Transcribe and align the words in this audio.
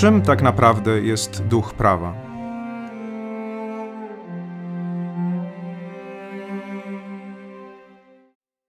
Czym 0.00 0.22
tak 0.22 0.42
naprawdę 0.42 1.00
jest 1.00 1.42
duch 1.42 1.74
prawa? 1.74 2.14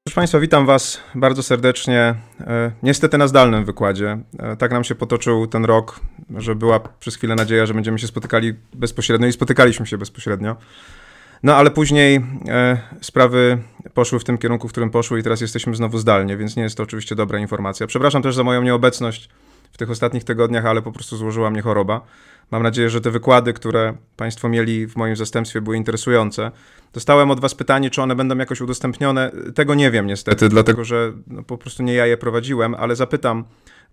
Proszę 0.04 0.16
Państwa, 0.16 0.40
witam 0.40 0.66
Was 0.66 1.00
bardzo 1.16 1.44
serdecznie. 1.44 2.16
E, 2.40 2.72
niestety 2.84 3.18
na 3.18 3.28
zdalnym 3.28 3.66
wykładzie. 3.66 4.20
E, 4.40 4.56
tak 4.56 4.72
nam 4.72 4.84
się 4.84 4.96
potoczył 4.96 5.48
ten 5.48 5.66
rok, 5.66 6.00
że 6.38 6.56
była 6.56 6.80
przez 6.80 7.16
chwilę 7.16 7.36
nadzieja, 7.36 7.66
że 7.66 7.74
będziemy 7.74 8.00
się 8.00 8.08
spotykali 8.08 8.54
bezpośrednio 8.74 9.28
i 9.28 9.32
spotykaliśmy 9.32 9.86
się 9.88 9.98
bezpośrednio. 9.98 10.56
No 11.44 11.56
ale 11.56 11.72
później 11.72 12.22
e, 12.48 12.78
sprawy 13.02 13.58
poszły 13.94 14.20
w 14.20 14.24
tym 14.24 14.38
kierunku, 14.38 14.68
w 14.68 14.72
którym 14.72 14.90
poszły 14.90 15.20
i 15.20 15.24
teraz 15.24 15.42
jesteśmy 15.42 15.76
znowu 15.76 15.98
zdalnie, 15.98 16.38
więc 16.38 16.56
nie 16.56 16.64
jest 16.64 16.78
to 16.78 16.84
oczywiście 16.84 17.16
dobra 17.16 17.40
informacja. 17.40 17.88
Przepraszam 17.88 18.22
też 18.22 18.36
za 18.36 18.44
moją 18.44 18.62
nieobecność 18.62 19.30
w 19.72 19.78
tych 19.78 19.90
ostatnich 19.90 20.24
tygodniach, 20.24 20.66
ale 20.66 20.82
po 20.82 20.92
prostu 20.92 21.18
złożyła 21.18 21.50
mnie 21.50 21.62
choroba. 21.62 22.02
Mam 22.52 22.64
nadzieję, 22.64 22.90
że 22.90 23.02
te 23.02 23.12
wykłady, 23.12 23.54
które 23.54 23.94
Państwo 24.18 24.50
mieli 24.50 24.88
w 24.88 24.96
moim 24.96 25.16
zastępstwie, 25.16 25.62
były 25.62 25.78
interesujące. 25.78 26.52
Dostałem 26.94 27.32
od 27.32 27.40
Was 27.40 27.56
pytanie, 27.56 27.90
czy 27.90 28.02
one 28.02 28.16
będą 28.16 28.38
jakoś 28.38 28.62
udostępnione. 28.62 29.32
Tego 29.56 29.76
nie 29.76 29.92
wiem 29.92 30.08
niestety, 30.08 30.50
dlatego 30.50 30.84
że 30.84 31.14
no, 31.28 31.44
po 31.44 31.58
prostu 31.58 31.84
nie 31.84 31.94
ja 31.94 32.06
je 32.06 32.18
prowadziłem, 32.18 32.76
ale 32.76 32.96
zapytam 32.96 33.46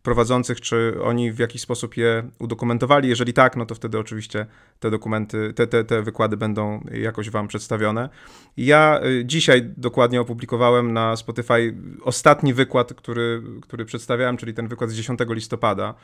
prowadzących, 0.07 0.61
czy 0.61 0.99
oni 1.03 1.33
w 1.33 1.39
jakiś 1.39 1.63
sposób 1.63 1.97
je 1.97 2.31
udokumentowali. 2.39 3.09
Jeżeli 3.09 3.33
tak, 3.33 3.57
no 3.57 3.67
to 3.67 3.75
wtedy 3.75 3.99
oczywiście 3.99 4.47
te 4.81 4.91
dokumenty, 4.91 5.53
te, 5.53 5.67
te, 5.67 5.85
te 5.85 6.03
wykłady 6.03 6.37
będą 6.37 6.81
jakoś 6.93 7.31
Wam 7.31 7.49
przedstawione. 7.49 8.09
Ja 8.57 9.01
y, 9.05 9.25
dzisiaj 9.25 9.63
dokładnie 9.77 10.21
opublikowałem 10.21 10.93
na 10.93 11.17
Spotify 11.17 11.75
ostatni 12.03 12.55
wykład, 12.55 12.95
który, 12.95 13.43
który 13.63 13.85
przedstawiałem, 13.85 14.37
czyli 14.37 14.55
ten 14.55 14.69
wykład 14.69 14.91
z 14.91 14.95
10 14.95 15.21
listopada. 15.29 15.95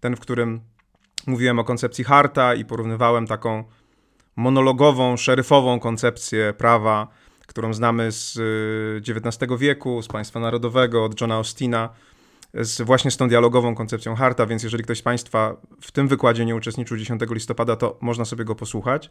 Ten, 0.00 0.16
w 0.16 0.20
którym 0.20 0.60
mówiłem 1.26 1.58
o 1.58 1.64
koncepcji 1.64 2.04
Harta 2.04 2.54
i 2.54 2.64
porównywałem 2.64 3.26
taką 3.26 3.64
monologową, 4.36 5.16
szeryfową 5.16 5.80
koncepcję 5.80 6.54
prawa, 6.58 7.08
którą 7.46 7.74
znamy 7.74 8.12
z 8.12 8.38
XIX 9.08 9.52
y, 9.52 9.58
wieku, 9.58 10.02
z 10.02 10.08
państwa 10.08 10.40
narodowego, 10.40 11.04
od 11.04 11.20
Johna 11.20 11.34
Austina, 11.34 11.88
z, 12.54 12.82
właśnie 12.82 13.10
z 13.10 13.16
tą 13.16 13.28
dialogową 13.28 13.74
koncepcją 13.74 14.14
Harta, 14.14 14.46
więc 14.46 14.62
jeżeli 14.62 14.84
ktoś 14.84 14.98
z 14.98 15.02
Państwa 15.02 15.56
w 15.80 15.92
tym 15.92 16.08
wykładzie 16.08 16.44
nie 16.44 16.56
uczestniczył 16.56 16.96
10 16.96 17.22
listopada, 17.30 17.76
to 17.76 17.98
można 18.00 18.24
sobie 18.24 18.44
go 18.44 18.54
posłuchać. 18.54 19.10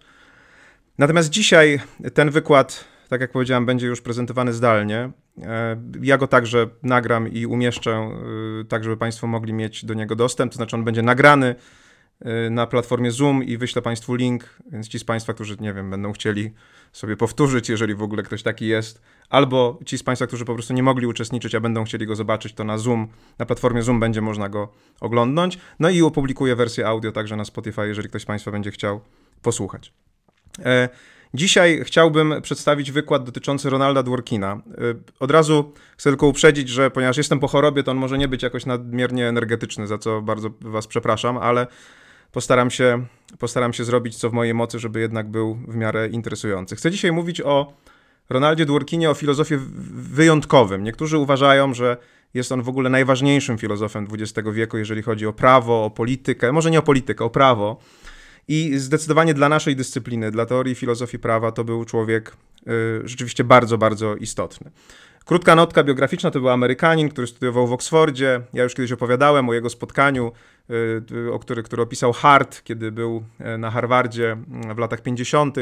Natomiast 0.97 1.29
dzisiaj 1.29 1.79
ten 2.13 2.29
wykład, 2.29 2.85
tak 3.09 3.21
jak 3.21 3.31
powiedziałem, 3.31 3.65
będzie 3.65 3.87
już 3.87 4.01
prezentowany 4.01 4.53
zdalnie. 4.53 5.11
E, 5.41 5.81
ja 6.01 6.17
go 6.17 6.27
także 6.27 6.67
nagram 6.83 7.27
i 7.27 7.45
umieszczę, 7.45 8.11
y, 8.61 8.65
tak 8.65 8.83
żeby 8.83 8.97
Państwo 8.97 9.27
mogli 9.27 9.53
mieć 9.53 9.85
do 9.85 9.93
niego 9.93 10.15
dostęp, 10.15 10.51
to 10.51 10.55
znaczy 10.55 10.75
on 10.75 10.83
będzie 10.83 11.01
nagrany 11.01 11.55
Y, 12.25 12.49
na 12.49 12.67
platformie 12.67 13.11
Zoom 13.11 13.43
i 13.43 13.57
wyślę 13.57 13.81
Państwu 13.81 14.15
link, 14.15 14.59
więc 14.71 14.87
ci 14.87 14.99
z 14.99 15.03
Państwa, 15.03 15.33
którzy, 15.33 15.57
nie 15.59 15.73
wiem, 15.73 15.89
będą 15.89 16.11
chcieli 16.11 16.53
sobie 16.91 17.17
powtórzyć, 17.17 17.69
jeżeli 17.69 17.95
w 17.95 18.01
ogóle 18.01 18.23
ktoś 18.23 18.43
taki 18.43 18.67
jest, 18.67 19.01
albo 19.29 19.79
ci 19.85 19.97
z 19.97 20.03
Państwa, 20.03 20.27
którzy 20.27 20.45
po 20.45 20.53
prostu 20.53 20.73
nie 20.73 20.83
mogli 20.83 21.07
uczestniczyć, 21.07 21.55
a 21.55 21.59
będą 21.59 21.83
chcieli 21.83 22.05
go 22.05 22.15
zobaczyć, 22.15 22.53
to 22.53 22.63
na 22.63 22.77
Zoom, 22.77 23.07
na 23.39 23.45
platformie 23.45 23.81
Zoom 23.81 23.99
będzie 23.99 24.21
można 24.21 24.49
go 24.49 24.69
oglądnąć. 25.01 25.57
No 25.79 25.89
i 25.89 26.01
opublikuję 26.01 26.55
wersję 26.55 26.87
audio 26.87 27.11
także 27.11 27.35
na 27.35 27.45
Spotify, 27.45 27.87
jeżeli 27.87 28.09
ktoś 28.09 28.21
z 28.21 28.25
Państwa 28.25 28.51
będzie 28.51 28.71
chciał 28.71 29.01
posłuchać. 29.41 29.93
E, 30.65 30.89
dzisiaj 31.33 31.81
chciałbym 31.83 32.41
przedstawić 32.41 32.91
wykład 32.91 33.23
dotyczący 33.23 33.69
Ronalda 33.69 34.03
Dworkina. 34.03 34.51
E, 34.53 34.61
od 35.19 35.31
razu 35.31 35.73
chcę 35.97 36.09
tylko 36.09 36.27
uprzedzić, 36.27 36.69
że 36.69 36.91
ponieważ 36.91 37.17
jestem 37.17 37.39
po 37.39 37.47
chorobie, 37.47 37.83
to 37.83 37.91
on 37.91 37.97
może 37.97 38.17
nie 38.17 38.27
być 38.27 38.43
jakoś 38.43 38.65
nadmiernie 38.65 39.27
energetyczny, 39.27 39.87
za 39.87 39.97
co 39.97 40.21
bardzo 40.21 40.49
Was 40.61 40.87
przepraszam, 40.87 41.37
ale 41.37 41.67
postaram 42.31 42.71
się, 42.71 43.05
postaram 43.39 43.73
się 43.73 43.83
zrobić 43.83 44.15
co 44.15 44.29
w 44.29 44.33
mojej 44.33 44.53
mocy, 44.53 44.79
żeby 44.79 44.99
jednak 44.99 45.29
był 45.29 45.55
w 45.67 45.75
miarę 45.75 46.07
interesujący. 46.07 46.75
Chcę 46.75 46.91
dzisiaj 46.91 47.11
mówić 47.11 47.41
o 47.41 47.73
Ronaldzie 48.29 48.65
Dworkinie, 48.65 49.09
o 49.09 49.13
filozofii 49.13 49.55
wyjątkowym. 49.93 50.83
Niektórzy 50.83 51.17
uważają, 51.17 51.73
że 51.73 51.97
jest 52.33 52.51
on 52.51 52.61
w 52.61 52.69
ogóle 52.69 52.89
najważniejszym 52.89 53.57
filozofem 53.57 54.07
XX 54.13 54.49
wieku, 54.53 54.77
jeżeli 54.77 55.01
chodzi 55.01 55.25
o 55.27 55.33
prawo, 55.33 55.85
o 55.85 55.89
politykę, 55.89 56.51
może 56.51 56.71
nie 56.71 56.79
o 56.79 56.81
politykę, 56.81 57.25
o 57.25 57.29
prawo. 57.29 57.79
I 58.47 58.77
zdecydowanie 58.77 59.33
dla 59.33 59.49
naszej 59.49 59.75
dyscypliny, 59.75 60.31
dla 60.31 60.45
teorii 60.45 60.75
filozofii 60.75 61.19
prawa, 61.19 61.51
to 61.51 61.63
był 61.63 61.85
człowiek 61.85 62.37
y, 62.67 63.01
rzeczywiście 63.07 63.43
bardzo, 63.43 63.77
bardzo 63.77 64.15
istotny. 64.15 64.71
Krótka 65.25 65.55
notka 65.55 65.83
biograficzna 65.83 66.31
to 66.31 66.39
był 66.39 66.49
Amerykanin, 66.49 67.09
który 67.09 67.27
studiował 67.27 67.67
w 67.67 67.73
Oksfordzie. 67.73 68.41
Ja 68.53 68.63
już 68.63 68.73
kiedyś 68.73 68.91
opowiadałem 68.91 69.49
o 69.49 69.53
jego 69.53 69.69
spotkaniu, 69.69 70.31
o 71.31 71.39
który, 71.39 71.63
który 71.63 71.81
opisał 71.81 72.13
Hart, 72.13 72.63
kiedy 72.63 72.91
był 72.91 73.23
e, 73.39 73.57
na 73.57 73.71
Harvardzie 73.71 74.31
mm, 74.31 74.75
w 74.75 74.77
latach 74.77 75.01
50. 75.01 75.57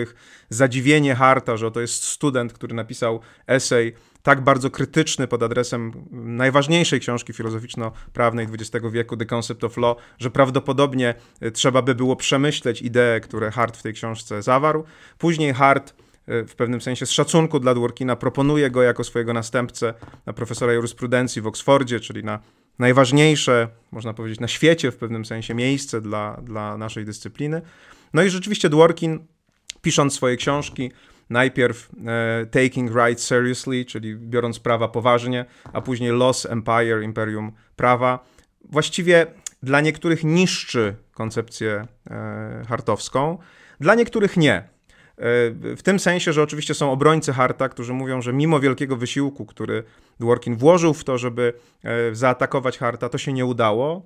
Zadziwienie 0.49 1.15
Harta, 1.15 1.57
że 1.57 1.71
to 1.71 1.81
jest 1.81 2.03
student, 2.03 2.53
który 2.53 2.75
napisał 2.75 3.19
esej 3.47 3.93
tak 4.23 4.41
bardzo 4.41 4.69
krytyczny 4.69 5.27
pod 5.27 5.43
adresem 5.43 5.91
najważniejszej 6.11 6.99
książki 6.99 7.33
filozoficzno-prawnej 7.33 8.47
XX 8.53 8.85
wieku, 8.91 9.17
The 9.17 9.25
Concept 9.25 9.63
of 9.63 9.77
Law, 9.77 9.97
że 10.19 10.31
prawdopodobnie 10.31 11.13
e, 11.41 11.51
trzeba 11.51 11.81
by 11.81 11.95
było 11.95 12.15
przemyśleć 12.15 12.81
idee, 12.81 13.21
które 13.23 13.51
Hart 13.51 13.77
w 13.77 13.83
tej 13.83 13.93
książce 13.93 14.41
zawarł. 14.41 14.83
Później 15.17 15.53
Hart 15.53 15.93
w 16.27 16.55
pewnym 16.55 16.81
sensie 16.81 17.05
z 17.05 17.11
szacunku 17.11 17.59
dla 17.59 17.73
Dworkina 17.73 18.15
proponuje 18.15 18.71
go 18.71 18.83
jako 18.83 19.03
swojego 19.03 19.33
następcę 19.33 19.93
na 20.25 20.33
profesora 20.33 20.73
jurysprudencji 20.73 21.41
w 21.41 21.47
Oksfordzie, 21.47 21.99
czyli 21.99 22.23
na 22.23 22.39
najważniejsze, 22.79 23.67
można 23.91 24.13
powiedzieć, 24.13 24.39
na 24.39 24.47
świecie 24.47 24.91
w 24.91 24.97
pewnym 24.97 25.25
sensie 25.25 25.53
miejsce 25.53 26.01
dla, 26.01 26.41
dla 26.43 26.77
naszej 26.77 27.05
dyscypliny. 27.05 27.61
No 28.13 28.23
i 28.23 28.29
rzeczywiście 28.29 28.69
Dworkin, 28.69 29.19
pisząc 29.81 30.13
swoje 30.13 30.37
książki, 30.37 30.91
najpierw 31.29 31.89
e, 32.07 32.45
Taking 32.45 32.91
Rights 32.95 33.23
Seriously, 33.23 33.85
czyli 33.85 34.15
biorąc 34.15 34.59
prawa 34.59 34.87
poważnie, 34.87 35.45
a 35.73 35.81
później 35.81 36.11
Loss 36.11 36.45
Empire, 36.45 37.03
Imperium 37.03 37.51
Prawa, 37.75 38.25
właściwie 38.69 39.27
dla 39.63 39.81
niektórych 39.81 40.23
niszczy 40.23 40.95
koncepcję 41.11 41.87
e, 42.09 42.63
hartowską, 42.67 43.37
dla 43.79 43.95
niektórych 43.95 44.37
nie. 44.37 44.74
W 45.17 45.79
tym 45.83 45.99
sensie, 45.99 46.33
że 46.33 46.43
oczywiście 46.43 46.73
są 46.73 46.91
obrońcy 46.91 47.33
Harta, 47.33 47.69
którzy 47.69 47.93
mówią, 47.93 48.21
że 48.21 48.33
mimo 48.33 48.59
wielkiego 48.59 48.95
wysiłku, 48.95 49.45
który 49.45 49.83
Dworkin 50.19 50.55
włożył 50.55 50.93
w 50.93 51.03
to, 51.03 51.17
żeby 51.17 51.53
e, 51.83 52.15
zaatakować 52.15 52.77
Harta, 52.77 53.09
to 53.09 53.17
się 53.17 53.33
nie 53.33 53.45
udało. 53.45 54.05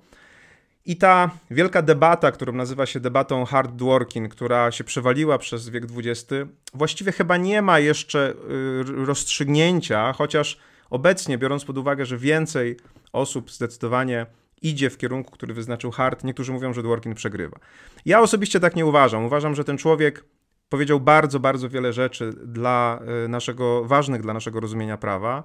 I 0.86 0.98
ta 0.98 1.32
wielka 1.52 1.82
debata, 1.82 2.32
którą 2.32 2.54
nazywa 2.54 2.86
się 2.86 3.00
debatą 3.00 3.44
Hart-Dworkin, 3.44 4.28
która 4.28 4.72
się 4.72 4.84
przewaliła 4.84 5.38
przez 5.38 5.70
wiek 5.70 5.84
XX, 5.98 6.34
właściwie 6.74 7.12
chyba 7.12 7.38
nie 7.38 7.62
ma 7.62 7.80
jeszcze 7.80 8.30
y, 8.30 9.06
rozstrzygnięcia, 9.06 10.14
chociaż 10.14 10.60
obecnie, 10.90 11.38
biorąc 11.38 11.66
pod 11.66 11.78
uwagę, 11.78 12.06
że 12.06 12.18
więcej 12.18 12.78
osób 13.14 13.52
zdecydowanie 13.52 14.26
idzie 14.62 14.90
w 14.90 14.98
kierunku, 14.98 15.32
który 15.32 15.54
wyznaczył 15.54 15.92
Hart, 15.92 16.24
niektórzy 16.24 16.52
mówią, 16.52 16.74
że 16.74 16.84
Dworkin 16.84 17.16
przegrywa. 17.16 17.60
Ja 18.06 18.22
osobiście 18.22 18.60
tak 18.60 18.76
nie 18.76 18.86
uważam. 18.86 19.26
Uważam, 19.26 19.56
że 19.56 19.64
ten 19.64 19.78
człowiek 19.78 20.24
powiedział 20.70 21.00
bardzo, 21.00 21.40
bardzo 21.40 21.70
wiele 21.70 21.94
rzeczy 21.94 22.34
dla 22.46 23.00
e, 23.26 23.28
naszego, 23.28 23.86
ważnych 23.86 24.22
dla 24.22 24.34
naszego 24.34 24.60
rozumienia 24.60 24.98
prawa. 24.98 25.44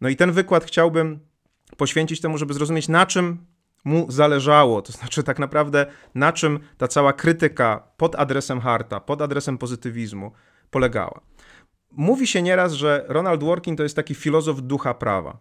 No 0.00 0.08
i 0.08 0.16
ten 0.16 0.32
wykład 0.32 0.64
chciałbym 0.64 1.18
poświęcić 1.76 2.20
temu, 2.20 2.38
żeby 2.38 2.54
zrozumieć, 2.54 2.88
na 2.88 3.06
czym 3.06 3.46
mu 3.84 4.10
zależało, 4.10 4.82
to 4.82 4.92
znaczy 4.92 5.22
tak 5.22 5.38
naprawdę 5.38 5.86
na 6.14 6.32
czym 6.32 6.60
ta 6.78 6.88
cała 6.88 7.12
krytyka 7.12 7.82
pod 7.96 8.16
adresem 8.16 8.60
Harta, 8.60 9.00
pod 9.00 9.22
adresem 9.22 9.58
pozytywizmu 9.58 10.32
polegała. 10.70 11.20
Mówi 11.90 12.26
się 12.26 12.42
nieraz, 12.42 12.72
że 12.72 13.04
Ronald 13.08 13.40
Dworkin 13.40 13.76
to 13.76 13.82
jest 13.82 13.96
taki 13.96 14.14
filozof 14.14 14.60
ducha 14.60 14.94
prawa. 14.94 15.38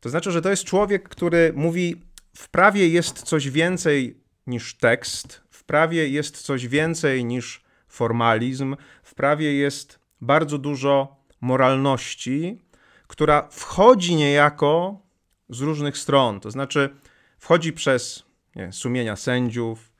To 0.00 0.08
znaczy, 0.08 0.32
że 0.32 0.42
to 0.42 0.50
jest 0.50 0.64
człowiek, 0.64 1.08
który 1.08 1.52
mówi, 1.56 2.02
w 2.36 2.48
prawie 2.48 2.88
jest 2.88 3.22
coś 3.22 3.50
więcej 3.50 4.20
niż 4.46 4.76
tekst, 4.76 5.42
w 5.50 5.64
prawie 5.64 6.08
jest 6.08 6.42
coś 6.42 6.68
więcej 6.68 7.24
niż 7.24 7.65
formalizm. 7.96 8.76
W 9.02 9.14
prawie 9.14 9.54
jest 9.54 9.98
bardzo 10.20 10.58
dużo 10.58 11.16
moralności, 11.40 12.58
która 13.06 13.48
wchodzi 13.50 14.16
niejako 14.16 15.00
z 15.48 15.60
różnych 15.60 15.98
stron. 15.98 16.40
To 16.40 16.50
znaczy, 16.50 16.96
wchodzi 17.38 17.72
przez 17.72 18.26
nie, 18.56 18.72
sumienia 18.72 19.16
sędziów, 19.16 19.92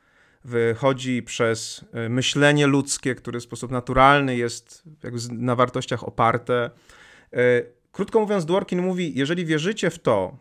wychodzi 0.44 1.22
przez 1.22 1.84
y, 2.06 2.08
myślenie 2.08 2.66
ludzkie, 2.66 3.14
które 3.14 3.40
w 3.40 3.42
sposób 3.42 3.70
naturalny 3.70 4.36
jest 4.36 4.82
na 5.30 5.54
wartościach 5.54 6.04
oparte. 6.04 6.70
Y, 7.34 7.72
krótko 7.92 8.20
mówiąc, 8.20 8.44
Dworkin 8.44 8.82
mówi: 8.82 9.12
Jeżeli 9.14 9.44
wierzycie 9.44 9.90
w 9.90 9.98
to, 9.98 10.36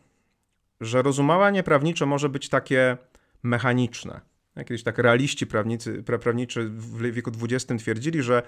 że 0.81 1.01
rozumowanie 1.01 1.63
prawnicze 1.63 2.05
może 2.05 2.29
być 2.29 2.49
takie 2.49 2.97
mechaniczne, 3.43 4.21
Kiedyś 4.57 4.83
tak 4.83 4.97
realiści 4.97 5.47
prawnicy, 5.47 6.03
pra, 6.03 6.17
prawniczy 6.17 6.69
w 6.69 7.11
wieku 7.11 7.31
XX 7.41 7.83
twierdzili, 7.83 8.23
że 8.23 8.43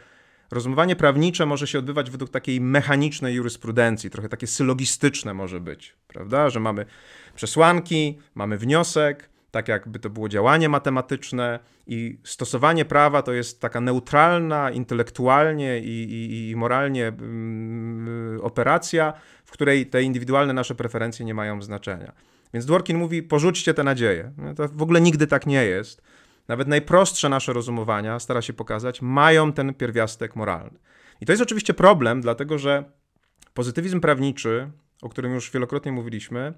rozumowanie 0.51 0.95
prawnicze 0.95 1.45
może 1.45 1.67
się 1.67 1.79
odbywać 1.79 2.11
według 2.11 2.31
takiej 2.31 2.61
mechanicznej 2.61 3.35
jurysprudencji, 3.35 4.09
trochę 4.09 4.29
takie 4.29 4.47
sylogistyczne 4.47 5.33
może 5.33 5.59
być, 5.59 5.95
prawda? 6.07 6.49
Że 6.49 6.59
mamy 6.59 6.85
przesłanki, 7.35 8.19
mamy 8.35 8.57
wniosek, 8.57 9.29
tak 9.51 9.67
jakby 9.67 9.99
to 9.99 10.09
było 10.09 10.29
działanie 10.29 10.69
matematyczne 10.69 11.59
i 11.87 12.17
stosowanie 12.23 12.85
prawa 12.85 13.21
to 13.21 13.33
jest 13.33 13.61
taka 13.61 13.81
neutralna 13.81 14.71
intelektualnie 14.71 15.79
i, 15.79 16.03
i, 16.13 16.49
i 16.49 16.55
moralnie 16.55 17.07
mm, 17.07 18.41
operacja, 18.41 19.13
w 19.45 19.51
której 19.51 19.85
te 19.85 20.03
indywidualne 20.03 20.53
nasze 20.53 20.75
preferencje 20.75 21.25
nie 21.25 21.33
mają 21.33 21.61
znaczenia. 21.61 22.11
Więc 22.53 22.65
Dworkin 22.65 22.97
mówi, 22.97 23.23
porzućcie 23.23 23.73
te 23.73 23.83
nadzieje. 23.83 24.31
No 24.37 24.53
to 24.53 24.67
w 24.67 24.81
ogóle 24.81 25.01
nigdy 25.01 25.27
tak 25.27 25.47
nie 25.47 25.65
jest. 25.65 26.01
Nawet 26.47 26.67
najprostsze 26.67 27.29
nasze 27.29 27.53
rozumowania, 27.53 28.19
stara 28.19 28.41
się 28.41 28.53
pokazać, 28.53 29.01
mają 29.01 29.53
ten 29.53 29.73
pierwiastek 29.73 30.35
moralny. 30.35 30.79
I 31.21 31.25
to 31.25 31.31
jest 31.31 31.43
oczywiście 31.43 31.73
problem, 31.73 32.21
dlatego 32.21 32.57
że 32.57 32.83
pozytywizm 33.53 33.99
prawniczy, 33.99 34.71
o 35.01 35.09
którym 35.09 35.33
już 35.33 35.51
wielokrotnie 35.51 35.91
mówiliśmy, 35.91 36.53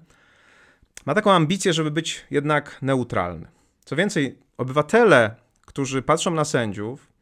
ma 1.06 1.14
taką 1.14 1.32
ambicję, 1.32 1.72
żeby 1.72 1.90
być 1.90 2.26
jednak 2.30 2.78
neutralny. 2.82 3.48
Co 3.84 3.96
więcej, 3.96 4.38
obywatele, 4.56 5.34
którzy 5.66 6.02
patrzą 6.02 6.30
na 6.30 6.44
sędziów, 6.44 7.12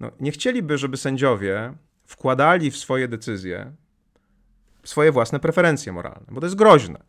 no, 0.00 0.10
nie 0.20 0.30
chcieliby, 0.30 0.78
żeby 0.78 0.96
sędziowie 0.96 1.74
wkładali 2.04 2.70
w 2.70 2.76
swoje 2.76 3.08
decyzje 3.08 3.72
swoje 4.84 5.12
własne 5.12 5.40
preferencje 5.40 5.92
moralne, 5.92 6.26
bo 6.30 6.40
to 6.40 6.46
jest 6.46 6.56
groźne. 6.56 7.00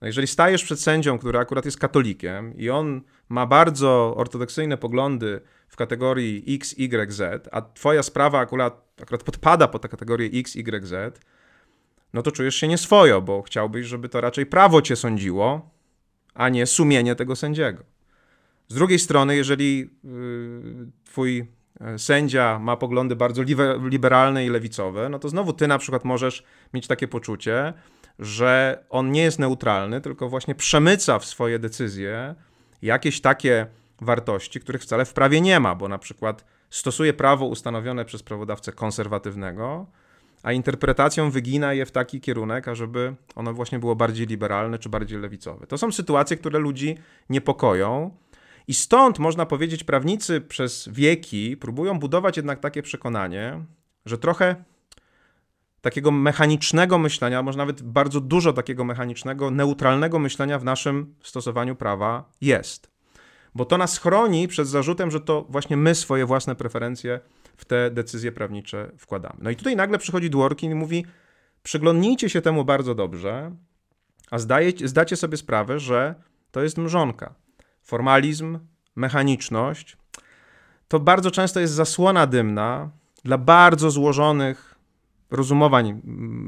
No 0.00 0.06
jeżeli 0.06 0.26
stajesz 0.26 0.64
przed 0.64 0.80
sędzią, 0.80 1.18
który 1.18 1.38
akurat 1.38 1.64
jest 1.64 1.78
katolikiem 1.78 2.56
i 2.56 2.70
on 2.70 3.00
ma 3.28 3.46
bardzo 3.46 4.14
ortodoksyjne 4.16 4.76
poglądy 4.76 5.40
w 5.68 5.76
kategorii 5.76 6.44
X, 6.54 6.74
Y, 6.78 7.12
Z, 7.12 7.48
a 7.52 7.62
twoja 7.62 8.02
sprawa 8.02 8.38
akurat, 8.38 8.94
akurat 9.02 9.22
podpada 9.22 9.68
pod 9.68 9.82
tę 9.82 9.88
kategorię 9.88 10.40
X, 10.40 10.56
Y, 10.56 10.86
Z, 10.86 11.20
no 12.12 12.22
to 12.22 12.32
czujesz 12.32 12.54
się 12.54 12.68
nieswojo, 12.68 13.22
bo 13.22 13.42
chciałbyś, 13.42 13.86
żeby 13.86 14.08
to 14.08 14.20
raczej 14.20 14.46
prawo 14.46 14.82
cię 14.82 14.96
sądziło, 14.96 15.70
a 16.34 16.48
nie 16.48 16.66
sumienie 16.66 17.14
tego 17.14 17.36
sędziego. 17.36 17.84
Z 18.68 18.74
drugiej 18.74 18.98
strony, 18.98 19.36
jeżeli 19.36 19.78
yy, 19.78 19.90
twój 21.04 21.46
e, 21.80 21.98
sędzia 21.98 22.58
ma 22.58 22.76
poglądy 22.76 23.16
bardzo 23.16 23.42
liberalne 23.90 24.46
i 24.46 24.48
lewicowe, 24.48 25.08
no 25.08 25.18
to 25.18 25.28
znowu 25.28 25.52
ty 25.52 25.68
na 25.68 25.78
przykład 25.78 26.04
możesz 26.04 26.44
mieć 26.74 26.86
takie 26.86 27.08
poczucie, 27.08 27.72
że 28.20 28.84
on 28.90 29.12
nie 29.12 29.22
jest 29.22 29.38
neutralny, 29.38 30.00
tylko 30.00 30.28
właśnie 30.28 30.54
przemyca 30.54 31.18
w 31.18 31.24
swoje 31.24 31.58
decyzje 31.58 32.34
jakieś 32.82 33.20
takie 33.20 33.66
wartości, 34.00 34.60
których 34.60 34.82
wcale 34.82 35.04
w 35.04 35.12
prawie 35.12 35.40
nie 35.40 35.60
ma, 35.60 35.74
bo 35.74 35.88
na 35.88 35.98
przykład 35.98 36.44
stosuje 36.70 37.12
prawo 37.12 37.46
ustanowione 37.46 38.04
przez 38.04 38.22
prawodawcę 38.22 38.72
konserwatywnego, 38.72 39.86
a 40.42 40.52
interpretacją 40.52 41.30
wygina 41.30 41.72
je 41.72 41.86
w 41.86 41.90
taki 41.90 42.20
kierunek, 42.20 42.68
ażeby 42.68 43.14
ono 43.34 43.54
właśnie 43.54 43.78
było 43.78 43.96
bardziej 43.96 44.26
liberalne 44.26 44.78
czy 44.78 44.88
bardziej 44.88 45.18
lewicowe. 45.18 45.66
To 45.66 45.78
są 45.78 45.92
sytuacje, 45.92 46.36
które 46.36 46.58
ludzi 46.58 46.96
niepokoją. 47.30 48.16
I 48.68 48.74
stąd 48.74 49.18
można 49.18 49.46
powiedzieć, 49.46 49.84
prawnicy 49.84 50.40
przez 50.40 50.88
wieki 50.92 51.56
próbują 51.56 51.98
budować 51.98 52.36
jednak 52.36 52.60
takie 52.60 52.82
przekonanie, 52.82 53.64
że 54.06 54.18
trochę 54.18 54.64
takiego 55.80 56.10
mechanicznego 56.10 56.98
myślenia, 56.98 57.42
może 57.42 57.58
nawet 57.58 57.82
bardzo 57.82 58.20
dużo 58.20 58.52
takiego 58.52 58.84
mechanicznego, 58.84 59.50
neutralnego 59.50 60.18
myślenia 60.18 60.58
w 60.58 60.64
naszym 60.64 61.14
stosowaniu 61.22 61.76
prawa 61.76 62.30
jest. 62.40 62.90
Bo 63.54 63.64
to 63.64 63.78
nas 63.78 63.98
chroni 63.98 64.48
przed 64.48 64.68
zarzutem, 64.68 65.10
że 65.10 65.20
to 65.20 65.46
właśnie 65.48 65.76
my 65.76 65.94
swoje 65.94 66.26
własne 66.26 66.54
preferencje 66.54 67.20
w 67.56 67.64
te 67.64 67.90
decyzje 67.90 68.32
prawnicze 68.32 68.90
wkładamy. 68.98 69.34
No 69.38 69.50
i 69.50 69.56
tutaj 69.56 69.76
nagle 69.76 69.98
przychodzi 69.98 70.30
Dworkin 70.30 70.70
i 70.70 70.74
mówi: 70.74 71.06
przyglądnijcie 71.62 72.30
się 72.30 72.42
temu 72.42 72.64
bardzo 72.64 72.94
dobrze, 72.94 73.52
a 74.30 74.38
zdaje, 74.38 74.72
zdacie 74.84 75.16
sobie 75.16 75.36
sprawę, 75.36 75.80
że 75.80 76.14
to 76.50 76.62
jest 76.62 76.78
mrzonka. 76.78 77.34
Formalizm, 77.82 78.58
mechaniczność 78.96 79.96
to 80.90 81.00
bardzo 81.00 81.30
często 81.30 81.60
jest 81.60 81.72
zasłona 81.72 82.26
dymna 82.26 82.90
dla 83.24 83.38
bardzo 83.38 83.90
złożonych 83.90 84.69
rozumowań 85.30 86.00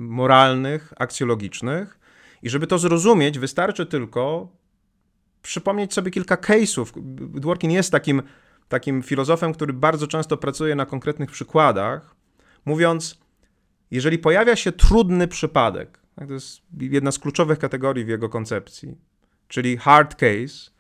moralnych, 0.09 0.93
aksjologicznych. 0.97 1.99
I 2.43 2.51
żeby 2.51 2.67
to 2.67 2.79
zrozumieć, 2.79 3.39
wystarczy 3.39 3.87
tylko 3.87 4.49
przypomnieć 5.43 5.95
sobie 5.95 6.11
kilka 6.11 6.37
case'ów. 6.37 6.93
Dworkin 7.41 7.71
jest 7.71 7.93
takim 7.93 8.23
takim 8.73 9.03
filozofem, 9.03 9.53
który 9.55 9.73
bardzo 9.73 10.07
często 10.07 10.37
pracuje 10.37 10.75
na 10.75 10.87
konkretnych 10.87 11.31
przykładach, 11.31 12.17
mówiąc, 12.65 13.19
jeżeli 13.91 14.19
pojawia 14.19 14.57
się 14.57 14.73
trudny 14.73 15.29
przypadek, 15.29 16.01
tak, 16.17 16.29
to 16.29 16.35
jest 16.35 16.63
jedna 16.81 17.13
z 17.13 17.19
kluczowych 17.19 17.59
kategorii 17.59 18.05
w 18.05 18.09
jego 18.09 18.29
koncepcji, 18.29 18.99
czyli 19.49 19.77
hard 19.77 20.15
case, 20.15 20.71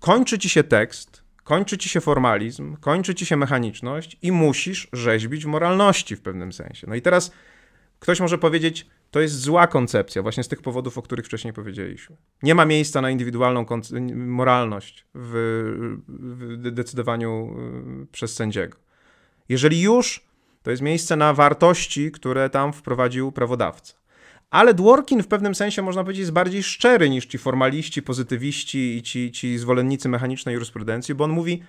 kończy 0.00 0.38
ci 0.38 0.48
się 0.48 0.64
tekst, 0.64 1.23
kończy 1.44 1.78
ci 1.78 1.88
się 1.88 2.00
formalizm, 2.00 2.76
kończy 2.76 3.14
ci 3.14 3.26
się 3.26 3.36
mechaniczność 3.36 4.16
i 4.22 4.32
musisz 4.32 4.88
rzeźbić 4.92 5.44
w 5.44 5.48
moralności 5.48 6.16
w 6.16 6.20
pewnym 6.20 6.52
sensie. 6.52 6.86
No 6.86 6.94
i 6.94 7.02
teraz 7.02 7.32
ktoś 8.00 8.20
może 8.20 8.38
powiedzieć, 8.38 8.86
to 9.10 9.20
jest 9.20 9.40
zła 9.40 9.66
koncepcja, 9.66 10.22
właśnie 10.22 10.44
z 10.44 10.48
tych 10.48 10.62
powodów, 10.62 10.98
o 10.98 11.02
których 11.02 11.26
wcześniej 11.26 11.52
powiedzieliśmy. 11.52 12.16
Nie 12.42 12.54
ma 12.54 12.64
miejsca 12.64 13.00
na 13.00 13.10
indywidualną 13.10 13.66
moralność 14.14 15.06
w, 15.14 15.32
w 16.08 16.70
decydowaniu 16.70 17.56
y, 18.02 18.06
przez 18.06 18.34
sędziego. 18.34 18.78
Jeżeli 19.48 19.80
już, 19.80 20.24
to 20.62 20.70
jest 20.70 20.82
miejsce 20.82 21.16
na 21.16 21.34
wartości, 21.34 22.12
które 22.12 22.50
tam 22.50 22.72
wprowadził 22.72 23.32
prawodawca. 23.32 23.94
Ale 24.54 24.74
Dworkin 24.74 25.22
w 25.22 25.26
pewnym 25.26 25.54
sensie, 25.54 25.82
można 25.82 26.02
powiedzieć, 26.02 26.20
jest 26.20 26.32
bardziej 26.32 26.62
szczery 26.62 27.10
niż 27.10 27.26
ci 27.26 27.38
formaliści, 27.38 28.02
pozytywiści 28.02 28.96
i 28.96 29.02
ci, 29.02 29.32
ci 29.32 29.58
zwolennicy 29.58 30.08
mechanicznej 30.08 30.52
jurysprudencji, 30.52 31.14
bo 31.14 31.24
on 31.24 31.30
mówi, 31.30 31.62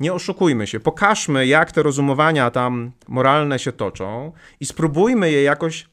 nie 0.00 0.12
oszukujmy 0.12 0.66
się, 0.66 0.80
pokażmy, 0.80 1.46
jak 1.46 1.72
te 1.72 1.82
rozumowania 1.82 2.50
tam 2.50 2.92
moralne 3.08 3.58
się 3.58 3.72
toczą 3.72 4.32
i 4.60 4.66
spróbujmy 4.66 5.30
je 5.30 5.42
jakoś 5.42 5.88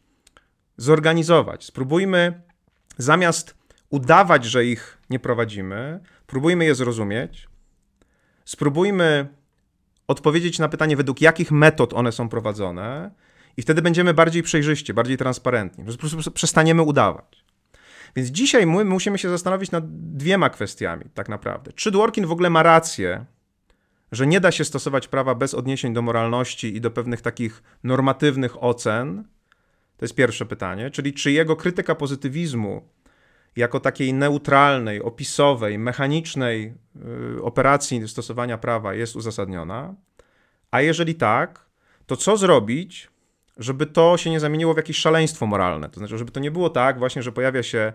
zorganizować. 0.78 1.66
Spróbujmy 1.66 2.42
zamiast 2.98 3.56
udawać, 3.90 4.46
że 4.46 4.66
ich 4.66 4.98
nie 5.10 5.20
prowadzimy, 5.20 6.00
próbujmy 6.28 6.66
je 6.66 6.76
zrozumieć. 6.76 7.48
Spróbujmy 8.46 9.28
odpowiedzieć 10.08 10.60
na 10.60 10.70
pytanie, 10.70 10.98
według 10.98 11.22
jakich 11.22 11.52
metod 11.52 11.94
one 11.94 12.12
są 12.12 12.30
prowadzone, 12.30 13.12
i 13.58 13.62
wtedy 13.62 13.82
będziemy 13.82 14.14
bardziej 14.14 14.44
przejrzyści, 14.44 14.94
bardziej 14.94 15.18
transparentni. 15.18 15.86
Po 15.86 15.98
prostu 15.98 16.32
przestaniemy 16.32 16.82
udawać. 16.82 17.44
Więc 18.16 18.30
dzisiaj 18.30 18.66
my 18.66 18.86
musimy 18.86 19.18
się 19.18 19.30
zastanowić 19.30 19.72
nad 19.72 19.84
dwiema 20.16 20.50
kwestiami, 20.50 21.06
tak 21.14 21.30
naprawdę. 21.30 21.74
Czy 21.74 21.92
Dworkin 21.92 22.26
w 22.26 22.32
ogóle 22.32 22.50
ma 22.50 22.64
rację, 22.64 23.26
że 24.12 24.28
nie 24.28 24.40
da 24.40 24.52
się 24.52 24.66
stosować 24.66 25.08
prawa 25.08 25.36
bez 25.36 25.54
odniesień 25.54 25.94
do 25.94 26.02
moralności 26.02 26.76
i 26.76 26.82
do 26.82 26.92
pewnych 26.92 27.22
takich 27.22 27.64
normatywnych 27.84 28.64
ocen, 28.64 29.24
to 29.98 30.06
jest 30.06 30.16
pierwsze 30.16 30.46
pytanie, 30.46 30.92
czyli 30.92 31.14
czy 31.14 31.32
jego 31.32 31.56
krytyka 31.56 31.96
pozytywizmu 31.96 32.90
jako 33.56 33.80
takiej 33.80 34.14
neutralnej, 34.14 35.02
opisowej, 35.02 35.80
mechanicznej 35.80 36.74
yy, 36.96 37.44
operacji 37.44 38.08
stosowania 38.08 38.58
prawa 38.58 38.94
jest 38.94 39.16
uzasadniona? 39.16 39.96
A 40.72 40.82
jeżeli 40.82 41.16
tak, 41.16 41.66
to 42.06 42.18
co 42.18 42.38
zrobić, 42.38 43.10
żeby 43.58 43.86
to 43.86 44.18
się 44.18 44.30
nie 44.30 44.40
zamieniło 44.40 44.74
w 44.74 44.78
jakieś 44.78 44.98
szaleństwo 44.98 45.46
moralne? 45.46 45.90
To 45.90 46.00
znaczy, 46.00 46.18
żeby 46.18 46.32
to 46.32 46.40
nie 46.40 46.52
było 46.52 46.70
tak 46.70 47.00
właśnie, 47.00 47.24
że 47.24 47.32
pojawia 47.32 47.64
się 47.64 47.94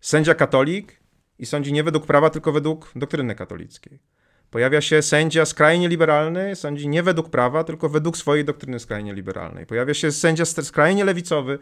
sędzia 0.00 0.34
katolik 0.34 1.00
i 1.38 1.46
sądzi 1.46 1.72
nie 1.72 1.84
według 1.84 2.06
prawa, 2.06 2.30
tylko 2.30 2.52
według 2.52 2.92
doktryny 2.96 3.34
katolickiej. 3.34 3.98
Pojawia 4.50 4.80
się 4.80 5.02
sędzia 5.02 5.44
skrajnie 5.44 5.88
liberalny, 5.88 6.56
sądzi 6.56 6.88
nie 6.88 7.02
według 7.02 7.30
prawa, 7.30 7.64
tylko 7.64 7.88
według 7.88 8.16
swojej 8.16 8.44
doktryny 8.44 8.78
skrajnie 8.78 9.14
liberalnej. 9.14 9.66
Pojawia 9.66 9.94
się 9.94 10.12
sędzia 10.12 10.44
skrajnie 10.44 11.04
lewicowy 11.04 11.58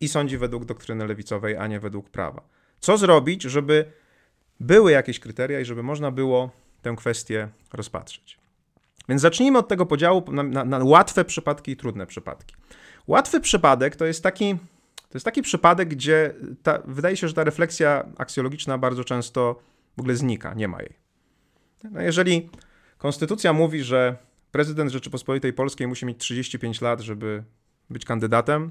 i 0.00 0.08
sądzi 0.08 0.38
według 0.38 0.64
doktryny 0.64 1.06
lewicowej, 1.06 1.56
a 1.56 1.66
nie 1.66 1.80
według 1.80 2.10
prawa. 2.10 2.42
Co 2.80 2.96
zrobić, 2.98 3.42
żeby 3.42 3.84
były 4.60 4.92
jakieś 4.92 5.20
kryteria 5.20 5.60
i 5.60 5.64
żeby 5.64 5.82
można 5.82 6.10
było 6.10 6.50
tę 6.82 6.94
kwestię 6.96 7.48
rozpatrzeć? 7.72 8.41
Więc 9.08 9.22
zacznijmy 9.22 9.58
od 9.58 9.68
tego 9.68 9.86
podziału 9.86 10.24
na, 10.32 10.42
na, 10.42 10.64
na 10.64 10.78
łatwe 10.84 11.24
przypadki 11.24 11.72
i 11.72 11.76
trudne 11.76 12.06
przypadki. 12.06 12.54
Łatwy 13.06 13.40
przypadek 13.40 13.96
to 13.96 14.04
jest 14.04 14.22
taki, 14.22 14.54
to 15.08 15.14
jest 15.14 15.24
taki 15.24 15.42
przypadek, 15.42 15.88
gdzie 15.88 16.34
ta, 16.62 16.82
wydaje 16.84 17.16
się, 17.16 17.28
że 17.28 17.34
ta 17.34 17.44
refleksja 17.44 18.04
aksjologiczna 18.18 18.78
bardzo 18.78 19.04
często 19.04 19.60
w 19.96 20.00
ogóle 20.00 20.16
znika, 20.16 20.54
nie 20.54 20.68
ma 20.68 20.82
jej. 20.82 20.96
No 21.90 22.00
jeżeli 22.00 22.50
konstytucja 22.98 23.52
mówi, 23.52 23.82
że 23.82 24.16
prezydent 24.50 24.92
Rzeczypospolitej 24.92 25.52
Polskiej 25.52 25.86
musi 25.86 26.06
mieć 26.06 26.18
35 26.18 26.80
lat, 26.80 27.00
żeby 27.00 27.44
być 27.90 28.04
kandydatem, 28.04 28.70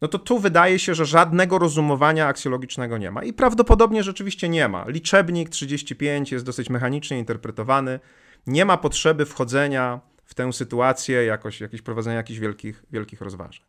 no 0.00 0.08
to 0.08 0.18
tu 0.18 0.38
wydaje 0.38 0.78
się, 0.78 0.94
że 0.94 1.06
żadnego 1.06 1.58
rozumowania 1.58 2.26
aksjologicznego 2.26 2.98
nie 2.98 3.10
ma. 3.10 3.24
I 3.24 3.32
prawdopodobnie 3.32 4.02
rzeczywiście 4.02 4.48
nie 4.48 4.68
ma. 4.68 4.84
Liczebnik 4.88 5.48
35 5.48 6.32
jest 6.32 6.44
dosyć 6.44 6.70
mechanicznie 6.70 7.18
interpretowany. 7.18 8.00
Nie 8.46 8.64
ma 8.64 8.76
potrzeby 8.76 9.26
wchodzenia 9.26 10.00
w 10.24 10.34
tę 10.34 10.52
sytuację, 10.52 11.24
jakoś, 11.24 11.60
jakieś 11.60 11.82
prowadzenia 11.82 12.16
jakichś 12.16 12.40
wielkich, 12.40 12.84
wielkich 12.90 13.20
rozważań. 13.20 13.64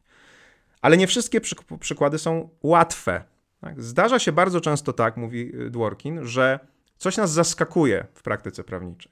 Ale 0.82 0.98
nie 0.98 1.08
wszystkie 1.08 1.42
przykłady 1.80 2.20
są 2.20 2.50
łatwe. 2.64 3.24
Tak? 3.62 3.82
Zdarza 3.82 4.20
się 4.20 4.32
bardzo 4.32 4.62
często 4.62 4.94
tak, 4.94 5.18
mówi 5.18 5.56
y, 5.56 5.70
Dworkin, 5.70 6.26
że 6.26 6.60
coś 6.98 7.18
nas 7.18 7.32
zaskakuje 7.32 8.08
w 8.14 8.22
praktyce 8.22 8.64
prawniczej. 8.64 9.12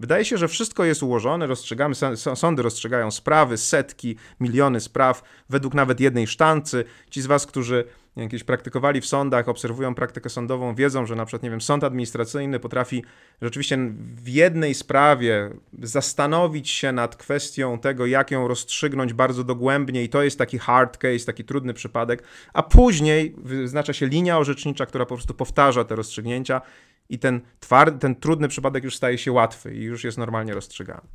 Wydaje 0.00 0.24
się, 0.24 0.38
że 0.38 0.48
wszystko 0.48 0.84
jest 0.84 1.02
ułożone, 1.02 1.46
rozstrzygamy, 1.46 1.94
sądy 2.34 2.62
rozstrzygają 2.62 3.10
sprawy, 3.10 3.56
setki, 3.56 4.16
miliony 4.40 4.80
spraw, 4.80 5.22
według 5.48 5.74
nawet 5.74 6.00
jednej 6.00 6.26
sztancy. 6.26 6.84
Ci 7.10 7.22
z 7.22 7.26
was, 7.26 7.46
którzy 7.46 7.84
jakieś 8.16 8.44
praktykowali 8.44 9.00
w 9.00 9.06
sądach, 9.06 9.48
obserwują 9.48 9.94
praktykę 9.94 10.30
sądową, 10.30 10.74
wiedzą, 10.74 11.06
że 11.06 11.16
na 11.16 11.26
przykład, 11.26 11.42
nie 11.42 11.50
wiem, 11.50 11.60
sąd 11.60 11.84
administracyjny 11.84 12.60
potrafi 12.60 13.04
rzeczywiście 13.42 13.78
w 14.00 14.28
jednej 14.28 14.74
sprawie 14.74 15.50
zastanowić 15.82 16.70
się 16.70 16.92
nad 16.92 17.16
kwestią 17.16 17.78
tego, 17.78 18.06
jak 18.06 18.30
ją 18.30 18.48
rozstrzygnąć 18.48 19.12
bardzo 19.12 19.44
dogłębnie 19.44 20.04
i 20.04 20.08
to 20.08 20.22
jest 20.22 20.38
taki 20.38 20.58
hard 20.58 20.98
case, 20.98 21.24
taki 21.26 21.44
trudny 21.44 21.74
przypadek, 21.74 22.22
a 22.52 22.62
później 22.62 23.34
wyznacza 23.38 23.92
się 23.92 24.06
linia 24.06 24.38
orzecznicza, 24.38 24.86
która 24.86 25.06
po 25.06 25.14
prostu 25.14 25.34
powtarza 25.34 25.84
te 25.84 25.96
rozstrzygnięcia 25.96 26.60
i 27.08 27.18
ten, 27.18 27.40
twardy, 27.60 27.98
ten 27.98 28.16
trudny 28.16 28.48
przypadek 28.48 28.84
już 28.84 28.96
staje 28.96 29.18
się 29.18 29.32
łatwy 29.32 29.74
i 29.74 29.82
już 29.82 30.04
jest 30.04 30.18
normalnie 30.18 30.54
rozstrzygany. 30.54 31.08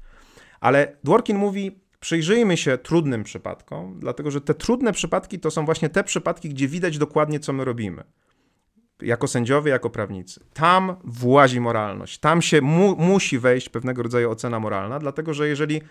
Ale 0.59 0.95
Dworkin 1.03 1.37
mówi, 1.37 1.79
przyjrzyjmy 1.99 2.57
się 2.57 2.77
trudnym 2.77 3.23
przypadkom, 3.23 3.99
dlatego 3.99 4.31
że 4.31 4.41
te 4.41 4.53
trudne 4.53 4.93
przypadki 4.93 5.39
to 5.39 5.51
są 5.51 5.65
właśnie 5.65 5.89
te 5.89 6.03
przypadki, 6.03 6.49
gdzie 6.49 6.67
widać 6.67 6.97
dokładnie, 6.97 7.39
co 7.39 7.53
my 7.53 7.65
robimy. 7.65 8.03
Jako 9.01 9.27
sędziowie, 9.27 9.71
jako 9.71 9.89
prawnicy. 9.89 10.45
Tam 10.53 10.95
włazi 11.03 11.59
moralność. 11.59 12.17
Tam 12.17 12.41
się 12.41 12.61
mu, 12.61 12.95
musi 12.95 13.39
wejść 13.39 13.69
pewnego 13.69 14.03
rodzaju 14.03 14.31
ocena 14.31 14.59
moralna, 14.59 14.99
dlatego 14.99 15.33
że 15.33 15.47
jeżeli 15.47 15.81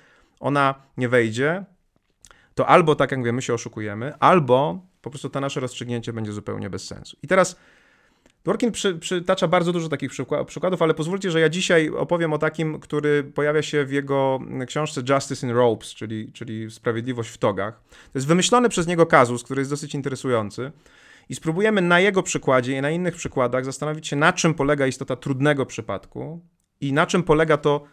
ona 0.41 0.75
nie 0.97 1.09
wejdzie, 1.09 1.65
to 2.55 2.67
albo 2.67 2.95
tak 2.95 3.11
jak 3.11 3.21
mówię, 3.21 3.43
się 3.43 3.55
oszukujemy, 3.55 4.13
albo 4.21 4.87
po 5.03 5.11
prostu 5.11 5.31
to 5.31 5.41
nasze 5.41 5.61
rozstrzygnięcie 5.61 6.13
będzie 6.13 6.33
zupełnie 6.33 6.71
bez 6.71 6.87
sensu. 6.87 7.17
I 7.23 7.29
teraz 7.29 7.57
Dworkin 8.45 8.73
przy, 8.73 8.95
przytacza 8.95 9.49
bardzo 9.49 9.73
dużo 9.73 9.89
takich 9.89 10.11
przykładów, 10.47 10.83
ale 10.83 10.95
pozwólcie, 10.95 11.31
że 11.31 11.41
ja 11.41 11.49
dzisiaj 11.49 11.91
opowiem 11.91 12.33
o 12.33 12.39
takim, 12.39 12.81
który 12.81 13.25
pojawia 13.25 13.63
się 13.63 13.85
w 13.85 13.93
jego 13.93 14.41
książce 14.67 15.03
Justice 15.09 15.47
in 15.47 15.53
Ropes, 15.53 15.95
czyli, 15.95 16.33
czyli 16.33 16.71
Sprawiedliwość 16.71 17.31
w 17.31 17.39
togach. 17.39 17.81
To 17.91 18.19
jest 18.19 18.27
wymyślony 18.27 18.69
przez 18.69 18.87
niego 18.87 19.07
kazus, 19.07 19.43
który 19.43 19.61
jest 19.61 19.71
dosyć 19.71 19.95
interesujący. 19.95 20.73
I 21.29 21.35
spróbujemy 21.35 21.83
na 21.83 22.01
jego 22.01 22.23
przykładzie 22.23 22.79
i 22.79 22.81
na 22.81 22.91
innych 22.91 23.15
przykładach 23.15 23.65
zastanowić 23.65 24.09
się, 24.09 24.17
na 24.17 24.33
czym 24.33 24.55
polega 24.55 24.87
istota 24.87 25.17
trudnego 25.17 25.67
przypadku 25.67 26.41
i 26.81 26.93
na 26.93 27.07
czym 27.07 27.23
polega 27.23 27.57
to, 27.57 27.85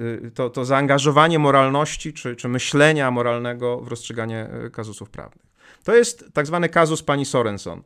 y, 0.00 0.30
to, 0.34 0.50
to 0.50 0.64
zaangażowanie 0.64 1.38
moralności 1.38 2.12
czy, 2.12 2.36
czy 2.36 2.48
myślenia 2.48 3.10
moralnego 3.10 3.80
w 3.80 3.88
rozstrzyganie 3.88 4.48
y, 4.66 4.70
kazusów 4.70 5.10
prawnych. 5.10 5.46
To 5.84 5.94
jest 5.94 6.24
tak 6.32 6.46
zwany 6.46 6.68
kazus 6.68 7.02
pani 7.02 7.24
Sorenson. 7.24 7.82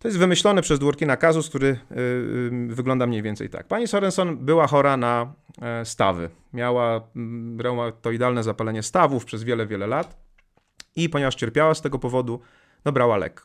To 0.00 0.08
jest 0.08 0.18
wymyślony 0.18 0.62
przez 0.62 0.78
Dworkina 0.78 1.16
kazus, 1.16 1.48
który 1.48 1.66
y, 1.66 1.96
y, 1.96 2.74
wygląda 2.74 3.06
mniej 3.06 3.22
więcej 3.22 3.50
tak. 3.50 3.66
Pani 3.66 3.88
Sorenson 3.88 4.36
była 4.36 4.66
chora 4.66 4.96
na 4.96 5.32
e, 5.62 5.84
stawy. 5.84 6.30
Miała 6.52 7.00
mm, 7.16 7.60
reumatoidalne 7.60 8.42
zapalenie 8.42 8.82
stawów 8.82 9.24
przez 9.24 9.44
wiele, 9.44 9.66
wiele 9.66 9.86
lat 9.86 10.16
i 10.96 11.08
ponieważ 11.08 11.34
cierpiała 11.34 11.74
z 11.74 11.82
tego 11.82 11.98
powodu, 11.98 12.40
no 12.84 12.92
brała 12.92 13.16
lek. 13.16 13.44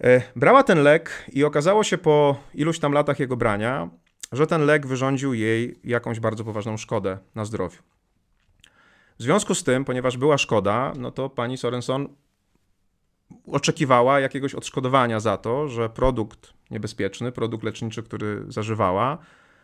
E, 0.00 0.22
brała 0.36 0.62
ten 0.62 0.82
lek 0.82 1.24
i 1.32 1.44
okazało 1.44 1.84
się 1.84 1.98
po 1.98 2.40
iluś 2.54 2.78
tam 2.78 2.92
latach 2.92 3.20
jego 3.20 3.36
brania, 3.36 3.90
że 4.32 4.46
ten 4.46 4.66
lek 4.66 4.86
wyrządził 4.86 5.34
jej 5.34 5.80
jakąś 5.84 6.20
bardzo 6.20 6.44
poważną 6.44 6.76
szkodę 6.76 7.18
na 7.34 7.44
zdrowiu. 7.44 7.82
W 9.18 9.22
związku 9.22 9.54
z 9.54 9.64
tym, 9.64 9.84
ponieważ 9.84 10.16
była 10.16 10.38
szkoda, 10.38 10.92
no 10.98 11.10
to 11.10 11.30
pani 11.30 11.58
Sorenson 11.58 12.08
oczekiwała 13.46 14.20
jakiegoś 14.20 14.54
odszkodowania 14.54 15.20
za 15.20 15.36
to, 15.36 15.68
że 15.68 15.88
produkt 15.88 16.52
niebezpieczny, 16.70 17.32
produkt 17.32 17.64
leczniczy, 17.64 18.02
który 18.02 18.44
zażywała, 18.48 19.18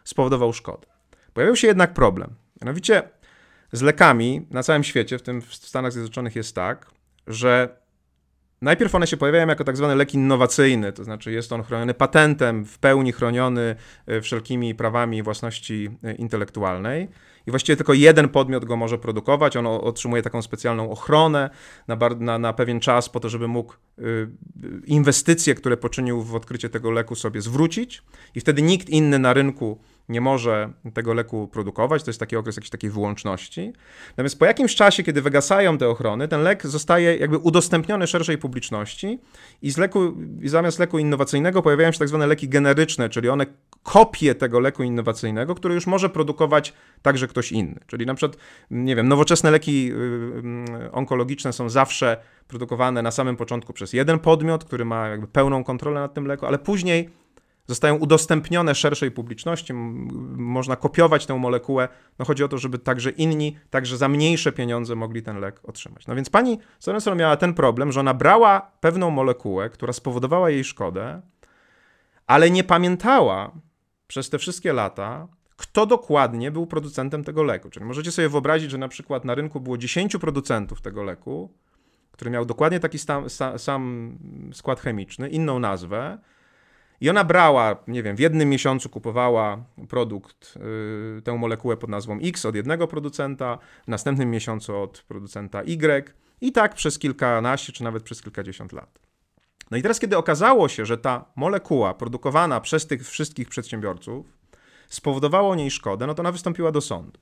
spowodował 0.05 0.53
szkodę. 0.53 0.87
Pojawił 1.35 1.57
się 1.57 1.67
jednak 1.67 1.95
problem. 1.95 2.35
Mianowicie 2.63 3.03
z 3.73 3.83
lekami 3.83 4.47
na 4.51 4.63
całym 4.63 4.85
świecie, 4.85 5.19
w 5.19 5.23
tym 5.23 5.43
w 5.43 5.55
Stanach 5.55 5.93
Zjednoczonych 5.93 6.37
jest 6.37 6.55
tak, 6.55 6.91
że 7.27 7.80
Najpierw 8.63 8.95
one 8.95 9.07
się 9.07 9.17
pojawiają 9.17 9.49
jako 9.49 9.65
tak 9.65 9.77
zwany 9.77 9.95
lek 9.95 10.15
innowacyjny, 10.15 10.93
to 10.93 11.05
znaczy 11.05 11.33
jest 11.33 11.53
on 11.53 11.63
chroniony 11.63 11.95
patentem, 11.95 12.65
w 12.65 12.79
pełni 12.79 13.13
chroniony 13.13 13.77
e, 14.07 14.21
wszelkimi 14.21 14.75
prawami 14.75 15.23
własności 15.23 15.91
e, 16.05 16.15
intelektualnej 16.15 17.09
i 17.47 17.51
właściwie 17.51 17.77
tylko 17.77 17.95
jeden 17.95 18.29
podmiot 18.29 18.65
go 18.65 18.77
może 18.77 18.99
produkować. 18.99 19.57
On 19.57 19.67
otrzymuje 19.67 20.23
taką 20.23 20.43
specjalną 20.43 20.91
ochronę 20.91 21.51
na, 21.89 21.97
na, 22.19 22.39
na 22.39 22.53
pewien 22.53 22.81
czas 22.81 23.09
po 23.09 23.21
to, 23.21 23.29
żeby 23.29 23.49
mógł 23.49 23.75
y, 23.99 24.29
inwestycje, 24.85 25.55
które 25.55 25.77
poczynił 25.77 26.23
w 26.23 26.35
odkrycie 26.35 26.69
tego 26.69 26.91
leku 26.91 27.15
sobie 27.15 27.41
zwrócić 27.41 28.03
i 28.35 28.41
wtedy 28.41 28.63
nikt 28.63 28.89
inny 28.89 29.19
na 29.19 29.33
rynku 29.33 29.81
nie 30.11 30.21
może 30.21 30.73
tego 30.95 31.15
leku 31.15 31.49
produkować, 31.49 32.03
to 32.03 32.11
jest 32.11 32.21
taki 32.21 32.37
okres 32.37 32.57
jakiejś 32.57 32.71
takiej 32.71 32.91
wyłączności. 32.91 33.73
Natomiast 34.11 34.39
po 34.39 34.45
jakimś 34.45 34.75
czasie, 34.75 35.03
kiedy 35.03 35.23
wygasają 35.23 35.79
te 35.79 35.89
ochrony, 35.89 36.29
ten 36.29 36.43
lek 36.43 36.67
zostaje 36.67 37.17
jakby 37.17 37.39
udostępniony 37.39 38.07
szerszej 38.07 38.39
publiczności 38.39 39.19
i 39.63 39.71
z 39.71 39.79
leku, 39.79 40.17
zamiast 40.45 40.79
leku 40.79 40.99
innowacyjnego 40.99 41.63
pojawiają 41.63 41.93
się 41.93 41.99
tak 41.99 42.09
zwane 42.09 42.27
leki 42.27 42.49
generyczne, 42.49 43.09
czyli 43.09 43.29
one 43.29 43.47
kopię 43.83 44.35
tego 44.35 44.61
leku 44.61 44.83
innowacyjnego, 44.83 45.55
który 45.55 45.75
już 45.75 45.87
może 45.87 46.09
produkować 46.09 46.73
także 47.03 47.29
ktoś 47.29 47.53
inny. 47.53 47.81
Czyli 47.87 48.07
na 48.07 48.15
przykład, 48.15 48.39
nie 48.71 48.97
wiem, 48.97 49.09
nowoczesne 49.09 49.51
leki 49.51 49.93
y, 49.93 50.87
y, 50.87 50.93
onkologiczne 50.93 51.53
są 51.53 51.69
zawsze 51.69 52.17
produkowane 52.49 53.03
na 53.03 53.11
samym 53.11 53.37
początku 53.37 53.73
przez 53.73 53.93
jeden 53.93 54.19
podmiot, 54.19 54.65
który 54.65 54.85
ma 54.85 55.09
jakby 55.09 55.27
pełną 55.27 55.65
kontrolę 55.65 56.01
nad 56.01 56.15
tym 56.15 56.27
lekiem, 56.27 56.49
ale 56.49 56.59
później 56.59 57.20
zostają 57.71 57.97
udostępnione 57.97 58.75
szerszej 58.75 59.11
publiczności, 59.11 59.73
można 60.37 60.77
kopiować 60.77 61.27
tę 61.27 61.35
molekułę. 61.35 61.89
No 62.19 62.25
chodzi 62.25 62.45
o 62.45 62.49
to, 62.49 62.59
żeby 62.59 62.79
także 62.79 63.11
inni, 63.11 63.57
także 63.71 63.97
za 63.97 64.09
mniejsze 64.09 64.53
pieniądze 64.53 64.95
mogli 64.95 65.23
ten 65.23 65.41
lek 65.41 65.61
otrzymać. 65.63 66.07
No 66.07 66.15
więc 66.15 66.31
pani 66.31 66.59
Sorenson 66.79 67.19
miała 67.19 67.37
ten 67.37 67.55
problem, 67.55 67.93
że 67.93 68.01
ona 68.01 68.15
brała 68.15 68.61
pewną 68.81 69.11
molekułę, 69.11 69.71
która 69.71 69.93
spowodowała 69.93 70.51
jej 70.51 70.65
szkodę, 70.65 71.23
ale 72.27 72.51
nie 72.51 72.65
pamiętała 72.65 73.53
przez 74.07 74.31
te 74.31 74.39
wszystkie 74.39 74.73
lata, 74.73 75.29
kto 75.57 75.87
dokładnie 75.87 76.51
był 76.51 76.67
producentem 76.67 77.25
tego 77.25 77.43
leku. 77.43 77.71
Czyli 77.71 77.87
możecie 77.87 78.13
sobie 78.13 78.29
wyobrazić, 78.29 78.71
że 78.71 78.79
na 78.79 78.89
przykład 78.89 79.25
na 79.25 79.35
rynku 79.35 79.61
było 79.61 79.79
10 79.79 80.17
producentów 80.17 80.81
tego 80.81 81.03
leku, 81.03 81.55
który 82.13 82.31
miał 82.31 82.45
dokładnie 82.45 82.81
taki 82.81 82.99
sam, 82.99 83.25
sam 83.57 84.19
skład 84.53 84.81
chemiczny, 84.81 85.29
inną 85.29 85.59
nazwę, 85.59 86.19
i 87.01 87.11
ona 87.11 87.25
brała, 87.25 87.77
nie 87.89 88.03
wiem, 88.03 88.17
w 88.17 88.21
jednym 88.21 88.49
miesiącu 88.49 88.89
kupowała 88.89 89.65
produkt, 89.89 90.59
yy, 91.17 91.23
tę 91.23 91.39
molekułę 91.39 91.77
pod 91.77 91.91
nazwą 91.91 92.19
X 92.23 92.47
od 92.47 92.55
jednego 92.55 92.89
producenta, 92.89 93.59
w 93.85 93.89
następnym 93.89 94.31
miesiącu 94.31 94.77
od 94.77 95.05
producenta 95.09 95.63
Y 95.63 96.15
i 96.41 96.53
tak 96.53 96.75
przez 96.75 96.99
kilkanaście 96.99 97.73
czy 97.73 97.85
nawet 97.85 98.03
przez 98.03 98.23
kilkadziesiąt 98.23 98.73
lat. 98.73 98.99
No 99.71 99.77
i 99.77 99.83
teraz, 99.83 100.01
kiedy 100.01 100.17
okazało 100.17 100.69
się, 100.69 100.87
że 100.87 100.99
ta 100.99 101.25
molekuła 101.37 101.95
produkowana 101.95 102.61
przez 102.61 102.87
tych 102.87 103.09
wszystkich 103.09 103.49
przedsiębiorców 103.49 104.27
spowodowała 104.89 105.49
o 105.49 105.55
niej 105.55 105.71
szkodę, 105.71 106.07
no 106.07 106.15
to 106.15 106.23
ona 106.23 106.33
wystąpiła 106.33 106.73
do 106.73 106.81
sądu. 106.81 107.21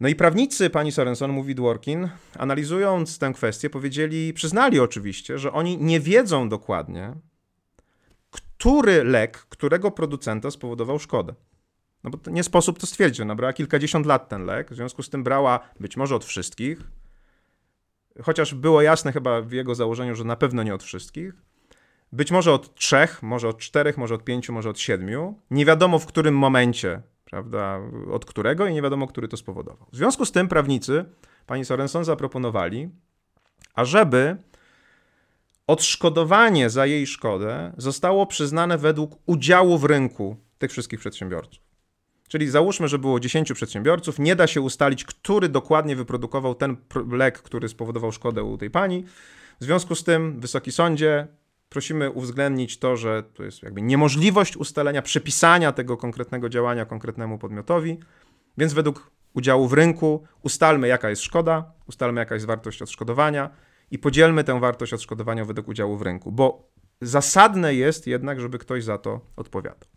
No 0.00 0.08
i 0.08 0.14
prawnicy 0.14 0.70
pani 0.70 0.92
Sorenson, 0.92 1.30
mówi 1.30 1.54
Dworkin, 1.54 2.08
analizując 2.38 3.18
tę 3.18 3.32
kwestię, 3.32 3.70
powiedzieli, 3.70 4.32
przyznali 4.32 4.80
oczywiście, 4.80 5.38
że 5.38 5.52
oni 5.52 5.78
nie 5.78 6.00
wiedzą 6.00 6.48
dokładnie, 6.48 7.14
który 8.64 9.04
lek, 9.04 9.38
którego 9.38 9.90
producenta 9.90 10.50
spowodował 10.50 10.98
szkodę. 10.98 11.34
No 12.04 12.10
bo 12.10 12.30
nie 12.30 12.42
sposób 12.42 12.78
to 12.78 12.86
stwierdzić. 12.86 13.20
Ona 13.20 13.34
brała 13.34 13.52
kilkadziesiąt 13.52 14.06
lat 14.06 14.28
ten 14.28 14.44
lek, 14.44 14.70
w 14.70 14.74
związku 14.74 15.02
z 15.02 15.10
tym 15.10 15.24
brała 15.24 15.60
być 15.80 15.96
może 15.96 16.16
od 16.16 16.24
wszystkich, 16.24 16.78
chociaż 18.22 18.54
było 18.54 18.82
jasne 18.82 19.12
chyba 19.12 19.40
w 19.42 19.52
jego 19.52 19.74
założeniu, 19.74 20.14
że 20.14 20.24
na 20.24 20.36
pewno 20.36 20.62
nie 20.62 20.74
od 20.74 20.82
wszystkich. 20.82 21.34
Być 22.12 22.30
może 22.30 22.52
od 22.52 22.74
trzech, 22.74 23.22
może 23.22 23.48
od 23.48 23.58
czterech, 23.58 23.96
może 23.96 24.14
od 24.14 24.24
pięciu, 24.24 24.52
może 24.52 24.70
od 24.70 24.78
siedmiu. 24.78 25.40
Nie 25.50 25.64
wiadomo 25.64 25.98
w 25.98 26.06
którym 26.06 26.38
momencie, 26.38 27.02
prawda, 27.24 27.80
od 28.10 28.24
którego 28.24 28.66
i 28.66 28.74
nie 28.74 28.82
wiadomo, 28.82 29.06
który 29.06 29.28
to 29.28 29.36
spowodował. 29.36 29.86
W 29.92 29.96
związku 29.96 30.24
z 30.24 30.32
tym 30.32 30.48
prawnicy, 30.48 31.04
pani 31.46 31.64
Sorenson, 31.64 32.04
zaproponowali, 32.04 32.90
ażeby 33.74 34.36
odszkodowanie 35.66 36.70
za 36.70 36.86
jej 36.86 37.06
szkodę 37.06 37.72
zostało 37.76 38.26
przyznane 38.26 38.78
według 38.78 39.18
udziału 39.26 39.78
w 39.78 39.84
rynku 39.84 40.36
tych 40.58 40.70
wszystkich 40.70 41.00
przedsiębiorców. 41.00 41.64
Czyli 42.28 42.50
załóżmy, 42.50 42.88
że 42.88 42.98
było 42.98 43.20
10 43.20 43.52
przedsiębiorców, 43.52 44.18
nie 44.18 44.36
da 44.36 44.46
się 44.46 44.60
ustalić, 44.60 45.04
który 45.04 45.48
dokładnie 45.48 45.96
wyprodukował 45.96 46.54
ten 46.54 46.76
lek, 47.10 47.42
który 47.42 47.68
spowodował 47.68 48.12
szkodę 48.12 48.42
u 48.42 48.58
tej 48.58 48.70
pani. 48.70 49.04
W 49.60 49.64
związku 49.64 49.94
z 49.94 50.04
tym, 50.04 50.40
Wysoki 50.40 50.72
Sądzie, 50.72 51.26
prosimy 51.68 52.10
uwzględnić 52.10 52.78
to, 52.78 52.96
że 52.96 53.22
to 53.34 53.42
jest 53.42 53.62
jakby 53.62 53.82
niemożliwość 53.82 54.56
ustalenia, 54.56 55.02
przypisania 55.02 55.72
tego 55.72 55.96
konkretnego 55.96 56.48
działania 56.48 56.84
konkretnemu 56.84 57.38
podmiotowi, 57.38 57.98
więc 58.58 58.72
według 58.72 59.10
udziału 59.34 59.68
w 59.68 59.72
rynku 59.72 60.24
ustalmy, 60.42 60.88
jaka 60.88 61.10
jest 61.10 61.22
szkoda, 61.22 61.72
ustalmy, 61.86 62.20
jaka 62.20 62.34
jest 62.34 62.46
wartość 62.46 62.82
odszkodowania 62.82 63.50
i 63.94 63.98
podzielmy 63.98 64.44
tę 64.44 64.60
wartość 64.60 64.92
odszkodowania 64.92 65.44
według 65.44 65.68
udziału 65.68 65.96
w 65.96 66.02
rynku, 66.02 66.32
bo 66.32 66.68
zasadne 67.00 67.74
jest 67.74 68.06
jednak, 68.06 68.40
żeby 68.40 68.58
ktoś 68.58 68.84
za 68.84 68.98
to 68.98 69.20
odpowiadał. 69.36 69.88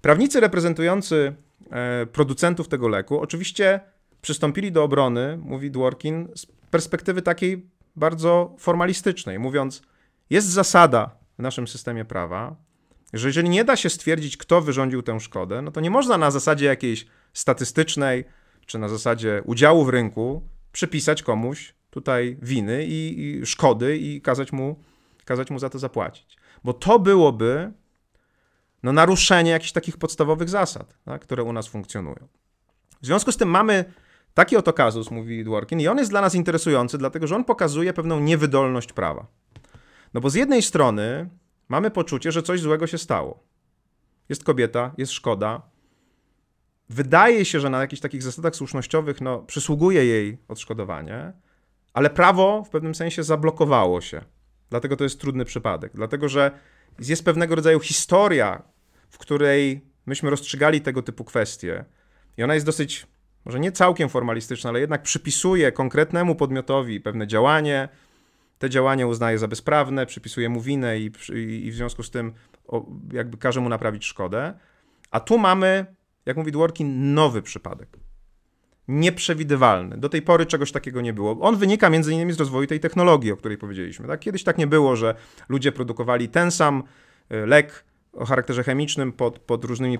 Prawnicy 0.00 0.40
reprezentujący 0.40 1.34
e, 1.70 2.06
producentów 2.06 2.68
tego 2.68 2.88
leku 2.88 3.20
oczywiście 3.20 3.80
przystąpili 4.22 4.72
do 4.72 4.84
obrony, 4.84 5.38
mówi 5.42 5.70
Dworkin, 5.70 6.28
z 6.36 6.46
perspektywy 6.46 7.22
takiej 7.22 7.66
bardzo 7.96 8.56
formalistycznej, 8.58 9.38
mówiąc, 9.38 9.82
jest 10.30 10.48
zasada 10.48 11.10
w 11.38 11.42
naszym 11.42 11.68
systemie 11.68 12.04
prawa, 12.04 12.56
że 13.12 13.28
jeżeli 13.28 13.48
nie 13.48 13.64
da 13.64 13.76
się 13.76 13.90
stwierdzić, 13.90 14.36
kto 14.36 14.60
wyrządził 14.60 15.02
tę 15.02 15.20
szkodę, 15.20 15.62
no 15.62 15.70
to 15.70 15.80
nie 15.80 15.90
można 15.90 16.18
na 16.18 16.30
zasadzie 16.30 16.66
jakiejś 16.66 17.06
statystycznej 17.32 18.24
czy 18.66 18.78
na 18.78 18.88
zasadzie 18.88 19.42
udziału 19.44 19.84
w 19.84 19.88
rynku 19.88 20.42
przypisać 20.72 21.22
komuś 21.22 21.79
tutaj 21.90 22.36
winy 22.42 22.86
i, 22.86 23.20
i 23.20 23.46
szkody 23.46 23.98
i 23.98 24.20
kazać 24.20 24.52
mu, 24.52 24.76
kazać 25.24 25.50
mu 25.50 25.58
za 25.58 25.70
to 25.70 25.78
zapłacić. 25.78 26.36
Bo 26.64 26.72
to 26.72 26.98
byłoby 26.98 27.72
no, 28.82 28.92
naruszenie 28.92 29.50
jakichś 29.50 29.72
takich 29.72 29.96
podstawowych 29.96 30.48
zasad, 30.48 30.98
tak, 31.04 31.22
które 31.22 31.42
u 31.42 31.52
nas 31.52 31.66
funkcjonują. 31.66 32.28
W 33.02 33.06
związku 33.06 33.32
z 33.32 33.36
tym 33.36 33.48
mamy 33.48 33.84
taki 34.34 34.56
oto 34.56 34.72
kazus, 34.72 35.10
mówi 35.10 35.44
Dworkin, 35.44 35.80
i 35.80 35.88
on 35.88 35.98
jest 35.98 36.10
dla 36.10 36.20
nas 36.20 36.34
interesujący, 36.34 36.98
dlatego 36.98 37.26
że 37.26 37.36
on 37.36 37.44
pokazuje 37.44 37.92
pewną 37.92 38.20
niewydolność 38.20 38.92
prawa. 38.92 39.26
No 40.14 40.20
bo 40.20 40.30
z 40.30 40.34
jednej 40.34 40.62
strony 40.62 41.28
mamy 41.68 41.90
poczucie, 41.90 42.32
że 42.32 42.42
coś 42.42 42.60
złego 42.60 42.86
się 42.86 42.98
stało. 42.98 43.42
Jest 44.28 44.44
kobieta, 44.44 44.94
jest 44.98 45.12
szkoda. 45.12 45.62
Wydaje 46.88 47.44
się, 47.44 47.60
że 47.60 47.70
na 47.70 47.80
jakichś 47.80 48.00
takich 48.00 48.22
zasadach 48.22 48.56
słusznościowych 48.56 49.20
no, 49.20 49.38
przysługuje 49.38 50.04
jej 50.04 50.38
odszkodowanie, 50.48 51.32
ale 51.92 52.10
prawo 52.10 52.64
w 52.64 52.70
pewnym 52.70 52.94
sensie 52.94 53.22
zablokowało 53.22 54.00
się. 54.00 54.20
Dlatego 54.70 54.96
to 54.96 55.04
jest 55.04 55.20
trudny 55.20 55.44
przypadek. 55.44 55.92
Dlatego, 55.94 56.28
że 56.28 56.50
jest 56.98 57.24
pewnego 57.24 57.54
rodzaju 57.54 57.80
historia, 57.80 58.62
w 59.10 59.18
której 59.18 59.80
myśmy 60.06 60.30
rozstrzygali 60.30 60.80
tego 60.80 61.02
typu 61.02 61.24
kwestie. 61.24 61.84
I 62.36 62.42
ona 62.42 62.54
jest 62.54 62.66
dosyć, 62.66 63.06
może 63.44 63.60
nie 63.60 63.72
całkiem 63.72 64.08
formalistyczna, 64.08 64.70
ale 64.70 64.80
jednak 64.80 65.02
przypisuje 65.02 65.72
konkretnemu 65.72 66.34
podmiotowi 66.34 67.00
pewne 67.00 67.26
działanie. 67.26 67.88
Te 68.58 68.70
działanie 68.70 69.06
uznaje 69.06 69.38
za 69.38 69.48
bezprawne, 69.48 70.06
przypisuje 70.06 70.48
mu 70.48 70.60
winę 70.60 70.98
i, 70.98 71.12
i 71.66 71.70
w 71.70 71.74
związku 71.74 72.02
z 72.02 72.10
tym 72.10 72.32
jakby 73.12 73.36
każe 73.36 73.60
mu 73.60 73.68
naprawić 73.68 74.04
szkodę. 74.04 74.54
A 75.10 75.20
tu 75.20 75.38
mamy, 75.38 75.86
jak 76.26 76.36
mówi 76.36 76.52
Dworkin, 76.52 77.14
nowy 77.14 77.42
przypadek 77.42 78.09
nieprzewidywalny. 78.90 79.96
Do 79.96 80.08
tej 80.08 80.22
pory 80.22 80.46
czegoś 80.46 80.72
takiego 80.72 81.00
nie 81.00 81.12
było. 81.12 81.40
On 81.40 81.56
wynika 81.56 81.90
między 81.90 82.12
innymi 82.12 82.32
z 82.32 82.38
rozwoju 82.38 82.66
tej 82.66 82.80
technologii, 82.80 83.32
o 83.32 83.36
której 83.36 83.58
powiedzieliśmy. 83.58 84.06
Tak? 84.06 84.20
Kiedyś 84.20 84.44
tak 84.44 84.58
nie 84.58 84.66
było, 84.66 84.96
że 84.96 85.14
ludzie 85.48 85.72
produkowali 85.72 86.28
ten 86.28 86.50
sam 86.50 86.82
e, 87.30 87.46
lek 87.46 87.84
o 88.12 88.24
charakterze 88.24 88.64
chemicznym 88.64 89.12
pod, 89.12 89.38
pod, 89.38 89.64
różnymi, 89.64 89.98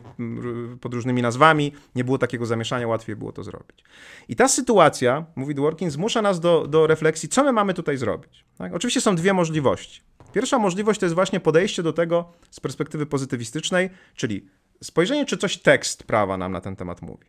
pod 0.81 0.95
różnymi 0.95 1.23
nazwami. 1.23 1.73
Nie 1.95 2.05
było 2.05 2.19
takiego 2.19 2.47
zamieszania, 2.47 2.89
łatwiej 2.89 3.17
było 3.17 3.33
to 3.33 3.45
zrobić. 3.45 3.85
I 4.29 4.37
ta 4.37 4.49
sytuacja, 4.49 5.25
mówi 5.37 5.55
Dworkin, 5.55 5.91
zmusza 5.91 6.23
nas 6.23 6.41
do, 6.41 6.67
do 6.67 6.87
refleksji, 6.87 7.29
co 7.29 7.45
my 7.45 7.53
mamy 7.53 7.75
tutaj 7.75 7.97
zrobić. 7.97 8.45
Tak? 8.59 8.75
Oczywiście 8.75 9.01
są 9.01 9.17
dwie 9.17 9.33
możliwości. 9.33 10.01
Pierwsza 10.33 10.59
możliwość 10.59 11.01
to 11.01 11.07
jest 11.07 11.15
właśnie 11.15 11.41
podejście 11.41 11.83
do 11.83 11.93
tego 11.93 12.33
z 12.51 12.61
perspektywy 12.61 13.07
pozytywistycznej, 13.07 13.91
czyli 14.15 14.47
spojrzenie, 14.83 15.27
czy 15.27 15.37
coś 15.37 15.57
tekst 15.57 16.05
prawa 16.05 16.37
nam 16.37 16.53
na 16.53 16.61
ten 16.61 16.77
temat 16.77 17.03
mówi. 17.03 17.27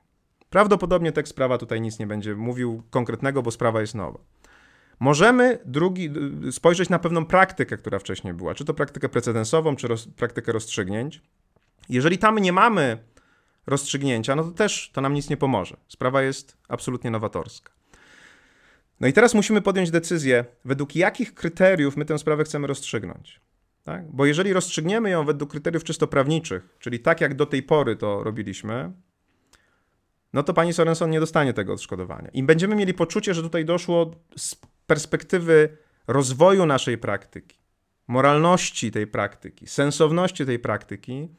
Prawdopodobnie 0.51 1.11
tekst 1.11 1.35
prawa 1.35 1.57
tutaj 1.57 1.81
nic 1.81 1.99
nie 1.99 2.07
będzie 2.07 2.35
mówił 2.35 2.83
konkretnego, 2.89 3.41
bo 3.41 3.51
sprawa 3.51 3.81
jest 3.81 3.95
nowa. 3.95 4.19
Możemy 4.99 5.59
drugi, 5.65 6.09
spojrzeć 6.51 6.89
na 6.89 6.99
pewną 6.99 7.25
praktykę, 7.25 7.77
która 7.77 7.99
wcześniej 7.99 8.33
była, 8.33 8.55
czy 8.55 8.65
to 8.65 8.73
praktykę 8.73 9.09
precedensową, 9.09 9.75
czy 9.75 9.87
roz, 9.87 10.07
praktykę 10.07 10.51
rozstrzygnięć. 10.51 11.21
Jeżeli 11.89 12.17
tam 12.17 12.39
nie 12.39 12.53
mamy 12.53 12.97
rozstrzygnięcia, 13.67 14.35
no 14.35 14.43
to 14.43 14.51
też 14.51 14.91
to 14.93 15.01
nam 15.01 15.13
nic 15.13 15.29
nie 15.29 15.37
pomoże. 15.37 15.77
Sprawa 15.87 16.21
jest 16.21 16.57
absolutnie 16.67 17.11
nowatorska. 17.11 17.71
No 18.99 19.07
i 19.07 19.13
teraz 19.13 19.33
musimy 19.33 19.61
podjąć 19.61 19.91
decyzję, 19.91 20.45
według 20.65 20.95
jakich 20.95 21.33
kryteriów 21.33 21.97
my 21.97 22.05
tę 22.05 22.17
sprawę 22.19 22.43
chcemy 22.43 22.67
rozstrzygnąć. 22.67 23.41
Tak? 23.83 24.11
Bo 24.11 24.25
jeżeli 24.25 24.53
rozstrzygniemy 24.53 25.09
ją 25.09 25.25
według 25.25 25.51
kryteriów 25.51 25.83
czysto 25.83 26.07
prawniczych, 26.07 26.75
czyli 26.79 26.99
tak 26.99 27.21
jak 27.21 27.35
do 27.35 27.45
tej 27.45 27.63
pory 27.63 27.95
to 27.95 28.23
robiliśmy, 28.23 28.91
no 30.33 30.43
to 30.43 30.53
pani 30.53 30.73
Sorenson 30.73 31.09
nie 31.09 31.19
dostanie 31.19 31.53
tego 31.53 31.73
odszkodowania. 31.73 32.29
I 32.33 32.43
będziemy 32.43 32.75
mieli 32.75 32.93
poczucie, 32.93 33.33
że 33.33 33.41
tutaj 33.41 33.65
doszło 33.65 34.11
z 34.37 34.55
perspektywy 34.87 35.77
rozwoju 36.07 36.65
naszej 36.65 36.97
praktyki, 36.97 37.59
moralności 38.07 38.91
tej 38.91 39.07
praktyki, 39.07 39.67
sensowności 39.67 40.45
tej 40.45 40.59
praktyki 40.59 41.29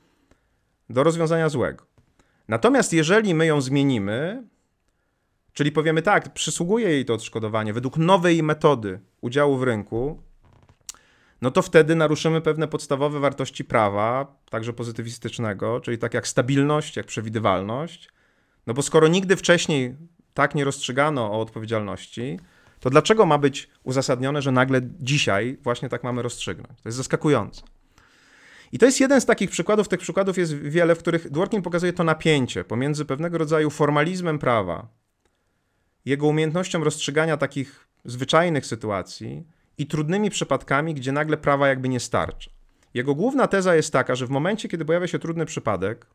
do 0.91 1.03
rozwiązania 1.03 1.49
złego. 1.49 1.87
Natomiast 2.49 2.93
jeżeli 2.93 3.35
my 3.35 3.47
ją 3.47 3.61
zmienimy, 3.61 4.47
czyli 5.53 5.73
powiemy 5.73 6.03
tak, 6.03 6.33
przysługuje 6.33 6.89
jej 6.89 7.05
to 7.05 7.15
odszkodowanie 7.15 7.73
według 7.73 7.97
nowej 7.97 8.43
metody 8.43 9.01
udziału 9.21 9.57
w 9.57 9.63
rynku, 9.63 10.23
no 11.43 11.51
to 11.51 11.63
wtedy 11.63 11.95
naruszymy 11.95 12.41
pewne 12.41 12.69
podstawowe 12.69 13.21
wartości 13.21 13.65
prawa, 13.65 14.37
także 14.51 14.73
pozytywistycznego, 14.73 15.81
czyli 15.81 15.99
tak 15.99 16.15
jak 16.15 16.29
stabilność, 16.29 16.97
jak 16.97 17.07
przewidywalność, 17.07 18.09
no 18.67 18.75
bo 18.75 18.83
skoro 18.83 19.09
nigdy 19.09 19.37
wcześniej 19.37 19.97
tak 20.35 20.55
nie 20.55 20.65
rozstrzygano 20.65 21.33
o 21.33 21.41
odpowiedzialności, 21.41 22.39
to 22.81 22.91
dlaczego 22.91 23.27
ma 23.27 23.39
być 23.39 23.71
uzasadnione, 23.83 24.43
że 24.43 24.53
nagle 24.53 24.81
dzisiaj 25.01 25.59
właśnie 25.63 25.89
tak 25.89 26.05
mamy 26.05 26.23
rozstrzygnąć? 26.23 26.83
To 26.83 26.89
jest 26.89 26.97
zaskakujące. 26.97 27.63
I 28.73 28.79
to 28.79 28.87
jest 28.87 29.01
jeden 29.01 29.21
z 29.21 29.27
takich 29.27 29.51
przykładów, 29.51 29.89
tych 29.89 30.01
przykładów 30.01 30.39
jest 30.39 30.55
wiele, 30.55 30.95
w 30.95 30.99
których 30.99 31.31
Dworkin 31.31 31.63
pokazuje 31.63 31.93
to 31.93 32.05
napięcie 32.05 32.65
pomiędzy 32.65 33.05
pewnego 33.05 33.39
rodzaju 33.39 33.71
formalizmem 33.71 34.39
prawa, 34.39 34.89
jego 36.05 36.27
umiejętnością 36.27 36.85
rozstrzygania 36.85 37.37
takich 37.37 37.89
zwyczajnych 38.05 38.67
sytuacji 38.67 39.45
i 39.79 39.87
trudnymi 39.87 40.31
przypadkami, 40.31 40.95
gdzie 40.95 41.13
nagle 41.13 41.37
prawa 41.37 41.69
jakby 41.69 41.89
nie 41.89 42.01
starcza. 42.01 42.51
Jego 42.95 43.15
główna 43.15 43.47
teza 43.47 43.75
jest 43.75 43.93
taka, 43.93 44.15
że 44.15 44.27
w 44.27 44.31
momencie, 44.31 44.69
kiedy 44.69 44.85
pojawia 44.85 45.07
się 45.07 45.19
trudny 45.19 45.47
przypadek, 45.47 46.07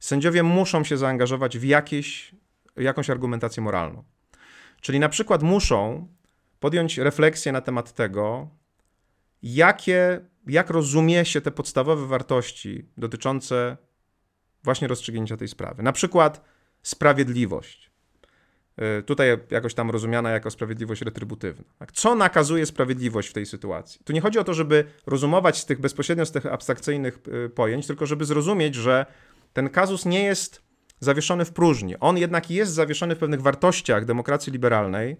sędziowie 0.00 0.42
muszą 0.42 0.84
się 0.84 0.96
zaangażować 0.96 1.58
w 1.58 1.64
jakieś, 1.64 2.34
jakąś 2.76 3.10
argumentację 3.10 3.62
moralną. 3.62 4.04
Czyli 4.80 5.00
na 5.00 5.08
przykład 5.08 5.42
muszą 5.42 6.08
podjąć 6.60 6.98
refleksję 6.98 7.52
na 7.52 7.60
temat 7.60 7.92
tego, 7.92 8.48
jakie, 9.42 10.20
jak 10.46 10.70
rozumie 10.70 11.24
się 11.24 11.40
te 11.40 11.50
podstawowe 11.50 12.06
wartości 12.06 12.88
dotyczące 12.96 13.76
właśnie 14.64 14.88
rozstrzygnięcia 14.88 15.36
tej 15.36 15.48
sprawy. 15.48 15.82
Na 15.82 15.92
przykład 15.92 16.44
sprawiedliwość. 16.82 17.90
Y, 18.98 19.02
tutaj 19.02 19.28
jakoś 19.50 19.74
tam 19.74 19.90
rozumiana 19.90 20.30
jako 20.30 20.50
sprawiedliwość 20.50 21.02
retrybutywna. 21.02 21.64
Tak, 21.78 21.92
co 21.92 22.14
nakazuje 22.14 22.66
sprawiedliwość 22.66 23.28
w 23.28 23.32
tej 23.32 23.46
sytuacji? 23.46 24.00
Tu 24.04 24.12
nie 24.12 24.20
chodzi 24.20 24.38
o 24.38 24.44
to, 24.44 24.54
żeby 24.54 24.84
rozumować 25.06 25.58
z 25.58 25.66
tych 25.66 25.80
bezpośrednio 25.80 26.26
z 26.26 26.32
tych 26.32 26.46
abstrakcyjnych 26.46 27.18
y, 27.46 27.48
pojęć, 27.48 27.86
tylko 27.86 28.06
żeby 28.06 28.24
zrozumieć, 28.24 28.74
że 28.74 29.06
ten 29.54 29.70
kazus 29.70 30.04
nie 30.04 30.22
jest 30.22 30.62
zawieszony 31.00 31.44
w 31.44 31.52
próżni. 31.52 31.96
On 32.00 32.18
jednak 32.18 32.50
jest 32.50 32.72
zawieszony 32.72 33.14
w 33.14 33.18
pewnych 33.18 33.42
wartościach 33.42 34.04
demokracji 34.04 34.52
liberalnej, 34.52 35.16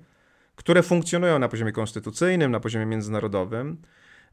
które 0.56 0.82
funkcjonują 0.82 1.38
na 1.38 1.48
poziomie 1.48 1.72
konstytucyjnym, 1.72 2.50
na 2.50 2.60
poziomie 2.60 2.86
międzynarodowym. 2.86 3.82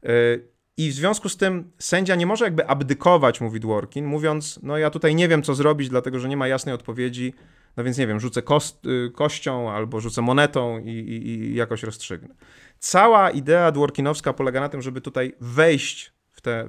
Y, 0.04 0.48
I 0.76 0.90
w 0.90 0.94
związku 0.94 1.28
z 1.28 1.36
tym 1.36 1.72
sędzia 1.78 2.14
nie 2.14 2.26
może 2.26 2.44
jakby 2.44 2.66
abdykować, 2.66 3.40
mówi 3.40 3.60
Dworkin, 3.60 4.06
mówiąc, 4.06 4.60
no 4.62 4.78
ja 4.78 4.90
tutaj 4.90 5.14
nie 5.14 5.28
wiem, 5.28 5.42
co 5.42 5.54
zrobić, 5.54 5.88
dlatego 5.88 6.18
że 6.18 6.28
nie 6.28 6.36
ma 6.36 6.48
jasnej 6.48 6.74
odpowiedzi, 6.74 7.34
no 7.76 7.84
więc 7.84 7.98
nie 7.98 8.06
wiem, 8.06 8.20
rzucę 8.20 8.42
y, 8.86 9.10
kością 9.10 9.70
albo 9.70 10.00
rzucę 10.00 10.22
monetą 10.22 10.78
i, 10.78 10.90
i, 10.90 11.28
i 11.28 11.54
jakoś 11.54 11.82
rozstrzygnę. 11.82 12.34
Cała 12.78 13.30
idea 13.30 13.72
dworkinowska 13.72 14.32
polega 14.32 14.60
na 14.60 14.68
tym, 14.68 14.82
żeby 14.82 15.00
tutaj 15.00 15.34
wejść 15.40 16.12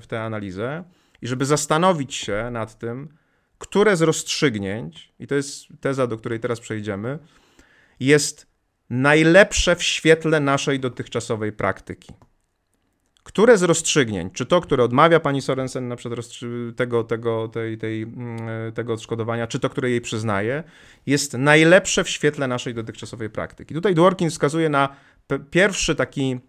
w 0.01 0.07
tę 0.07 0.21
analizę 0.21 0.83
i 1.21 1.27
żeby 1.27 1.45
zastanowić 1.45 2.15
się 2.15 2.49
nad 2.51 2.77
tym, 2.77 3.09
które 3.57 3.97
z 3.97 4.01
rozstrzygnięć, 4.01 5.13
i 5.19 5.27
to 5.27 5.35
jest 5.35 5.67
teza, 5.81 6.07
do 6.07 6.17
której 6.17 6.39
teraz 6.39 6.59
przejdziemy, 6.59 7.19
jest 7.99 8.47
najlepsze 8.89 9.75
w 9.75 9.83
świetle 9.83 10.39
naszej 10.39 10.79
dotychczasowej 10.79 11.51
praktyki. 11.51 12.13
Które 13.23 13.57
z 13.57 13.63
rozstrzygnięć, 13.63 14.33
czy 14.33 14.45
to, 14.45 14.61
które 14.61 14.83
odmawia 14.83 15.19
pani 15.19 15.41
Sorensen 15.41 15.87
na 15.87 15.95
przykład 15.95 16.19
tego, 16.75 17.03
tego, 17.03 17.47
tej, 17.47 17.77
tej, 17.77 18.03
mm, 18.03 18.71
tego 18.73 18.93
odszkodowania, 18.93 19.47
czy 19.47 19.59
to, 19.59 19.69
które 19.69 19.89
jej 19.89 20.01
przyznaje, 20.01 20.63
jest 21.05 21.33
najlepsze 21.33 22.03
w 22.03 22.09
świetle 22.09 22.47
naszej 22.47 22.73
dotychczasowej 22.73 23.29
praktyki. 23.29 23.73
Tutaj 23.73 23.95
Dworkin 23.95 24.29
wskazuje 24.29 24.69
na 24.69 24.89
pierwszy 25.51 25.95
taki, 25.95 26.39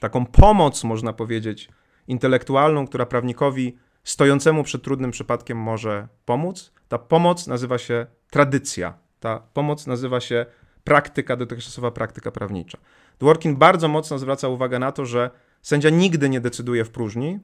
taką 0.00 0.26
pomoc, 0.26 0.84
można 0.84 1.12
powiedzieć, 1.12 1.68
intelektualną, 2.08 2.86
która 2.86 3.06
prawnikowi 3.06 3.76
stojącemu 4.04 4.64
przed 4.64 4.82
trudnym 4.82 5.10
przypadkiem 5.10 5.58
może 5.58 6.08
pomóc. 6.24 6.72
Ta 6.88 6.98
pomoc 6.98 7.46
nazywa 7.46 7.78
się 7.78 8.06
tradycja. 8.30 8.94
Ta 9.20 9.38
pomoc 9.38 9.86
nazywa 9.86 10.20
się 10.20 10.46
praktyka, 10.84 11.36
dotychczasowa 11.36 11.90
praktyka 11.90 12.30
prawnicza. 12.30 12.78
Dworkin 13.18 13.56
bardzo 13.56 13.88
mocno 13.88 14.18
zwraca 14.18 14.48
uwagę 14.48 14.78
na 14.78 14.92
to, 14.92 15.06
że 15.06 15.30
sędzia 15.62 15.90
nigdy 15.90 16.28
nie 16.28 16.40
decyduje 16.40 16.84
w 16.84 16.90
próżni, 16.90 17.38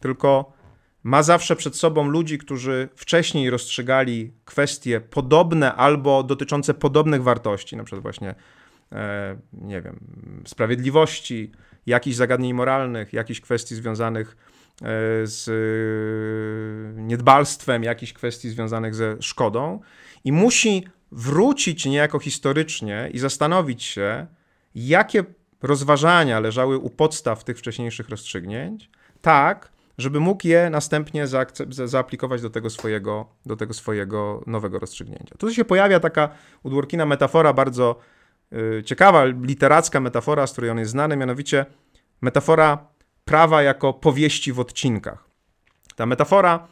tylko 0.00 0.52
ma 1.02 1.22
zawsze 1.22 1.56
przed 1.56 1.76
sobą 1.76 2.08
ludzi, 2.08 2.38
którzy 2.38 2.88
wcześniej 2.96 3.50
rozstrzygali 3.50 4.32
kwestie 4.44 5.00
podobne 5.00 5.74
albo 5.74 6.22
dotyczące 6.22 6.74
podobnych 6.74 7.22
wartości, 7.22 7.76
na 7.76 7.84
przykład 7.84 8.02
właśnie, 8.02 8.34
e, 8.92 9.38
nie 9.52 9.82
wiem, 9.82 10.00
sprawiedliwości, 10.46 11.52
jakichś 11.86 12.16
zagadnień 12.16 12.54
moralnych, 12.54 13.12
jakichś 13.12 13.40
kwestii 13.40 13.74
związanych 13.74 14.36
z 15.24 15.46
niedbalstwem, 16.96 17.82
jakichś 17.82 18.12
kwestii 18.12 18.50
związanych 18.50 18.94
ze 18.94 19.16
szkodą 19.20 19.80
i 20.24 20.32
musi 20.32 20.84
wrócić 21.12 21.86
niejako 21.86 22.18
historycznie 22.18 23.10
i 23.12 23.18
zastanowić 23.18 23.82
się, 23.82 24.26
jakie 24.74 25.24
rozważania 25.62 26.40
leżały 26.40 26.78
u 26.78 26.90
podstaw 26.90 27.44
tych 27.44 27.58
wcześniejszych 27.58 28.08
rozstrzygnięć, 28.08 28.90
tak, 29.20 29.72
żeby 29.98 30.20
mógł 30.20 30.46
je 30.46 30.70
następnie 30.70 31.26
zaaplikować 31.68 32.42
do 32.42 32.50
tego, 32.50 32.70
swojego, 32.70 33.26
do 33.46 33.56
tego 33.56 33.74
swojego 33.74 34.42
nowego 34.46 34.78
rozstrzygnięcia. 34.78 35.34
Tu 35.38 35.54
się 35.54 35.64
pojawia 35.64 36.00
taka 36.00 36.28
u 36.62 36.70
Dworkina 36.70 37.06
metafora 37.06 37.52
bardzo 37.52 37.98
y, 38.52 38.82
ciekawa, 38.84 39.24
literacka 39.24 40.00
metafora, 40.00 40.46
z 40.46 40.52
której 40.52 40.70
on 40.70 40.78
jest 40.78 40.90
znany, 40.90 41.16
mianowicie 41.16 41.66
metafora 42.20 42.88
prawa 43.28 43.62
jako 43.62 43.92
powieści 43.92 44.52
w 44.52 44.60
odcinkach. 44.60 45.24
Ta 45.96 46.06
metafora 46.06 46.68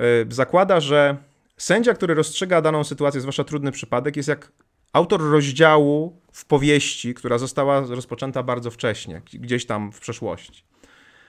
y, 0.00 0.26
zakłada, 0.28 0.80
że 0.80 1.16
sędzia, 1.56 1.94
który 1.94 2.14
rozstrzyga 2.14 2.62
daną 2.62 2.84
sytuację, 2.84 3.20
zwłaszcza 3.20 3.44
trudny 3.44 3.72
przypadek, 3.72 4.16
jest 4.16 4.28
jak 4.28 4.52
autor 4.92 5.20
rozdziału 5.30 6.20
w 6.32 6.44
powieści, 6.44 7.14
która 7.14 7.38
została 7.38 7.80
rozpoczęta 7.80 8.42
bardzo 8.42 8.70
wcześnie, 8.70 9.22
gdzieś 9.32 9.66
tam 9.66 9.92
w 9.92 10.00
przeszłości. 10.00 10.64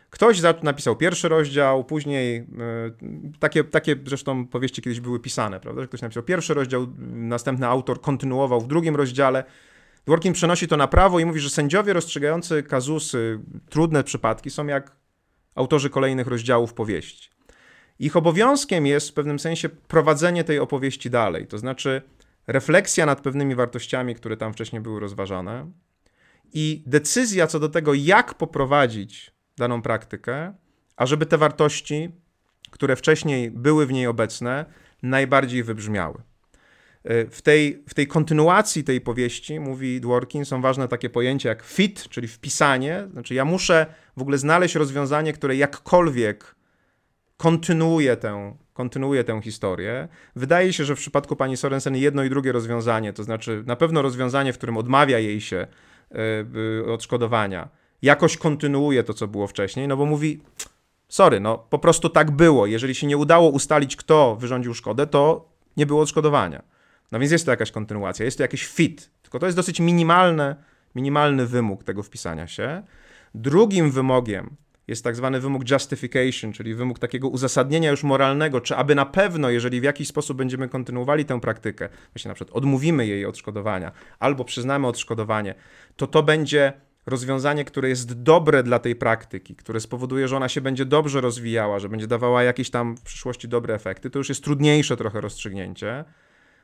Ktoś 0.09 0.41
napisał 0.63 0.95
pierwszy 0.95 1.29
rozdział, 1.29 1.83
później 1.83 2.35
yy, 2.35 3.31
takie, 3.39 3.63
takie 3.63 3.95
zresztą 4.05 4.47
powieści 4.47 4.81
kiedyś 4.81 4.99
były 4.99 5.19
pisane, 5.19 5.59
prawda? 5.59 5.87
Ktoś 5.87 6.01
napisał 6.01 6.23
pierwszy 6.23 6.53
rozdział, 6.53 6.87
następny 7.13 7.67
autor 7.67 8.01
kontynuował 8.01 8.61
w 8.61 8.67
drugim 8.67 8.95
rozdziale. 8.95 9.43
Dworkin 10.05 10.33
przenosi 10.33 10.67
to 10.67 10.77
na 10.77 10.87
prawo 10.87 11.19
i 11.19 11.25
mówi, 11.25 11.39
że 11.39 11.49
sędziowie 11.49 11.93
rozstrzygający 11.93 12.63
kazusy, 12.63 13.39
trudne 13.69 14.03
przypadki 14.03 14.49
są 14.49 14.67
jak 14.67 14.95
autorzy 15.55 15.89
kolejnych 15.89 16.27
rozdziałów 16.27 16.73
powieści. 16.73 17.29
Ich 17.99 18.15
obowiązkiem 18.15 18.85
jest 18.85 19.09
w 19.09 19.13
pewnym 19.13 19.39
sensie 19.39 19.69
prowadzenie 19.69 20.43
tej 20.43 20.59
opowieści 20.59 21.09
dalej, 21.09 21.47
to 21.47 21.57
znaczy 21.57 22.01
refleksja 22.47 23.05
nad 23.05 23.21
pewnymi 23.21 23.55
wartościami, 23.55 24.15
które 24.15 24.37
tam 24.37 24.53
wcześniej 24.53 24.81
były 24.81 24.99
rozważane 24.99 25.71
i 26.53 26.83
decyzja 26.85 27.47
co 27.47 27.59
do 27.59 27.69
tego, 27.69 27.93
jak 27.93 28.33
poprowadzić 28.33 29.31
daną 29.57 29.81
praktykę, 29.81 30.53
ażeby 30.95 31.25
te 31.25 31.37
wartości, 31.37 32.11
które 32.71 32.95
wcześniej 32.95 33.51
były 33.51 33.85
w 33.85 33.91
niej 33.91 34.07
obecne, 34.07 34.65
najbardziej 35.03 35.63
wybrzmiały. 35.63 36.21
E, 37.05 37.25
w 37.25 37.41
tej, 37.41 37.83
w 37.89 37.93
tej 37.93 38.07
kontynuacji 38.07 38.83
tej 38.83 39.01
powieści, 39.01 39.59
mówi 39.59 40.01
Dworkin, 40.01 40.45
są 40.45 40.61
ważne 40.61 40.87
takie 40.87 41.09
pojęcia 41.09 41.49
jak 41.49 41.63
fit, 41.63 42.09
czyli 42.09 42.27
wpisanie. 42.27 43.07
Znaczy, 43.11 43.33
ja 43.33 43.45
muszę 43.45 43.85
w 44.17 44.21
ogóle 44.21 44.37
znaleźć 44.37 44.75
rozwiązanie, 44.75 45.33
które 45.33 45.55
jakkolwiek 45.55 46.55
kontynuuje 47.37 48.17
tę, 48.17 48.55
kontynuuje 48.73 49.23
tę 49.23 49.41
historię. 49.41 50.07
Wydaje 50.35 50.73
się, 50.73 50.85
że 50.85 50.95
w 50.95 50.99
przypadku 50.99 51.35
pani 51.35 51.57
Sorensen 51.57 51.95
jedno 51.95 52.23
i 52.23 52.29
drugie 52.29 52.51
rozwiązanie, 52.51 53.13
to 53.13 53.23
znaczy 53.23 53.63
na 53.65 53.75
pewno 53.75 54.01
rozwiązanie, 54.01 54.53
w 54.53 54.57
którym 54.57 54.77
odmawia 54.77 55.19
jej 55.19 55.41
się 55.41 55.67
yy, 56.11 56.93
odszkodowania, 56.93 57.69
jakoś 58.01 58.37
kontynuuje 58.37 59.03
to, 59.03 59.13
co 59.13 59.27
było 59.27 59.47
wcześniej, 59.47 59.87
no 59.87 59.97
bo 59.97 60.05
mówi, 60.05 60.41
sorry, 61.07 61.39
no 61.39 61.57
po 61.57 61.79
prostu 61.79 62.09
tak 62.09 62.31
było. 62.31 62.65
Jeżeli 62.65 62.95
się 62.95 63.07
nie 63.07 63.17
udało 63.17 63.49
ustalić, 63.49 63.95
kto 63.95 64.35
wyrządził 64.35 64.73
szkodę, 64.73 65.07
to 65.07 65.49
nie 65.77 65.85
było 65.85 66.01
odszkodowania. 66.01 66.74
No 67.11 67.19
więc 67.19 67.31
jest 67.31 67.45
to 67.45 67.51
jakaś 67.51 67.71
kontynuacja, 67.71 68.25
jest 68.25 68.37
to 68.37 68.43
jakiś 68.43 68.67
fit, 68.67 69.09
tylko 69.21 69.39
to 69.39 69.45
jest 69.45 69.57
dosyć 69.57 69.79
minimalne, 69.79 70.55
minimalny 70.95 71.45
wymóg 71.45 71.83
tego 71.83 72.03
wpisania 72.03 72.47
się. 72.47 72.83
Drugim 73.35 73.91
wymogiem 73.91 74.55
jest 74.87 75.03
tak 75.03 75.15
zwany 75.15 75.39
wymóg 75.39 75.69
justification, 75.71 76.53
czyli 76.53 76.75
wymóg 76.75 76.99
takiego 76.99 77.29
uzasadnienia 77.29 77.91
już 77.91 78.03
moralnego, 78.03 78.61
czy 78.61 78.75
aby 78.75 78.95
na 78.95 79.05
pewno, 79.05 79.49
jeżeli 79.49 79.81
w 79.81 79.83
jakiś 79.83 80.07
sposób 80.07 80.37
będziemy 80.37 80.69
kontynuowali 80.69 81.25
tę 81.25 81.41
praktykę, 81.41 81.89
właśnie 82.13 82.29
na 82.29 82.35
przykład 82.35 82.57
odmówimy 82.57 83.07
jej 83.07 83.25
odszkodowania 83.25 83.91
albo 84.19 84.45
przyznamy 84.45 84.87
odszkodowanie, 84.87 85.55
to 85.95 86.07
to 86.07 86.23
będzie 86.23 86.73
rozwiązanie, 87.05 87.65
które 87.65 87.89
jest 87.89 88.23
dobre 88.23 88.63
dla 88.63 88.79
tej 88.79 88.95
praktyki, 88.95 89.55
które 89.55 89.79
spowoduje, 89.79 90.27
że 90.27 90.37
ona 90.37 90.49
się 90.49 90.61
będzie 90.61 90.85
dobrze 90.85 91.21
rozwijała, 91.21 91.79
że 91.79 91.89
będzie 91.89 92.07
dawała 92.07 92.43
jakieś 92.43 92.69
tam 92.69 92.97
w 92.97 93.01
przyszłości 93.01 93.47
dobre 93.47 93.73
efekty, 93.75 94.09
to 94.09 94.19
już 94.19 94.29
jest 94.29 94.43
trudniejsze 94.43 94.97
trochę 94.97 95.21
rozstrzygnięcie. 95.21 96.05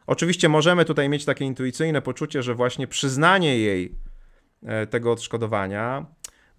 Oczywiście 0.07 0.49
możemy 0.49 0.85
tutaj 0.85 1.09
mieć 1.09 1.25
takie 1.25 1.45
intuicyjne 1.45 2.01
poczucie, 2.01 2.43
że 2.43 2.55
właśnie 2.55 2.87
przyznanie 2.87 3.59
jej 3.59 3.95
e, 4.63 4.87
tego 4.87 5.11
odszkodowania 5.11 6.05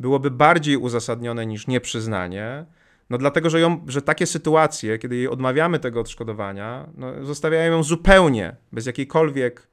byłoby 0.01 0.31
bardziej 0.31 0.77
uzasadnione 0.77 1.47
niż 1.47 1.67
nieprzyznanie. 1.67 2.67
No 3.11 3.19
dlatego, 3.19 3.51
że, 3.51 3.61
ją, 3.61 3.85
że 3.89 4.03
takie 4.03 4.27
sytuacje, 4.27 4.99
kiedy 4.99 5.17
jej 5.17 5.29
odmawiamy 5.29 5.79
tego 5.79 6.01
odszkodowania, 6.01 6.89
no, 6.95 7.25
zostawiają 7.25 7.73
ją 7.73 7.83
zupełnie 7.83 8.57
bez 8.73 8.87
jakiejkolwiek, 8.87 9.69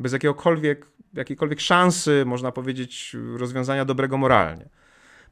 bez 0.00 0.12
jakiegokolwiek, 0.12 0.86
jakiejkolwiek 1.14 1.60
szansy, 1.60 2.22
można 2.26 2.52
powiedzieć, 2.52 3.16
rozwiązania 3.36 3.84
dobrego 3.84 4.18
moralnie. 4.18 4.68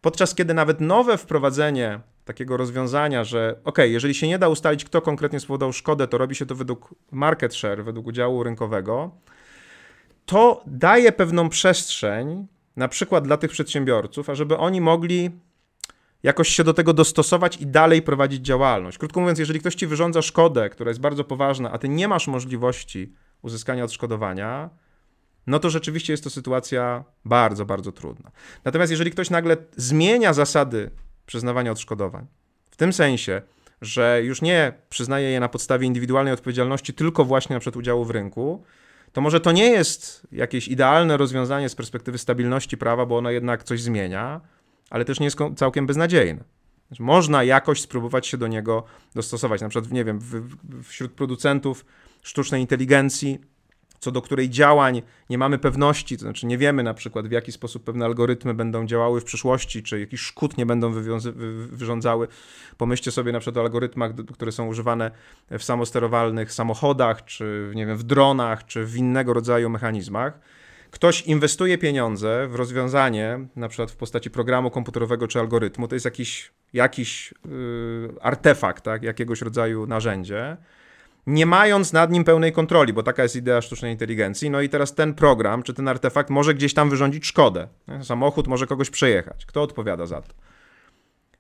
Podczas 0.01 0.35
kiedy 0.35 0.55
nawet 0.55 0.81
nowe 0.81 1.19
wprowadzenie 1.19 2.01
takiego 2.25 2.57
rozwiązania, 2.57 3.25
że 3.25 3.61
ok, 3.65 3.79
jeżeli 3.79 4.15
się 4.15 4.29
nie 4.29 4.39
da 4.39 4.49
ustalić, 4.49 4.85
kto 4.85 5.03
konkretnie 5.03 5.41
spowodował 5.41 5.73
szkodę, 5.73 6.09
to 6.09 6.19
robi 6.19 6.35
się 6.35 6.47
to 6.47 6.55
według 6.55 6.95
market 7.11 7.55
share, 7.55 7.85
według 7.85 8.07
udziału 8.07 8.43
rynkowego, 8.43 9.11
to 10.27 10.63
daje 10.67 11.13
pewną 11.13 11.49
przestrzeń 11.49 12.47
na 12.77 12.89
przykład 12.89 13.25
dla 13.25 13.37
tych 13.37 13.51
przedsiębiorców, 13.51 14.31
ażeby 14.31 14.59
oni 14.59 14.81
mogli 14.81 15.31
jakoś 16.23 16.49
się 16.49 16.65
do 16.65 16.75
tego 16.75 16.93
dostosować 16.93 17.57
i 17.57 17.67
dalej 17.67 18.03
prowadzić 18.03 18.47
działalność. 18.47 18.99
Krótko 18.99 19.21
mówiąc, 19.21 19.39
jeżeli 19.39 19.61
ktoś 19.61 19.75
ci 19.75 19.87
wyrządza 19.87 20.23
szkodę, 20.23 20.71
która 20.71 20.91
jest 20.91 21.01
bardzo 21.01 21.25
poważna, 21.25 21.73
a 21.73 21.79
ty 21.79 21.89
nie 21.89 22.09
masz 22.09 22.29
możliwości 22.29 23.15
uzyskania 23.43 23.85
odszkodowania, 23.85 24.71
no 25.47 25.59
to 25.59 25.71
rzeczywiście 25.71 26.13
jest 26.13 26.25
to 26.25 26.31
sytuacja 26.31 27.05
bardzo, 27.25 27.65
bardzo 27.65 27.93
trudna. 27.93 28.31
Natomiast 28.65 28.91
jeżeli 28.91 29.11
ktoś 29.11 29.31
nagle 29.31 29.57
zmienia 29.77 30.33
zasady 30.33 30.91
przyznawania 31.27 31.73
odszkodowań, 31.73 32.27
w 32.71 32.77
tym 32.77 32.93
sensie, 32.93 33.43
że 33.81 34.21
już 34.25 34.43
nie 34.43 34.73
przyznaje 34.89 35.31
je 35.31 35.41
na 35.41 35.49
podstawie 35.49 35.87
indywidualnej 35.87 36.35
odpowiedzialności, 36.35 36.95
tylko 36.95 37.25
właśnie 37.25 37.55
na 37.55 37.61
przykład 37.61 37.77
udziału 37.77 38.05
w 38.05 38.11
rynku, 38.11 38.65
to 39.13 39.21
może 39.21 39.41
to 39.41 39.53
nie 39.53 39.71
jest 39.71 40.27
jakieś 40.33 40.69
idealne 40.69 41.17
rozwiązanie 41.17 41.69
z 41.69 41.75
perspektywy 41.75 42.19
stabilności 42.19 42.77
prawa, 42.77 43.07
bo 43.07 43.17
ono 43.17 43.31
jednak 43.31 43.65
coś 43.65 43.83
zmienia, 43.83 44.41
ale 44.91 45.05
też 45.05 45.21
nie 45.21 45.27
jest 45.27 45.39
całkiem 45.57 45.87
beznadziejne. 45.87 46.45
Znaczy, 46.89 47.03
można 47.03 47.45
jakoś 47.45 47.81
spróbować 47.81 48.27
się 48.27 48.39
do 48.39 48.47
niego 48.47 48.85
dostosować. 49.15 49.61
Na 49.61 49.69
przykład, 49.69 49.93
nie 49.93 50.05
wiem, 50.05 50.19
wśród 50.83 51.13
producentów 51.13 51.85
sztucznej 52.23 52.61
inteligencji 52.61 53.39
co 54.03 54.13
do 54.13 54.23
której 54.23 54.51
działań 54.51 55.03
nie 55.31 55.39
mamy 55.39 55.59
pewności, 55.59 56.17
to 56.17 56.21
znaczy 56.21 56.47
nie 56.47 56.59
wiemy 56.59 56.83
na 56.83 56.95
przykład 56.95 57.29
w 57.29 57.31
jaki 57.31 57.53
sposób 57.53 57.85
pewne 57.85 58.05
algorytmy 58.05 58.55
będą 58.55 58.87
działały 58.87 59.21
w 59.21 59.25
przyszłości, 59.25 59.83
czy 59.83 60.01
jakiś 60.01 60.21
szkód 60.21 60.59
nie 60.59 60.67
będą 60.67 60.93
wyrządzały. 61.67 62.29
Pomyślcie 62.79 63.11
sobie 63.11 63.33
na 63.33 63.41
przykład 63.41 63.57
o 63.57 63.61
algorytmach, 63.61 64.13
które 64.33 64.53
są 64.53 64.67
używane 64.67 65.11
w 65.51 65.63
samosterowalnych 65.63 66.53
samochodach, 66.53 67.25
czy 67.25 67.73
nie 67.75 67.87
wiem, 67.87 67.97
w 67.97 68.03
dronach, 68.03 68.67
czy 68.67 68.85
w 68.87 68.97
innego 68.97 69.33
rodzaju 69.33 69.71
mechanizmach. 69.71 70.41
Ktoś 70.91 71.23
inwestuje 71.23 71.79
pieniądze 71.79 72.49
w 72.49 72.55
rozwiązanie, 72.55 73.47
na 73.57 73.69
przykład 73.69 73.91
w 73.91 73.97
postaci 73.97 74.31
programu 74.31 74.71
komputerowego 74.71 75.29
czy 75.29 75.41
algorytmu, 75.41 75.89
to 75.89 75.95
jest 75.95 76.05
jakiś, 76.05 76.53
jakiś 76.73 77.35
yy, 77.45 78.15
artefakt, 78.21 78.85
tak, 78.85 79.03
jakiegoś 79.03 79.43
rodzaju 79.43 79.87
narzędzie 79.87 80.57
nie 81.27 81.47
mając 81.47 81.93
nad 81.93 82.11
nim 82.11 82.25
pełnej 82.25 82.53
kontroli, 82.53 82.93
bo 82.93 83.03
taka 83.03 83.23
jest 83.23 83.37
idea 83.37 83.63
sztucznej 83.63 83.93
inteligencji. 83.93 84.51
No 84.51 84.61
i 84.61 84.69
teraz 84.69 84.95
ten 84.95 85.15
program, 85.15 85.63
czy 85.63 85.75
ten 85.75 85.89
artefakt 85.89 86.31
może 86.31 86.55
gdzieś 86.55 86.75
tam 86.75 86.91
wyrządzić 86.91 87.27
szkodę. 87.27 87.69
Samochód 88.03 88.49
może 88.49 88.67
kogoś 88.67 88.91
przejechać. 88.91 89.47
Kto 89.47 89.63
odpowiada 89.63 90.07
za 90.07 90.23
to? 90.23 90.35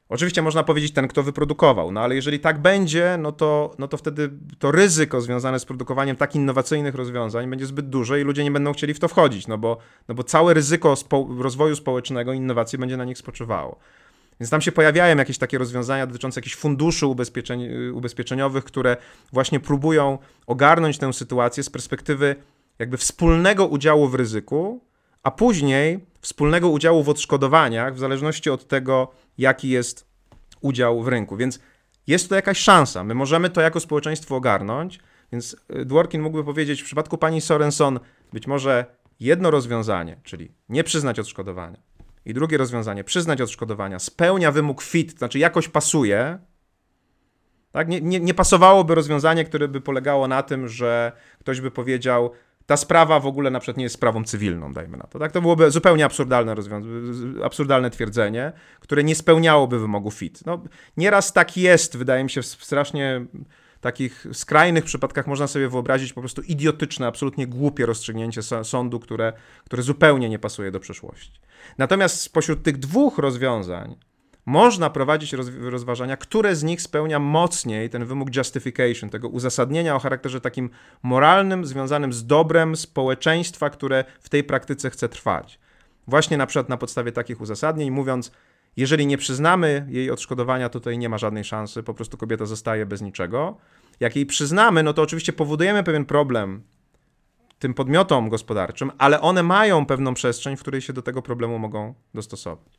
Oczywiście 0.08 0.42
można 0.42 0.62
powiedzieć 0.62 0.92
ten, 0.92 1.08
kto 1.08 1.22
wyprodukował, 1.22 1.92
no 1.92 2.00
ale 2.00 2.14
jeżeli 2.14 2.40
tak 2.40 2.58
będzie, 2.58 3.16
no 3.18 3.32
to, 3.32 3.74
no 3.78 3.88
to 3.88 3.96
wtedy 3.96 4.30
to 4.58 4.70
ryzyko 4.70 5.20
związane 5.20 5.58
z 5.58 5.64
produkowaniem 5.64 6.16
tak 6.16 6.34
innowacyjnych 6.34 6.94
rozwiązań 6.94 7.50
będzie 7.50 7.66
zbyt 7.66 7.88
duże 7.88 8.20
i 8.20 8.24
ludzie 8.24 8.44
nie 8.44 8.50
będą 8.50 8.72
chcieli 8.72 8.94
w 8.94 9.00
to 9.00 9.08
wchodzić, 9.08 9.46
no 9.46 9.58
bo, 9.58 9.78
no 10.08 10.14
bo 10.14 10.24
całe 10.24 10.54
ryzyko 10.54 10.96
spo 10.96 11.28
rozwoju 11.38 11.76
społecznego, 11.76 12.32
innowacji 12.32 12.78
będzie 12.78 12.96
na 12.96 13.04
nich 13.04 13.18
spoczywało. 13.18 13.78
Więc 14.42 14.50
tam 14.50 14.60
się 14.60 14.72
pojawiają 14.72 15.16
jakieś 15.16 15.38
takie 15.38 15.58
rozwiązania 15.58 16.06
dotyczące 16.06 16.40
jakichś 16.40 16.56
funduszy 16.56 17.06
ubezpieczeń, 17.06 17.62
y, 17.62 17.92
ubezpieczeniowych, 17.92 18.64
które 18.64 18.96
właśnie 19.32 19.60
próbują 19.60 20.18
ogarnąć 20.46 20.98
tę 20.98 21.12
sytuację 21.12 21.62
z 21.62 21.70
perspektywy 21.70 22.36
jakby 22.78 22.96
wspólnego 22.96 23.66
udziału 23.66 24.08
w 24.08 24.14
ryzyku, 24.14 24.84
a 25.22 25.30
później 25.30 26.06
wspólnego 26.20 26.68
udziału 26.68 27.02
w 27.02 27.08
odszkodowaniach 27.08 27.94
w 27.94 27.98
zależności 27.98 28.50
od 28.50 28.68
tego, 28.68 29.12
jaki 29.38 29.68
jest 29.68 30.06
udział 30.60 31.02
w 31.02 31.08
rynku. 31.08 31.36
Więc 31.36 31.60
jest 32.06 32.28
to 32.28 32.34
jakaś 32.34 32.58
szansa. 32.58 33.04
My 33.04 33.14
możemy 33.14 33.50
to 33.50 33.60
jako 33.60 33.80
społeczeństwo 33.80 34.36
ogarnąć. 34.36 35.00
Więc 35.32 35.56
y, 35.76 35.84
Dworkin 35.84 36.22
mógłby 36.22 36.44
powiedzieć 36.44 36.82
w 36.82 36.84
przypadku 36.84 37.18
pani 37.18 37.40
Sorenson 37.40 38.00
być 38.32 38.46
może 38.46 38.86
jedno 39.20 39.50
rozwiązanie, 39.50 40.20
czyli 40.22 40.52
nie 40.68 40.84
przyznać 40.84 41.18
odszkodowania. 41.18 41.78
I 42.26 42.34
drugie 42.34 42.58
rozwiązanie, 42.58 43.04
przyznać 43.04 43.40
odszkodowania, 43.40 43.98
spełnia 43.98 44.52
wymóg 44.52 44.82
FIT, 44.82 45.12
to 45.12 45.18
znaczy 45.18 45.38
jakoś 45.38 45.68
pasuje, 45.68 46.38
tak? 47.72 47.88
Nie, 47.88 48.00
nie, 48.00 48.20
nie 48.20 48.34
pasowałoby 48.34 48.94
rozwiązanie, 48.94 49.44
które 49.44 49.68
by 49.68 49.80
polegało 49.80 50.28
na 50.28 50.42
tym, 50.42 50.68
że 50.68 51.12
ktoś 51.38 51.60
by 51.60 51.70
powiedział, 51.70 52.30
ta 52.66 52.76
sprawa 52.76 53.20
w 53.20 53.26
ogóle 53.26 53.50
na 53.50 53.60
przykład 53.60 53.76
nie 53.76 53.84
jest 53.84 53.94
sprawą 53.94 54.24
cywilną, 54.24 54.72
dajmy 54.72 54.96
na 54.96 55.04
to. 55.04 55.18
Tak? 55.18 55.32
To 55.32 55.40
byłoby 55.40 55.70
zupełnie 55.70 56.04
absurdalne, 56.04 56.54
absurdalne 57.44 57.90
twierdzenie, 57.90 58.52
które 58.80 59.04
nie 59.04 59.14
spełniałoby 59.14 59.78
wymogu 59.78 60.10
FIT. 60.10 60.46
No, 60.46 60.64
nieraz 60.96 61.32
tak 61.32 61.56
jest, 61.56 61.96
wydaje 61.96 62.24
mi 62.24 62.30
się, 62.30 62.42
w 62.42 62.46
strasznie 62.46 63.26
takich 63.80 64.26
skrajnych 64.32 64.84
przypadkach 64.84 65.26
można 65.26 65.46
sobie 65.46 65.68
wyobrazić 65.68 66.12
po 66.12 66.20
prostu 66.20 66.42
idiotyczne, 66.42 67.06
absolutnie 67.06 67.46
głupie 67.46 67.86
rozstrzygnięcie 67.86 68.42
sądu, 68.62 69.00
które, 69.00 69.32
które 69.64 69.82
zupełnie 69.82 70.28
nie 70.28 70.38
pasuje 70.38 70.70
do 70.70 70.80
przeszłości. 70.80 71.40
Natomiast 71.78 72.20
spośród 72.20 72.62
tych 72.62 72.78
dwóch 72.78 73.18
rozwiązań, 73.18 73.96
można 74.46 74.90
prowadzić 74.90 75.34
rozważania, 75.60 76.16
które 76.16 76.56
z 76.56 76.62
nich 76.62 76.82
spełnia 76.82 77.18
mocniej 77.18 77.90
ten 77.90 78.04
wymóg 78.04 78.36
justification, 78.36 79.10
tego 79.10 79.28
uzasadnienia 79.28 79.96
o 79.96 79.98
charakterze 79.98 80.40
takim 80.40 80.70
moralnym, 81.02 81.64
związanym 81.64 82.12
z 82.12 82.26
dobrem 82.26 82.76
społeczeństwa, 82.76 83.70
które 83.70 84.04
w 84.20 84.28
tej 84.28 84.44
praktyce 84.44 84.90
chce 84.90 85.08
trwać. 85.08 85.58
Właśnie 86.06 86.36
na 86.36 86.46
przykład 86.46 86.68
na 86.68 86.76
podstawie 86.76 87.12
takich 87.12 87.40
uzasadnień, 87.40 87.90
mówiąc, 87.90 88.32
jeżeli 88.76 89.06
nie 89.06 89.18
przyznamy 89.18 89.86
jej 89.88 90.10
odszkodowania, 90.10 90.68
to 90.68 90.80
tutaj 90.80 90.98
nie 90.98 91.08
ma 91.08 91.18
żadnej 91.18 91.44
szansy, 91.44 91.82
po 91.82 91.94
prostu 91.94 92.16
kobieta 92.16 92.46
zostaje 92.46 92.86
bez 92.86 93.02
niczego. 93.02 93.56
Jak 94.00 94.16
jej 94.16 94.26
przyznamy, 94.26 94.82
no 94.82 94.92
to 94.92 95.02
oczywiście 95.02 95.32
powodujemy 95.32 95.82
pewien 95.82 96.04
problem 96.04 96.62
tym 97.62 97.74
podmiotom 97.74 98.28
gospodarczym, 98.28 98.90
ale 98.98 99.20
one 99.20 99.42
mają 99.42 99.86
pewną 99.86 100.14
przestrzeń, 100.14 100.56
w 100.56 100.60
której 100.60 100.80
się 100.80 100.92
do 100.92 101.02
tego 101.02 101.22
problemu 101.22 101.58
mogą 101.58 101.94
dostosować. 102.14 102.78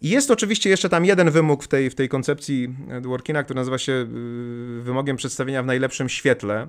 I 0.00 0.08
jest 0.08 0.30
oczywiście 0.30 0.70
jeszcze 0.70 0.88
tam 0.88 1.04
jeden 1.04 1.30
wymóg 1.30 1.64
w 1.64 1.68
tej, 1.68 1.90
w 1.90 1.94
tej 1.94 2.08
koncepcji 2.08 2.76
Dworkina, 3.00 3.42
który 3.42 3.56
nazywa 3.56 3.78
się 3.78 3.92
y, 3.92 4.82
wymogiem 4.82 5.16
przedstawienia 5.16 5.62
w 5.62 5.66
najlepszym 5.66 6.08
świetle 6.08 6.68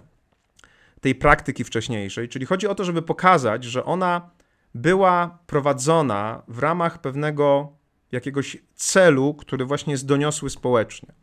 tej 1.02 1.16
praktyki 1.16 1.64
wcześniejszej. 1.64 2.30
Czyli 2.30 2.46
chodzi 2.46 2.68
o 2.68 2.76
to, 2.76 2.84
żeby 2.84 3.02
pokazać, 3.02 3.64
że 3.64 3.86
ona 3.86 4.30
była 4.76 5.40
prowadzona 5.48 6.44
w 6.48 6.60
ramach 6.60 7.02
pewnego 7.02 7.74
jakiegoś 8.12 8.58
celu, 8.76 9.34
który 9.34 9.66
właśnie 9.66 9.94
jest 9.94 10.06
doniosły 10.06 10.50
społecznie. 10.50 11.14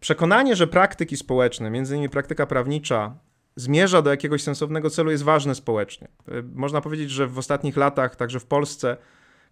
Przekonanie, 0.00 0.56
że 0.56 0.66
praktyki 0.66 1.16
społeczne, 1.16 1.70
między 1.70 1.94
innymi 1.94 2.08
praktyka 2.08 2.46
prawnicza, 2.46 3.14
zmierza 3.56 4.02
do 4.02 4.10
jakiegoś 4.10 4.42
sensownego 4.42 4.90
celu, 4.90 5.10
jest 5.10 5.24
ważne 5.24 5.54
społecznie. 5.54 6.08
Y, 6.28 6.42
można 6.54 6.80
powiedzieć, 6.80 7.10
że 7.10 7.26
w 7.26 7.38
ostatnich 7.38 7.76
latach, 7.76 8.16
także 8.16 8.40
w 8.40 8.46
Polsce, 8.46 8.96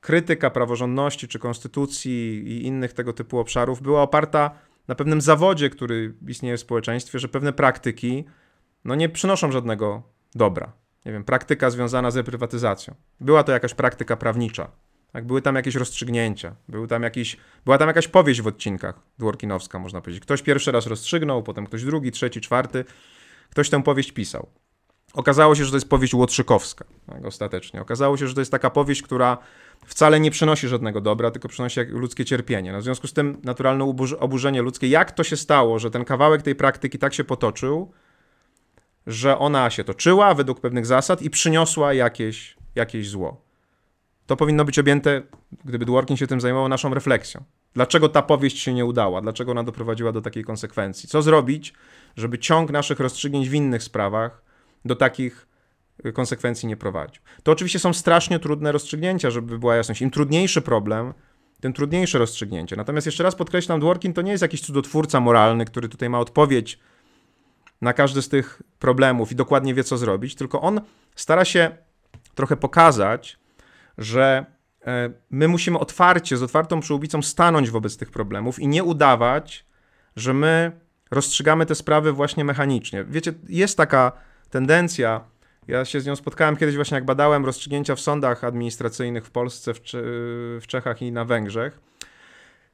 krytyka 0.00 0.50
praworządności 0.50 1.28
czy 1.28 1.38
konstytucji 1.38 2.42
i 2.46 2.66
innych 2.66 2.92
tego 2.92 3.12
typu 3.12 3.38
obszarów 3.38 3.82
była 3.82 4.02
oparta 4.02 4.50
na 4.88 4.94
pewnym 4.94 5.20
zawodzie, 5.20 5.70
który 5.70 6.14
istnieje 6.28 6.56
w 6.56 6.60
społeczeństwie, 6.60 7.18
że 7.18 7.28
pewne 7.28 7.52
praktyki 7.52 8.24
no, 8.84 8.94
nie 8.94 9.08
przynoszą 9.08 9.52
żadnego 9.52 10.02
dobra. 10.34 10.72
Nie 11.06 11.12
wiem, 11.12 11.24
praktyka 11.24 11.70
związana 11.70 12.10
z 12.10 12.16
reprywatyzacją. 12.16 12.94
Była 13.20 13.44
to 13.44 13.52
jakaś 13.52 13.74
praktyka 13.74 14.16
prawnicza. 14.16 14.70
Tak, 15.12 15.26
były 15.26 15.42
tam 15.42 15.54
jakieś 15.54 15.74
rozstrzygnięcia, 15.74 16.56
był 16.68 16.86
tam 16.86 17.02
jakiś, 17.02 17.36
była 17.64 17.78
tam 17.78 17.88
jakaś 17.88 18.08
powieść 18.08 18.42
w 18.42 18.46
odcinkach 18.46 19.00
dworkinowska, 19.18 19.78
można 19.78 20.00
powiedzieć. 20.00 20.22
Ktoś 20.22 20.42
pierwszy 20.42 20.72
raz 20.72 20.86
rozstrzygnął, 20.86 21.42
potem 21.42 21.66
ktoś 21.66 21.84
drugi, 21.84 22.12
trzeci, 22.12 22.40
czwarty. 22.40 22.84
Ktoś 23.50 23.70
tę 23.70 23.82
powieść 23.82 24.12
pisał. 24.12 24.48
Okazało 25.12 25.54
się, 25.54 25.64
że 25.64 25.70
to 25.70 25.76
jest 25.76 25.88
powieść 25.88 26.14
łotrzykowska, 26.14 26.84
tak, 27.06 27.24
ostatecznie. 27.24 27.80
Okazało 27.80 28.16
się, 28.16 28.28
że 28.28 28.34
to 28.34 28.40
jest 28.40 28.50
taka 28.50 28.70
powieść, 28.70 29.02
która 29.02 29.38
wcale 29.86 30.20
nie 30.20 30.30
przynosi 30.30 30.68
żadnego 30.68 31.00
dobra, 31.00 31.30
tylko 31.30 31.48
przynosi 31.48 31.80
ludzkie 31.80 32.24
cierpienie. 32.24 32.72
No, 32.72 32.78
w 32.78 32.82
związku 32.82 33.06
z 33.06 33.12
tym 33.12 33.40
naturalne 33.44 33.84
oburzenie 34.18 34.62
ludzkie. 34.62 34.88
Jak 34.88 35.12
to 35.12 35.24
się 35.24 35.36
stało, 35.36 35.78
że 35.78 35.90
ten 35.90 36.04
kawałek 36.04 36.42
tej 36.42 36.54
praktyki 36.54 36.98
tak 36.98 37.14
się 37.14 37.24
potoczył, 37.24 37.92
że 39.06 39.38
ona 39.38 39.70
się 39.70 39.84
toczyła 39.84 40.34
według 40.34 40.60
pewnych 40.60 40.86
zasad 40.86 41.22
i 41.22 41.30
przyniosła 41.30 41.94
jakieś, 41.94 42.56
jakieś 42.74 43.08
zło? 43.08 43.47
To 44.28 44.36
powinno 44.36 44.64
być 44.64 44.78
objęte, 44.78 45.22
gdyby 45.64 45.84
Dworkin 45.84 46.16
się 46.16 46.26
tym 46.26 46.40
zajmował, 46.40 46.68
naszą 46.68 46.94
refleksją. 46.94 47.44
Dlaczego 47.74 48.08
ta 48.08 48.22
powieść 48.22 48.58
się 48.58 48.74
nie 48.74 48.84
udała? 48.84 49.20
Dlaczego 49.20 49.50
ona 49.50 49.64
doprowadziła 49.64 50.12
do 50.12 50.20
takiej 50.20 50.44
konsekwencji? 50.44 51.08
Co 51.08 51.22
zrobić, 51.22 51.74
żeby 52.16 52.38
ciąg 52.38 52.70
naszych 52.70 53.00
rozstrzygnięć 53.00 53.48
w 53.48 53.54
innych 53.54 53.82
sprawach 53.82 54.42
do 54.84 54.96
takich 54.96 55.48
konsekwencji 56.14 56.68
nie 56.68 56.76
prowadził. 56.76 57.22
To 57.42 57.52
oczywiście 57.52 57.78
są 57.78 57.92
strasznie 57.92 58.38
trudne 58.38 58.72
rozstrzygnięcia, 58.72 59.30
żeby 59.30 59.58
była 59.58 59.76
jasność. 59.76 60.02
Im 60.02 60.10
trudniejszy 60.10 60.62
problem, 60.62 61.14
tym 61.60 61.72
trudniejsze 61.72 62.18
rozstrzygnięcie. 62.18 62.76
Natomiast 62.76 63.06
jeszcze 63.06 63.22
raz 63.22 63.34
podkreślam, 63.34 63.80
Dworkin 63.80 64.12
to 64.12 64.22
nie 64.22 64.30
jest 64.30 64.42
jakiś 64.42 64.60
cudotwórca 64.60 65.20
moralny, 65.20 65.64
który 65.64 65.88
tutaj 65.88 66.08
ma 66.08 66.20
odpowiedź 66.20 66.78
na 67.80 67.92
każdy 67.92 68.22
z 68.22 68.28
tych 68.28 68.62
problemów 68.78 69.32
i 69.32 69.34
dokładnie 69.34 69.74
wie, 69.74 69.84
co 69.84 69.98
zrobić, 69.98 70.34
tylko 70.34 70.60
on 70.60 70.80
stara 71.16 71.44
się 71.44 71.70
trochę 72.34 72.56
pokazać, 72.56 73.38
że 73.98 74.46
e, 74.86 75.10
my 75.30 75.48
musimy 75.48 75.78
otwarcie, 75.78 76.36
z 76.36 76.42
otwartą 76.42 76.80
przyłbicą 76.80 77.22
stanąć 77.22 77.70
wobec 77.70 77.96
tych 77.96 78.10
problemów 78.10 78.60
i 78.60 78.68
nie 78.68 78.84
udawać, 78.84 79.66
że 80.16 80.34
my 80.34 80.72
rozstrzygamy 81.10 81.66
te 81.66 81.74
sprawy 81.74 82.12
właśnie 82.12 82.44
mechanicznie. 82.44 83.04
Wiecie, 83.04 83.32
jest 83.48 83.76
taka 83.76 84.12
tendencja, 84.50 85.20
ja 85.68 85.84
się 85.84 86.00
z 86.00 86.06
nią 86.06 86.16
spotkałem 86.16 86.56
kiedyś 86.56 86.74
właśnie 86.76 86.94
jak 86.94 87.04
badałem 87.04 87.46
rozstrzygnięcia 87.46 87.94
w 87.94 88.00
sądach 88.00 88.44
administracyjnych 88.44 89.26
w 89.26 89.30
Polsce, 89.30 89.74
w, 89.74 89.80
w 90.62 90.66
Czechach 90.66 91.02
i 91.02 91.12
na 91.12 91.24
Węgrzech, 91.24 91.80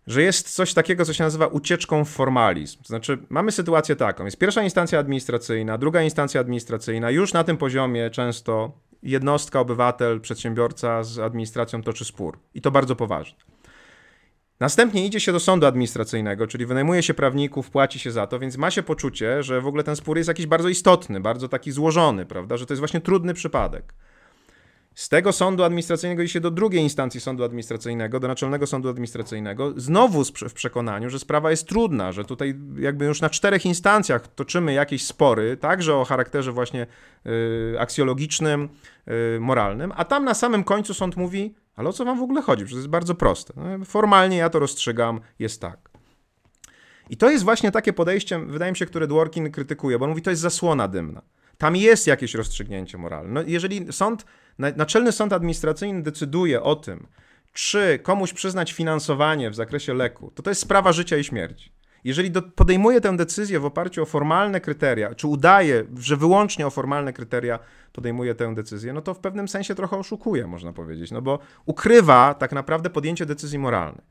że 0.07 0.23
jest 0.23 0.55
coś 0.55 0.75
takiego, 0.75 1.05
co 1.05 1.13
się 1.13 1.25
nazywa 1.25 1.47
ucieczką 1.47 2.05
w 2.05 2.09
formalizm. 2.09 2.85
Znaczy, 2.85 3.19
mamy 3.29 3.53
sytuację 3.53 3.97
taką: 3.97 4.25
jest 4.25 4.39
pierwsza 4.39 4.63
instancja 4.63 4.99
administracyjna, 4.99 5.79
druga 5.79 6.03
instancja 6.03 6.41
administracyjna, 6.41 7.11
już 7.11 7.33
na 7.33 7.45
tym 7.45 7.57
poziomie 7.57 8.11
często 8.11 8.73
jednostka, 9.05 9.61
obywatel, 9.61 10.21
przedsiębiorca 10.21 11.03
z 11.03 11.19
administracją 11.19 11.83
toczy 11.83 12.05
spór. 12.05 12.38
I 12.55 12.61
to 12.61 12.71
bardzo 12.71 12.97
poważnie. 12.97 13.38
Następnie 14.61 15.07
idzie 15.07 15.21
się 15.21 15.33
do 15.33 15.40
sądu 15.40 15.67
administracyjnego, 15.67 16.47
czyli 16.47 16.67
wynajmuje 16.67 17.03
się 17.03 17.14
prawników, 17.14 17.71
płaci 17.71 17.99
się 17.99 18.11
za 18.11 18.27
to, 18.27 18.38
więc 18.38 18.57
ma 18.57 18.71
się 18.71 18.83
poczucie, 18.83 19.43
że 19.43 19.61
w 19.61 19.67
ogóle 19.67 19.85
ten 19.85 19.97
spór 19.97 20.17
jest 20.17 20.29
jakiś 20.29 20.47
bardzo 20.47 20.69
istotny, 20.69 21.21
bardzo 21.21 21.49
taki 21.49 21.73
złożony, 21.73 22.27
prawda, 22.27 22.57
że 22.57 22.67
to 22.67 22.73
jest 22.73 22.79
właśnie 22.79 23.01
trudny 23.01 23.35
przypadek. 23.35 23.95
Z 24.94 25.09
tego 25.09 25.33
sądu 25.33 25.64
administracyjnego 25.64 26.22
idzie 26.22 26.33
się 26.33 26.40
do 26.40 26.50
drugiej 26.50 26.83
instancji 26.83 27.20
sądu 27.20 27.44
administracyjnego, 27.44 28.20
do 28.20 28.28
Naczelnego 28.28 28.66
Sądu 28.66 28.88
Administracyjnego, 28.88 29.72
znowu 29.76 30.24
w 30.24 30.52
przekonaniu, 30.54 31.11
że 31.11 31.18
sprawa 31.18 31.50
jest 31.50 31.68
trudna, 31.68 32.12
że 32.12 32.24
tutaj 32.24 32.54
jakby 32.78 33.04
już 33.04 33.20
na 33.20 33.30
czterech 33.30 33.66
instancjach 33.66 34.28
toczymy 34.35 34.72
jakieś 34.72 35.07
spory, 35.07 35.57
także 35.57 35.94
o 35.94 36.04
charakterze 36.04 36.52
właśnie 36.52 36.87
y, 37.26 37.76
aksjologicznym, 37.80 38.68
y, 39.37 39.40
moralnym, 39.40 39.92
a 39.96 40.04
tam 40.04 40.24
na 40.24 40.35
samym 40.35 40.64
końcu 40.64 40.94
sąd 40.94 41.16
mówi, 41.16 41.54
ale 41.76 41.88
o 41.88 41.92
co 41.92 42.04
wam 42.04 42.18
w 42.18 42.22
ogóle 42.22 42.42
chodzi? 42.42 42.64
Przecież 42.64 42.74
to 42.74 42.78
jest 42.78 42.90
bardzo 42.90 43.14
proste. 43.14 43.54
No, 43.57 43.85
formalnie 43.85 44.37
ja 44.37 44.50
to 44.50 44.59
rozstrzygam, 44.59 45.20
jest 45.38 45.61
tak. 45.61 45.90
I 47.11 47.16
to 47.16 47.30
jest 47.30 47.44
właśnie 47.44 47.70
takie 47.72 47.92
podejście, 47.92 48.38
wydaje 48.38 48.72
mi 48.72 48.78
się, 48.78 48.87
które 48.87 49.07
Dworkin 49.07 49.50
krytykuje, 49.50 49.98
bo 49.98 50.04
on 50.04 50.11
mówi, 50.11 50.22
to 50.22 50.30
jest 50.30 50.42
zasłona 50.42 50.88
dymna. 50.88 51.22
Tam 51.59 51.76
jest 51.76 52.07
jakieś 52.07 52.35
rozstrzygnięcie 52.35 52.98
moralne. 52.98 53.33
No, 53.33 53.42
jeżeli 53.46 53.92
sąd, 53.92 54.24
Naczelny 54.59 55.12
Sąd 55.12 55.33
Administracyjny 55.33 56.03
decyduje 56.03 56.62
o 56.62 56.77
tym, 56.77 57.07
czy 57.53 57.99
komuś 58.03 58.33
przyznać 58.33 58.73
finansowanie 58.73 59.51
w 59.51 59.55
zakresie 59.55 59.95
leku, 59.95 60.31
to 60.35 60.43
to 60.43 60.51
jest 60.51 60.61
sprawa 60.61 60.93
życia 60.93 61.17
i 61.17 61.25
śmierci. 61.25 61.73
Jeżeli 62.05 62.31
do, 62.31 62.43
podejmuje 62.43 63.01
tę 63.01 63.17
decyzję 63.17 63.61
w 63.61 63.64
oparciu 63.64 64.03
o 64.03 64.07
formalne 64.07 64.61
kryteria, 64.61 65.14
czy 65.14 65.27
udaje, 65.27 65.85
że 65.99 66.17
wyłącznie 66.17 66.67
o 66.67 66.71
formalne 66.71 67.12
kryteria 67.12 67.59
podejmuje 67.93 68.35
tę 68.35 68.55
decyzję, 68.55 68.93
no 68.93 69.03
to 69.03 69.14
w 69.14 69.19
pewnym 69.19 69.49
sensie 69.49 69.75
trochę 69.75 69.97
oszukuje, 69.97 70.47
można 70.47 70.73
powiedzieć, 70.73 71.11
no 71.11 71.23
bo 71.23 71.38
ukrywa 71.67 72.35
tak 72.35 72.53
naprawdę 72.53 72.90
podjęcie 72.90 73.27
decyzji 73.27 73.59
moralnej. 73.59 74.05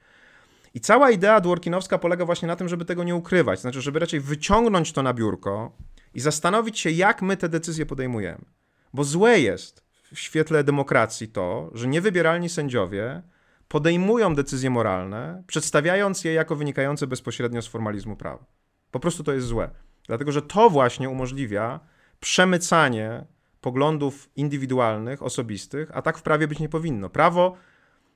I 0.73 0.79
cała 0.79 1.11
idea 1.11 1.41
dworkinowska 1.41 1.97
polega 1.97 2.25
właśnie 2.25 2.47
na 2.47 2.55
tym, 2.55 2.69
żeby 2.69 2.85
tego 2.85 3.03
nie 3.03 3.15
ukrywać, 3.15 3.59
znaczy, 3.59 3.81
żeby 3.81 3.99
raczej 3.99 4.19
wyciągnąć 4.19 4.93
to 4.93 5.03
na 5.03 5.13
biurko 5.13 5.77
i 6.13 6.19
zastanowić 6.19 6.79
się, 6.79 6.91
jak 6.91 7.21
my 7.21 7.37
te 7.37 7.49
decyzje 7.49 7.85
podejmujemy. 7.85 8.45
Bo 8.93 9.03
złe 9.03 9.39
jest 9.39 9.82
w 10.13 10.19
świetle 10.19 10.63
demokracji 10.63 11.27
to, 11.27 11.71
że 11.73 11.87
niewybieralni 11.87 12.49
sędziowie 12.49 13.21
podejmują 13.67 14.35
decyzje 14.35 14.69
moralne, 14.69 15.43
przedstawiając 15.47 16.23
je 16.23 16.33
jako 16.33 16.55
wynikające 16.55 17.07
bezpośrednio 17.07 17.61
z 17.61 17.67
formalizmu 17.67 18.15
prawa. 18.15 18.45
Po 18.91 18.99
prostu 18.99 19.23
to 19.23 19.33
jest 19.33 19.47
złe. 19.47 19.69
Dlatego, 20.07 20.31
że 20.31 20.41
to 20.41 20.69
właśnie 20.69 21.09
umożliwia 21.09 21.79
przemycanie 22.19 23.25
poglądów 23.61 24.29
indywidualnych, 24.35 25.23
osobistych, 25.23 25.89
a 25.93 26.01
tak 26.01 26.17
w 26.17 26.21
prawie 26.21 26.47
być 26.47 26.59
nie 26.59 26.69
powinno. 26.69 27.09
Prawo 27.09 27.57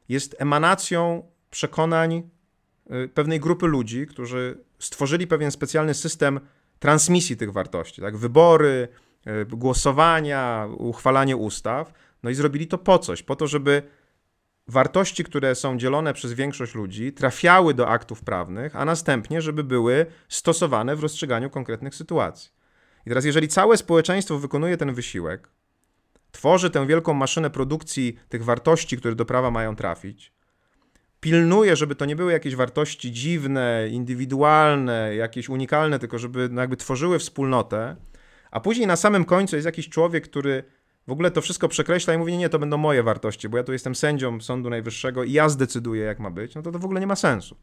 jest 0.09 0.35
emanacją 0.39 1.31
przekonań 1.49 2.29
y, 2.91 3.07
pewnej 3.07 3.39
grupy 3.39 3.67
ludzi, 3.67 4.07
którzy 4.07 4.63
stworzyli 4.79 5.27
pewien 5.27 5.51
specjalny 5.51 5.93
system 5.93 6.39
transmisji 6.79 7.37
tych 7.37 7.51
wartości, 7.51 8.01
tak? 8.01 8.17
Wybory, 8.17 8.87
głosowania, 9.47 10.67
uchwalanie 10.77 11.37
ustaw, 11.37 11.93
no 12.23 12.29
i 12.29 12.35
zrobili 12.35 12.67
to 12.67 12.77
po 12.77 12.99
coś, 12.99 13.23
po 13.23 13.35
to, 13.35 13.47
żeby 13.47 13.83
wartości, 14.67 15.23
które 15.23 15.55
są 15.55 15.77
dzielone 15.77 16.13
przez 16.13 16.33
większość 16.33 16.75
ludzi, 16.75 17.13
trafiały 17.13 17.73
do 17.73 17.87
aktów 17.87 18.21
prawnych, 18.21 18.75
a 18.75 18.85
następnie, 18.85 19.41
żeby 19.41 19.63
były 19.63 20.05
stosowane 20.29 20.95
w 20.95 20.99
rozstrzyganiu 20.99 21.49
konkretnych 21.49 21.95
sytuacji. 21.95 22.51
I 23.05 23.09
teraz, 23.09 23.25
jeżeli 23.25 23.47
całe 23.47 23.77
społeczeństwo 23.77 24.39
wykonuje 24.39 24.77
ten 24.77 24.93
wysiłek, 24.93 25.49
tworzy 26.31 26.69
tę 26.69 26.87
wielką 26.87 27.13
maszynę 27.13 27.49
produkcji 27.49 28.19
tych 28.29 28.43
wartości, 28.43 28.97
które 28.97 29.15
do 29.15 29.25
prawa 29.25 29.51
mają 29.51 29.75
trafić, 29.75 30.33
pilnuje, 31.19 31.75
żeby 31.75 31.95
to 31.95 32.05
nie 32.05 32.15
były 32.15 32.31
jakieś 32.31 32.55
wartości 32.55 33.11
dziwne, 33.11 33.87
indywidualne, 33.91 35.15
jakieś 35.15 35.49
unikalne, 35.49 35.99
tylko 35.99 36.19
żeby 36.19 36.49
no 36.51 36.61
jakby 36.61 36.77
tworzyły 36.77 37.19
wspólnotę, 37.19 37.95
a 38.51 38.59
później 38.59 38.87
na 38.87 38.95
samym 38.95 39.25
końcu 39.25 39.55
jest 39.55 39.65
jakiś 39.65 39.89
człowiek, 39.89 40.29
który 40.29 40.63
w 41.07 41.11
ogóle 41.11 41.31
to 41.31 41.41
wszystko 41.41 41.67
przekreśla 41.67 42.13
i 42.13 42.17
mówi, 42.17 42.37
nie, 42.37 42.49
to 42.49 42.59
będą 42.59 42.77
moje 42.77 43.03
wartości, 43.03 43.49
bo 43.49 43.57
ja 43.57 43.63
tu 43.63 43.73
jestem 43.73 43.95
sędzią 43.95 44.41
Sądu 44.41 44.69
Najwyższego 44.69 45.23
i 45.23 45.31
ja 45.31 45.49
zdecyduję, 45.49 46.03
jak 46.03 46.19
ma 46.19 46.31
być, 46.31 46.55
no 46.55 46.61
to 46.61 46.71
to 46.71 46.79
w 46.79 46.85
ogóle 46.85 46.99
nie 46.99 47.07
ma 47.07 47.15
sensu. 47.15 47.57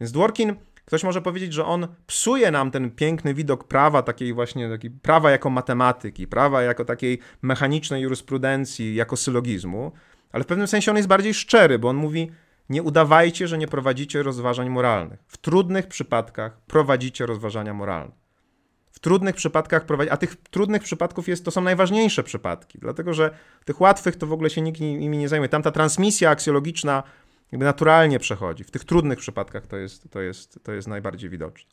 Więc 0.00 0.12
Dworkin, 0.12 0.54
ktoś 0.84 1.04
może 1.04 1.22
powiedzieć, 1.22 1.52
że 1.52 1.64
on 1.64 1.88
psuje 2.06 2.50
nam 2.50 2.70
ten 2.70 2.90
piękny 2.90 3.34
widok 3.34 3.64
prawa, 3.64 4.02
takiej 4.02 4.32
właśnie, 4.32 4.68
takiej 4.68 4.90
prawa 4.90 5.30
jako 5.30 5.50
matematyki, 5.50 6.26
prawa 6.26 6.62
jako 6.62 6.84
takiej 6.84 7.18
mechanicznej 7.42 8.02
jurysprudencji, 8.02 8.94
jako 8.94 9.16
sylogizmu, 9.16 9.92
ale 10.32 10.44
w 10.44 10.46
pewnym 10.46 10.66
sensie 10.66 10.90
on 10.90 10.96
jest 10.96 11.08
bardziej 11.08 11.34
szczery, 11.34 11.78
bo 11.78 11.88
on 11.88 11.96
mówi, 11.96 12.30
nie 12.68 12.82
udawajcie, 12.82 13.48
że 13.48 13.58
nie 13.58 13.68
prowadzicie 13.68 14.22
rozważań 14.22 14.70
moralnych. 14.70 15.20
W 15.26 15.38
trudnych 15.38 15.86
przypadkach 15.86 16.60
prowadzicie 16.60 17.26
rozważania 17.26 17.74
moralne. 17.74 18.27
W 18.98 19.00
trudnych 19.00 19.36
przypadkach 19.36 19.86
prowadzi, 19.86 20.10
a 20.10 20.16
tych 20.16 20.36
trudnych 20.36 20.82
przypadków 20.82 21.28
jest, 21.28 21.44
to 21.44 21.50
są 21.50 21.60
najważniejsze 21.60 22.22
przypadki, 22.22 22.78
dlatego 22.78 23.14
że 23.14 23.30
tych 23.64 23.80
łatwych 23.80 24.16
to 24.16 24.26
w 24.26 24.32
ogóle 24.32 24.50
się 24.50 24.60
nikt 24.60 24.80
nimi 24.80 25.18
nie 25.18 25.28
zajmuje. 25.28 25.48
Tam 25.48 25.62
ta 25.62 25.70
transmisja 25.70 26.30
aksjologiczna 26.30 27.02
jakby 27.52 27.64
naturalnie 27.64 28.18
przechodzi. 28.18 28.64
W 28.64 28.70
tych 28.70 28.84
trudnych 28.84 29.18
przypadkach 29.18 29.66
to 29.66 29.76
jest, 29.76 30.10
to 30.10 30.20
jest, 30.20 30.58
to 30.62 30.72
jest 30.72 30.88
najbardziej 30.88 31.30
widoczne. 31.30 31.70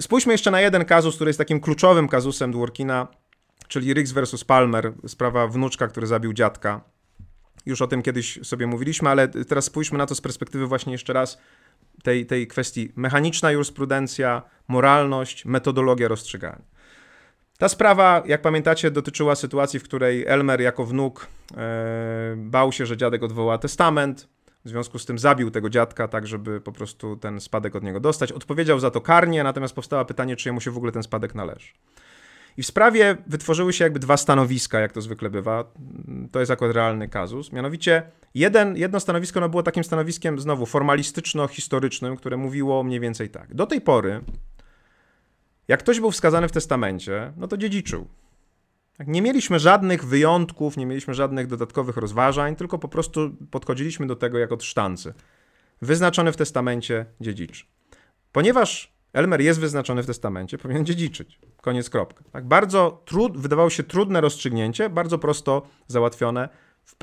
Spójrzmy 0.00 0.32
jeszcze 0.32 0.50
na 0.50 0.60
jeden 0.60 0.84
kazus, 0.84 1.14
który 1.14 1.28
jest 1.28 1.38
takim 1.38 1.60
kluczowym 1.60 2.08
kazusem 2.08 2.52
Dworkina, 2.52 3.08
czyli 3.68 3.94
Riggs 3.94 4.12
versus 4.12 4.44
Palmer, 4.44 4.92
sprawa 5.06 5.46
wnuczka, 5.46 5.88
który 5.88 6.06
zabił 6.06 6.32
dziadka. 6.32 6.80
Już 7.66 7.82
o 7.82 7.86
tym 7.86 8.02
kiedyś 8.02 8.38
sobie 8.42 8.66
mówiliśmy, 8.66 9.08
ale 9.08 9.28
teraz 9.28 9.64
spójrzmy 9.64 9.98
na 9.98 10.06
to 10.06 10.14
z 10.14 10.20
perspektywy 10.20 10.66
właśnie 10.66 10.92
jeszcze 10.92 11.12
raz 11.12 11.38
tej, 12.02 12.26
tej 12.26 12.46
kwestii 12.46 12.92
mechaniczna 12.96 13.50
jurysprudencja, 13.50 14.42
moralność, 14.68 15.44
metodologia 15.44 16.08
rozstrzygania. 16.08 16.62
Ta 17.58 17.68
sprawa, 17.68 18.22
jak 18.26 18.42
pamiętacie, 18.42 18.90
dotyczyła 18.90 19.34
sytuacji, 19.34 19.80
w 19.80 19.82
której 19.82 20.26
Elmer 20.26 20.60
jako 20.60 20.84
wnuk 20.84 21.26
e, 21.56 22.34
bał 22.36 22.72
się, 22.72 22.86
że 22.86 22.96
dziadek 22.96 23.22
odwoła 23.22 23.58
testament. 23.58 24.28
W 24.64 24.68
związku 24.68 24.98
z 24.98 25.06
tym 25.06 25.18
zabił 25.18 25.50
tego 25.50 25.70
dziadka, 25.70 26.08
tak 26.08 26.26
żeby 26.26 26.60
po 26.60 26.72
prostu 26.72 27.16
ten 27.16 27.40
spadek 27.40 27.76
od 27.76 27.82
niego 27.82 28.00
dostać. 28.00 28.32
Odpowiedział 28.32 28.80
za 28.80 28.90
to 28.90 29.00
karnie, 29.00 29.44
natomiast 29.44 29.74
powstało 29.74 30.04
pytanie, 30.04 30.36
czy 30.36 30.48
jemu 30.48 30.60
się 30.60 30.70
w 30.70 30.76
ogóle 30.76 30.92
ten 30.92 31.02
spadek 31.02 31.34
należy. 31.34 31.68
I 32.56 32.62
w 32.62 32.66
sprawie 32.66 33.16
wytworzyły 33.26 33.72
się 33.72 33.84
jakby 33.84 33.98
dwa 33.98 34.16
stanowiska, 34.16 34.80
jak 34.80 34.92
to 34.92 35.00
zwykle 35.00 35.30
bywa. 35.30 35.72
To 36.32 36.40
jest 36.40 36.52
akurat 36.52 36.74
realny 36.74 37.08
kazus. 37.08 37.52
Mianowicie 37.52 38.02
jeden, 38.34 38.76
jedno 38.76 39.00
stanowisko 39.00 39.40
no 39.40 39.48
było 39.48 39.62
takim 39.62 39.84
stanowiskiem 39.84 40.40
znowu 40.40 40.66
formalistyczno-historycznym, 40.66 42.16
które 42.16 42.36
mówiło 42.36 42.82
mniej 42.82 43.00
więcej 43.00 43.30
tak. 43.30 43.54
Do 43.54 43.66
tej 43.66 43.80
pory, 43.80 44.20
jak 45.68 45.80
ktoś 45.80 46.00
był 46.00 46.10
wskazany 46.10 46.48
w 46.48 46.52
testamencie, 46.52 47.32
no 47.36 47.48
to 47.48 47.56
dziedziczył. 47.56 48.06
Tak, 48.96 49.08
nie 49.08 49.22
mieliśmy 49.22 49.58
żadnych 49.58 50.04
wyjątków, 50.04 50.76
nie 50.76 50.86
mieliśmy 50.86 51.14
żadnych 51.14 51.46
dodatkowych 51.46 51.96
rozważań, 51.96 52.56
tylko 52.56 52.78
po 52.78 52.88
prostu 52.88 53.30
podchodziliśmy 53.50 54.06
do 54.06 54.16
tego 54.16 54.38
jak 54.38 54.52
od 54.52 54.62
sztancy. 54.62 55.14
Wyznaczony 55.82 56.32
w 56.32 56.36
testamencie 56.36 57.06
dziedziczy. 57.20 57.64
Ponieważ 58.32 58.93
Elmer 59.14 59.40
jest 59.40 59.60
wyznaczony 59.60 60.02
w 60.02 60.06
testamencie, 60.06 60.58
powinien 60.58 60.86
dziedziczyć. 60.86 61.38
Koniec, 61.60 61.90
kropka. 61.90 62.24
Tak, 62.32 62.48
bardzo 62.48 63.02
trud, 63.04 63.38
wydawało 63.38 63.70
się 63.70 63.82
trudne 63.82 64.20
rozstrzygnięcie, 64.20 64.90
bardzo 64.90 65.18
prosto 65.18 65.62
załatwione, 65.88 66.48
w, 66.84 66.94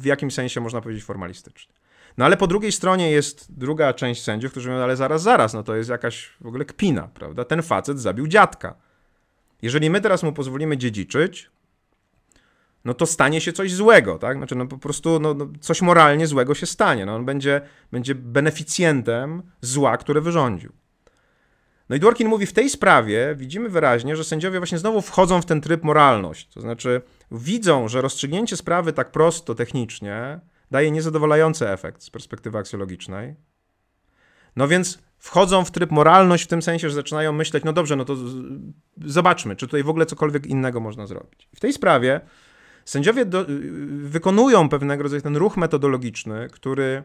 w 0.00 0.04
jakimś 0.04 0.34
sensie 0.34 0.60
można 0.60 0.80
powiedzieć 0.80 1.04
formalistycznie. 1.04 1.74
No 2.18 2.24
ale 2.24 2.36
po 2.36 2.46
drugiej 2.46 2.72
stronie 2.72 3.10
jest 3.10 3.58
druga 3.58 3.92
część 3.92 4.22
sędziów, 4.22 4.50
którzy 4.50 4.70
mówią, 4.70 4.82
ale 4.82 4.96
zaraz, 4.96 5.22
zaraz, 5.22 5.54
no 5.54 5.62
to 5.62 5.76
jest 5.76 5.90
jakaś 5.90 6.30
w 6.40 6.46
ogóle 6.46 6.64
kpina, 6.64 7.08
prawda? 7.14 7.44
Ten 7.44 7.62
facet 7.62 8.00
zabił 8.00 8.26
dziadka. 8.26 8.74
Jeżeli 9.62 9.90
my 9.90 10.00
teraz 10.00 10.22
mu 10.22 10.32
pozwolimy 10.32 10.76
dziedziczyć, 10.76 11.50
no 12.84 12.94
to 12.94 13.06
stanie 13.06 13.40
się 13.40 13.52
coś 13.52 13.72
złego, 13.72 14.18
tak? 14.18 14.36
Znaczy, 14.36 14.54
no 14.54 14.66
po 14.66 14.78
prostu 14.78 15.20
no, 15.20 15.34
no 15.34 15.48
coś 15.60 15.82
moralnie 15.82 16.26
złego 16.26 16.54
się 16.54 16.66
stanie. 16.66 17.06
No 17.06 17.14
on 17.14 17.24
będzie, 17.24 17.60
będzie 17.92 18.14
beneficjentem 18.14 19.42
zła, 19.60 19.96
które 19.96 20.20
wyrządził. 20.20 20.72
No 21.88 21.96
i 21.96 22.00
Dworkin 22.00 22.28
mówi, 22.28 22.46
w 22.46 22.52
tej 22.52 22.70
sprawie 22.70 23.34
widzimy 23.36 23.68
wyraźnie, 23.68 24.16
że 24.16 24.24
sędziowie 24.24 24.58
właśnie 24.58 24.78
znowu 24.78 25.02
wchodzą 25.02 25.42
w 25.42 25.46
ten 25.46 25.60
tryb 25.60 25.84
moralność. 25.84 26.48
To 26.48 26.60
znaczy 26.60 27.02
widzą, 27.30 27.88
że 27.88 28.02
rozstrzygnięcie 28.02 28.56
sprawy 28.56 28.92
tak 28.92 29.10
prosto 29.10 29.54
technicznie 29.54 30.40
daje 30.70 30.90
niezadowalający 30.90 31.68
efekt 31.68 32.02
z 32.02 32.10
perspektywy 32.10 32.58
aksjologicznej. 32.58 33.34
No 34.56 34.68
więc 34.68 34.98
wchodzą 35.18 35.64
w 35.64 35.70
tryb 35.70 35.90
moralność 35.90 36.44
w 36.44 36.46
tym 36.46 36.62
sensie, 36.62 36.88
że 36.88 36.94
zaczynają 36.94 37.32
myśleć, 37.32 37.64
no 37.64 37.72
dobrze, 37.72 37.96
no 37.96 38.04
to 38.04 38.16
zobaczmy, 39.04 39.56
czy 39.56 39.66
tutaj 39.66 39.82
w 39.82 39.88
ogóle 39.88 40.06
cokolwiek 40.06 40.46
innego 40.46 40.80
można 40.80 41.06
zrobić. 41.06 41.48
W 41.56 41.60
tej 41.60 41.72
sprawie 41.72 42.20
sędziowie 42.84 43.24
do, 43.24 43.46
wykonują 43.88 44.68
pewnego 44.68 45.02
rodzaju 45.02 45.22
ten 45.22 45.36
ruch 45.36 45.56
metodologiczny, 45.56 46.48
który, 46.52 47.02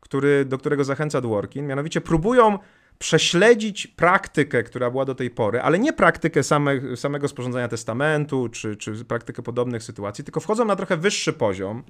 który, 0.00 0.44
do 0.44 0.58
którego 0.58 0.84
zachęca 0.84 1.20
Dworkin, 1.20 1.66
mianowicie 1.66 2.00
próbują 2.00 2.58
prześledzić 2.98 3.86
praktykę, 3.86 4.62
która 4.62 4.90
była 4.90 5.04
do 5.04 5.14
tej 5.14 5.30
pory, 5.30 5.60
ale 5.60 5.78
nie 5.78 5.92
praktykę 5.92 6.42
same, 6.42 6.96
samego 6.96 7.28
sporządzania 7.28 7.68
testamentu, 7.68 8.48
czy, 8.48 8.76
czy 8.76 9.04
praktykę 9.04 9.42
podobnych 9.42 9.82
sytuacji, 9.82 10.24
tylko 10.24 10.40
wchodzą 10.40 10.64
na 10.64 10.76
trochę 10.76 10.96
wyższy 10.96 11.32
poziom. 11.32 11.84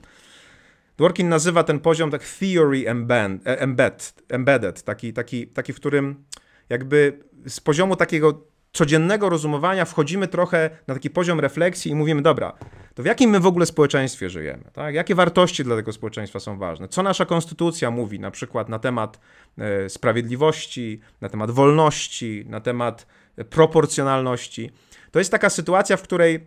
Dworkin 0.97 1.29
nazywa 1.29 1.63
ten 1.63 1.81
poziom 1.81 2.11
tak 2.11 2.23
theory 2.25 2.89
embed, 2.89 3.41
embed, 3.45 4.15
embedded, 4.29 4.83
taki, 4.83 5.13
taki, 5.13 5.47
taki, 5.47 5.73
w 5.73 5.77
którym 5.77 6.25
jakby 6.69 7.25
z 7.47 7.61
poziomu 7.61 7.97
takiego 7.97 8.47
codziennego 8.77 9.29
rozumowania 9.29 9.85
wchodzimy 9.85 10.29
trochę 10.29 10.71
na 10.87 10.95
taki 10.95 11.11
poziom 11.11 11.41
refleksji 11.41 11.91
i 11.91 11.95
mówimy, 11.95 12.23
dobra, 12.23 12.53
to 12.95 13.03
w 13.03 13.07
jakim 13.07 13.31
my 13.31 13.41
w 13.41 13.47
ogóle 13.47 13.67
społeczeństwie 13.67 14.31
żyjemy? 14.31 14.65
Tak? 14.73 14.95
Jakie 14.95 15.15
wartości 15.15 15.65
dla 15.65 15.77
tego 15.77 15.93
społeczeństwa 15.93 16.41
są 16.41 16.59
ważne? 16.59 16.89
Co 16.89 17.03
nasza 17.03 17.25
konstytucja 17.25 17.91
mówi 17.91 18.21
na 18.21 18.31
przykład 18.31 18.69
na 18.69 18.79
temat 18.79 19.21
e, 19.59 19.89
sprawiedliwości, 19.89 21.01
na 21.21 21.29
temat 21.29 21.51
wolności, 21.51 22.45
na 22.49 22.61
temat 22.61 23.07
e, 23.37 23.45
proporcjonalności? 23.45 24.71
To 25.11 25.19
jest 25.19 25.31
taka 25.31 25.51
sytuacja, 25.51 25.97
w 25.97 26.03
której, 26.03 26.47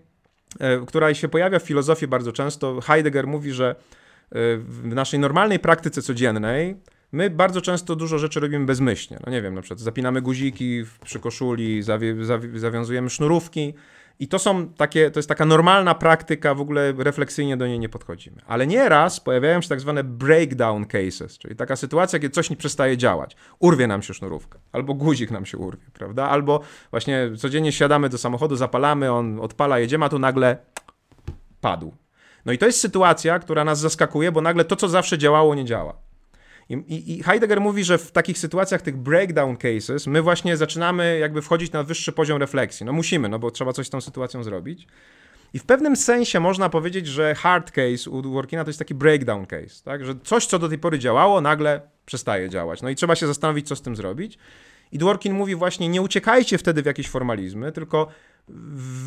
e, 0.59 0.85
która 0.85 1.13
się 1.13 1.27
pojawia 1.27 1.59
w 1.59 1.63
filozofii 1.63 2.07
bardzo 2.07 2.31
często. 2.31 2.81
Heidegger 2.81 3.27
mówi, 3.27 3.51
że 3.51 3.75
w 4.57 4.81
naszej 4.85 5.19
normalnej 5.19 5.59
praktyce 5.59 6.01
codziennej 6.01 6.75
My 7.12 7.30
bardzo 7.30 7.62
często 7.62 7.95
dużo 7.95 8.19
rzeczy 8.19 8.39
robimy 8.39 8.65
bezmyślnie. 8.65 9.19
No 9.26 9.32
nie 9.32 9.41
wiem, 9.41 9.56
na 9.56 9.62
przykład 9.62 9.80
zapinamy 9.80 10.22
guziki 10.22 10.84
przy 11.06 11.19
koszuli, 11.19 11.84
zawi 11.84 12.26
zawi 12.26 12.60
zawiązujemy 12.60 13.10
sznurówki 13.10 13.74
i 14.20 14.28
to 14.28 14.39
są 14.39 14.68
takie, 14.74 15.12
to 15.12 15.20
jest 15.20 15.30
taka 15.30 15.45
normalna 15.45 15.95
praktyka, 15.95 16.55
w 16.55 16.62
ogóle 16.62 16.93
refleksyjnie 16.97 17.57
do 17.57 17.68
niej 17.68 17.80
nie 17.80 17.89
podchodzimy. 17.89 18.41
Ale 18.47 18.68
nieraz 18.68 19.20
pojawiają 19.20 19.62
się 19.62 19.70
tak 19.70 19.80
zwane 19.80 20.03
breakdown 20.03 20.86
cases, 20.86 21.38
czyli 21.38 21.55
taka 21.55 21.76
sytuacja, 21.76 22.20
kiedy 22.20 22.34
coś 22.34 22.49
nie 22.49 22.55
przestaje 22.55 22.97
działać. 22.97 23.36
Urwie 23.60 23.88
nam 23.88 24.01
się 24.01 24.14
sznurówka, 24.14 24.60
albo 24.72 24.93
guzik 24.93 25.32
nam 25.32 25.45
się 25.45 25.57
urwie, 25.57 25.86
prawda? 25.93 26.30
Albo 26.30 26.62
właśnie 26.91 27.32
codziennie 27.38 27.72
siadamy 27.72 28.10
do 28.10 28.18
samochodu, 28.18 28.55
zapalamy, 28.55 29.12
on 29.12 29.39
odpala, 29.39 29.80
jedziemy, 29.80 30.05
a 30.05 30.10
tu 30.10 30.20
nagle 30.20 30.57
padł. 31.62 31.93
No 32.45 32.51
i 32.51 32.57
to 32.57 32.66
jest 32.66 32.80
sytuacja, 32.80 33.39
która 33.39 33.64
nas 33.64 33.80
zaskakuje, 33.80 34.32
bo 34.32 34.41
nagle 34.41 34.66
to, 34.66 34.76
co 34.76 34.89
zawsze 34.89 35.18
działało, 35.18 35.55
nie 35.55 35.66
działa. 35.66 36.09
I, 36.70 37.13
I, 37.17 37.24
Heidegger 37.24 37.61
mówi, 37.61 37.84
że 37.84 37.97
w 37.97 38.11
takich 38.11 38.38
sytuacjach, 38.38 38.82
tych 38.82 38.97
breakdown 38.97 39.57
cases, 39.57 40.07
my 40.07 40.22
właśnie 40.22 40.57
zaczynamy 40.57 41.20
jakby 41.20 41.41
wchodzić 41.41 41.72
na 41.72 41.84
wyższy 41.84 42.11
poziom 42.11 42.38
refleksji. 42.38 42.86
No 42.86 42.93
musimy, 42.93 43.30
no 43.30 43.39
bo 43.39 43.51
trzeba 43.51 43.74
coś 43.74 43.88
z 43.88 43.89
tą 43.89 44.01
sytuacją 44.01 44.43
zrobić. 44.43 44.88
I 45.53 45.59
w 45.59 45.63
pewnym 45.63 45.95
sensie 45.95 46.39
można 46.39 46.70
powiedzieć, 46.70 47.07
że 47.07 47.36
hard 47.36 47.72
case 47.72 48.09
u 48.09 48.22
Dworkina 48.22 48.63
to 48.63 48.70
jest 48.70 48.80
taki 48.80 48.93
breakdown 48.93 49.45
case, 49.45 49.84
tak? 49.84 50.05
że 50.05 50.13
coś, 50.24 50.45
co 50.45 50.59
do 50.59 50.70
tej 50.70 50.78
pory 50.78 50.99
działało, 50.99 51.41
nagle 51.41 51.82
przestaje 52.05 52.49
działać. 52.49 52.82
No 52.82 52.89
i 52.89 52.95
trzeba 52.95 53.15
się 53.15 53.28
zastanowić, 53.28 53.67
co 53.67 53.76
z 53.76 53.82
tym 53.82 53.95
zrobić. 53.95 54.38
I 54.91 54.97
Dworkin 54.97 55.34
mówi 55.34 55.55
właśnie, 55.55 55.89
nie 55.89 56.01
uciekajcie 56.01 56.57
wtedy 56.57 56.82
w 56.82 56.86
jakieś 56.86 57.07
formalizmy, 57.07 57.72
tylko 57.72 58.07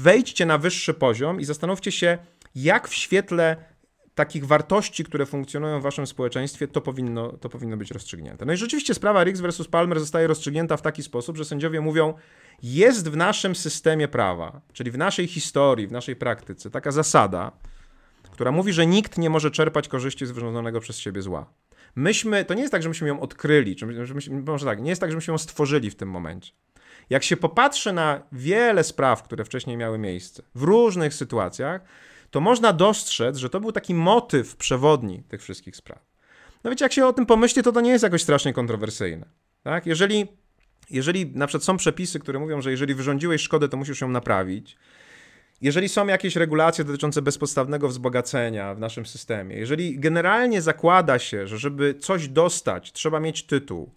wejdźcie 0.03 0.47
na 0.47 0.59
wyższy 0.59 0.95
poziom 0.95 1.41
i 1.41 1.45
zastanówcie 1.45 1.93
się, 1.93 2.19
jak 2.55 2.89
w 2.89 2.95
świetle 2.95 3.57
takich 4.15 4.47
wartości, 4.47 5.05
które 5.05 5.27
funkcjonują 5.27 5.81
w 5.81 5.83
waszym 5.83 6.07
społeczeństwie, 6.07 6.69
to 6.69 6.81
powinno, 6.81 7.33
to 7.33 7.49
powinno 7.49 7.77
być 7.77 7.91
rozstrzygnięte. 7.91 8.45
No 8.45 8.53
i 8.53 8.57
rzeczywiście 8.57 8.95
sprawa 8.95 9.25
Riggs 9.25 9.41
versus 9.41 9.69
Palmer 9.69 10.01
zostaje 10.01 10.27
rozstrzygnięta 10.27 10.77
w 10.77 10.83
taki 10.83 11.03
sposób, 11.03 11.37
że 11.37 11.45
sędziowie 11.45 11.81
mówią, 11.81 12.15
jest 12.63 13.09
w 13.09 13.17
naszym 13.17 13.55
systemie 13.55 14.09
prawa, 14.09 14.61
czyli 14.73 14.91
w 14.91 14.99
naszej 14.99 15.27
historii, 15.27 15.87
w 15.87 15.93
naszej 15.93 16.17
praktyce, 16.17 16.71
taka 16.71 16.91
zasada, 16.91 17.53
która 18.31 18.53
mówi, 18.53 18.73
że 18.73 18.87
nikt 18.87 19.19
nie 19.19 19.31
może 19.31 19.51
czerpać 19.51 19.89
korzyści 19.89 20.27
z 20.27 20.31
wyrządzonego 20.31 20.81
przez 20.81 20.99
siebie 20.99 21.23
zła. 21.23 21.47
Myśmy, 21.95 22.45
to 22.45 22.55
nie 22.55 22.61
jest 22.61 22.73
tak, 22.73 22.83
że 22.83 22.89
myśmy 22.89 23.09
ją 23.09 23.21
odkryli, 23.21 23.77
czy 23.77 23.87
myśmy, 23.87 24.43
może 24.43 24.67
tak, 24.67 24.81
nie 24.83 24.91
jest 24.91 25.01
tak, 25.01 25.11
że 25.11 25.17
myśmy 25.17 25.33
ją 25.33 25.39
stworzyli 25.39 25.91
w 25.91 25.95
tym 25.95 26.11
momencie. 26.11 26.53
Jak 27.11 27.23
się 27.23 27.37
popatrzy 27.37 27.93
na 27.93 28.23
wiele 28.33 28.85
spraw, 28.85 29.23
które 29.23 29.45
wcześniej 29.45 29.77
miały 29.77 29.99
miejsce, 29.99 30.43
w 30.55 30.63
różnych 30.63 31.15
sytuacjach, 31.15 31.81
to 32.33 32.41
można 32.41 32.73
dostrzec, 32.73 33.37
że 33.37 33.51
to 33.51 33.61
był 33.61 33.73
taki 33.73 33.95
motyw 33.95 34.57
przewodni 34.57 35.23
tych 35.23 35.43
wszystkich 35.43 35.77
spraw. 35.77 36.07
No 36.65 36.71
wiecie, 36.71 36.85
jak 36.85 36.93
się 36.93 37.07
o 37.07 37.13
tym 37.13 37.27
pomyśli, 37.27 37.63
to 37.63 37.73
to 37.73 37.81
nie 37.81 37.91
jest 37.91 38.05
jakoś 38.05 38.23
strasznie 38.23 38.53
kontrowersyjne. 38.53 39.27
Tak? 39.63 39.87
Jeżeli, 39.87 40.27
jeżeli 40.91 41.27
na 41.27 41.47
przykład 41.47 41.65
są 41.65 41.77
przepisy, 41.77 42.19
które 42.19 42.39
mówią, 42.39 42.61
że 42.61 42.71
jeżeli 42.71 42.95
wyrządziłeś 42.95 43.43
szkodę, 43.43 43.69
to 43.69 43.77
musisz 43.77 44.01
ją 44.01 44.09
naprawić, 44.09 44.77
jeżeli 45.61 45.89
są 45.89 46.07
jakieś 46.07 46.37
regulacje 46.37 46.85
dotyczące 46.85 47.23
bezpodstawnego 47.23 47.89
wzbogacenia 47.89 48.75
w 48.75 48.81
naszym 48.81 49.07
systemie, 49.07 49.57
jeżeli 49.57 49.99
generalnie 49.99 50.63
zakłada 50.63 51.19
się, 51.19 51.47
że 51.47 51.59
żeby 51.59 51.95
coś 51.95 52.29
dostać, 52.29 52.93
trzeba 52.93 53.21
mieć 53.21 53.47
tytuł, 53.47 53.91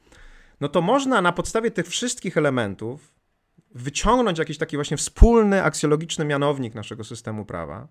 no 0.61 0.69
to 0.69 0.81
można 0.81 1.21
na 1.21 1.31
podstawie 1.31 1.71
tych 1.71 1.87
wszystkich 1.87 2.37
elementów 2.37 3.13
wyciągnąć 3.75 4.39
jakiś 4.39 4.57
taki 4.57 4.77
właśnie 4.77 4.97
wspólny 4.97 5.63
aksjologiczny 5.63 6.25
mianownik 6.25 6.75
naszego 6.75 7.03
systemu 7.03 7.45
prawa, 7.45 7.87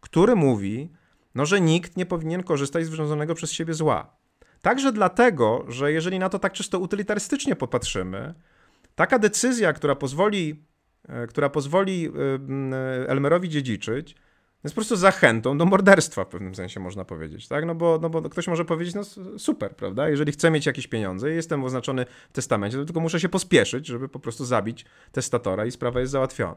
który 0.00 0.36
mówi, 0.36 0.90
no, 1.34 1.46
że 1.46 1.60
nikt 1.60 1.96
nie 1.96 2.06
powinien 2.06 2.42
korzystać 2.42 2.86
z 2.86 2.88
wyrządzonego 2.88 3.34
przez 3.34 3.52
siebie 3.52 3.74
zła. 3.74 4.16
Także 4.62 4.92
dlatego, 4.92 5.64
że 5.68 5.92
jeżeli 5.92 6.18
na 6.18 6.28
to 6.28 6.38
tak 6.38 6.52
czysto 6.52 6.78
utylitarystycznie 6.78 7.56
popatrzymy, 7.56 8.34
taka 8.94 9.18
decyzja, 9.18 9.72
która 9.72 9.94
pozwoli, 9.94 10.64
e, 11.08 11.26
która 11.26 11.48
pozwoli 11.48 12.06
e, 12.06 12.10
e, 12.76 13.08
Elmerowi 13.08 13.48
dziedziczyć, 13.48 14.14
jest 14.64 14.74
po 14.74 14.78
prostu 14.78 14.96
zachętą 14.96 15.58
do 15.58 15.64
morderstwa 15.64 16.24
w 16.24 16.28
pewnym 16.28 16.54
sensie, 16.54 16.80
można 16.80 17.04
powiedzieć, 17.04 17.48
tak? 17.48 17.66
No 17.66 17.74
bo, 17.74 17.98
no 18.02 18.10
bo 18.10 18.22
ktoś 18.22 18.48
może 18.48 18.64
powiedzieć, 18.64 18.94
no 18.94 19.02
super, 19.38 19.76
prawda? 19.76 20.08
Jeżeli 20.08 20.32
chcę 20.32 20.50
mieć 20.50 20.66
jakieś 20.66 20.86
pieniądze 20.86 21.32
i 21.32 21.34
jestem 21.34 21.64
oznaczony 21.64 22.06
w 22.30 22.32
testamencie, 22.32 22.76
to 22.78 22.84
tylko 22.84 23.00
muszę 23.00 23.20
się 23.20 23.28
pospieszyć, 23.28 23.86
żeby 23.86 24.08
po 24.08 24.18
prostu 24.18 24.44
zabić 24.44 24.84
testatora 25.12 25.66
i 25.66 25.70
sprawa 25.70 26.00
jest 26.00 26.12
załatwiona. 26.12 26.56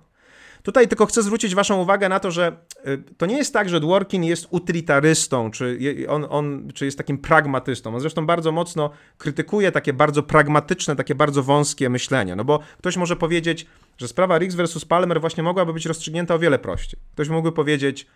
Tutaj 0.64 0.88
tylko 0.88 1.06
chcę 1.06 1.24
zwrócić 1.24 1.56
Waszą 1.56 1.82
uwagę 1.82 2.10
na 2.10 2.20
to, 2.20 2.32
że 2.32 2.58
y, 2.88 3.04
to 3.18 3.26
nie 3.26 3.38
jest 3.38 3.54
tak, 3.54 3.70
że 3.70 3.80
Dworkin 3.80 4.24
jest 4.24 4.48
utylitarystą, 4.50 5.52
czy 5.52 5.80
on, 6.10 6.26
on 6.30 6.72
czy 6.74 6.86
jest 6.86 6.98
takim 6.98 7.18
pragmatystą. 7.18 7.94
On 7.94 8.00
zresztą 8.00 8.26
bardzo 8.26 8.52
mocno 8.52 8.90
krytykuje 9.18 9.72
takie 9.72 9.94
bardzo 9.94 10.24
pragmatyczne, 10.24 10.96
takie 10.96 11.16
bardzo 11.16 11.44
wąskie 11.44 11.90
myślenie. 11.90 12.36
No 12.36 12.44
bo 12.44 12.60
ktoś 12.78 12.98
może 12.98 13.16
powiedzieć, 13.16 13.66
że 13.98 14.08
sprawa 14.08 14.38
Riggs 14.38 14.56
versus 14.56 14.86
Palmer 14.86 15.22
właśnie 15.22 15.44
mogłaby 15.44 15.74
być 15.74 15.86
rozstrzygnięta 15.86 16.36
o 16.36 16.40
wiele 16.40 16.60
prościej. 16.60 17.00
Ktoś 17.14 17.30
mógłby 17.30 17.52
powiedzieć, 17.52 18.08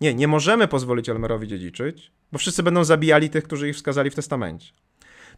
nie, 0.00 0.14
nie 0.14 0.28
możemy 0.28 0.68
pozwolić 0.68 1.08
Elmerowi 1.08 1.48
dziedziczyć, 1.48 2.12
bo 2.32 2.38
wszyscy 2.38 2.62
będą 2.62 2.84
zabijali 2.84 3.30
tych, 3.30 3.44
którzy 3.44 3.68
ich 3.68 3.76
wskazali 3.76 4.10
w 4.10 4.14
testamencie. 4.14 4.72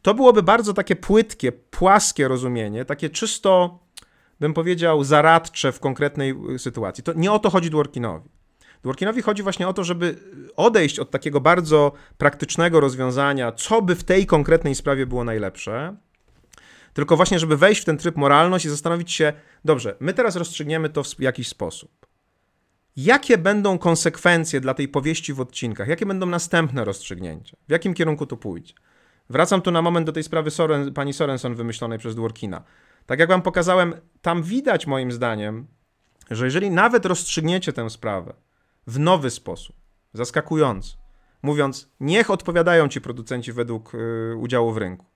To 0.02 0.14
byłoby 0.14 0.42
bardzo 0.42 0.74
takie 0.74 0.96
płytkie, 0.96 1.52
płaskie 1.52 2.28
rozumienie, 2.28 2.84
takie 2.84 3.10
czysto 3.10 3.78
bym 4.40 4.54
powiedział, 4.54 5.04
zaradcze 5.04 5.72
w 5.72 5.80
konkretnej 5.80 6.34
y, 6.54 6.58
sytuacji. 6.58 7.04
To 7.04 7.12
nie 7.12 7.32
o 7.32 7.38
to 7.38 7.50
chodzi 7.50 7.70
Dworkinowi. 7.70 8.28
Dworkinowi 8.82 9.22
chodzi 9.22 9.42
właśnie 9.42 9.68
o 9.68 9.72
to, 9.72 9.84
żeby 9.84 10.16
odejść 10.56 10.98
od 10.98 11.10
takiego 11.10 11.40
bardzo 11.40 11.92
praktycznego 12.18 12.80
rozwiązania, 12.80 13.52
co 13.52 13.82
by 13.82 13.94
w 13.94 14.04
tej 14.04 14.26
konkretnej 14.26 14.74
sprawie 14.74 15.06
było 15.06 15.24
najlepsze, 15.24 15.96
tylko 16.92 17.16
właśnie, 17.16 17.38
żeby 17.38 17.56
wejść 17.56 17.82
w 17.82 17.84
ten 17.84 17.98
tryb 17.98 18.16
moralność 18.16 18.64
i 18.64 18.68
zastanowić 18.68 19.12
się, 19.12 19.32
dobrze, 19.64 19.96
my 20.00 20.14
teraz 20.14 20.36
rozstrzygniemy 20.36 20.88
to 20.88 21.02
w 21.02 21.20
jakiś 21.20 21.48
sposób. 21.48 22.06
Jakie 22.96 23.38
będą 23.38 23.78
konsekwencje 23.78 24.60
dla 24.60 24.74
tej 24.74 24.88
powieści 24.88 25.32
w 25.32 25.40
odcinkach? 25.40 25.88
Jakie 25.88 26.06
będą 26.06 26.26
następne 26.26 26.84
rozstrzygnięcia? 26.84 27.56
W 27.68 27.72
jakim 27.72 27.94
kierunku 27.94 28.26
to 28.26 28.36
pójdzie? 28.36 28.74
Wracam 29.30 29.62
tu 29.62 29.70
na 29.70 29.82
moment 29.82 30.06
do 30.06 30.12
tej 30.12 30.22
sprawy 30.22 30.50
Soren, 30.50 30.92
pani 30.92 31.12
Sorenson 31.12 31.54
wymyślonej 31.54 31.98
przez 31.98 32.14
Dworkina. 32.14 32.62
Tak 33.10 33.18
jak 33.18 33.28
wam 33.28 33.42
pokazałem, 33.42 33.94
tam 34.22 34.42
widać 34.42 34.86
moim 34.86 35.12
zdaniem, 35.12 35.66
że 36.30 36.44
jeżeli 36.44 36.70
nawet 36.70 37.06
rozstrzygniecie 37.06 37.72
tę 37.72 37.90
sprawę 37.90 38.34
w 38.86 38.98
nowy 38.98 39.30
sposób, 39.30 39.76
zaskakujący, 40.12 40.96
mówiąc, 41.42 41.88
niech 42.00 42.30
odpowiadają 42.30 42.88
ci 42.88 43.00
producenci 43.00 43.52
według 43.52 43.94
y, 43.94 44.36
udziału 44.36 44.72
w 44.72 44.76
rynku, 44.76 45.06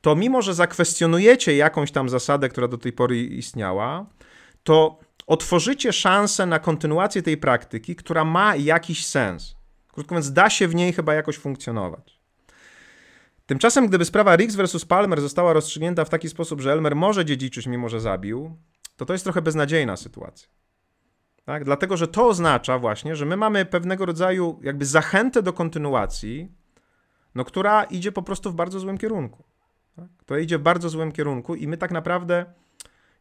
to 0.00 0.16
mimo, 0.16 0.42
że 0.42 0.54
zakwestionujecie 0.54 1.56
jakąś 1.56 1.92
tam 1.92 2.08
zasadę, 2.08 2.48
która 2.48 2.68
do 2.68 2.78
tej 2.78 2.92
pory 2.92 3.20
istniała, 3.20 4.06
to 4.62 4.98
otworzycie 5.26 5.92
szansę 5.92 6.46
na 6.46 6.58
kontynuację 6.58 7.22
tej 7.22 7.36
praktyki, 7.36 7.96
która 7.96 8.24
ma 8.24 8.56
jakiś 8.56 9.06
sens. 9.06 9.56
Krótko 9.92 10.14
mówiąc, 10.14 10.32
da 10.32 10.50
się 10.50 10.68
w 10.68 10.74
niej 10.74 10.92
chyba 10.92 11.14
jakoś 11.14 11.36
funkcjonować. 11.36 12.19
Tymczasem, 13.50 13.86
gdyby 13.86 14.04
sprawa 14.04 14.36
Riggs 14.36 14.54
versus 14.54 14.84
Palmer 14.84 15.20
została 15.20 15.52
rozstrzygnięta 15.52 16.04
w 16.04 16.08
taki 16.08 16.28
sposób, 16.28 16.60
że 16.60 16.72
Elmer 16.72 16.96
może 16.96 17.24
dziedziczyć, 17.24 17.66
mimo 17.66 17.88
że 17.88 18.00
zabił, 18.00 18.56
to 18.96 19.06
to 19.06 19.12
jest 19.12 19.24
trochę 19.24 19.42
beznadziejna 19.42 19.96
sytuacja. 19.96 20.48
Tak? 21.44 21.64
Dlatego, 21.64 21.96
że 21.96 22.08
to 22.08 22.28
oznacza 22.28 22.78
właśnie, 22.78 23.16
że 23.16 23.26
my 23.26 23.36
mamy 23.36 23.64
pewnego 23.64 24.06
rodzaju 24.06 24.60
jakby 24.62 24.86
zachętę 24.86 25.42
do 25.42 25.52
kontynuacji, 25.52 26.52
no, 27.34 27.44
która 27.44 27.84
idzie 27.84 28.12
po 28.12 28.22
prostu 28.22 28.50
w 28.50 28.54
bardzo 28.54 28.80
złym 28.80 28.98
kierunku. 28.98 29.44
Tak? 29.96 30.42
Idzie 30.42 30.58
w 30.58 30.62
bardzo 30.62 30.88
złym 30.88 31.12
kierunku 31.12 31.54
i 31.54 31.68
my 31.68 31.76
tak 31.76 31.90
naprawdę 31.90 32.46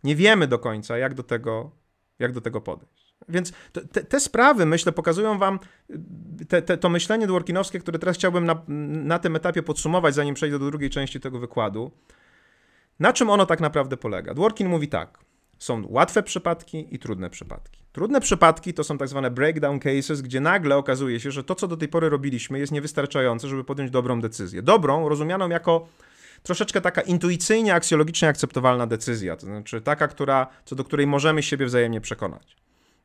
nie 0.04 0.16
wiemy 0.16 0.48
do 0.48 0.60
końca, 0.60 0.98
jak 0.98 1.14
do 1.14 1.24
tego, 1.24 1.72
jak 2.20 2.32
do 2.32 2.42
tego 2.42 2.62
podejść. 2.62 2.99
Więc 3.30 3.54
te, 3.92 4.04
te, 4.04 4.20
sprawy, 4.20 4.66
myślę, 4.66 4.92
pokazują 4.92 5.38
wam 5.38 5.60
te, 6.50 6.62
te, 6.62 6.78
to 6.78 6.90
myślenie 6.90 7.28
dworkinowskie, 7.28 7.80
które 7.80 8.00
teraz 8.00 8.16
chciałbym 8.16 8.46
na, 8.46 8.62
na 9.04 9.20
tym 9.20 9.36
etapie 9.36 9.64
podsumować, 9.64 10.16
zanim 10.16 10.36
przejdę 10.36 10.60
do 10.60 10.66
drugiej 10.66 10.90
części 10.90 11.20
tego 11.20 11.40
wykładu. 11.40 11.92
Na 13.00 13.14
czym 13.14 13.30
ono 13.30 13.46
tak 13.46 13.60
naprawdę 13.60 13.98
polega? 13.98 14.34
Dworkin 14.34 14.70
mówi 14.70 14.88
tak. 14.88 15.20
Są 15.60 15.84
łatwe 15.88 16.24
przypadki 16.24 16.96
i 16.96 17.00
trudne 17.00 17.30
przypadki. 17.30 17.80
Trudne 17.92 18.22
przypadki 18.22 18.74
to 18.74 18.84
są 18.84 18.98
tak 18.98 19.08
zwane 19.08 19.32
breakdown 19.32 19.80
cases, 19.80 20.22
gdzie 20.22 20.40
nagle 20.40 20.78
okazuje 20.78 21.20
się, 21.20 21.32
że 21.32 21.44
to, 21.44 21.56
co 21.56 21.68
do 21.68 21.78
tej 21.78 21.88
pory 21.88 22.10
robiliśmy, 22.10 22.60
jest 22.60 22.72
niewystarczające, 22.72 23.48
żeby 23.48 23.64
podjąć 23.64 23.92
dobrą 23.92 24.22
decyzję. 24.22 24.62
Dobrą, 24.62 25.10
rozumianą 25.10 25.50
jako 25.50 25.88
troszeczkę 26.44 26.82
taka 26.82 27.02
intuicyjnie, 27.02 27.76
aksjologicznie 27.76 28.28
akceptowalna 28.28 28.88
decyzja, 28.88 29.36
to 29.36 29.46
znaczy 29.46 29.82
taka, 29.82 30.08
która, 30.08 30.48
co 30.66 30.76
do 30.76 30.84
której 30.84 31.08
możemy 31.08 31.44
siebie 31.44 31.66
wzajemnie 31.66 32.02
przekonać. 32.02 32.56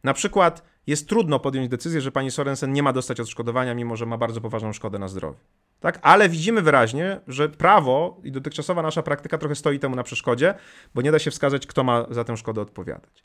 Na 0.05 0.15
przykład 0.15 0.63
jest 0.87 1.09
trudno 1.09 1.41
podjąć 1.41 1.69
decyzję, 1.69 2.01
że 2.01 2.13
pani 2.13 2.31
Sorensen 2.31 2.73
nie 2.73 2.83
ma 2.83 2.93
dostać 2.93 3.21
odszkodowania, 3.21 3.75
mimo 3.75 3.97
że 3.97 4.07
ma 4.07 4.19
bardzo 4.19 4.41
poważną 4.41 4.73
szkodę 4.73 4.99
na 4.99 5.09
zdrowiu. 5.09 5.39
Tak? 5.81 5.99
Ale 6.03 6.29
widzimy 6.29 6.63
wyraźnie, 6.63 7.21
że 7.29 7.49
prawo 7.49 8.21
i 8.25 8.33
dotychczasowa 8.33 8.83
nasza 8.83 9.03
praktyka 9.03 9.39
trochę 9.39 9.55
stoi 9.55 9.79
temu 9.79 9.97
na 9.97 10.03
przeszkodzie, 10.03 10.55
bo 10.95 11.03
nie 11.03 11.13
da 11.13 11.19
się 11.19 11.31
wskazać, 11.31 11.67
kto 11.67 11.85
ma 11.85 12.07
za 12.11 12.25
tę 12.25 12.37
szkodę 12.37 12.61
odpowiadać. 12.61 13.25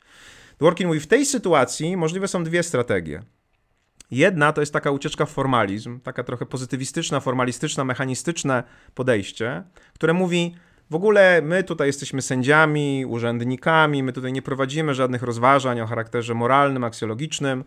Dworkin 0.58 0.86
mówi, 0.86 1.00
w 1.00 1.06
tej 1.06 1.26
sytuacji 1.26 1.96
możliwe 1.96 2.28
są 2.28 2.44
dwie 2.44 2.62
strategie. 2.62 3.22
Jedna 4.10 4.52
to 4.52 4.62
jest 4.62 4.72
taka 4.72 4.90
ucieczka 4.90 5.26
w 5.26 5.30
formalizm, 5.30 6.00
taka 6.00 6.24
trochę 6.24 6.46
pozytywistyczna, 6.46 7.20
formalistyczna, 7.20 7.84
mechanistyczne 7.84 8.62
podejście, 8.94 9.62
które 9.94 10.12
mówi, 10.12 10.54
w 10.90 10.94
ogóle 10.94 11.42
my 11.42 11.64
tutaj 11.64 11.86
jesteśmy 11.86 12.22
sędziami, 12.22 13.04
urzędnikami, 13.08 14.02
my 14.02 14.12
tutaj 14.12 14.32
nie 14.32 14.42
prowadzimy 14.42 14.94
żadnych 14.94 15.22
rozważań 15.22 15.80
o 15.80 15.86
charakterze 15.86 16.34
moralnym, 16.34 16.84
aksjologicznym. 16.84 17.64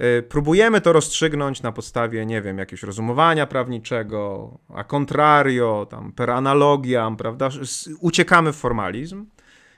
Y, 0.00 0.22
próbujemy 0.22 0.80
to 0.80 0.92
rozstrzygnąć 0.92 1.62
na 1.62 1.72
podstawie, 1.72 2.26
nie 2.26 2.42
wiem, 2.42 2.58
jakiegoś 2.58 2.82
rozumowania 2.82 3.46
prawniczego, 3.46 4.50
a 4.74 4.84
contrario, 4.84 5.86
tam 5.90 6.12
per 6.12 6.30
analogiam, 6.30 7.16
prawda? 7.16 7.48
Uciekamy 8.00 8.52
w 8.52 8.56
formalizm. 8.56 9.26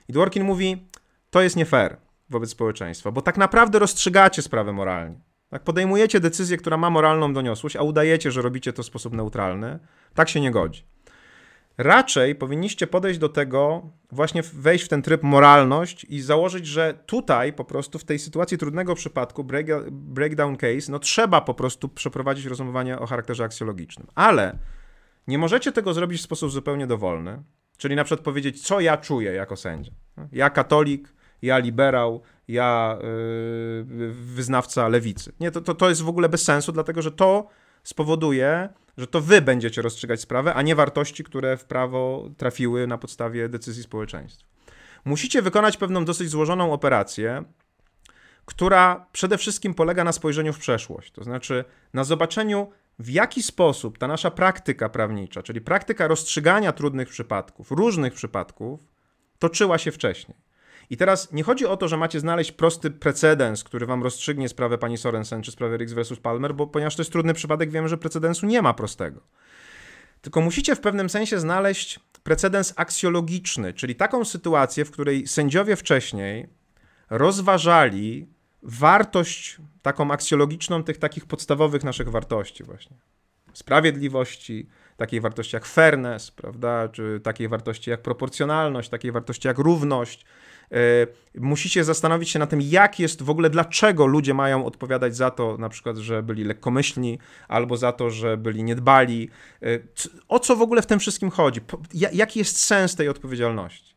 I 0.07 0.13
Dworkin 0.13 0.43
mówi, 0.43 0.87
to 1.29 1.41
jest 1.41 1.55
nie 1.55 1.65
fair 1.65 1.97
wobec 2.29 2.49
społeczeństwa, 2.49 3.11
bo 3.11 3.21
tak 3.21 3.37
naprawdę 3.37 3.79
rozstrzygacie 3.79 4.41
sprawę 4.41 4.73
moralnie. 4.73 5.19
Tak, 5.49 5.63
podejmujecie 5.63 6.19
decyzję, 6.19 6.57
która 6.57 6.77
ma 6.77 6.89
moralną 6.89 7.33
doniosłość, 7.33 7.75
a 7.75 7.81
udajecie, 7.81 8.31
że 8.31 8.41
robicie 8.41 8.73
to 8.73 8.83
w 8.83 8.85
sposób 8.85 9.13
neutralny. 9.13 9.79
Tak 10.13 10.29
się 10.29 10.41
nie 10.41 10.51
godzi. 10.51 10.90
Raczej 11.77 12.35
powinniście 12.35 12.87
podejść 12.87 13.19
do 13.19 13.29
tego, 13.29 13.89
właśnie 14.11 14.41
wejść 14.53 14.85
w 14.85 14.87
ten 14.87 15.01
tryb 15.01 15.23
moralność 15.23 16.03
i 16.09 16.21
założyć, 16.21 16.67
że 16.67 16.93
tutaj 17.05 17.53
po 17.53 17.65
prostu 17.65 17.99
w 17.99 18.03
tej 18.03 18.19
sytuacji 18.19 18.57
trudnego 18.57 18.95
przypadku, 18.95 19.43
break, 19.43 19.67
breakdown 19.91 20.57
case, 20.57 20.91
no 20.91 20.99
trzeba 20.99 21.41
po 21.41 21.53
prostu 21.53 21.89
przeprowadzić 21.89 22.45
rozumowanie 22.45 22.99
o 22.99 23.05
charakterze 23.05 23.43
aksjologicznym. 23.43 24.07
Ale 24.15 24.57
nie 25.27 25.37
możecie 25.37 25.71
tego 25.71 25.93
zrobić 25.93 26.19
w 26.19 26.23
sposób 26.23 26.51
zupełnie 26.51 26.87
dowolny, 26.87 27.43
czyli 27.77 27.95
na 27.95 28.03
przykład 28.03 28.25
powiedzieć, 28.25 28.63
co 28.63 28.79
ja 28.79 28.97
czuję 28.97 29.31
jako 29.31 29.55
sędzia. 29.55 29.91
Ja 30.31 30.49
katolik, 30.49 31.13
ja 31.41 31.57
liberał, 31.57 32.21
ja 32.47 32.97
yy, 33.01 34.13
wyznawca 34.13 34.87
lewicy. 34.87 35.33
Nie, 35.39 35.51
to, 35.51 35.61
to, 35.61 35.75
to 35.75 35.89
jest 35.89 36.01
w 36.01 36.09
ogóle 36.09 36.29
bez 36.29 36.43
sensu, 36.43 36.71
dlatego 36.71 37.01
że 37.01 37.11
to 37.11 37.47
spowoduje, 37.83 38.69
że 39.01 39.07
to 39.07 39.21
wy 39.21 39.41
będziecie 39.41 39.81
rozstrzygać 39.81 40.21
sprawę, 40.21 40.53
a 40.53 40.61
nie 40.61 40.75
wartości, 40.75 41.23
które 41.23 41.57
w 41.57 41.65
prawo 41.65 42.29
trafiły 42.37 42.87
na 42.87 42.97
podstawie 42.97 43.49
decyzji 43.49 43.83
społeczeństwa. 43.83 44.47
Musicie 45.05 45.41
wykonać 45.41 45.77
pewną 45.77 46.05
dosyć 46.05 46.29
złożoną 46.29 46.73
operację, 46.73 47.43
która 48.45 49.05
przede 49.11 49.37
wszystkim 49.37 49.73
polega 49.73 50.03
na 50.03 50.11
spojrzeniu 50.11 50.53
w 50.53 50.59
przeszłość, 50.59 51.11
to 51.11 51.23
znaczy 51.23 51.65
na 51.93 52.03
zobaczeniu, 52.03 52.71
w 52.99 53.09
jaki 53.09 53.43
sposób 53.43 53.97
ta 53.97 54.07
nasza 54.07 54.31
praktyka 54.31 54.89
prawnicza, 54.89 55.43
czyli 55.43 55.61
praktyka 55.61 56.07
rozstrzygania 56.07 56.71
trudnych 56.71 57.09
przypadków, 57.09 57.71
różnych 57.71 58.13
przypadków, 58.13 58.79
toczyła 59.39 59.77
się 59.77 59.91
wcześniej. 59.91 60.37
I 60.91 60.97
teraz 60.97 61.31
nie 61.31 61.43
chodzi 61.43 61.65
o 61.65 61.77
to, 61.77 61.87
że 61.87 61.97
macie 61.97 62.19
znaleźć 62.19 62.51
prosty 62.51 62.91
precedens, 62.91 63.63
który 63.63 63.85
wam 63.85 64.03
rozstrzygnie 64.03 64.49
sprawę 64.49 64.77
pani 64.77 64.97
Sorensen 64.97 65.41
czy 65.41 65.51
sprawę 65.51 65.77
Riggs 65.77 65.93
versus 65.93 66.19
Palmer, 66.19 66.55
bo 66.55 66.67
ponieważ 66.67 66.95
to 66.95 67.01
jest 67.01 67.11
trudny 67.11 67.33
przypadek, 67.33 67.71
wiemy, 67.71 67.89
że 67.89 67.97
precedensu 67.97 68.45
nie 68.45 68.61
ma 68.61 68.73
prostego. 68.73 69.21
Tylko 70.21 70.41
musicie 70.41 70.75
w 70.75 70.79
pewnym 70.79 71.09
sensie 71.09 71.39
znaleźć 71.39 71.99
precedens 72.23 72.73
aksjologiczny, 72.75 73.73
czyli 73.73 73.95
taką 73.95 74.25
sytuację, 74.25 74.85
w 74.85 74.91
której 74.91 75.27
sędziowie 75.27 75.75
wcześniej 75.75 76.47
rozważali 77.09 78.27
wartość 78.63 79.57
taką 79.81 80.11
aksjologiczną 80.11 80.83
tych 80.83 80.97
takich 80.97 81.25
podstawowych 81.25 81.83
naszych 81.83 82.09
wartości 82.09 82.63
właśnie. 82.63 82.97
Sprawiedliwości, 83.53 84.67
takiej 84.97 85.21
wartości 85.21 85.55
jak 85.55 85.65
fairness, 85.65 86.31
prawda, 86.31 86.89
czy 86.89 87.19
takiej 87.23 87.47
wartości 87.47 87.89
jak 87.89 88.01
proporcjonalność, 88.01 88.89
takiej 88.89 89.11
wartości 89.11 89.47
jak 89.47 89.57
równość. 89.57 90.25
E, 90.71 90.77
musicie 91.35 91.83
zastanowić 91.83 92.29
się 92.29 92.39
na 92.39 92.47
tym, 92.47 92.61
jak 92.61 92.99
jest 92.99 93.21
w 93.23 93.29
ogóle, 93.29 93.49
dlaczego 93.49 94.05
ludzie 94.05 94.33
mają 94.33 94.65
odpowiadać 94.65 95.15
za 95.15 95.31
to, 95.31 95.57
na 95.57 95.69
przykład, 95.69 95.97
że 95.97 96.23
byli 96.23 96.43
lekkomyślni, 96.43 97.19
albo 97.47 97.77
za 97.77 97.91
to, 97.91 98.09
że 98.09 98.37
byli 98.37 98.63
niedbali. 98.63 99.29
E, 99.63 99.65
o 100.27 100.39
co 100.39 100.55
w 100.55 100.61
ogóle 100.61 100.81
w 100.81 100.87
tym 100.87 100.99
wszystkim 100.99 101.29
chodzi? 101.29 101.61
Jaki 101.93 102.39
jest 102.39 102.59
sens 102.59 102.95
tej 102.95 103.09
odpowiedzialności? 103.09 103.91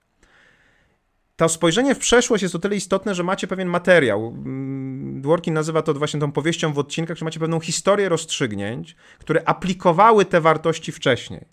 to 1.36 1.48
spojrzenie 1.48 1.94
w 1.94 1.98
przeszłość 1.98 2.42
jest 2.42 2.54
o 2.54 2.58
tyle 2.58 2.76
istotne, 2.76 3.14
że 3.14 3.22
macie 3.22 3.46
pewien 3.46 3.68
materiał. 3.68 4.26
Mm, 4.26 5.22
Dworkin 5.22 5.54
nazywa 5.54 5.82
to 5.82 5.94
właśnie 5.94 6.20
tą 6.20 6.32
powieścią 6.32 6.72
w 6.72 6.78
odcinkach, 6.78 7.16
że 7.16 7.24
macie 7.24 7.40
pewną 7.40 7.60
historię 7.60 8.08
rozstrzygnięć, 8.08 8.96
które 9.18 9.42
aplikowały 9.48 10.24
te 10.24 10.40
wartości 10.40 10.92
wcześniej. 10.92 11.44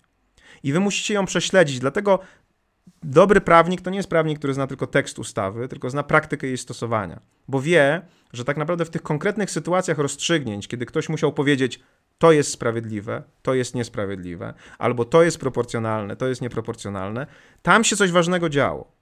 I 0.62 0.72
wy 0.72 0.80
musicie 0.80 1.14
ją 1.14 1.26
prześledzić. 1.26 1.78
Dlatego 1.78 2.18
dobry 3.02 3.40
prawnik 3.40 3.80
to 3.80 3.90
nie 3.90 3.96
jest 3.96 4.08
prawnik, 4.08 4.38
który 4.38 4.54
zna 4.54 4.66
tylko 4.66 4.86
tekst 4.86 5.18
ustawy, 5.18 5.68
tylko 5.68 5.90
zna 5.90 6.02
praktykę 6.02 6.46
jej 6.46 6.58
stosowania. 6.58 7.20
Bo 7.48 7.60
wie, 7.60 8.02
że 8.32 8.44
tak 8.44 8.56
naprawdę 8.56 8.84
w 8.84 8.90
tych 8.90 9.02
konkretnych 9.02 9.50
sytuacjach 9.50 9.98
rozstrzygnięć, 9.98 10.68
kiedy 10.68 10.86
ktoś 10.86 11.08
musiał 11.08 11.32
powiedzieć, 11.32 11.80
to 12.18 12.32
jest 12.32 12.50
sprawiedliwe, 12.50 13.22
to 13.42 13.54
jest 13.54 13.74
niesprawiedliwe, 13.74 14.54
albo 14.78 15.04
to 15.04 15.22
jest 15.22 15.38
proporcjonalne, 15.38 16.16
to 16.16 16.28
jest 16.28 16.42
nieproporcjonalne, 16.42 17.26
tam 17.62 17.84
się 17.84 17.96
coś 17.96 18.10
ważnego 18.10 18.48
działo. 18.48 18.92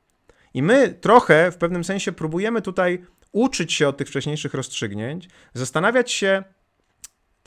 I 0.55 0.63
my 0.63 0.95
trochę 1.01 1.51
w 1.51 1.57
pewnym 1.57 1.85
sensie 1.85 2.13
próbujemy 2.13 2.63
tutaj 2.63 3.05
uczyć 3.33 3.73
się 3.73 3.89
od 3.89 3.97
tych 3.97 4.09
wcześniejszych 4.09 4.55
rozstrzygnięć, 4.55 5.29
zastanawiać 5.55 6.11
się 6.13 6.45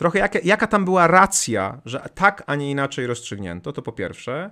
trochę, 0.03 0.19
jaka, 0.19 0.39
jaka 0.43 0.67
tam 0.67 0.85
była 0.85 1.07
racja, 1.07 1.81
że 1.85 2.09
tak, 2.15 2.43
a 2.47 2.55
nie 2.55 2.71
inaczej 2.71 3.07
rozstrzygnięto, 3.07 3.73
to 3.73 3.81
po 3.81 3.91
pierwsze. 3.91 4.51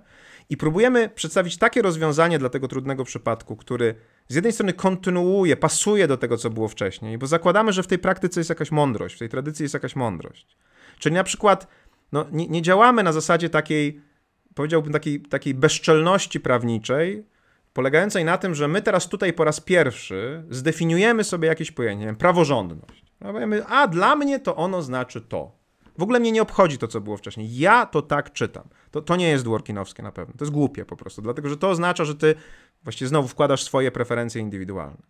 I 0.50 0.58
próbujemy 0.58 1.10
przedstawić 1.10 1.58
takie 1.58 1.82
rozwiązanie 1.82 2.40
dla 2.40 2.50
tego 2.50 2.68
trudnego 2.68 3.04
przypadku, 3.04 3.56
który 3.56 3.96
z 4.28 4.36
jednej 4.36 4.54
strony 4.54 4.74
kontynuuje, 4.74 5.58
pasuje 5.58 6.08
do 6.08 6.18
tego, 6.18 6.38
co 6.38 6.50
było 6.50 6.68
wcześniej, 6.68 7.18
bo 7.18 7.28
zakładamy, 7.28 7.74
że 7.74 7.84
w 7.84 7.88
tej 7.88 8.00
praktyce 8.00 8.40
jest 8.40 8.50
jakaś 8.50 8.72
mądrość, 8.72 9.16
w 9.16 9.20
tej 9.20 9.30
tradycji 9.30 9.64
jest 9.64 9.74
jakaś 9.74 9.96
mądrość. 9.96 10.58
Czyli 11.00 11.16
na 11.16 11.24
przykład 11.24 11.68
no, 12.12 12.26
nie, 12.32 12.48
nie 12.48 12.62
działamy 12.62 13.04
na 13.04 13.12
zasadzie 13.12 13.50
takiej, 13.50 14.02
powiedziałbym, 14.56 14.94
takiej, 14.94 15.22
takiej 15.22 15.54
bezczelności 15.54 16.40
prawniczej, 16.40 17.24
polegającej 17.74 18.26
na 18.26 18.38
tym, 18.38 18.56
że 18.56 18.68
my 18.68 18.82
teraz 18.82 19.08
tutaj 19.08 19.34
po 19.34 19.44
raz 19.44 19.60
pierwszy 19.60 20.44
zdefiniujemy 20.50 21.24
sobie 21.24 21.48
jakieś 21.48 21.72
pojęcie, 21.72 22.06
wiem, 22.06 22.16
praworządność. 22.16 23.06
No, 23.22 23.34
powiemy, 23.34 23.66
a 23.66 23.88
dla 23.88 24.16
mnie 24.16 24.40
to 24.40 24.56
ono 24.56 24.82
znaczy 24.82 25.22
to. 25.22 25.62
W 25.98 26.04
ogóle 26.04 26.20
mnie 26.20 26.32
nie 26.32 26.42
obchodzi 26.42 26.78
to, 26.78 26.88
co 26.88 27.02
było 27.02 27.18
wcześniej. 27.18 27.58
Ja 27.58 27.86
to 27.86 28.02
tak 28.02 28.34
czytam. 28.34 28.70
To, 28.92 29.02
to 29.02 29.16
nie 29.16 29.30
jest 29.30 29.44
dworkinowskie 29.44 30.04
na 30.04 30.12
pewno. 30.12 30.34
To 30.38 30.46
jest 30.46 30.54
głupie 30.54 30.86
po 30.86 30.96
prostu, 30.96 31.22
dlatego 31.22 31.50
że 31.50 31.58
to 31.58 31.70
oznacza, 31.70 32.06
że 32.06 32.16
ty 32.16 32.36
właściwie 32.84 33.10
znowu 33.10 33.28
wkładasz 33.28 33.64
swoje 33.64 33.92
preferencje 33.92 34.42
indywidualne. 34.42 35.02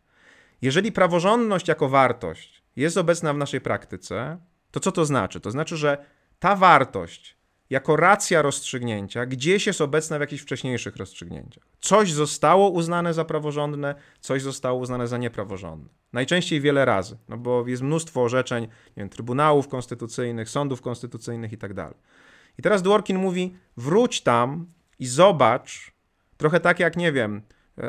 Jeżeli 0.61 0.91
praworządność 0.91 1.67
jako 1.67 1.89
wartość 1.89 2.63
jest 2.75 2.97
obecna 2.97 3.33
w 3.33 3.37
naszej 3.37 3.61
praktyce, 3.61 4.37
to 4.71 4.79
co 4.79 4.91
to 4.91 5.05
znaczy? 5.05 5.39
To 5.39 5.51
znaczy, 5.51 5.77
że 5.77 6.05
ta 6.39 6.55
wartość 6.55 7.37
jako 7.71 7.95
racja 7.95 8.41
rozstrzygnięcia 8.41 9.25
gdzieś 9.25 9.67
jest 9.67 9.81
obecna 9.81 10.17
w 10.17 10.21
jakichś 10.21 10.43
wcześniejszych 10.43 10.95
rozstrzygnięciach. 10.95 11.63
Coś 11.81 12.13
zostało 12.13 12.69
uznane 12.69 13.13
za 13.13 13.25
praworządne, 13.25 13.95
coś 14.19 14.41
zostało 14.41 14.79
uznane 14.79 15.07
za 15.07 15.17
niepraworządne. 15.17 15.89
Najczęściej 16.13 16.61
wiele 16.61 16.85
razy, 16.85 17.17
no 17.29 17.37
bo 17.37 17.67
jest 17.67 17.83
mnóstwo 17.83 18.23
orzeczeń 18.23 18.63
nie 18.63 18.69
wiem, 18.97 19.09
trybunałów 19.09 19.67
konstytucyjnych, 19.67 20.49
sądów 20.49 20.81
konstytucyjnych 20.81 21.53
i 21.53 21.57
tak. 21.57 21.93
I 22.59 22.61
teraz 22.61 22.81
Dworkin 22.81 23.17
mówi: 23.17 23.55
wróć 23.77 24.21
tam 24.21 24.65
i 24.99 25.05
zobacz, 25.05 25.91
trochę 26.37 26.59
tak 26.59 26.79
jak, 26.79 26.97
nie 26.97 27.11
wiem, 27.11 27.41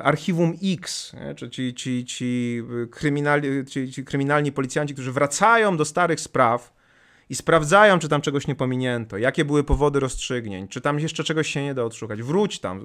archiwum 0.02 0.54
X, 0.62 1.12
nie? 1.12 1.34
czy 1.34 1.50
ci, 1.50 1.74
ci, 1.74 2.04
ci, 2.04 2.62
kryminali, 2.90 3.66
ci, 3.66 3.92
ci 3.92 4.04
kryminalni 4.04 4.52
policjanci, 4.52 4.94
którzy 4.94 5.12
wracają 5.12 5.76
do 5.76 5.84
starych 5.84 6.20
spraw 6.20 6.81
i 7.30 7.34
sprawdzają, 7.34 7.98
czy 7.98 8.08
tam 8.08 8.20
czegoś 8.20 8.46
nie 8.46 8.54
pominięto, 8.54 9.18
jakie 9.18 9.44
były 9.44 9.64
powody 9.64 10.00
rozstrzygnięć, 10.00 10.70
czy 10.70 10.80
tam 10.80 10.98
jeszcze 10.98 11.24
czegoś 11.24 11.48
się 11.48 11.62
nie 11.62 11.74
da 11.74 11.84
odszukać. 11.84 12.22
Wróć 12.22 12.60
tam, 12.60 12.84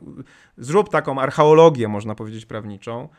zrób 0.58 0.90
taką 0.90 1.22
archeologię, 1.22 1.88
można 1.88 2.16
powiedzieć, 2.16 2.46
prawniczą 2.46 3.10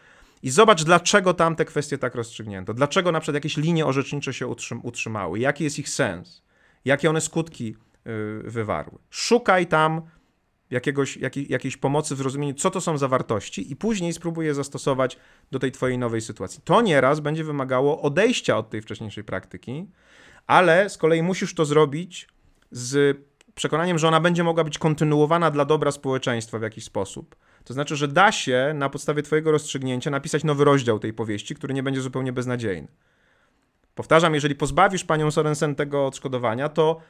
i 0.43 0.51
zobacz, 0.51 0.85
dlaczego 0.85 1.35
tam 1.35 1.57
te 1.57 1.65
kwestie 1.65 1.99
tak 1.99 2.15
rozstrzygnięto. 2.15 2.75
Dlaczego 2.75 3.13
na 3.13 3.21
przykład 3.21 3.35
jakieś 3.35 3.57
linie 3.57 3.87
orzecznicze 3.87 4.35
się 4.35 4.47
utrzymały, 4.83 5.39
jaki 5.39 5.65
jest 5.65 5.79
ich 5.79 5.89
sens, 5.89 6.43
jakie 6.85 7.11
one 7.11 7.21
skutki 7.21 7.77
yy, 8.05 8.43
wywarły. 8.45 8.99
Szukaj 9.11 9.67
tam 9.67 10.03
jakiegoś, 10.71 11.17
jakiej, 11.17 11.47
jakiejś 11.53 11.77
pomocy 11.77 12.15
w 12.15 12.19
zrozumieniu, 12.19 12.55
co 12.55 12.71
to 12.71 12.81
są 12.81 12.99
za 12.99 13.09
wartości, 13.09 13.73
i 13.73 13.77
później 13.77 14.13
spróbuj 14.13 14.47
je 14.47 14.55
zastosować 14.55 15.19
do 15.51 15.59
tej 15.59 15.73
twojej 15.73 15.99
nowej 15.99 16.21
sytuacji. 16.21 16.61
To 16.65 16.83
nieraz 16.83 17.21
będzie 17.21 17.45
wymagało 17.45 18.03
odejścia 18.03 18.59
od 18.59 18.71
tej 18.71 18.83
wcześniejszej 18.83 19.25
praktyki, 19.25 19.87
ale 20.49 20.91
z 20.91 20.99
kolei 20.99 21.23
musisz 21.23 21.55
to 21.55 21.65
zrobić 21.65 22.29
z 22.71 23.19
przekonaniem, 23.55 23.99
że 23.99 24.09
ona 24.09 24.21
będzie 24.21 24.45
mogła 24.45 24.65
być 24.65 24.79
kontynuowana 24.79 25.51
dla 25.51 25.65
dobra 25.65 25.91
społeczeństwa 25.91 26.59
w 26.59 26.63
jakiś 26.63 26.85
sposób. 26.85 27.37
To 27.65 27.75
znaczy, 27.75 27.97
że 27.97 28.09
da 28.09 28.33
się 28.33 28.73
na 28.75 28.89
podstawie 28.89 29.23
Twojego 29.23 29.53
rozstrzygnięcia 29.53 30.11
napisać 30.11 30.45
nowy 30.45 30.65
rozdział 30.65 30.99
tej 30.99 31.13
powieści, 31.13 31.55
który 31.55 31.75
nie 31.75 31.83
będzie 31.83 32.01
zupełnie 32.01 32.33
beznadziejny. 32.33 32.89
Powtarzam, 33.95 34.35
jeżeli 34.35 34.55
pozbawisz 34.55 35.05
panią 35.05 35.31
Sorensen 35.31 35.75
tego 35.75 36.07
odszkodowania, 36.07 36.69
to 36.69 37.01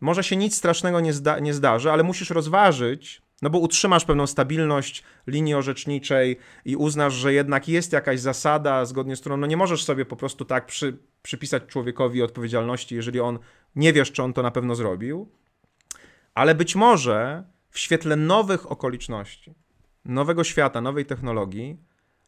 może 0.00 0.24
się 0.24 0.36
nic 0.36 0.56
strasznego 0.56 1.00
nie, 1.00 1.12
zda 1.12 1.38
nie 1.38 1.54
zdarzy, 1.54 1.92
ale 1.92 2.02
musisz 2.02 2.30
rozważyć, 2.30 3.22
no 3.42 3.50
bo 3.50 3.58
utrzymasz 3.58 4.04
pewną 4.04 4.26
stabilność 4.26 5.02
linii 5.26 5.54
orzeczniczej 5.54 6.36
i 6.64 6.76
uznasz, 6.76 7.14
że 7.14 7.32
jednak 7.32 7.68
jest 7.68 7.92
jakaś 7.92 8.20
zasada, 8.20 8.84
zgodnie 8.84 9.16
z 9.16 9.20
którą 9.20 9.36
no 9.36 9.46
nie 9.46 9.56
możesz 9.56 9.84
sobie 9.84 10.04
po 10.04 10.16
prostu 10.16 10.44
tak 10.44 10.66
przy, 10.66 10.98
przypisać 11.22 11.62
człowiekowi 11.66 12.22
odpowiedzialności, 12.22 12.94
jeżeli 12.94 13.20
on 13.20 13.38
nie 13.76 13.92
wiesz, 13.92 14.12
czy 14.12 14.22
on 14.22 14.32
to 14.32 14.42
na 14.42 14.50
pewno 14.50 14.74
zrobił. 14.74 15.28
Ale 16.34 16.54
być 16.54 16.74
może 16.76 17.44
w 17.70 17.78
świetle 17.78 18.16
nowych 18.16 18.72
okoliczności, 18.72 19.54
nowego 20.04 20.44
świata, 20.44 20.80
nowej 20.80 21.06
technologii, 21.06 21.76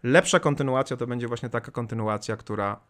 lepsza 0.02 0.40
kontynuacja 0.40 0.96
to 0.96 1.06
będzie 1.06 1.28
właśnie 1.28 1.48
taka 1.48 1.70
kontynuacja, 1.70 2.36
która 2.36 2.80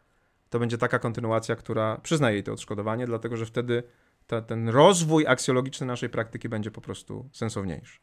to 0.50 0.58
będzie 0.58 0.78
taka 0.78 0.98
kontynuacja, 0.98 1.56
która 1.56 2.00
przyznaje 2.02 2.34
jej 2.34 2.44
to 2.44 2.52
odszkodowanie, 2.52 3.06
dlatego 3.06 3.36
że 3.36 3.46
wtedy 3.46 3.82
ta, 4.28 4.42
ten 4.42 4.68
rozwój 4.68 5.26
aksjologiczny 5.26 5.86
naszej 5.86 6.08
praktyki 6.08 6.48
będzie 6.48 6.70
po 6.70 6.80
prostu 6.80 7.28
sensowniejszy. 7.32 7.98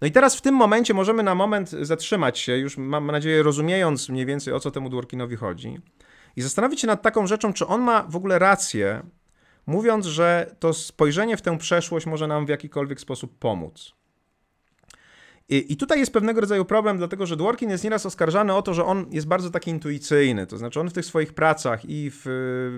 No 0.00 0.06
i 0.06 0.12
teraz 0.12 0.36
w 0.36 0.40
tym 0.40 0.54
momencie 0.54 0.94
możemy 0.94 1.22
na 1.22 1.34
moment 1.34 1.70
zatrzymać 1.70 2.38
się, 2.38 2.56
już 2.56 2.76
mam 2.78 3.06
nadzieję 3.06 3.42
rozumiejąc 3.42 4.08
mniej 4.08 4.26
więcej 4.26 4.54
o 4.54 4.60
co 4.60 4.70
temu 4.70 4.88
Dworkinowi 4.88 5.36
chodzi 5.36 5.80
i 6.36 6.42
zastanowić 6.42 6.80
się 6.80 6.86
nad 6.86 7.02
taką 7.02 7.26
rzeczą, 7.26 7.52
czy 7.52 7.66
on 7.66 7.80
ma 7.80 8.02
w 8.02 8.16
ogóle 8.16 8.38
rację, 8.38 9.02
mówiąc, 9.66 10.06
że 10.06 10.56
to 10.58 10.72
spojrzenie 10.72 11.36
w 11.36 11.42
tę 11.42 11.58
przeszłość 11.58 12.06
może 12.06 12.26
nam 12.26 12.46
w 12.46 12.48
jakikolwiek 12.48 13.00
sposób 13.00 13.38
pomóc. 13.38 13.94
I, 15.48 15.76
tutaj 15.76 15.98
jest 15.98 16.12
pewnego 16.12 16.40
rodzaju 16.40 16.64
problem, 16.64 16.98
dlatego 16.98 17.26
że 17.26 17.36
Dworkin 17.36 17.70
jest 17.70 17.84
nieraz 17.84 18.06
oskarżany 18.06 18.54
o 18.54 18.62
to, 18.62 18.74
że 18.74 18.84
on 18.84 19.06
jest 19.10 19.26
bardzo 19.26 19.50
taki 19.50 19.70
intuicyjny. 19.70 20.46
To 20.46 20.58
znaczy, 20.58 20.80
on 20.80 20.90
w 20.90 20.92
tych 20.92 21.04
swoich 21.04 21.32
pracach 21.32 21.84
i 21.84 22.10
w, 22.14 22.26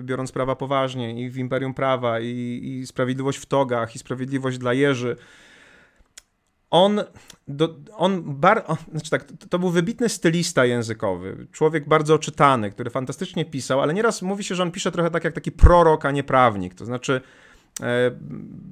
biorąc 0.03 0.31
prawa 0.31 0.55
poważnie, 0.55 1.23
i 1.23 1.29
w 1.29 1.37
Imperium 1.37 1.73
Prawa, 1.73 2.19
i, 2.19 2.61
i 2.63 2.87
Sprawiedliwość 2.87 3.37
w 3.37 3.45
Togach, 3.45 3.95
i 3.95 3.99
Sprawiedliwość 3.99 4.57
dla 4.57 4.73
Jerzy, 4.73 5.15
on, 6.69 7.01
do, 7.47 7.75
on, 7.95 8.23
bar, 8.25 8.63
on 8.67 8.77
znaczy 8.91 9.09
tak, 9.09 9.25
to 9.49 9.59
był 9.59 9.69
wybitny 9.69 10.09
stylista 10.09 10.65
językowy, 10.65 11.47
człowiek 11.51 11.87
bardzo 11.87 12.13
oczytany, 12.13 12.71
który 12.71 12.89
fantastycznie 12.89 13.45
pisał, 13.45 13.81
ale 13.81 13.93
nieraz 13.93 14.21
mówi 14.21 14.43
się, 14.43 14.55
że 14.55 14.63
on 14.63 14.71
pisze 14.71 14.91
trochę 14.91 15.11
tak 15.11 15.23
jak 15.23 15.33
taki 15.33 15.51
prorok, 15.51 16.05
a 16.05 16.11
nie 16.11 16.23
prawnik, 16.23 16.75
to 16.75 16.85
znaczy 16.85 17.21
e, 17.81 18.11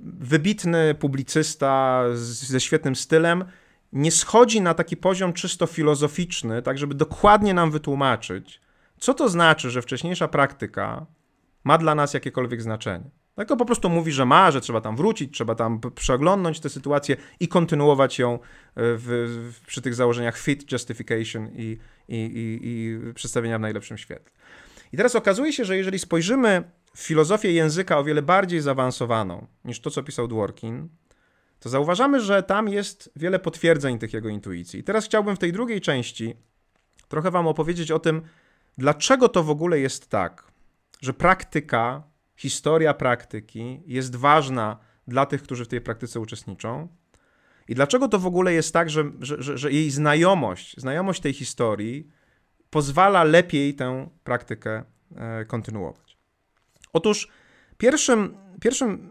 wybitny 0.04 0.96
publicysta 1.00 2.04
z, 2.14 2.48
ze 2.48 2.60
świetnym 2.60 2.96
stylem, 2.96 3.46
nie 3.93 4.11
schodzi 4.11 4.61
na 4.61 4.73
taki 4.73 4.97
poziom 4.97 5.33
czysto 5.33 5.67
filozoficzny, 5.67 6.61
tak 6.61 6.77
żeby 6.77 6.95
dokładnie 6.95 7.53
nam 7.53 7.71
wytłumaczyć, 7.71 8.61
co 8.99 9.13
to 9.13 9.29
znaczy, 9.29 9.71
że 9.71 9.81
wcześniejsza 9.81 10.27
praktyka 10.27 11.05
ma 11.63 11.77
dla 11.77 11.95
nas 11.95 12.13
jakiekolwiek 12.13 12.61
znaczenie. 12.61 13.09
Tylko 13.36 13.57
po 13.57 13.65
prostu 13.65 13.89
mówi, 13.89 14.11
że 14.11 14.25
ma, 14.25 14.51
że 14.51 14.61
trzeba 14.61 14.81
tam 14.81 14.95
wrócić, 14.95 15.33
trzeba 15.33 15.55
tam 15.55 15.79
przeglądnąć 15.95 16.59
tę 16.59 16.69
sytuację 16.69 17.15
i 17.39 17.47
kontynuować 17.47 18.19
ją 18.19 18.33
e, 18.33 18.39
w, 18.75 19.05
w, 19.53 19.65
przy 19.67 19.81
tych 19.81 19.95
założeniach 19.95 20.38
fit, 20.38 20.71
justification 20.71 21.49
i, 21.53 21.77
i, 22.07 22.15
i, 22.15 22.59
i 22.63 23.13
przedstawienia 23.13 23.57
w 23.57 23.61
najlepszym 23.61 23.97
świetle. 23.97 24.31
I 24.93 24.97
teraz 24.97 25.15
okazuje 25.15 25.53
się, 25.53 25.65
że 25.65 25.77
jeżeli 25.77 25.99
spojrzymy 25.99 26.63
w 26.95 27.01
filozofię 27.01 27.51
języka 27.51 27.97
o 27.97 28.03
wiele 28.03 28.21
bardziej 28.21 28.61
zaawansowaną 28.61 29.47
niż 29.65 29.79
to, 29.79 29.91
co 29.91 30.03
pisał 30.03 30.27
Dworkin, 30.27 30.89
to 31.66 31.70
zauważamy, 31.70 32.22
że 32.22 32.43
tam 32.43 32.68
jest 32.68 33.11
wiele 33.16 33.39
potwierdzeń 33.39 33.99
tych 33.99 34.13
jego 34.13 34.30
intuicji. 34.30 34.84
Teraz 34.84 35.05
chciałbym 35.05 35.36
w 35.36 35.39
tej 35.39 35.51
drugiej 35.53 35.82
części 35.82 36.36
trochę 37.07 37.32
Wam 37.32 37.47
opowiedzieć 37.47 37.91
o 37.91 37.99
tym, 37.99 38.22
dlaczego 38.78 39.30
to 39.30 39.43
w 39.43 39.49
ogóle 39.49 39.80
jest 39.80 40.09
tak, 40.09 40.51
że 41.01 41.13
praktyka 41.13 42.03
historia 42.36 42.93
praktyki 42.93 43.82
jest 43.86 44.16
ważna 44.16 44.78
dla 45.07 45.26
tych, 45.26 45.43
którzy 45.43 45.66
w 45.66 45.68
tej 45.68 45.82
praktyce 45.82 46.20
uczestniczą. 46.20 46.88
I 47.68 47.76
dlaczego 47.76 48.07
to 48.07 48.20
w 48.20 48.26
ogóle 48.26 48.53
jest 48.53 48.74
tak, 48.74 48.89
że, 48.89 49.11
że, 49.20 49.57
że 49.57 49.72
jej 49.72 49.91
znajomość, 49.91 50.78
znajomość 50.78 51.22
tej 51.22 51.34
historii 51.34 52.07
pozwala 52.70 53.24
lepiej 53.24 53.76
tę 53.76 54.09
praktykę 54.24 54.84
e, 55.16 55.45
kontynuować? 55.45 56.18
Otóż 56.93 57.30
pierwszym, 57.78 58.38
pierwszym 58.61 59.09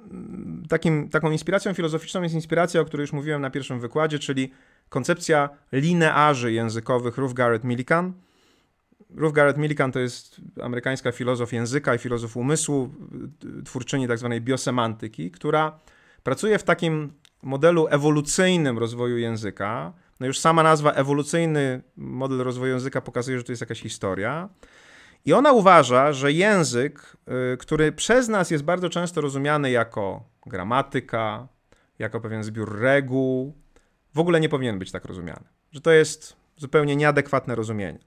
takim, 0.68 1.08
taką 1.08 1.30
inspiracją 1.30 1.74
filozoficzną 1.74 2.22
jest 2.22 2.34
inspiracja, 2.34 2.80
o 2.80 2.84
której 2.84 3.02
już 3.02 3.12
mówiłem 3.12 3.42
na 3.42 3.50
pierwszym 3.50 3.80
wykładzie, 3.80 4.18
czyli 4.18 4.52
koncepcja 4.88 5.48
linearzy 5.72 6.52
językowych 6.52 7.18
Ruth 7.18 7.34
Garrett 7.34 7.64
Millikan 7.64 8.12
Ruth 9.16 9.34
Garrett 9.34 9.56
Millikan 9.56 9.92
to 9.92 10.00
jest 10.00 10.40
amerykańska 10.62 11.12
filozof 11.12 11.52
języka 11.52 11.94
i 11.94 11.98
filozof 11.98 12.36
umysłu, 12.36 12.94
twórczyni 13.64 14.08
tak 14.08 14.18
zwanej 14.18 14.40
biosemantyki, 14.40 15.30
która 15.30 15.78
pracuje 16.22 16.58
w 16.58 16.62
takim 16.62 17.12
modelu 17.42 17.86
ewolucyjnym 17.90 18.78
rozwoju 18.78 19.18
języka. 19.18 19.92
No 20.20 20.26
już 20.26 20.38
sama 20.38 20.62
nazwa 20.62 20.92
ewolucyjny 20.92 21.82
model 21.96 22.38
rozwoju 22.38 22.72
języka 22.72 23.00
pokazuje, 23.00 23.38
że 23.38 23.44
to 23.44 23.52
jest 23.52 23.60
jakaś 23.60 23.80
historia. 23.80 24.48
I 25.24 25.32
ona 25.32 25.52
uważa, 25.52 26.12
że 26.12 26.32
język, 26.32 27.16
y, 27.54 27.56
który 27.56 27.92
przez 27.92 28.28
nas 28.28 28.50
jest 28.50 28.64
bardzo 28.64 28.88
często 28.88 29.20
rozumiany 29.20 29.70
jako 29.70 30.24
gramatyka, 30.46 31.48
jako 31.98 32.20
pewien 32.20 32.44
zbiór 32.44 32.78
reguł, 32.78 33.54
w 34.14 34.18
ogóle 34.18 34.40
nie 34.40 34.48
powinien 34.48 34.78
być 34.78 34.92
tak 34.92 35.04
rozumiany. 35.04 35.44
Że 35.72 35.80
to 35.80 35.90
jest 35.90 36.36
zupełnie 36.56 36.96
nieadekwatne 36.96 37.54
rozumienie. 37.54 37.98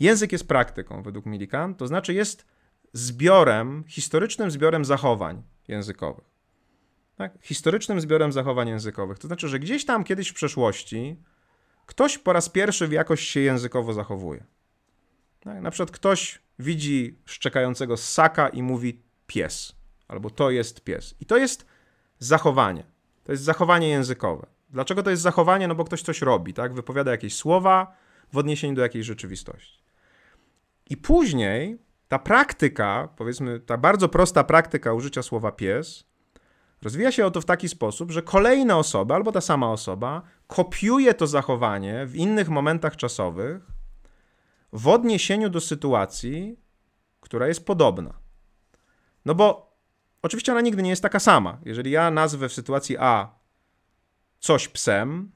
Język 0.00 0.32
jest 0.32 0.48
praktyką, 0.48 1.02
według 1.02 1.26
Millikan, 1.26 1.74
to 1.74 1.86
znaczy 1.86 2.14
jest 2.14 2.46
zbiorem, 2.92 3.84
historycznym 3.88 4.50
zbiorem 4.50 4.84
zachowań 4.84 5.42
językowych. 5.68 6.24
Tak? 7.16 7.32
Historycznym 7.40 8.00
zbiorem 8.00 8.32
zachowań 8.32 8.68
językowych. 8.68 9.18
To 9.18 9.26
znaczy, 9.26 9.48
że 9.48 9.58
gdzieś 9.58 9.84
tam 9.84 10.04
kiedyś 10.04 10.28
w 10.28 10.34
przeszłości 10.34 11.22
ktoś 11.86 12.18
po 12.18 12.32
raz 12.32 12.48
pierwszy 12.48 12.88
jakoś 12.90 13.20
się 13.20 13.40
językowo 13.40 13.92
zachowuje. 13.92 14.44
Tak? 15.40 15.62
Na 15.62 15.70
przykład 15.70 15.90
ktoś 15.90 16.41
widzi 16.58 17.18
szczekającego 17.24 17.96
ssaka 17.96 18.48
i 18.48 18.62
mówi 18.62 19.02
pies, 19.26 19.76
albo 20.08 20.30
to 20.30 20.50
jest 20.50 20.84
pies. 20.84 21.14
I 21.20 21.26
to 21.26 21.36
jest 21.36 21.66
zachowanie. 22.18 22.84
To 23.24 23.32
jest 23.32 23.44
zachowanie 23.44 23.88
językowe. 23.88 24.46
Dlaczego 24.70 25.02
to 25.02 25.10
jest 25.10 25.22
zachowanie? 25.22 25.68
No 25.68 25.74
bo 25.74 25.84
ktoś 25.84 26.02
coś 26.02 26.22
robi, 26.22 26.54
tak? 26.54 26.74
Wypowiada 26.74 27.10
jakieś 27.10 27.36
słowa 27.36 27.96
w 28.32 28.36
odniesieniu 28.36 28.74
do 28.74 28.82
jakiejś 28.82 29.06
rzeczywistości. 29.06 29.82
I 30.90 30.96
później 30.96 31.78
ta 32.08 32.18
praktyka, 32.18 33.08
powiedzmy, 33.16 33.60
ta 33.60 33.78
bardzo 33.78 34.08
prosta 34.08 34.44
praktyka 34.44 34.92
użycia 34.92 35.22
słowa 35.22 35.52
pies, 35.52 36.04
rozwija 36.82 37.12
się 37.12 37.26
oto 37.26 37.40
w 37.40 37.44
taki 37.44 37.68
sposób, 37.68 38.10
że 38.10 38.22
kolejna 38.22 38.78
osoba 38.78 39.14
albo 39.14 39.32
ta 39.32 39.40
sama 39.40 39.72
osoba 39.72 40.22
kopiuje 40.46 41.14
to 41.14 41.26
zachowanie 41.26 42.06
w 42.06 42.16
innych 42.16 42.48
momentach 42.48 42.96
czasowych 42.96 43.71
w 44.72 44.88
odniesieniu 44.88 45.50
do 45.50 45.60
sytuacji, 45.60 46.58
która 47.20 47.48
jest 47.48 47.66
podobna. 47.66 48.14
No 49.24 49.34
bo 49.34 49.76
oczywiście 50.22 50.52
ona 50.52 50.60
nigdy 50.60 50.82
nie 50.82 50.90
jest 50.90 51.02
taka 51.02 51.20
sama. 51.20 51.58
Jeżeli 51.64 51.90
ja 51.90 52.10
nazwę 52.10 52.48
w 52.48 52.52
sytuacji 52.52 52.96
A 52.98 53.34
coś 54.38 54.68
psem, 54.68 55.32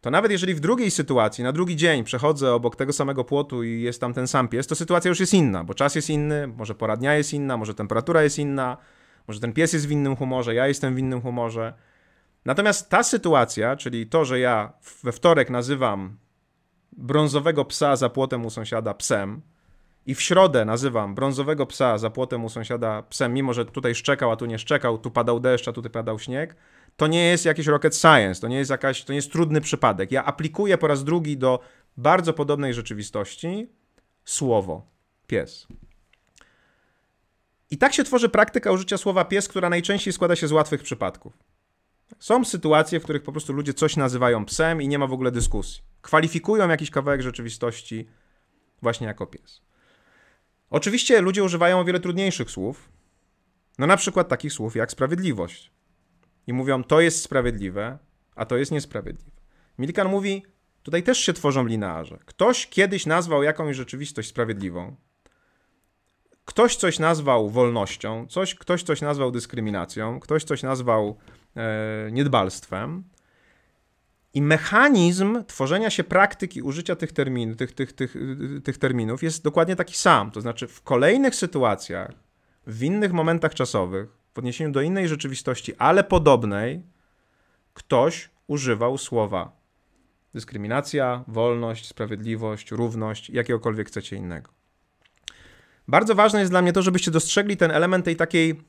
to 0.00 0.10
nawet 0.10 0.32
jeżeli 0.32 0.54
w 0.54 0.60
drugiej 0.60 0.90
sytuacji, 0.90 1.44
na 1.44 1.52
drugi 1.52 1.76
dzień 1.76 2.04
przechodzę 2.04 2.54
obok 2.54 2.76
tego 2.76 2.92
samego 2.92 3.24
płotu 3.24 3.62
i 3.64 3.82
jest 3.82 4.00
tam 4.00 4.14
ten 4.14 4.26
sam 4.26 4.48
pies, 4.48 4.66
to 4.66 4.74
sytuacja 4.74 5.08
już 5.08 5.20
jest 5.20 5.34
inna, 5.34 5.64
bo 5.64 5.74
czas 5.74 5.94
jest 5.94 6.10
inny, 6.10 6.46
może 6.46 6.74
pora 6.74 6.96
dnia 6.96 7.14
jest 7.14 7.32
inna, 7.32 7.56
może 7.56 7.74
temperatura 7.74 8.22
jest 8.22 8.38
inna, 8.38 8.76
może 9.28 9.40
ten 9.40 9.52
pies 9.52 9.72
jest 9.72 9.88
w 9.88 9.90
innym 9.90 10.16
humorze, 10.16 10.54
ja 10.54 10.66
jestem 10.66 10.94
w 10.94 10.98
innym 10.98 11.20
humorze. 11.20 11.74
Natomiast 12.44 12.90
ta 12.90 13.02
sytuacja, 13.02 13.76
czyli 13.76 14.06
to, 14.06 14.24
że 14.24 14.40
ja 14.40 14.72
we 15.02 15.12
wtorek 15.12 15.50
nazywam 15.50 16.16
brązowego 17.00 17.64
psa 17.64 17.96
za 17.96 18.08
płotem 18.08 18.46
u 18.46 18.50
sąsiada 18.50 18.94
psem 18.94 19.42
i 20.06 20.14
w 20.14 20.22
środę 20.22 20.64
nazywam 20.64 21.14
brązowego 21.14 21.66
psa 21.66 21.98
za 21.98 22.10
płotem 22.10 22.44
u 22.44 22.48
sąsiada 22.48 23.02
psem, 23.02 23.34
mimo 23.34 23.54
że 23.54 23.64
tutaj 23.64 23.94
szczekał, 23.94 24.30
a 24.30 24.36
tu 24.36 24.46
nie 24.46 24.58
szczekał, 24.58 24.98
tu 24.98 25.10
padał 25.10 25.40
deszcz, 25.40 25.68
a 25.68 25.72
tutaj 25.72 25.90
padał 25.90 26.18
śnieg, 26.18 26.56
to 26.96 27.06
nie 27.06 27.24
jest 27.24 27.44
jakiś 27.44 27.66
rocket 27.66 27.96
science, 27.96 28.40
to 28.40 28.48
nie 28.48 28.58
jest 28.58 28.70
jakaś, 28.70 29.04
to 29.04 29.12
nie 29.12 29.16
jest 29.16 29.32
trudny 29.32 29.60
przypadek. 29.60 30.12
Ja 30.12 30.24
aplikuję 30.24 30.78
po 30.78 30.86
raz 30.86 31.04
drugi 31.04 31.36
do 31.36 31.60
bardzo 31.96 32.32
podobnej 32.32 32.74
rzeczywistości 32.74 33.68
słowo 34.24 34.86
pies. 35.26 35.66
I 37.70 37.78
tak 37.78 37.94
się 37.94 38.04
tworzy 38.04 38.28
praktyka 38.28 38.72
użycia 38.72 38.98
słowa 38.98 39.24
pies, 39.24 39.48
która 39.48 39.70
najczęściej 39.70 40.12
składa 40.12 40.36
się 40.36 40.48
z 40.48 40.52
łatwych 40.52 40.82
przypadków. 40.82 41.49
Są 42.18 42.44
sytuacje, 42.44 43.00
w 43.00 43.02
których 43.02 43.22
po 43.22 43.32
prostu 43.32 43.52
ludzie 43.52 43.74
coś 43.74 43.96
nazywają 43.96 44.44
psem 44.44 44.82
i 44.82 44.88
nie 44.88 44.98
ma 44.98 45.06
w 45.06 45.12
ogóle 45.12 45.30
dyskusji. 45.30 45.82
Kwalifikują 46.02 46.68
jakiś 46.68 46.90
kawałek 46.90 47.22
rzeczywistości 47.22 48.08
właśnie 48.82 49.06
jako 49.06 49.26
pies. 49.26 49.62
Oczywiście 50.70 51.20
ludzie 51.20 51.44
używają 51.44 51.80
o 51.80 51.84
wiele 51.84 52.00
trudniejszych 52.00 52.50
słów, 52.50 52.88
no 53.78 53.86
na 53.86 53.96
przykład 53.96 54.28
takich 54.28 54.52
słów 54.52 54.76
jak 54.76 54.90
sprawiedliwość 54.90 55.70
i 56.46 56.52
mówią, 56.52 56.84
to 56.84 57.00
jest 57.00 57.22
sprawiedliwe, 57.22 57.98
a 58.34 58.46
to 58.46 58.56
jest 58.56 58.72
niesprawiedliwe. 58.72 59.40
Millikan 59.78 60.08
mówi, 60.08 60.42
tutaj 60.82 61.02
też 61.02 61.18
się 61.18 61.32
tworzą 61.32 61.66
linearze. 61.66 62.18
Ktoś 62.24 62.66
kiedyś 62.66 63.06
nazwał 63.06 63.42
jakąś 63.42 63.76
rzeczywistość 63.76 64.28
sprawiedliwą, 64.28 64.96
ktoś 66.44 66.76
coś 66.76 66.98
nazwał 66.98 67.50
wolnością, 67.50 68.26
coś, 68.26 68.54
ktoś 68.54 68.82
coś 68.82 69.00
nazwał 69.00 69.30
dyskryminacją, 69.30 70.20
ktoś 70.20 70.44
coś 70.44 70.62
nazwał 70.62 71.18
niedbalstwem. 72.12 73.04
I 74.34 74.42
mechanizm 74.42 75.44
tworzenia 75.46 75.90
się 75.90 76.04
praktyki 76.04 76.62
użycia 76.62 76.96
tych, 76.96 77.12
termin, 77.12 77.56
tych, 77.56 77.72
tych, 77.72 77.92
tych, 77.92 78.16
tych 78.64 78.78
terminów 78.78 79.22
jest 79.22 79.44
dokładnie 79.44 79.76
taki 79.76 79.94
sam. 79.94 80.30
To 80.30 80.40
znaczy, 80.40 80.68
w 80.68 80.82
kolejnych 80.82 81.34
sytuacjach, 81.34 82.10
w 82.66 82.82
innych 82.82 83.12
momentach 83.12 83.54
czasowych, 83.54 84.08
w 84.34 84.38
odniesieniu 84.38 84.72
do 84.72 84.82
innej 84.82 85.08
rzeczywistości, 85.08 85.76
ale 85.76 86.04
podobnej, 86.04 86.82
ktoś 87.74 88.30
używał 88.46 88.98
słowa 88.98 89.60
dyskryminacja, 90.34 91.24
wolność, 91.28 91.88
sprawiedliwość, 91.88 92.70
równość, 92.70 93.30
jakiegokolwiek 93.30 93.88
chcecie 93.88 94.16
innego. 94.16 94.50
Bardzo 95.88 96.14
ważne 96.14 96.40
jest 96.40 96.52
dla 96.52 96.62
mnie 96.62 96.72
to, 96.72 96.82
żebyście 96.82 97.10
dostrzegli 97.10 97.56
ten 97.56 97.70
element 97.70 98.04
tej 98.04 98.16
takiej, 98.16 98.62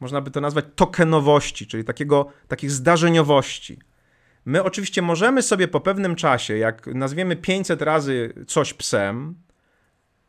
można 0.00 0.20
by 0.20 0.30
to 0.30 0.40
nazwać, 0.40 0.64
tokenowości, 0.74 1.66
czyli 1.66 1.84
takiego, 1.84 2.26
takich 2.48 2.70
zdarzeniowości. 2.70 3.78
My 4.44 4.62
oczywiście 4.62 5.02
możemy 5.02 5.42
sobie 5.42 5.68
po 5.68 5.80
pewnym 5.80 6.16
czasie, 6.16 6.56
jak 6.56 6.86
nazwiemy 6.86 7.36
500 7.36 7.82
razy 7.82 8.44
coś 8.46 8.74
psem, 8.74 9.34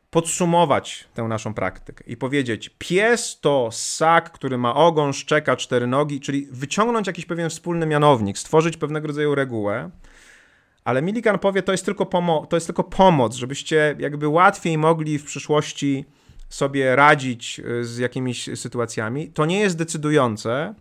podsumować 0.09 1.07
tę 1.13 1.23
naszą 1.23 1.53
praktykę 1.53 2.03
i 2.07 2.17
powiedzieć: 2.17 2.69
pies 2.77 3.39
to 3.39 3.69
ssak, 3.71 4.31
który 4.31 4.57
ma 4.57 4.75
ogon, 4.75 5.13
szczeka, 5.13 5.55
cztery 5.55 5.87
nogi, 5.87 6.19
czyli 6.19 6.47
wyciągnąć 6.51 7.07
jakiś 7.07 7.25
pewien 7.25 7.49
wspólny 7.49 7.85
mianownik, 7.85 8.37
stworzyć 8.37 8.77
pewnego 8.77 9.07
rodzaju 9.07 9.35
regułę. 9.35 9.89
Ale 10.83 11.01
Milligan 11.01 11.39
powie, 11.39 11.63
to 11.63 11.71
jest 11.71 11.85
tylko, 11.85 12.03
pomo- 12.05 12.47
to 12.47 12.57
jest 12.57 12.67
tylko 12.67 12.83
pomoc, 12.83 13.35
żebyście 13.35 13.95
jakby 13.99 14.27
łatwiej 14.27 14.77
mogli 14.77 15.17
w 15.17 15.25
przyszłości 15.25 16.05
sobie 16.51 16.95
radzić 16.95 17.59
y, 17.59 17.85
z 17.85 17.97
jakimiś 17.97 18.49
sytuacjami. 18.55 19.31
To 19.31 19.45
nie 19.45 19.59
jest 19.59 19.77
decydujące, 19.77 20.75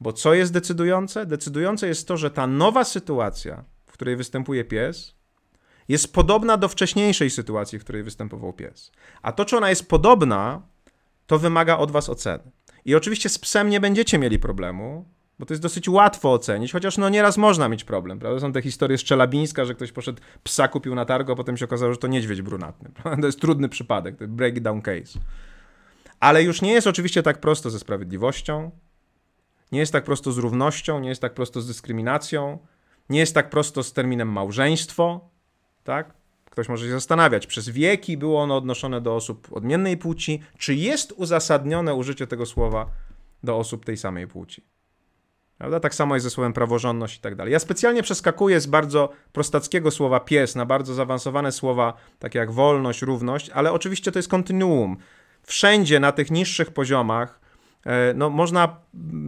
Bo 0.00 0.12
co 0.12 0.34
jest 0.34 0.52
decydujące? 0.52 1.26
Decydujące 1.26 1.88
jest 1.88 2.08
to, 2.08 2.16
że 2.16 2.30
ta 2.30 2.46
nowa 2.46 2.84
sytuacja, 2.84 3.64
w 3.86 3.92
której 3.92 4.16
występuje 4.16 4.64
pies, 4.64 5.14
jest 5.88 6.12
podobna 6.12 6.56
do 6.56 6.68
wcześniejszej 6.68 7.30
sytuacji, 7.30 7.78
w 7.78 7.84
której 7.84 8.02
występował 8.02 8.52
pies. 8.52 8.92
A 9.22 9.32
to, 9.32 9.44
czy 9.44 9.56
ona 9.56 9.70
jest 9.70 9.88
podobna, 9.88 10.62
to 11.26 11.38
wymaga 11.38 11.78
od 11.78 11.90
was 11.90 12.08
oceny. 12.08 12.50
I 12.84 12.94
oczywiście 12.94 13.28
z 13.28 13.38
psem 13.38 13.70
nie 13.70 13.80
będziecie 13.80 14.18
mieli 14.18 14.38
problemu, 14.38 15.04
bo 15.38 15.46
to 15.46 15.54
jest 15.54 15.62
dosyć 15.62 15.88
łatwo 15.88 16.32
ocenić, 16.32 16.72
chociaż 16.72 16.98
no 16.98 17.08
nieraz 17.08 17.36
można 17.36 17.68
mieć 17.68 17.84
problem, 17.84 18.18
prawda? 18.18 18.40
Są 18.40 18.52
te 18.52 18.62
historie 18.62 18.98
z 18.98 19.04
Czelabińska, 19.04 19.64
że 19.64 19.74
ktoś 19.74 19.92
poszedł, 19.92 20.22
psa 20.44 20.68
kupił 20.68 20.94
na 20.94 21.04
targu, 21.04 21.32
a 21.32 21.36
potem 21.36 21.56
się 21.56 21.64
okazało, 21.64 21.92
że 21.92 21.98
to 21.98 22.08
niedźwiedź 22.08 22.42
brunatny. 22.42 22.90
Prawda? 23.02 23.20
To 23.20 23.26
jest 23.26 23.40
trudny 23.40 23.68
przypadek, 23.68 24.16
to 24.16 24.28
breakdown 24.28 24.82
case. 24.82 25.18
Ale 26.20 26.42
już 26.42 26.62
nie 26.62 26.72
jest 26.72 26.86
oczywiście 26.86 27.22
tak 27.22 27.40
prosto 27.40 27.70
ze 27.70 27.78
sprawiedliwością, 27.78 28.70
nie 29.72 29.78
jest 29.78 29.92
tak 29.92 30.04
prosto 30.04 30.32
z 30.32 30.38
równością, 30.38 31.00
nie 31.00 31.08
jest 31.08 31.20
tak 31.20 31.34
prosto 31.34 31.60
z 31.60 31.66
dyskryminacją, 31.66 32.58
nie 33.08 33.18
jest 33.18 33.34
tak 33.34 33.50
prosto 33.50 33.82
z 33.82 33.92
terminem 33.92 34.28
małżeństwo, 34.28 35.30
tak? 35.84 36.14
Ktoś 36.50 36.68
może 36.68 36.84
się 36.86 36.90
zastanawiać, 36.90 37.46
przez 37.46 37.68
wieki 37.68 38.16
było 38.16 38.42
ono 38.42 38.56
odnoszone 38.56 39.00
do 39.00 39.14
osób 39.14 39.48
odmiennej 39.52 39.96
płci, 39.96 40.42
czy 40.58 40.74
jest 40.74 41.12
uzasadnione 41.12 41.94
użycie 41.94 42.26
tego 42.26 42.46
słowa 42.46 42.90
do 43.42 43.56
osób 43.58 43.84
tej 43.84 43.96
samej 43.96 44.26
płci. 44.26 44.62
Prawda? 45.58 45.80
Tak 45.80 45.94
samo 45.94 46.14
jest 46.14 46.24
ze 46.24 46.30
słowem 46.30 46.52
praworządność 46.52 47.16
i 47.16 47.20
tak 47.20 47.34
dalej. 47.34 47.52
Ja 47.52 47.58
specjalnie 47.58 48.02
przeskakuję 48.02 48.60
z 48.60 48.66
bardzo 48.66 49.12
prostackiego 49.32 49.90
słowa 49.90 50.20
pies 50.20 50.54
na 50.54 50.66
bardzo 50.66 50.94
zaawansowane 50.94 51.52
słowa, 51.52 51.94
takie 52.18 52.38
jak 52.38 52.50
wolność, 52.50 53.02
równość, 53.02 53.50
ale 53.50 53.72
oczywiście 53.72 54.12
to 54.12 54.18
jest 54.18 54.28
kontinuum. 54.28 54.96
Wszędzie 55.42 56.00
na 56.00 56.12
tych 56.12 56.30
niższych 56.30 56.70
poziomach 56.70 57.40
e, 57.86 58.14
no, 58.14 58.30
można 58.30 58.76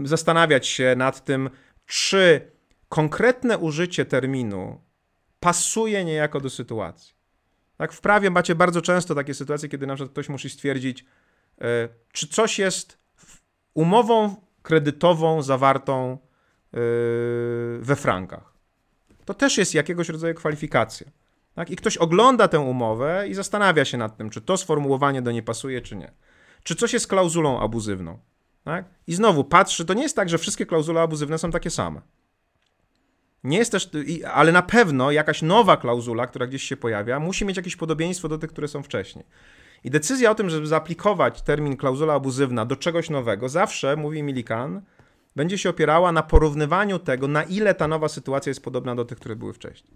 zastanawiać 0.05 0.67
się 0.67 0.95
nad 0.97 1.25
tym, 1.25 1.51
czy 1.87 2.51
konkretne 2.89 3.59
użycie 3.59 4.05
terminu 4.05 4.81
pasuje 5.41 6.05
niejako 6.05 6.41
do 6.41 6.51
sytuacji. 6.51 7.15
Tak, 7.77 7.93
w 7.93 8.01
prawie 8.01 8.31
macie 8.31 8.55
bardzo 8.55 8.83
często 8.83 9.15
takie 9.15 9.35
sytuacje, 9.35 9.69
kiedy 9.69 9.87
na 9.87 9.95
przykład 9.95 10.13
ktoś 10.13 10.29
musi 10.29 10.51
stwierdzić, 10.51 11.05
e, 11.61 11.89
czy 12.13 12.29
coś 12.29 12.59
jest 12.59 12.99
umową 13.75 14.37
kredytową 14.63 15.43
zawartą 15.43 16.19
yy, 16.73 16.81
we 17.81 17.97
frankach. 17.97 18.55
To 19.25 19.35
też 19.35 19.59
jest 19.59 19.75
jakiegoś 19.75 20.09
rodzaju 20.09 20.35
kwalifikacja. 20.35 21.07
Tak? 21.55 21.71
I 21.71 21.77
ktoś 21.77 21.97
ogląda 21.97 22.49
tę 22.49 22.61
umowę 22.61 23.29
i 23.29 23.35
zastanawia 23.35 23.85
się 23.85 23.99
nad 23.99 24.17
tym, 24.17 24.31
czy 24.31 24.41
to 24.41 24.57
sformułowanie 24.57 25.23
do 25.23 25.33
niej 25.33 25.43
pasuje, 25.43 25.81
czy 25.81 25.97
nie. 25.97 26.13
Czy 26.63 26.75
coś 26.75 26.93
jest 26.93 27.07
klauzulą 27.07 27.61
abuzywną. 27.61 28.19
Tak? 28.65 28.85
I 29.07 29.15
znowu 29.15 29.45
patrzy, 29.45 29.85
to 29.85 29.95
nie 29.95 30.03
jest 30.03 30.17
tak, 30.17 30.29
że 30.29 30.39
wszystkie 30.39 30.67
klauzule 30.67 31.01
abuzywne 31.01 31.39
są 31.39 31.51
takie 31.51 31.71
same. 31.71 32.01
Nie 33.45 33.59
jest 33.59 33.73
też, 33.73 33.91
ale 34.33 34.53
na 34.53 34.63
pewno 34.63 35.11
jakaś 35.11 35.43
nowa 35.43 35.77
klauzula, 35.77 36.27
która 36.27 36.47
gdzieś 36.47 36.63
się 36.63 36.77
pojawia, 36.77 37.21
musi 37.21 37.45
mieć 37.45 37.57
jakieś 37.57 37.77
podobieństwo 37.77 38.29
do 38.29 38.39
tych, 38.39 38.51
które 38.51 38.69
są 38.69 38.83
wcześniej. 38.83 39.25
I 39.85 39.91
decyzja 39.91 40.31
o 40.31 40.35
tym, 40.35 40.51
żeby 40.51 40.67
zaaplikować 40.67 41.43
termin 41.43 41.77
klauzula 41.77 42.15
abuzywna 42.15 42.67
do 42.67 42.77
czegoś 42.77 43.11
nowego, 43.11 43.49
zawsze, 43.49 43.97
mówi 43.97 44.23
Milikan, 44.23 44.83
będzie 45.37 45.59
się 45.59 45.71
opierała 45.71 46.13
na 46.13 46.23
porównywaniu 46.23 46.99
tego, 46.99 47.29
na 47.29 47.43
ile 47.43 47.75
ta 47.75 47.89
nowa 47.89 48.09
sytuacja 48.09 48.51
jest 48.51 48.65
podobna 48.65 48.95
do 48.95 49.05
tych, 49.05 49.19
które 49.19 49.37
były 49.37 49.53
wcześniej. 49.53 49.93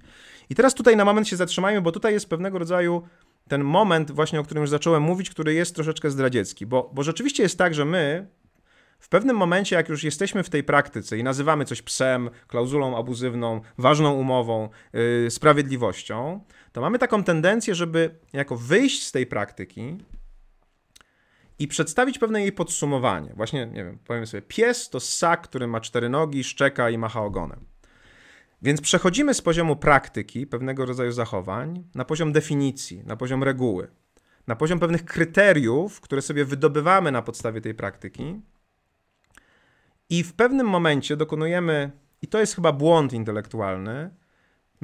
I 0.51 0.55
teraz 0.55 0.75
tutaj 0.75 0.97
na 0.97 1.05
moment 1.05 1.29
się 1.29 1.37
zatrzymajmy, 1.37 1.81
bo 1.81 1.93
tutaj 1.93 2.13
jest 2.13 2.29
pewnego 2.29 2.59
rodzaju 2.59 3.03
ten 3.49 3.65
moment, 3.65 4.11
właśnie 4.11 4.41
o 4.41 4.45
którym 4.45 4.61
już 4.61 4.71
zacząłem 4.71 5.03
mówić, 5.03 5.31
który 5.31 5.55
jest 5.55 5.75
troszeczkę 5.75 6.11
zdradziecki, 6.11 6.67
bo, 6.67 6.91
bo 6.95 7.03
rzeczywiście 7.03 7.43
jest 7.43 7.59
tak, 7.59 7.75
że 7.75 7.85
my 7.85 8.27
w 8.99 9.09
pewnym 9.09 9.37
momencie, 9.37 9.77
jak 9.77 9.89
już 9.89 10.05
jesteśmy 10.05 10.43
w 10.43 10.51
tej 10.51 10.65
praktyce 10.65 11.19
i 11.19 11.23
nazywamy 11.23 11.65
coś 11.65 11.83
psem, 11.83 12.31
klauzulą 12.47 12.97
abuzywną, 12.97 13.61
ważną 13.79 14.13
umową, 14.13 14.69
yy, 14.93 15.31
sprawiedliwością, 15.31 16.41
to 16.75 16.81
mamy 16.81 16.99
taką 16.99 17.25
tendencję, 17.25 17.75
żeby 17.75 18.19
jako 18.33 18.57
wyjść 18.57 19.07
z 19.07 19.13
tej 19.13 19.27
praktyki 19.27 19.99
i 21.59 21.69
przedstawić 21.69 22.19
pewne 22.19 22.41
jej 22.41 22.53
podsumowanie. 22.53 23.33
Właśnie, 23.35 23.67
nie 23.67 23.85
wiem, 23.85 23.99
powiem 24.07 24.27
sobie, 24.27 24.43
pies 24.43 24.91
to 24.91 25.01
ssak, 25.01 25.43
który 25.43 25.67
ma 25.67 25.81
cztery 25.81 26.09
nogi, 26.09 26.45
szczeka 26.45 26.91
i 26.91 26.99
macha 26.99 27.23
ogonem. 27.23 27.65
Więc 28.63 28.81
przechodzimy 28.81 29.35
z 29.35 29.43
poziomu 29.43 29.77
praktyki, 29.77 30.47
pewnego 30.47 30.87
rodzaju 30.87 31.13
zachowań, 31.13 31.85
na 31.95 32.05
poziom 32.05 32.33
definicji, 32.33 33.05
na 33.05 33.17
poziom 33.17 33.43
reguły, 33.43 33.91
na 34.47 34.57
poziom 34.57 34.79
pewnych 34.79 35.05
kryteriów, 35.05 36.01
które 36.01 36.23
sobie 36.23 36.45
wydobywamy 36.45 37.13
na 37.13 37.23
podstawie 37.23 37.61
tej 37.61 37.75
praktyki. 37.75 38.41
I 40.11 40.23
w 40.23 40.33
pewnym 40.33 40.67
momencie 40.67 41.17
dokonujemy, 41.17 41.91
i 42.23 42.27
to 42.27 42.41
jest 42.41 42.55
chyba 42.55 42.73
błąd 42.73 43.13
intelektualny, 43.13 44.11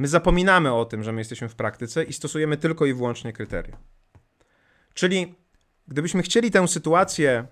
My 0.00 0.08
zapominamy 0.08 0.72
o 0.72 0.84
tym, 0.84 1.02
że 1.02 1.12
my 1.12 1.20
jesteśmy 1.20 1.48
w 1.48 1.54
praktyce 1.54 2.04
i 2.04 2.12
stosujemy 2.12 2.56
tylko 2.56 2.86
i 2.86 2.94
wyłącznie 2.94 3.32
kryteria. 3.32 3.76
Czyli 4.94 5.34
gdybyśmy 5.88 6.22
chcieli 6.22 6.50
tę 6.50 6.68
sytuację 6.68 7.46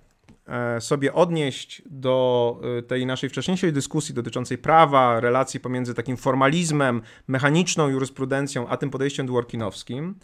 e, 0.46 0.80
sobie 0.80 1.14
odnieść 1.14 1.82
do 1.86 2.60
e, 2.78 2.82
tej 2.82 3.06
naszej 3.06 3.30
wcześniejszej 3.30 3.72
dyskusji 3.72 4.14
dotyczącej 4.14 4.58
prawa, 4.58 5.20
relacji 5.20 5.60
pomiędzy 5.60 5.94
takim 5.94 6.16
formalizmem, 6.16 7.02
mechaniczną 7.26 7.88
jurysprudencją, 7.88 8.68
a 8.68 8.76
tym 8.76 8.90
podejściem 8.90 9.26
dworkinowskim, 9.26 10.14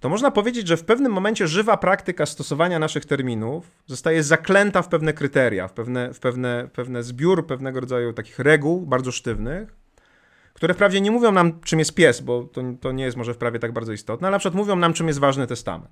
to 0.00 0.08
można 0.08 0.30
powiedzieć, 0.30 0.68
że 0.68 0.76
w 0.76 0.84
pewnym 0.84 1.12
momencie 1.12 1.48
żywa 1.48 1.76
praktyka 1.76 2.26
stosowania 2.26 2.78
naszych 2.78 3.04
terminów 3.04 3.70
zostaje 3.86 4.22
zaklęta 4.22 4.82
w 4.82 4.88
pewne 4.88 5.12
kryteria, 5.12 5.68
w 5.68 5.72
pewne, 5.72 6.14
w 6.14 6.20
pewne, 6.20 6.68
pewne 6.72 7.02
zbiór 7.02 7.46
pewnego 7.46 7.80
rodzaju 7.80 8.12
takich 8.12 8.38
reguł 8.38 8.86
bardzo 8.86 9.12
sztywnych, 9.12 9.85
które 10.56 10.74
wprawdzie 10.74 11.00
nie 11.00 11.10
mówią 11.10 11.32
nam, 11.32 11.60
czym 11.60 11.78
jest 11.78 11.94
pies, 11.94 12.20
bo 12.20 12.44
to, 12.44 12.62
to 12.80 12.92
nie 12.92 13.04
jest 13.04 13.16
może 13.16 13.34
w 13.34 13.38
prawie 13.38 13.58
tak 13.58 13.72
bardzo 13.72 13.92
istotne, 13.92 14.26
ale 14.26 14.34
na 14.34 14.38
przykład 14.38 14.54
mówią 14.54 14.76
nam, 14.76 14.92
czym 14.92 15.08
jest 15.08 15.18
ważny 15.18 15.46
testament. 15.46 15.90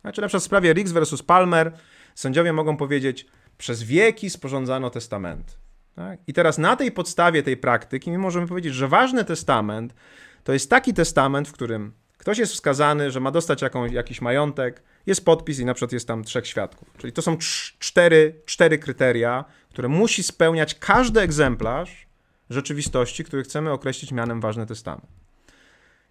Znaczy 0.00 0.20
na 0.20 0.28
przykład 0.28 0.42
w 0.42 0.46
sprawie 0.46 0.72
Riggs 0.72 0.92
versus 0.92 1.22
Palmer 1.22 1.72
sędziowie 2.14 2.52
mogą 2.52 2.76
powiedzieć, 2.76 3.26
przez 3.58 3.82
wieki 3.82 4.30
sporządzano 4.30 4.90
testament. 4.90 5.58
Tak? 5.96 6.20
I 6.26 6.32
teraz 6.32 6.58
na 6.58 6.76
tej 6.76 6.92
podstawie 6.92 7.42
tej 7.42 7.56
praktyki 7.56 8.10
my 8.10 8.18
możemy 8.18 8.46
powiedzieć, 8.46 8.74
że 8.74 8.88
ważny 8.88 9.24
testament 9.24 9.94
to 10.44 10.52
jest 10.52 10.70
taki 10.70 10.94
testament, 10.94 11.48
w 11.48 11.52
którym 11.52 11.92
ktoś 12.18 12.38
jest 12.38 12.52
wskazany, 12.52 13.10
że 13.10 13.20
ma 13.20 13.30
dostać 13.30 13.62
jakąś, 13.62 13.92
jakiś 13.92 14.20
majątek, 14.20 14.82
jest 15.06 15.24
podpis 15.24 15.58
i 15.58 15.64
na 15.64 15.74
przykład 15.74 15.92
jest 15.92 16.08
tam 16.08 16.24
trzech 16.24 16.46
świadków. 16.46 16.88
Czyli 16.98 17.12
to 17.12 17.22
są 17.22 17.36
cztery, 17.78 18.42
cztery 18.44 18.78
kryteria, 18.78 19.44
które 19.70 19.88
musi 19.88 20.22
spełniać 20.22 20.74
każdy 20.74 21.20
egzemplarz 21.20 22.09
rzeczywistości, 22.50 23.24
który 23.24 23.42
chcemy 23.42 23.70
określić 23.70 24.12
mianem 24.12 24.40
ważny 24.40 24.66
testament. 24.66 25.06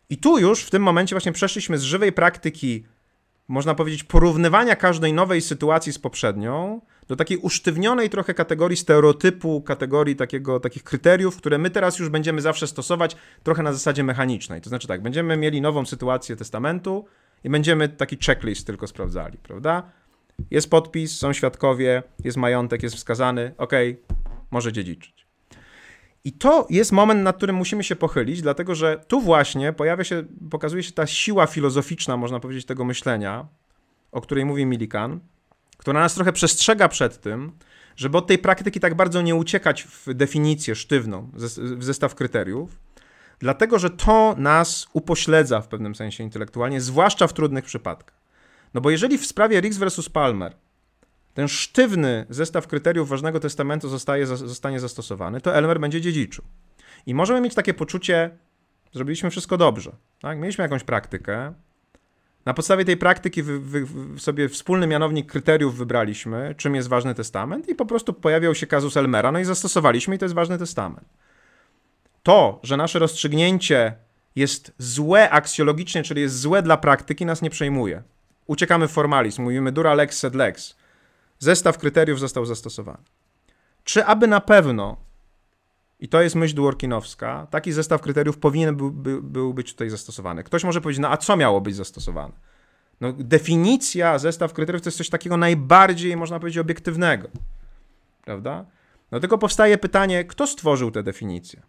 I 0.09 0.17
tu 0.17 0.39
już 0.39 0.63
w 0.63 0.69
tym 0.69 0.83
momencie 0.83 1.15
właśnie 1.15 1.31
przeszliśmy 1.31 1.77
z 1.77 1.83
żywej 1.83 2.11
praktyki, 2.11 2.85
można 3.47 3.75
powiedzieć, 3.75 4.03
porównywania 4.03 4.75
każdej 4.75 5.13
nowej 5.13 5.41
sytuacji 5.41 5.93
z 5.93 5.99
poprzednią 5.99 6.81
do 7.07 7.15
takiej 7.15 7.37
usztywnionej 7.37 8.09
trochę 8.09 8.33
kategorii 8.33 8.77
stereotypu, 8.77 9.61
kategorii 9.61 10.15
takiego, 10.15 10.59
takich 10.59 10.83
kryteriów, 10.83 11.37
które 11.37 11.57
my 11.57 11.69
teraz 11.69 11.99
już 11.99 12.09
będziemy 12.09 12.41
zawsze 12.41 12.67
stosować 12.67 13.15
trochę 13.43 13.63
na 13.63 13.73
zasadzie 13.73 14.03
mechanicznej. 14.03 14.61
To 14.61 14.69
znaczy 14.69 14.87
tak, 14.87 15.01
będziemy 15.01 15.37
mieli 15.37 15.61
nową 15.61 15.85
sytuację 15.85 16.35
testamentu 16.35 17.05
i 17.43 17.49
będziemy 17.49 17.89
taki 17.89 18.17
checklist 18.25 18.67
tylko 18.67 18.87
sprawdzali, 18.87 19.37
prawda? 19.37 19.83
Jest 20.51 20.69
podpis, 20.69 21.17
są 21.17 21.33
świadkowie, 21.33 22.03
jest 22.23 22.37
majątek, 22.37 22.83
jest 22.83 22.95
wskazany, 22.95 23.53
ok, 23.57 23.73
może 24.51 24.73
dziedziczyć. 24.73 25.18
I 26.23 26.31
to 26.33 26.67
jest 26.69 26.91
moment, 26.91 27.23
nad 27.23 27.37
którym 27.37 27.55
musimy 27.55 27.83
się 27.83 27.95
pochylić, 27.95 28.41
dlatego 28.41 28.75
że 28.75 29.05
tu 29.07 29.21
właśnie 29.21 29.73
pojawia 29.73 30.03
się, 30.03 30.23
pokazuje 30.49 30.83
się 30.83 30.91
ta 30.91 31.07
siła 31.07 31.47
filozoficzna, 31.47 32.17
można 32.17 32.39
powiedzieć, 32.39 32.65
tego 32.65 32.85
myślenia, 32.85 33.47
o 34.11 34.21
której 34.21 34.45
mówi 34.45 34.65
Milikan, 34.65 35.19
która 35.77 35.99
nas 35.99 36.13
trochę 36.13 36.33
przestrzega 36.33 36.87
przed 36.87 37.21
tym, 37.21 37.51
żeby 37.95 38.17
od 38.17 38.27
tej 38.27 38.37
praktyki 38.37 38.79
tak 38.79 38.95
bardzo 38.95 39.21
nie 39.21 39.35
uciekać 39.35 39.83
w 39.83 40.13
definicję 40.13 40.75
sztywną, 40.75 41.29
w 41.77 41.83
zestaw 41.83 42.15
kryteriów, 42.15 42.79
dlatego 43.39 43.79
że 43.79 43.89
to 43.89 44.35
nas 44.37 44.87
upośledza 44.93 45.61
w 45.61 45.67
pewnym 45.67 45.95
sensie 45.95 46.23
intelektualnie, 46.23 46.81
zwłaszcza 46.81 47.27
w 47.27 47.33
trudnych 47.33 47.65
przypadkach. 47.65 48.19
No 48.73 48.81
bo 48.81 48.89
jeżeli 48.89 49.17
w 49.17 49.25
sprawie 49.25 49.61
Riggs 49.61 49.77
versus 49.77 50.09
Palmer 50.09 50.55
ten 51.39 51.47
sztywny 51.47 52.25
zestaw 52.29 52.67
kryteriów 52.67 53.09
ważnego 53.09 53.39
testamentu 53.39 53.89
zostaje, 53.89 54.25
zostanie 54.25 54.79
zastosowany, 54.79 55.41
to 55.41 55.55
Elmer 55.55 55.79
będzie 55.79 56.01
dziedziczył. 56.01 56.43
I 57.05 57.13
możemy 57.13 57.41
mieć 57.41 57.55
takie 57.55 57.73
poczucie, 57.73 58.29
zrobiliśmy 58.93 59.29
wszystko 59.29 59.57
dobrze. 59.57 59.91
Tak? 60.21 60.39
Mieliśmy 60.39 60.61
jakąś 60.61 60.83
praktykę. 60.83 61.53
Na 62.45 62.53
podstawie 62.53 62.85
tej 62.85 62.97
praktyki 62.97 63.43
wy, 63.43 63.59
wy, 63.59 63.85
wy 63.85 64.19
sobie 64.19 64.49
wspólny 64.49 64.87
mianownik 64.87 65.31
kryteriów 65.31 65.77
wybraliśmy, 65.77 66.55
czym 66.57 66.75
jest 66.75 66.87
ważny 66.87 67.15
testament, 67.15 67.69
i 67.69 67.75
po 67.75 67.85
prostu 67.85 68.13
pojawiał 68.13 68.55
się 68.55 68.67
kazus 68.67 68.97
Elmera, 68.97 69.31
no 69.31 69.39
i 69.39 69.45
zastosowaliśmy, 69.45 70.15
i 70.15 70.17
to 70.17 70.25
jest 70.25 70.35
ważny 70.35 70.57
testament. 70.57 71.07
To, 72.23 72.59
że 72.63 72.77
nasze 72.77 72.99
rozstrzygnięcie 72.99 73.93
jest 74.35 74.73
złe 74.77 75.29
aksjologicznie, 75.29 76.03
czyli 76.03 76.21
jest 76.21 76.39
złe 76.39 76.61
dla 76.61 76.77
praktyki, 76.77 77.25
nas 77.25 77.41
nie 77.41 77.49
przejmuje. 77.49 78.03
Uciekamy 78.47 78.87
w 78.87 78.91
formalizm, 78.91 79.43
mówimy 79.43 79.71
dura 79.71 79.93
lex 79.93 80.19
sed 80.19 80.35
lex. 80.35 80.78
Zestaw 81.39 81.77
kryteriów 81.77 82.19
został 82.19 82.45
zastosowany. 82.45 83.03
czy 83.83 84.05
aby 84.05 84.27
na 84.27 84.41
pewno, 84.41 84.97
i 85.99 86.09
to 86.09 86.21
jest 86.21 86.35
myśl 86.35 86.55
Dworkinowska, 86.55 87.47
taki 87.49 87.71
zestaw 87.71 88.01
kryteriów 88.01 88.37
powinien 88.37 88.75
był, 88.75 88.91
był, 88.91 89.23
był 89.23 89.53
być 89.53 89.71
tutaj 89.71 89.89
zastosowany. 89.89 90.43
Ktoś 90.43 90.63
może 90.63 90.81
powiedzieć, 90.81 91.01
no 91.01 91.11
a 91.11 91.17
co 91.17 91.37
miało 91.37 91.61
być 91.61 91.75
zastosowane? 91.75 92.33
No, 93.01 93.13
definicja, 93.13 94.19
zestaw 94.19 94.53
kryteriów 94.53 94.81
to 94.81 94.87
jest 94.87 94.97
coś 94.97 95.09
takiego 95.09 95.37
najbardziej, 95.37 96.17
można 96.17 96.39
powiedzieć, 96.39 96.57
obiektywnego. 96.57 97.29
Prawda? 98.25 98.65
No 99.11 99.19
tylko 99.19 99.37
powstaje 99.37 99.77
pytanie, 99.77 100.25
kto 100.25 100.47
stworzył 100.47 100.91
tę 100.91 101.03
definicję? 101.03 101.61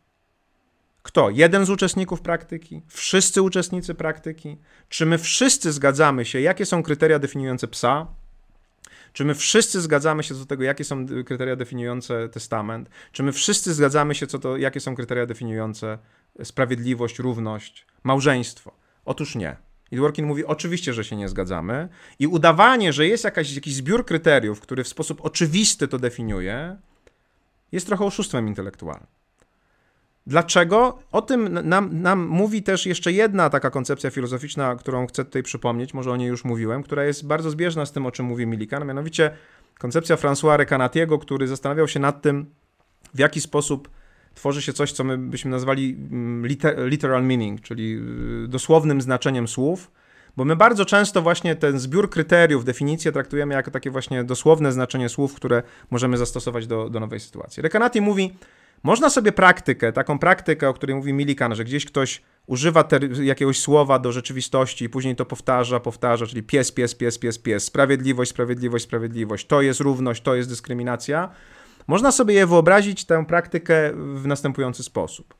Kto? 1.02 1.30
Jeden 1.30 1.66
z 1.66 1.70
uczestników 1.70 2.20
praktyki? 2.20 2.82
Wszyscy 2.88 3.42
uczestnicy 3.42 3.94
praktyki? 3.94 4.58
Czy 4.88 5.06
my 5.06 5.18
wszyscy 5.18 5.72
zgadzamy 5.72 6.24
się, 6.24 6.40
jakie 6.40 6.66
są 6.66 6.82
kryteria 6.82 7.18
definiujące 7.18 7.68
psa? 7.68 8.06
Czy 9.12 9.24
my 9.24 9.34
wszyscy 9.34 9.80
zgadzamy 9.80 10.22
się 10.22 10.34
co 10.34 10.40
do 10.40 10.46
tego, 10.46 10.64
jakie 10.64 10.84
są 10.84 11.06
kryteria 11.26 11.56
definiujące 11.56 12.28
testament? 12.28 12.90
Czy 13.12 13.22
my 13.22 13.32
wszyscy 13.32 13.74
zgadzamy 13.74 14.14
się 14.14 14.26
co 14.26 14.38
do, 14.38 14.56
jakie 14.56 14.80
są 14.80 14.96
kryteria 14.96 15.26
definiujące 15.26 15.98
sprawiedliwość, 16.44 17.18
równość, 17.18 17.86
małżeństwo? 18.04 18.72
Otóż 19.04 19.34
nie. 19.34 19.56
I 19.90 19.96
Dworkin 19.96 20.26
mówi, 20.26 20.44
oczywiście, 20.44 20.92
że 20.92 21.04
się 21.04 21.16
nie 21.16 21.28
zgadzamy. 21.28 21.88
I 22.18 22.26
udawanie, 22.26 22.92
że 22.92 23.06
jest 23.06 23.24
jakaś, 23.24 23.52
jakiś 23.52 23.74
zbiór 23.74 24.06
kryteriów, 24.06 24.60
który 24.60 24.84
w 24.84 24.88
sposób 24.88 25.20
oczywisty 25.24 25.88
to 25.88 25.98
definiuje, 25.98 26.76
jest 27.72 27.86
trochę 27.86 28.04
oszustwem 28.04 28.48
intelektualnym. 28.48 29.19
Dlaczego? 30.26 30.98
O 31.12 31.22
tym 31.22 31.68
nam, 31.68 32.02
nam, 32.02 32.26
mówi 32.26 32.62
też 32.62 32.86
jeszcze 32.86 33.12
jedna 33.12 33.50
taka 33.50 33.70
koncepcja 33.70 34.10
filozoficzna, 34.10 34.76
którą 34.76 35.06
chcę 35.06 35.24
tutaj 35.24 35.42
przypomnieć, 35.42 35.94
może 35.94 36.10
o 36.10 36.16
niej 36.16 36.28
już 36.28 36.44
mówiłem, 36.44 36.82
która 36.82 37.04
jest 37.04 37.26
bardzo 37.26 37.50
zbieżna 37.50 37.86
z 37.86 37.92
tym, 37.92 38.06
o 38.06 38.10
czym 38.10 38.26
mówi 38.26 38.46
Millikan, 38.46 38.86
mianowicie 38.86 39.30
koncepcja 39.78 40.16
François 40.16 40.56
Recanatiego, 40.56 41.18
który 41.18 41.48
zastanawiał 41.48 41.88
się 41.88 42.00
nad 42.00 42.22
tym, 42.22 42.46
w 43.14 43.18
jaki 43.18 43.40
sposób 43.40 43.90
tworzy 44.34 44.62
się 44.62 44.72
coś, 44.72 44.92
co 44.92 45.04
my 45.04 45.18
byśmy 45.18 45.50
nazwali 45.50 45.96
mm, 46.10 46.46
literal 46.88 47.24
meaning, 47.24 47.60
czyli 47.60 48.00
y, 48.44 48.48
dosłownym 48.48 49.00
znaczeniem 49.00 49.48
słów, 49.48 49.90
bo 50.36 50.44
my 50.44 50.56
bardzo 50.56 50.84
często 50.84 51.22
właśnie 51.22 51.56
ten 51.56 51.78
zbiór 51.78 52.10
kryteriów, 52.10 52.64
definicję 52.64 53.12
traktujemy 53.12 53.54
jako 53.54 53.70
takie 53.70 53.90
właśnie 53.90 54.24
dosłowne 54.24 54.72
znaczenie 54.72 55.08
słów, 55.08 55.34
które 55.34 55.62
możemy 55.90 56.16
zastosować 56.16 56.66
do, 56.66 56.90
do 56.90 57.00
nowej 57.00 57.20
sytuacji. 57.20 57.62
Recanati 57.62 58.00
mówi, 58.00 58.34
można 58.82 59.10
sobie 59.10 59.32
praktykę, 59.32 59.92
taką 59.92 60.18
praktykę, 60.18 60.68
o 60.68 60.74
której 60.74 60.96
mówi 60.96 61.12
Millikan, 61.12 61.54
że 61.54 61.64
gdzieś 61.64 61.84
ktoś 61.84 62.22
używa 62.46 62.88
jakiegoś 63.22 63.58
słowa 63.60 63.98
do 63.98 64.12
rzeczywistości 64.12 64.84
i 64.84 64.88
później 64.88 65.16
to 65.16 65.26
powtarza, 65.26 65.80
powtarza, 65.80 66.26
czyli 66.26 66.42
pies, 66.42 66.72
pies, 66.72 66.94
pies, 66.94 67.18
pies, 67.18 67.38
pies, 67.38 67.64
sprawiedliwość, 67.64 68.30
sprawiedliwość, 68.30 68.84
sprawiedliwość, 68.84 69.46
to 69.46 69.62
jest 69.62 69.80
równość, 69.80 70.22
to 70.22 70.34
jest 70.34 70.48
dyskryminacja. 70.48 71.30
Można 71.86 72.12
sobie 72.12 72.34
je 72.34 72.46
wyobrazić, 72.46 73.04
tę 73.04 73.24
praktykę 73.26 73.92
w 74.14 74.26
następujący 74.26 74.82
sposób. 74.82 75.34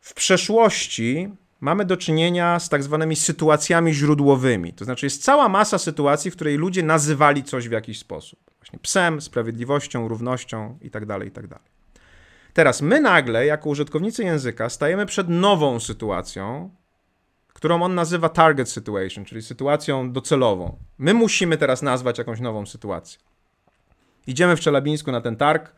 W 0.00 0.14
przeszłości 0.14 1.28
mamy 1.60 1.84
do 1.84 1.96
czynienia 1.96 2.60
z 2.60 2.68
tak 2.68 2.82
zwanymi 2.82 3.16
sytuacjami 3.16 3.94
źródłowymi. 3.94 4.72
To 4.72 4.84
znaczy 4.84 5.06
jest 5.06 5.24
cała 5.24 5.48
masa 5.48 5.78
sytuacji, 5.78 6.30
w 6.30 6.34
której 6.34 6.56
ludzie 6.56 6.82
nazywali 6.82 7.44
coś 7.44 7.68
w 7.68 7.72
jakiś 7.72 7.98
sposób. 7.98 8.38
Właśnie 8.58 8.78
psem, 8.78 9.20
sprawiedliwością, 9.20 10.08
równością 10.08 10.78
itd., 10.82 11.06
tak 11.06 11.24
itd. 11.24 11.58
Teraz 12.54 12.82
my 12.82 13.00
nagle, 13.00 13.46
jako 13.46 13.70
użytkownicy 13.70 14.24
języka, 14.24 14.68
stajemy 14.68 15.06
przed 15.06 15.28
nową 15.28 15.80
sytuacją, 15.80 16.70
którą 17.52 17.82
on 17.82 17.94
nazywa 17.94 18.28
target 18.28 18.70
situation, 18.70 19.24
czyli 19.24 19.42
sytuacją 19.42 20.12
docelową. 20.12 20.78
My 20.98 21.14
musimy 21.14 21.56
teraz 21.56 21.82
nazwać 21.82 22.18
jakąś 22.18 22.40
nową 22.40 22.66
sytuację. 22.66 23.20
Idziemy 24.26 24.56
w 24.56 24.60
Czelabińsku 24.60 25.12
na 25.12 25.20
ten 25.20 25.36
targ. 25.36 25.72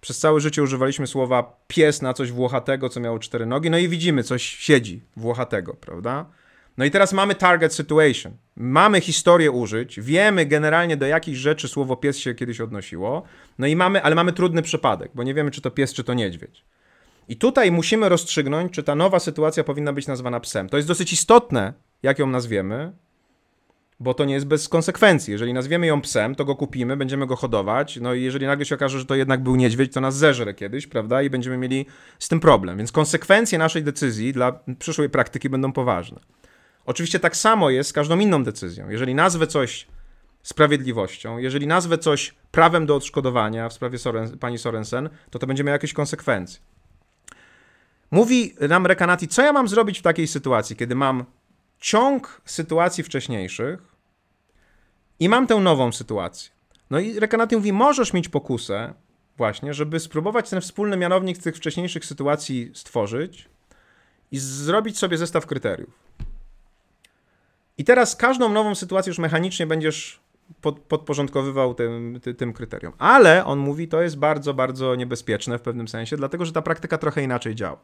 Przez 0.00 0.18
całe 0.18 0.40
życie 0.40 0.62
używaliśmy 0.62 1.06
słowa 1.06 1.56
pies 1.68 2.02
na 2.02 2.14
coś 2.14 2.32
włochatego, 2.32 2.88
co 2.88 3.00
miało 3.00 3.18
cztery 3.18 3.46
nogi, 3.46 3.70
no 3.70 3.78
i 3.78 3.88
widzimy, 3.88 4.22
coś 4.22 4.42
siedzi 4.42 5.02
włochatego, 5.16 5.74
prawda? 5.74 6.26
No 6.80 6.86
i 6.86 6.90
teraz 6.90 7.12
mamy 7.12 7.34
target 7.34 7.74
situation. 7.74 8.32
Mamy 8.56 9.00
historię 9.00 9.50
użyć, 9.50 10.00
wiemy 10.00 10.46
generalnie 10.46 10.96
do 10.96 11.06
jakich 11.06 11.36
rzeczy 11.36 11.68
słowo 11.68 11.96
pies 11.96 12.18
się 12.18 12.34
kiedyś 12.34 12.60
odnosiło, 12.60 13.22
no 13.58 13.66
i 13.66 13.76
mamy, 13.76 14.02
ale 14.02 14.14
mamy 14.14 14.32
trudny 14.32 14.62
przypadek, 14.62 15.10
bo 15.14 15.22
nie 15.22 15.34
wiemy, 15.34 15.50
czy 15.50 15.60
to 15.60 15.70
pies, 15.70 15.94
czy 15.94 16.04
to 16.04 16.14
niedźwiedź. 16.14 16.64
I 17.28 17.36
tutaj 17.36 17.72
musimy 17.72 18.08
rozstrzygnąć, 18.08 18.72
czy 18.72 18.82
ta 18.82 18.94
nowa 18.94 19.18
sytuacja 19.18 19.64
powinna 19.64 19.92
być 19.92 20.06
nazwana 20.06 20.40
psem. 20.40 20.68
To 20.68 20.76
jest 20.76 20.88
dosyć 20.88 21.12
istotne, 21.12 21.72
jak 22.02 22.18
ją 22.18 22.26
nazwiemy, 22.26 22.92
bo 24.00 24.14
to 24.14 24.24
nie 24.24 24.34
jest 24.34 24.46
bez 24.46 24.68
konsekwencji. 24.68 25.32
Jeżeli 25.32 25.54
nazwiemy 25.54 25.86
ją 25.86 26.00
psem, 26.00 26.34
to 26.34 26.44
go 26.44 26.56
kupimy, 26.56 26.96
będziemy 26.96 27.26
go 27.26 27.36
hodować, 27.36 27.98
no 28.00 28.14
i 28.14 28.22
jeżeli 28.22 28.46
nagle 28.46 28.66
się 28.66 28.74
okaże, 28.74 28.98
że 28.98 29.06
to 29.06 29.14
jednak 29.14 29.42
był 29.42 29.56
niedźwiedź, 29.56 29.92
to 29.92 30.00
nas 30.00 30.16
zeżre 30.16 30.54
kiedyś, 30.54 30.86
prawda, 30.86 31.22
i 31.22 31.30
będziemy 31.30 31.58
mieli 31.58 31.86
z 32.18 32.28
tym 32.28 32.40
problem. 32.40 32.78
Więc 32.78 32.92
konsekwencje 32.92 33.58
naszej 33.58 33.84
decyzji 33.84 34.32
dla 34.32 34.60
przyszłej 34.78 35.10
praktyki 35.10 35.48
będą 35.50 35.72
poważne. 35.72 36.20
Oczywiście 36.86 37.20
tak 37.20 37.36
samo 37.36 37.70
jest 37.70 37.90
z 37.90 37.92
każdą 37.92 38.18
inną 38.18 38.44
decyzją. 38.44 38.90
Jeżeli 38.90 39.14
nazwę 39.14 39.46
coś 39.46 39.86
sprawiedliwością, 40.42 41.38
jeżeli 41.38 41.66
nazwę 41.66 41.98
coś 41.98 42.34
prawem 42.50 42.86
do 42.86 42.96
odszkodowania 42.96 43.68
w 43.68 43.72
sprawie 43.72 43.98
Soren, 43.98 44.38
pani 44.38 44.58
Sorensen, 44.58 45.08
to 45.30 45.38
to 45.38 45.46
będzie 45.46 45.64
miało 45.64 45.72
jakieś 45.72 45.92
konsekwencje. 45.92 46.60
Mówi 48.10 48.54
nam 48.68 48.86
Rekanati, 48.86 49.28
co 49.28 49.42
ja 49.42 49.52
mam 49.52 49.68
zrobić 49.68 49.98
w 49.98 50.02
takiej 50.02 50.26
sytuacji, 50.26 50.76
kiedy 50.76 50.94
mam 50.94 51.24
ciąg 51.80 52.40
sytuacji 52.44 53.04
wcześniejszych 53.04 53.80
i 55.20 55.28
mam 55.28 55.46
tę 55.46 55.56
nową 55.56 55.92
sytuację. 55.92 56.50
No 56.90 56.98
i 56.98 57.20
Rekanati 57.20 57.56
mówi, 57.56 57.72
możesz 57.72 58.12
mieć 58.12 58.28
pokusę 58.28 58.94
właśnie, 59.36 59.74
żeby 59.74 60.00
spróbować 60.00 60.50
ten 60.50 60.60
wspólny 60.60 60.96
mianownik 60.96 61.38
tych 61.38 61.56
wcześniejszych 61.56 62.04
sytuacji 62.04 62.70
stworzyć 62.74 63.48
i 64.32 64.38
zrobić 64.38 64.98
sobie 64.98 65.16
zestaw 65.16 65.46
kryteriów. 65.46 65.90
I 67.80 67.84
teraz 67.84 68.16
każdą 68.16 68.48
nową 68.48 68.74
sytuację 68.74 69.10
już 69.10 69.18
mechanicznie 69.18 69.66
będziesz 69.66 70.20
pod, 70.60 70.78
podporządkowywał 70.80 71.74
tym, 71.74 72.20
tym, 72.22 72.34
tym 72.36 72.52
kryterium. 72.52 72.92
Ale 72.98 73.44
on 73.44 73.58
mówi, 73.58 73.88
to 73.88 74.02
jest 74.02 74.18
bardzo, 74.18 74.54
bardzo 74.54 74.94
niebezpieczne 74.94 75.58
w 75.58 75.62
pewnym 75.62 75.88
sensie, 75.88 76.16
dlatego 76.16 76.44
że 76.44 76.52
ta 76.52 76.62
praktyka 76.62 76.98
trochę 76.98 77.22
inaczej 77.22 77.54
działa. 77.54 77.78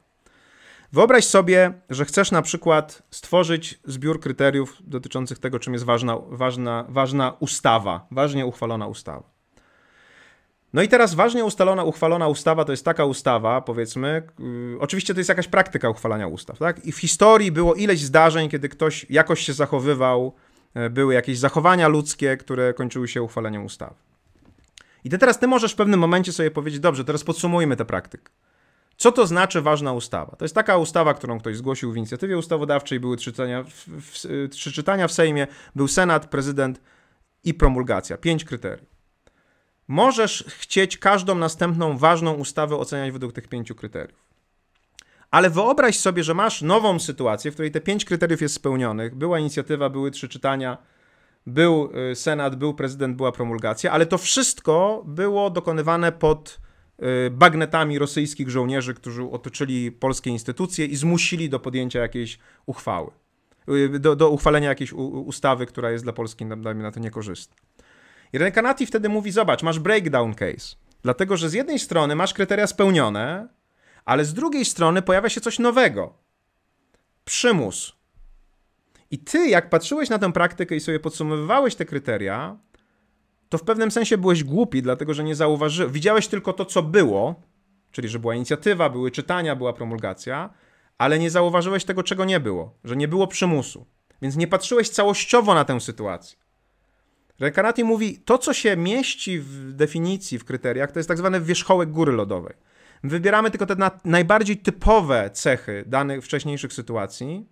Wyobraź 0.92 1.24
sobie, 1.24 1.72
że 1.90 2.04
chcesz 2.04 2.30
na 2.30 2.42
przykład 2.42 3.02
stworzyć 3.10 3.80
zbiór 3.84 4.20
kryteriów 4.20 4.76
dotyczących 4.80 5.38
tego, 5.38 5.58
czym 5.58 5.72
jest 5.72 5.84
ważna, 5.84 6.18
ważna, 6.28 6.84
ważna 6.88 7.36
ustawa, 7.40 8.06
ważnie 8.10 8.46
uchwalona 8.46 8.86
ustawa. 8.86 9.35
No 10.76 10.82
i 10.82 10.88
teraz 10.88 11.14
ważnie 11.14 11.44
ustalona, 11.44 11.84
uchwalona 11.84 12.28
ustawa 12.28 12.64
to 12.64 12.72
jest 12.72 12.84
taka 12.84 13.04
ustawa, 13.04 13.60
powiedzmy, 13.60 14.22
yy, 14.38 14.76
oczywiście 14.80 15.14
to 15.14 15.20
jest 15.20 15.28
jakaś 15.28 15.48
praktyka 15.48 15.90
uchwalania 15.90 16.26
ustaw, 16.26 16.58
tak? 16.58 16.84
I 16.84 16.92
w 16.92 16.98
historii 16.98 17.52
było 17.52 17.74
ileś 17.74 18.00
zdarzeń, 18.00 18.48
kiedy 18.48 18.68
ktoś 18.68 19.06
jakoś 19.10 19.40
się 19.40 19.52
zachowywał, 19.52 20.34
yy, 20.74 20.90
były 20.90 21.14
jakieś 21.14 21.38
zachowania 21.38 21.88
ludzkie, 21.88 22.36
które 22.36 22.74
kończyły 22.74 23.08
się 23.08 23.22
uchwaleniem 23.22 23.64
ustawy. 23.64 23.94
I 25.04 25.10
ty 25.10 25.18
teraz 25.18 25.38
ty 25.38 25.46
możesz 25.46 25.72
w 25.72 25.76
pewnym 25.76 26.00
momencie 26.00 26.32
sobie 26.32 26.50
powiedzieć, 26.50 26.80
dobrze, 26.80 27.04
teraz 27.04 27.24
podsumujmy 27.24 27.76
tę 27.76 27.84
praktykę. 27.84 28.32
Co 28.96 29.12
to 29.12 29.26
znaczy 29.26 29.62
ważna 29.62 29.92
ustawa? 29.92 30.36
To 30.36 30.44
jest 30.44 30.54
taka 30.54 30.76
ustawa, 30.76 31.14
którą 31.14 31.40
ktoś 31.40 31.56
zgłosił 31.56 31.92
w 31.92 31.96
inicjatywie 31.96 32.38
ustawodawczej, 32.38 33.00
były 33.00 33.16
trzy 33.16 33.32
czytania 33.32 33.62
w, 33.62 33.88
w, 33.88 34.48
trzy 34.50 34.72
czytania 34.72 35.08
w 35.08 35.12
Sejmie, 35.12 35.46
był 35.76 35.88
Senat, 35.88 36.26
prezydent 36.26 36.80
i 37.44 37.54
promulgacja. 37.54 38.16
Pięć 38.16 38.44
kryteriów. 38.44 38.95
Możesz 39.88 40.44
chcieć 40.48 40.98
każdą 40.98 41.34
następną 41.34 41.98
ważną 41.98 42.32
ustawę 42.32 42.76
oceniać 42.76 43.12
według 43.12 43.32
tych 43.32 43.48
pięciu 43.48 43.74
kryteriów. 43.74 44.26
Ale 45.30 45.50
wyobraź 45.50 45.98
sobie, 45.98 46.24
że 46.24 46.34
masz 46.34 46.62
nową 46.62 46.98
sytuację, 46.98 47.50
w 47.50 47.54
której 47.54 47.70
te 47.70 47.80
pięć 47.80 48.04
kryteriów 48.04 48.42
jest 48.42 48.54
spełnionych. 48.54 49.14
Była 49.14 49.38
inicjatywa, 49.38 49.90
były 49.90 50.10
trzy 50.10 50.28
czytania, 50.28 50.78
był 51.46 51.90
y, 52.10 52.14
Senat, 52.14 52.56
był 52.56 52.74
prezydent, 52.74 53.16
była 53.16 53.32
promulgacja, 53.32 53.92
ale 53.92 54.06
to 54.06 54.18
wszystko 54.18 55.02
było 55.06 55.50
dokonywane 55.50 56.12
pod 56.12 56.58
y, 57.26 57.30
bagnetami 57.30 57.98
rosyjskich 57.98 58.50
żołnierzy, 58.50 58.94
którzy 58.94 59.22
otoczyli 59.22 59.92
polskie 59.92 60.30
instytucje 60.30 60.86
i 60.86 60.96
zmusili 60.96 61.50
do 61.50 61.60
podjęcia 61.60 62.00
jakiejś 62.00 62.38
uchwały, 62.66 63.10
y, 63.68 63.98
do, 63.98 64.16
do 64.16 64.30
uchwalenia 64.30 64.68
jakiejś 64.68 64.92
ustawy, 64.92 65.66
która 65.66 65.90
jest 65.90 66.04
dla 66.04 66.12
Polski, 66.12 66.46
dajmy 66.56 66.82
na 66.82 66.92
to, 66.92 67.00
niekorzystna. 67.00 67.56
I 68.36 68.38
Rekanati 68.38 68.86
wtedy 68.86 69.08
mówi, 69.08 69.30
zobacz, 69.30 69.62
masz 69.62 69.78
breakdown 69.78 70.34
case. 70.34 70.76
Dlatego, 71.02 71.36
że 71.36 71.50
z 71.50 71.52
jednej 71.52 71.78
strony 71.78 72.16
masz 72.16 72.34
kryteria 72.34 72.66
spełnione, 72.66 73.48
ale 74.04 74.24
z 74.24 74.34
drugiej 74.34 74.64
strony 74.64 75.02
pojawia 75.02 75.28
się 75.28 75.40
coś 75.40 75.58
nowego. 75.58 76.14
Przymus. 77.24 77.96
I 79.10 79.18
ty, 79.18 79.48
jak 79.48 79.70
patrzyłeś 79.70 80.08
na 80.08 80.18
tę 80.18 80.32
praktykę 80.32 80.76
i 80.76 80.80
sobie 80.80 81.00
podsumowywałeś 81.00 81.74
te 81.74 81.84
kryteria, 81.84 82.56
to 83.48 83.58
w 83.58 83.62
pewnym 83.62 83.90
sensie 83.90 84.18
byłeś 84.18 84.44
głupi, 84.44 84.82
dlatego 84.82 85.14
że 85.14 85.24
nie 85.24 85.34
zauważyłeś, 85.34 85.92
widziałeś 85.92 86.28
tylko 86.28 86.52
to, 86.52 86.64
co 86.64 86.82
było, 86.82 87.42
czyli 87.90 88.08
że 88.08 88.18
była 88.18 88.34
inicjatywa, 88.34 88.90
były 88.90 89.10
czytania, 89.10 89.56
była 89.56 89.72
promulgacja, 89.72 90.50
ale 90.98 91.18
nie 91.18 91.30
zauważyłeś 91.30 91.84
tego, 91.84 92.02
czego 92.02 92.24
nie 92.24 92.40
było, 92.40 92.78
że 92.84 92.96
nie 92.96 93.08
było 93.08 93.26
przymusu. 93.26 93.86
Więc 94.22 94.36
nie 94.36 94.46
patrzyłeś 94.46 94.88
całościowo 94.88 95.54
na 95.54 95.64
tę 95.64 95.80
sytuację. 95.80 96.45
Rekanati 97.40 97.84
mówi, 97.84 98.18
to 98.24 98.38
co 98.38 98.52
się 98.52 98.76
mieści 98.76 99.40
w 99.40 99.72
definicji, 99.72 100.38
w 100.38 100.44
kryteriach, 100.44 100.92
to 100.92 100.98
jest 100.98 101.08
tak 101.08 101.18
zwany 101.18 101.40
wierzchołek 101.40 101.90
góry 101.90 102.12
lodowej. 102.12 102.54
Wybieramy 103.04 103.50
tylko 103.50 103.66
te 103.66 103.74
na, 103.74 103.90
najbardziej 104.04 104.56
typowe 104.56 105.30
cechy 105.30 105.84
danych 105.86 106.24
wcześniejszych 106.24 106.72
sytuacji 106.72 107.46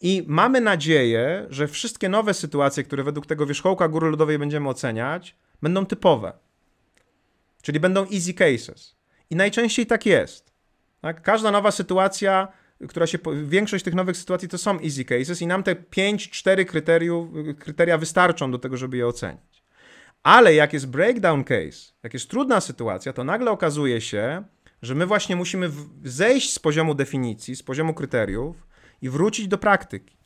i 0.00 0.24
mamy 0.26 0.60
nadzieję, 0.60 1.46
że 1.50 1.68
wszystkie 1.68 2.08
nowe 2.08 2.34
sytuacje, 2.34 2.84
które 2.84 3.02
według 3.04 3.26
tego 3.26 3.46
wierzchołka 3.46 3.88
góry 3.88 4.10
lodowej 4.10 4.38
będziemy 4.38 4.68
oceniać, 4.68 5.36
będą 5.62 5.86
typowe. 5.86 6.32
Czyli 7.62 7.80
będą 7.80 8.06
easy 8.12 8.34
cases. 8.34 8.96
I 9.30 9.36
najczęściej 9.36 9.86
tak 9.86 10.06
jest. 10.06 10.52
Tak? 11.00 11.22
Każda 11.22 11.50
nowa 11.50 11.70
sytuacja, 11.70 12.48
która 12.88 13.06
się. 13.06 13.18
Większość 13.44 13.84
tych 13.84 13.94
nowych 13.94 14.16
sytuacji 14.16 14.48
to 14.48 14.58
są 14.58 14.80
easy 14.80 15.04
cases, 15.04 15.42
i 15.42 15.46
nam 15.46 15.62
te 15.62 15.74
5-4 15.74 17.54
kryteria 17.58 17.98
wystarczą 17.98 18.50
do 18.50 18.58
tego, 18.58 18.76
żeby 18.76 18.96
je 18.96 19.06
ocenić. 19.06 19.64
Ale 20.22 20.54
jak 20.54 20.72
jest 20.72 20.86
breakdown 20.86 21.44
case, 21.44 21.92
jak 22.02 22.14
jest 22.14 22.30
trudna 22.30 22.60
sytuacja, 22.60 23.12
to 23.12 23.24
nagle 23.24 23.50
okazuje 23.50 24.00
się, 24.00 24.44
że 24.82 24.94
my 24.94 25.06
właśnie 25.06 25.36
musimy 25.36 25.70
zejść 26.04 26.52
z 26.52 26.58
poziomu 26.58 26.94
definicji, 26.94 27.56
z 27.56 27.62
poziomu 27.62 27.94
kryteriów 27.94 28.66
i 29.02 29.10
wrócić 29.10 29.48
do 29.48 29.58
praktyki. 29.58 30.16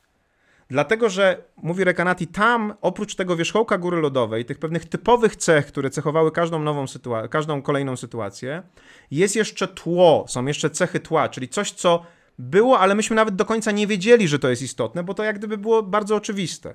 Dlatego, 0.68 1.08
że, 1.08 1.44
mówi 1.56 1.84
Rekanati, 1.84 2.26
tam 2.26 2.74
oprócz 2.80 3.14
tego 3.14 3.36
wierzchołka 3.36 3.78
góry 3.78 4.00
lodowej, 4.00 4.44
tych 4.44 4.58
pewnych 4.58 4.84
typowych 4.84 5.36
cech, 5.36 5.66
które 5.66 5.90
cechowały 5.90 6.32
każdą 6.32 6.58
nową 6.58 6.86
sytuację, 6.86 7.28
każdą 7.28 7.62
kolejną 7.62 7.96
sytuację, 7.96 8.62
jest 9.10 9.36
jeszcze 9.36 9.68
tło, 9.68 10.24
są 10.28 10.46
jeszcze 10.46 10.70
cechy 10.70 11.00
tła, 11.00 11.28
czyli 11.28 11.48
coś, 11.48 11.70
co 11.72 12.06
było, 12.40 12.80
ale 12.80 12.94
myśmy 12.94 13.16
nawet 13.16 13.36
do 13.36 13.44
końca 13.44 13.70
nie 13.70 13.86
wiedzieli, 13.86 14.28
że 14.28 14.38
to 14.38 14.48
jest 14.48 14.62
istotne, 14.62 15.04
bo 15.04 15.14
to 15.14 15.24
jak 15.24 15.38
gdyby 15.38 15.58
było 15.58 15.82
bardzo 15.82 16.16
oczywiste. 16.16 16.74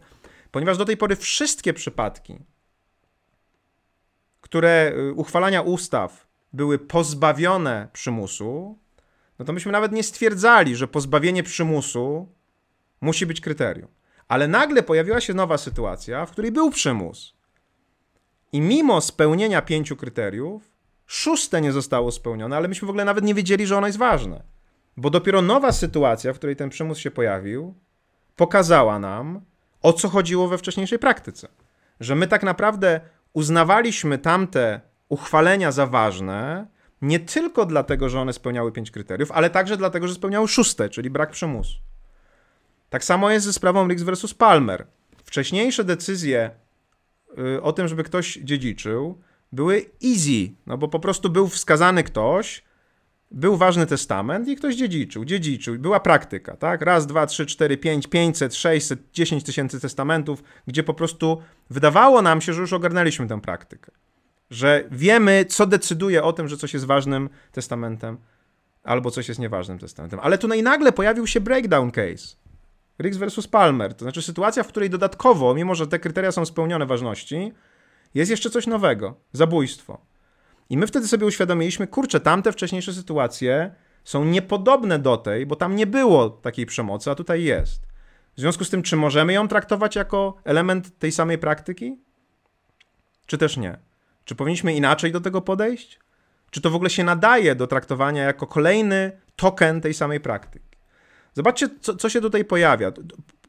Ponieważ 0.51 0.77
do 0.77 0.85
tej 0.85 0.97
pory 0.97 1.15
wszystkie 1.15 1.73
przypadki, 1.73 2.39
które 4.41 4.93
y, 4.97 5.13
uchwalania 5.13 5.61
ustaw 5.61 6.27
były 6.53 6.79
pozbawione 6.79 7.87
przymusu, 7.93 8.79
no 9.39 9.45
to 9.45 9.53
myśmy 9.53 9.71
nawet 9.71 9.91
nie 9.91 10.03
stwierdzali, 10.03 10.75
że 10.75 10.87
pozbawienie 10.87 11.43
przymusu 11.43 12.29
musi 13.01 13.25
być 13.25 13.41
kryterium. 13.41 13.87
Ale 14.27 14.47
nagle 14.47 14.83
pojawiła 14.83 15.21
się 15.21 15.33
nowa 15.33 15.57
sytuacja, 15.57 16.25
w 16.25 16.31
której 16.31 16.51
był 16.51 16.71
przymus. 16.71 17.35
I 18.51 18.61
mimo 18.61 19.01
spełnienia 19.01 19.61
pięciu 19.61 19.95
kryteriów, 19.95 20.71
szóste 21.05 21.61
nie 21.61 21.71
zostało 21.71 22.11
spełnione, 22.11 22.57
ale 22.57 22.67
myśmy 22.67 22.85
w 22.85 22.89
ogóle 22.89 23.05
nawet 23.05 23.23
nie 23.23 23.33
wiedzieli, 23.33 23.67
że 23.67 23.77
ono 23.77 23.87
jest 23.87 23.99
ważne. 23.99 24.54
Bo 24.97 25.09
dopiero 25.09 25.41
nowa 25.41 25.71
sytuacja, 25.71 26.33
w 26.33 26.37
której 26.37 26.55
ten 26.55 26.69
przymus 26.69 26.97
się 26.97 27.11
pojawił, 27.11 27.75
pokazała 28.35 28.99
nam, 28.99 29.41
o 29.81 29.93
co 29.93 30.09
chodziło 30.09 30.47
we 30.47 30.57
wcześniejszej 30.57 30.99
praktyce. 30.99 31.47
Że 31.99 32.15
my 32.15 32.27
tak 32.27 32.43
naprawdę 32.43 33.01
uznawaliśmy 33.33 34.17
tamte 34.17 34.81
uchwalenia 35.09 35.71
za 35.71 35.87
ważne, 35.87 36.67
nie 37.01 37.19
tylko 37.19 37.65
dlatego, 37.65 38.09
że 38.09 38.19
one 38.19 38.33
spełniały 38.33 38.71
pięć 38.71 38.91
kryteriów, 38.91 39.31
ale 39.31 39.49
także 39.49 39.77
dlatego, 39.77 40.07
że 40.07 40.13
spełniały 40.13 40.47
szóste, 40.47 40.89
czyli 40.89 41.09
brak 41.09 41.31
przymusu. 41.31 41.79
Tak 42.89 43.03
samo 43.03 43.31
jest 43.31 43.45
ze 43.45 43.53
sprawą 43.53 43.87
Riggs 43.87 44.03
versus 44.03 44.33
Palmer. 44.33 44.87
Wcześniejsze 45.23 45.83
decyzje 45.83 46.51
y, 47.37 47.61
o 47.61 47.73
tym, 47.73 47.87
żeby 47.87 48.03
ktoś 48.03 48.39
dziedziczył, 48.43 49.21
były 49.51 49.85
easy, 50.03 50.55
no 50.65 50.77
bo 50.77 50.87
po 50.87 50.99
prostu 50.99 51.29
był 51.29 51.47
wskazany 51.47 52.03
ktoś, 52.03 52.63
był 53.31 53.57
ważny 53.57 53.85
testament 53.85 54.47
i 54.47 54.55
ktoś 54.55 54.75
dziedziczył, 54.75 55.25
dziedziczył, 55.25 55.79
była 55.79 55.99
praktyka, 55.99 56.57
tak? 56.57 56.81
Raz, 56.81 57.07
dwa, 57.07 57.25
trzy, 57.25 57.45
cztery, 57.45 57.77
pięć, 57.77 58.07
pięćset, 58.07 58.55
sześćset, 58.55 58.99
dziesięć 59.13 59.43
tysięcy 59.43 59.79
testamentów, 59.79 60.43
gdzie 60.67 60.83
po 60.83 60.93
prostu 60.93 61.41
wydawało 61.69 62.21
nam 62.21 62.41
się, 62.41 62.53
że 62.53 62.61
już 62.61 62.73
ogarnęliśmy 62.73 63.27
tę 63.27 63.41
praktykę. 63.41 63.91
Że 64.49 64.83
wiemy, 64.91 65.45
co 65.49 65.65
decyduje 65.65 66.23
o 66.23 66.33
tym, 66.33 66.47
że 66.47 66.57
coś 66.57 66.73
jest 66.73 66.85
ważnym 66.85 67.29
testamentem, 67.51 68.17
albo 68.83 69.11
coś 69.11 69.27
jest 69.27 69.39
nieważnym 69.39 69.79
testamentem. 69.79 70.19
Ale 70.23 70.37
tutaj 70.37 70.63
nagle 70.63 70.91
pojawił 70.91 71.27
się 71.27 71.41
breakdown 71.41 71.91
case. 71.91 72.35
Riggs 72.99 73.17
versus 73.17 73.47
Palmer. 73.47 73.93
To 73.93 74.05
znaczy 74.05 74.21
sytuacja, 74.21 74.63
w 74.63 74.67
której 74.67 74.89
dodatkowo, 74.89 75.53
mimo 75.53 75.75
że 75.75 75.87
te 75.87 75.99
kryteria 75.99 76.31
są 76.31 76.45
spełnione 76.45 76.85
ważności, 76.85 77.51
jest 78.13 78.31
jeszcze 78.31 78.49
coś 78.49 78.67
nowego. 78.67 79.15
Zabójstwo. 79.33 80.01
I 80.69 80.77
my 80.77 80.87
wtedy 80.87 81.07
sobie 81.07 81.25
uświadomiliśmy, 81.25 81.87
kurczę, 81.87 82.19
tamte 82.19 82.51
wcześniejsze 82.51 82.93
sytuacje 82.93 83.75
są 84.03 84.25
niepodobne 84.25 84.99
do 84.99 85.17
tej, 85.17 85.45
bo 85.45 85.55
tam 85.55 85.75
nie 85.75 85.87
było 85.87 86.29
takiej 86.29 86.65
przemocy, 86.65 87.11
a 87.11 87.15
tutaj 87.15 87.43
jest. 87.43 87.81
W 88.37 88.39
związku 88.39 88.63
z 88.65 88.69
tym, 88.69 88.83
czy 88.83 88.95
możemy 88.95 89.33
ją 89.33 89.47
traktować 89.47 89.95
jako 89.95 90.35
element 90.43 90.99
tej 90.99 91.11
samej 91.11 91.37
praktyki? 91.37 91.97
Czy 93.25 93.37
też 93.37 93.57
nie? 93.57 93.77
Czy 94.25 94.35
powinniśmy 94.35 94.73
inaczej 94.73 95.11
do 95.11 95.21
tego 95.21 95.41
podejść? 95.41 95.99
Czy 96.51 96.61
to 96.61 96.69
w 96.69 96.75
ogóle 96.75 96.89
się 96.89 97.03
nadaje 97.03 97.55
do 97.55 97.67
traktowania 97.67 98.23
jako 98.23 98.47
kolejny 98.47 99.11
token 99.35 99.81
tej 99.81 99.93
samej 99.93 100.19
praktyki? 100.19 100.77
Zobaczcie, 101.33 101.69
co, 101.81 101.95
co 101.95 102.09
się 102.09 102.21
tutaj 102.21 102.45
pojawia. 102.45 102.91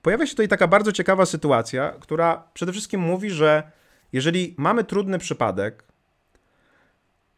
Pojawia 0.02 0.26
się 0.26 0.30
tutaj 0.30 0.48
taka 0.48 0.66
bardzo 0.66 0.92
ciekawa 0.92 1.26
sytuacja, 1.26 1.92
która 2.00 2.48
przede 2.54 2.72
wszystkim 2.72 3.00
mówi, 3.00 3.30
że 3.30 3.70
jeżeli 4.12 4.54
mamy 4.58 4.84
trudny 4.84 5.18
przypadek, 5.18 5.84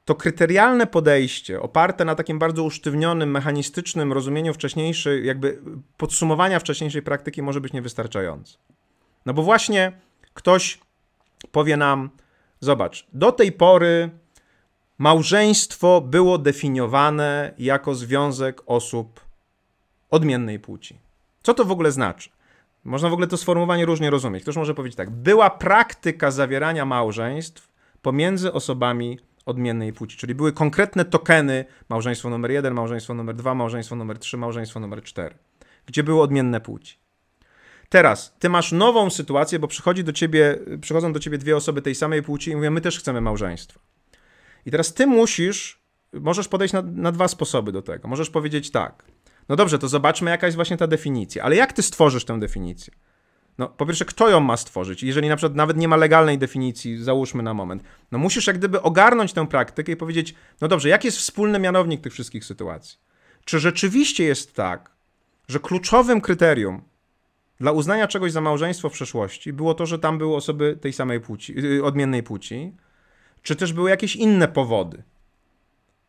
to 0.08 0.14
kryterialne 0.14 0.86
podejście 0.86 1.60
oparte 1.60 2.04
na 2.04 2.14
takim 2.14 2.38
bardzo 2.38 2.62
usztywnionym, 2.62 3.30
mechanistycznym 3.30 4.12
rozumieniu 4.12 4.54
wcześniejszej, 4.54 5.26
jakby 5.26 5.58
podsumowania 5.96 6.58
wcześniejszej 6.58 7.02
praktyki 7.02 7.42
może 7.42 7.60
być 7.60 7.72
niewystarczające. 7.72 8.58
No 9.26 9.34
bo 9.34 9.42
właśnie 9.42 9.92
ktoś 10.34 10.78
powie 11.52 11.76
nam, 11.76 12.10
zobacz, 12.60 13.06
do 13.12 13.32
tej 13.32 13.52
pory 13.52 14.10
małżeństwo 14.98 16.00
było 16.00 16.38
definiowane 16.38 17.54
jako 17.58 17.94
związek 17.94 18.62
osób 18.66 19.20
odmiennej 20.10 20.58
płci. 20.58 20.98
Co 21.42 21.54
to 21.54 21.64
w 21.64 21.70
ogóle 21.70 21.92
znaczy? 21.92 22.30
Można 22.84 23.08
w 23.08 23.12
ogóle 23.12 23.26
to 23.26 23.36
sformułowanie 23.36 23.86
różnie 23.86 24.10
rozumieć. 24.10 24.42
Ktoś 24.42 24.56
może 24.56 24.74
powiedzieć 24.74 24.96
tak: 24.96 25.10
była 25.10 25.50
praktyka 25.50 26.30
zawierania 26.30 26.84
małżeństw 26.84 27.68
pomiędzy 28.02 28.52
osobami 28.52 29.27
odmiennej 29.48 29.92
płci, 29.92 30.16
czyli 30.16 30.34
były 30.34 30.52
konkretne 30.52 31.04
tokeny 31.04 31.64
małżeństwo 31.88 32.30
numer 32.30 32.50
jeden, 32.50 32.74
małżeństwo 32.74 33.14
numer 33.14 33.36
dwa, 33.36 33.54
małżeństwo 33.54 33.96
numer 33.96 34.18
trzy, 34.18 34.36
małżeństwo 34.36 34.80
numer 34.80 35.02
cztery, 35.02 35.34
gdzie 35.86 36.02
były 36.02 36.22
odmienne 36.22 36.60
płci. 36.60 36.98
Teraz, 37.88 38.36
ty 38.38 38.48
masz 38.48 38.72
nową 38.72 39.10
sytuację, 39.10 39.58
bo 39.58 39.68
przychodzi 39.68 40.04
do 40.04 40.12
ciebie, 40.12 40.58
przychodzą 40.80 41.12
do 41.12 41.20
ciebie 41.20 41.38
dwie 41.38 41.56
osoby 41.56 41.82
tej 41.82 41.94
samej 41.94 42.22
płci 42.22 42.50
i 42.50 42.56
mówią, 42.56 42.70
my 42.70 42.80
też 42.80 42.98
chcemy 42.98 43.20
małżeństwa. 43.20 43.80
I 44.66 44.70
teraz 44.70 44.94
ty 44.94 45.06
musisz, 45.06 45.82
możesz 46.12 46.48
podejść 46.48 46.74
na, 46.74 46.82
na 46.82 47.12
dwa 47.12 47.28
sposoby 47.28 47.72
do 47.72 47.82
tego. 47.82 48.08
Możesz 48.08 48.30
powiedzieć 48.30 48.70
tak, 48.70 49.04
no 49.48 49.56
dobrze, 49.56 49.78
to 49.78 49.88
zobaczmy, 49.88 50.30
jaka 50.30 50.46
jest 50.46 50.56
właśnie 50.56 50.76
ta 50.76 50.86
definicja. 50.86 51.44
Ale 51.44 51.56
jak 51.56 51.72
ty 51.72 51.82
stworzysz 51.82 52.24
tę 52.24 52.40
definicję? 52.40 52.94
No, 53.58 53.68
po 53.68 53.86
pierwsze, 53.86 54.04
kto 54.04 54.28
ją 54.28 54.40
ma 54.40 54.56
stworzyć? 54.56 55.02
Jeżeli 55.02 55.28
na 55.28 55.36
przykład 55.36 55.56
nawet 55.56 55.76
nie 55.76 55.88
ma 55.88 55.96
legalnej 55.96 56.38
definicji, 56.38 57.04
załóżmy 57.04 57.42
na 57.42 57.54
moment, 57.54 57.82
no 58.12 58.18
musisz 58.18 58.46
jak 58.46 58.58
gdyby 58.58 58.82
ogarnąć 58.82 59.32
tę 59.32 59.46
praktykę 59.46 59.92
i 59.92 59.96
powiedzieć, 59.96 60.34
no 60.60 60.68
dobrze, 60.68 60.88
jaki 60.88 61.06
jest 61.06 61.18
wspólny 61.18 61.58
mianownik 61.58 62.00
tych 62.00 62.12
wszystkich 62.12 62.44
sytuacji? 62.44 62.98
Czy 63.44 63.58
rzeczywiście 63.58 64.24
jest 64.24 64.54
tak, 64.54 64.90
że 65.48 65.60
kluczowym 65.60 66.20
kryterium 66.20 66.82
dla 67.60 67.72
uznania 67.72 68.08
czegoś 68.08 68.32
za 68.32 68.40
małżeństwo 68.40 68.88
w 68.88 68.92
przeszłości 68.92 69.52
było 69.52 69.74
to, 69.74 69.86
że 69.86 69.98
tam 69.98 70.18
były 70.18 70.36
osoby 70.36 70.78
tej 70.80 70.92
samej 70.92 71.20
płci, 71.20 71.64
y, 71.64 71.84
odmiennej 71.84 72.22
płci, 72.22 72.72
czy 73.42 73.56
też 73.56 73.72
były 73.72 73.90
jakieś 73.90 74.16
inne 74.16 74.48
powody? 74.48 75.02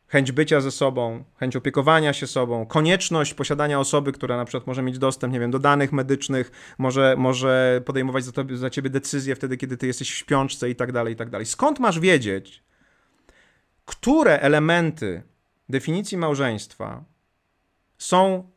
Chęć 0.09 0.31
bycia 0.31 0.61
ze 0.61 0.71
sobą, 0.71 1.23
chęć 1.39 1.55
opiekowania 1.55 2.13
się 2.13 2.27
sobą, 2.27 2.65
konieczność 2.65 3.33
posiadania 3.33 3.79
osoby, 3.79 4.11
która 4.11 4.37
na 4.37 4.45
przykład 4.45 4.67
może 4.67 4.81
mieć 4.81 4.99
dostęp, 4.99 5.33
nie 5.33 5.39
wiem, 5.39 5.51
do 5.51 5.59
danych 5.59 5.91
medycznych, 5.91 6.51
może, 6.77 7.15
może 7.17 7.81
podejmować 7.85 8.25
za, 8.25 8.31
tobie, 8.31 8.57
za 8.57 8.69
ciebie 8.69 8.89
decyzje 8.89 9.35
wtedy, 9.35 9.57
kiedy 9.57 9.77
ty 9.77 9.87
jesteś 9.87 10.11
w 10.11 10.15
śpiączce 10.15 10.69
i 10.69 10.75
tak 10.75 10.91
dalej, 10.91 11.13
i 11.13 11.17
tak 11.17 11.29
dalej. 11.29 11.45
Skąd 11.45 11.79
masz 11.79 11.99
wiedzieć, 11.99 12.63
które 13.85 14.39
elementy 14.39 15.23
definicji 15.69 16.17
małżeństwa 16.17 17.03
są 17.97 18.49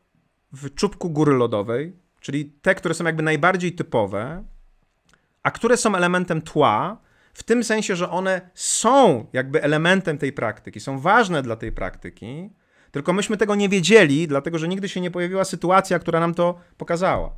w 0.53 0.75
czubku 0.75 1.09
góry 1.09 1.33
lodowej, 1.33 1.95
czyli 2.19 2.45
te, 2.45 2.75
które 2.75 2.93
są 2.93 3.05
jakby 3.05 3.23
najbardziej 3.23 3.71
typowe, 3.71 4.43
a 5.43 5.51
które 5.51 5.77
są 5.77 5.95
elementem 5.95 6.41
tła, 6.41 6.97
w 7.33 7.43
tym 7.43 7.63
sensie, 7.63 7.95
że 7.95 8.09
one 8.09 8.49
są 8.53 9.25
jakby 9.33 9.63
elementem 9.63 10.17
tej 10.17 10.33
praktyki, 10.33 10.79
są 10.79 10.99
ważne 10.99 11.41
dla 11.41 11.55
tej 11.55 11.71
praktyki, 11.71 12.49
tylko 12.91 13.13
myśmy 13.13 13.37
tego 13.37 13.55
nie 13.55 13.69
wiedzieli, 13.69 14.27
dlatego 14.27 14.59
że 14.59 14.67
nigdy 14.67 14.89
się 14.89 15.01
nie 15.01 15.11
pojawiła 15.11 15.45
sytuacja, 15.45 15.99
która 15.99 16.19
nam 16.19 16.33
to 16.33 16.59
pokazała. 16.77 17.33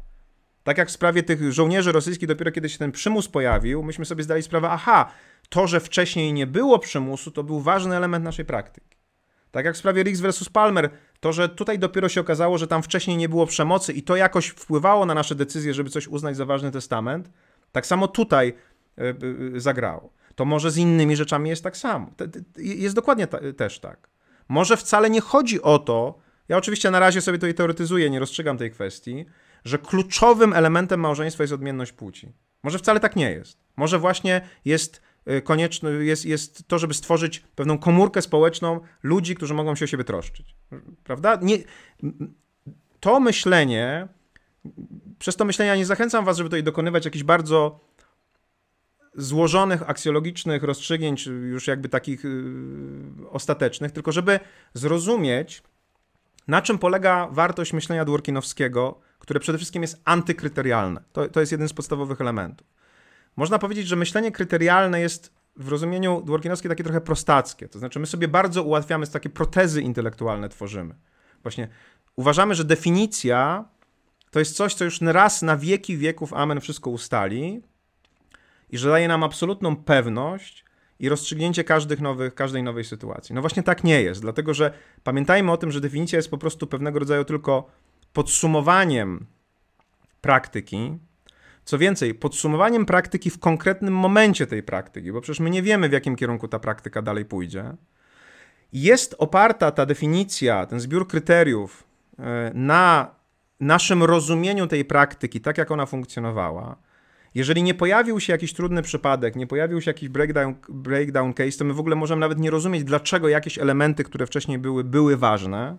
Tak 0.63 0.77
jak 0.77 0.87
w 0.87 0.91
sprawie 0.91 1.23
tych 1.23 1.53
żołnierzy 1.53 1.91
rosyjskich, 1.91 2.27
dopiero 2.27 2.51
kiedy 2.51 2.69
się 2.69 2.77
ten 2.77 2.91
przymus 2.91 3.27
pojawił, 3.27 3.83
myśmy 3.83 4.05
sobie 4.05 4.23
zdali 4.23 4.43
sprawę, 4.43 4.69
aha, 4.69 5.11
to, 5.49 5.67
że 5.67 5.79
wcześniej 5.79 6.33
nie 6.33 6.47
było 6.47 6.79
przymusu, 6.79 7.31
to 7.31 7.43
był 7.43 7.59
ważny 7.59 7.95
element 7.95 8.25
naszej 8.25 8.45
praktyki. 8.45 8.97
Tak 9.51 9.65
jak 9.65 9.75
w 9.75 9.77
sprawie 9.77 10.03
Riggs 10.03 10.21
versus 10.21 10.49
Palmer, 10.49 10.89
to, 11.19 11.33
że 11.33 11.49
tutaj 11.49 11.79
dopiero 11.79 12.09
się 12.09 12.21
okazało, 12.21 12.57
że 12.57 12.67
tam 12.67 12.83
wcześniej 12.83 13.17
nie 13.17 13.29
było 13.29 13.45
przemocy 13.47 13.93
i 13.93 14.03
to 14.03 14.15
jakoś 14.15 14.47
wpływało 14.47 15.05
na 15.05 15.13
nasze 15.13 15.35
decyzje, 15.35 15.73
żeby 15.73 15.89
coś 15.89 16.07
uznać 16.07 16.37
za 16.37 16.45
ważny 16.45 16.71
testament, 16.71 17.29
tak 17.71 17.85
samo 17.85 18.07
tutaj 18.07 18.53
zagrało. 19.55 20.13
To 20.35 20.45
może 20.45 20.71
z 20.71 20.77
innymi 20.77 21.15
rzeczami 21.15 21.49
jest 21.49 21.63
tak 21.63 21.77
samo. 21.77 22.11
Jest 22.57 22.95
dokładnie 22.95 23.27
ta, 23.27 23.39
też 23.57 23.79
tak. 23.79 24.09
Może 24.49 24.77
wcale 24.77 25.09
nie 25.09 25.21
chodzi 25.21 25.61
o 25.61 25.79
to, 25.79 26.19
ja 26.49 26.57
oczywiście 26.57 26.91
na 26.91 26.99
razie 26.99 27.21
sobie 27.21 27.37
to 27.37 27.53
teoretyzuję, 27.53 28.09
nie 28.09 28.19
rozstrzygam 28.19 28.57
tej 28.57 28.71
kwestii, 28.71 29.25
że 29.65 29.77
kluczowym 29.77 30.53
elementem 30.53 30.99
małżeństwa 30.99 31.43
jest 31.43 31.53
odmienność 31.53 31.91
płci. 31.91 32.31
Może 32.63 32.79
wcale 32.79 32.99
tak 32.99 33.15
nie 33.15 33.31
jest. 33.31 33.57
Może 33.77 33.99
właśnie 33.99 34.41
jest 34.65 35.01
y, 35.29 35.41
konieczne, 35.41 35.91
jest, 35.91 36.25
jest 36.25 36.67
to, 36.67 36.79
żeby 36.79 36.93
stworzyć 36.93 37.43
pewną 37.55 37.77
komórkę 37.77 38.21
społeczną 38.21 38.79
ludzi, 39.03 39.35
którzy 39.35 39.53
mogą 39.53 39.75
się 39.75 39.85
o 39.85 39.87
siebie 39.87 40.03
troszczyć. 40.03 40.55
Prawda? 41.03 41.39
Nie, 41.41 41.57
to 42.99 43.19
myślenie, 43.19 44.07
przez 45.19 45.35
to 45.35 45.45
myślenie 45.45 45.69
ja 45.69 45.75
nie 45.75 45.85
zachęcam 45.85 46.25
was, 46.25 46.37
żeby 46.37 46.49
tutaj 46.49 46.63
dokonywać 46.63 47.05
jakichś 47.05 47.23
bardzo 47.23 47.79
złożonych, 49.17 49.89
aksjologicznych 49.89 50.63
rozstrzygnięć, 50.63 51.25
już 51.25 51.67
jakby 51.67 51.89
takich 51.89 52.23
yy, 52.23 53.29
ostatecznych, 53.29 53.91
tylko 53.91 54.11
żeby 54.11 54.39
zrozumieć, 54.73 55.63
na 56.47 56.61
czym 56.61 56.77
polega 56.77 57.27
wartość 57.31 57.73
myślenia 57.73 58.05
Dworkinowskiego, 58.05 58.99
które 59.19 59.39
przede 59.39 59.57
wszystkim 59.57 59.81
jest 59.81 60.01
antykryterialne. 60.05 61.03
To, 61.11 61.29
to 61.29 61.39
jest 61.39 61.51
jeden 61.51 61.69
z 61.69 61.73
podstawowych 61.73 62.21
elementów. 62.21 62.67
Można 63.35 63.59
powiedzieć, 63.59 63.87
że 63.87 63.95
myślenie 63.95 64.31
kryterialne 64.31 65.01
jest 65.01 65.33
w 65.55 65.67
rozumieniu 65.67 66.21
Dworkinowskie 66.21 66.69
takie 66.69 66.83
trochę 66.83 67.01
prostackie. 67.01 67.69
To 67.69 67.79
znaczy, 67.79 67.99
my 67.99 68.05
sobie 68.05 68.27
bardzo 68.27 68.63
ułatwiamy, 68.63 69.07
takie 69.07 69.29
protezy 69.29 69.81
intelektualne 69.81 70.49
tworzymy. 70.49 70.95
Właśnie 71.43 71.67
uważamy, 72.15 72.55
że 72.55 72.63
definicja 72.63 73.65
to 74.31 74.39
jest 74.39 74.55
coś, 74.55 74.73
co 74.73 74.85
już 74.85 75.01
raz 75.01 75.41
na 75.41 75.57
wieki 75.57 75.97
wieków 75.97 76.33
amen 76.33 76.61
wszystko 76.61 76.89
ustali 76.89 77.61
i 78.69 78.77
że 78.77 78.89
daje 78.89 79.07
nam 79.07 79.23
absolutną 79.23 79.75
pewność 79.75 80.65
i 80.99 81.09
rozstrzygnięcie 81.09 81.63
każdych 81.63 82.01
nowych, 82.01 82.35
każdej 82.35 82.63
nowej 82.63 82.83
sytuacji. 82.83 83.35
No 83.35 83.41
właśnie 83.41 83.63
tak 83.63 83.83
nie 83.83 84.01
jest, 84.01 84.21
dlatego 84.21 84.53
że 84.53 84.71
pamiętajmy 85.03 85.51
o 85.51 85.57
tym, 85.57 85.71
że 85.71 85.81
definicja 85.81 86.17
jest 86.17 86.31
po 86.31 86.37
prostu 86.37 86.67
pewnego 86.67 86.99
rodzaju 86.99 87.25
tylko 87.25 87.67
podsumowaniem 88.13 89.25
praktyki, 90.21 90.97
co 91.65 91.77
więcej, 91.77 92.13
podsumowaniem 92.13 92.85
praktyki 92.85 93.29
w 93.29 93.39
konkretnym 93.39 93.93
momencie 93.93 94.47
tej 94.47 94.63
praktyki, 94.63 95.11
bo 95.11 95.21
przecież 95.21 95.39
my 95.39 95.49
nie 95.49 95.61
wiemy, 95.61 95.89
w 95.89 95.91
jakim 95.91 96.15
kierunku 96.15 96.47
ta 96.47 96.59
praktyka 96.59 97.01
dalej 97.01 97.25
pójdzie. 97.25 97.75
Jest 98.73 99.15
oparta 99.17 99.71
ta 99.71 99.85
definicja, 99.85 100.65
ten 100.65 100.79
zbiór 100.79 101.07
kryteriów 101.07 101.83
e, 102.19 102.51
na 102.53 103.15
naszym 103.59 104.03
rozumieniu 104.03 104.67
tej 104.67 104.85
praktyki, 104.85 105.41
tak 105.41 105.57
jak 105.57 105.71
ona 105.71 105.85
funkcjonowała. 105.85 106.75
Jeżeli 107.35 107.63
nie 107.63 107.73
pojawił 107.73 108.19
się 108.19 108.33
jakiś 108.33 108.53
trudny 108.53 108.81
przypadek, 108.81 109.35
nie 109.35 109.47
pojawił 109.47 109.81
się 109.81 109.89
jakiś 109.89 110.09
breakdown, 110.09 110.55
breakdown 110.69 111.33
case, 111.33 111.57
to 111.57 111.65
my 111.65 111.73
w 111.73 111.79
ogóle 111.79 111.95
możemy 111.95 112.19
nawet 112.19 112.39
nie 112.39 112.49
rozumieć, 112.49 112.83
dlaczego 112.83 113.29
jakieś 113.29 113.57
elementy, 113.57 114.03
które 114.03 114.25
wcześniej 114.25 114.57
były, 114.57 114.83
były 114.83 115.17
ważne. 115.17 115.77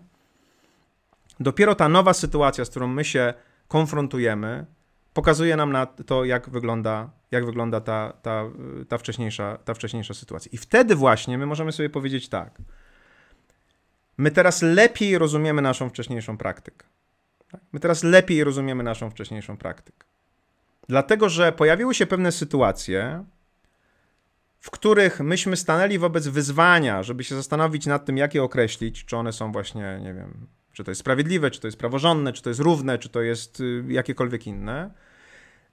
Dopiero 1.39 1.75
ta 1.75 1.89
nowa 1.89 2.13
sytuacja, 2.13 2.65
z 2.65 2.69
którą 2.69 2.87
my 2.87 3.05
się 3.05 3.33
konfrontujemy, 3.67 4.65
pokazuje 5.13 5.55
nam 5.55 5.71
na 5.71 5.85
to, 5.85 6.25
jak 6.25 6.49
wygląda, 6.49 7.09
jak 7.31 7.45
wygląda 7.45 7.81
ta, 7.81 8.13
ta, 8.21 8.43
ta, 8.87 8.97
wcześniejsza, 8.97 9.57
ta 9.57 9.73
wcześniejsza 9.73 10.13
sytuacja. 10.13 10.49
I 10.53 10.57
wtedy 10.57 10.95
właśnie 10.95 11.37
my 11.37 11.45
możemy 11.45 11.71
sobie 11.71 11.89
powiedzieć 11.89 12.29
tak. 12.29 12.61
My 14.17 14.31
teraz 14.31 14.61
lepiej 14.61 15.17
rozumiemy 15.17 15.61
naszą 15.61 15.89
wcześniejszą 15.89 16.37
praktykę. 16.37 16.87
My 17.71 17.79
teraz 17.79 18.03
lepiej 18.03 18.43
rozumiemy 18.43 18.83
naszą 18.83 19.09
wcześniejszą 19.09 19.57
praktykę. 19.57 20.16
Dlatego, 20.89 21.29
że 21.29 21.51
pojawiły 21.51 21.95
się 21.95 22.05
pewne 22.05 22.31
sytuacje, 22.31 23.25
w 24.59 24.71
których 24.71 25.19
myśmy 25.19 25.57
stanęli 25.57 25.97
wobec 25.97 26.27
wyzwania, 26.27 27.03
żeby 27.03 27.23
się 27.23 27.35
zastanowić 27.35 27.85
nad 27.85 28.05
tym, 28.05 28.17
jak 28.17 28.35
je 28.35 28.43
określić, 28.43 29.05
czy 29.05 29.17
one 29.17 29.33
są 29.33 29.51
właśnie, 29.51 29.99
nie 30.03 30.13
wiem, 30.13 30.47
czy 30.73 30.83
to 30.83 30.91
jest 30.91 31.01
sprawiedliwe, 31.01 31.51
czy 31.51 31.61
to 31.61 31.67
jest 31.67 31.77
praworządne, 31.77 32.33
czy 32.33 32.41
to 32.41 32.49
jest 32.49 32.59
równe, 32.59 32.97
czy 32.97 33.09
to 33.09 33.21
jest 33.21 33.59
y, 33.59 33.83
jakiekolwiek 33.87 34.47
inne. 34.47 34.91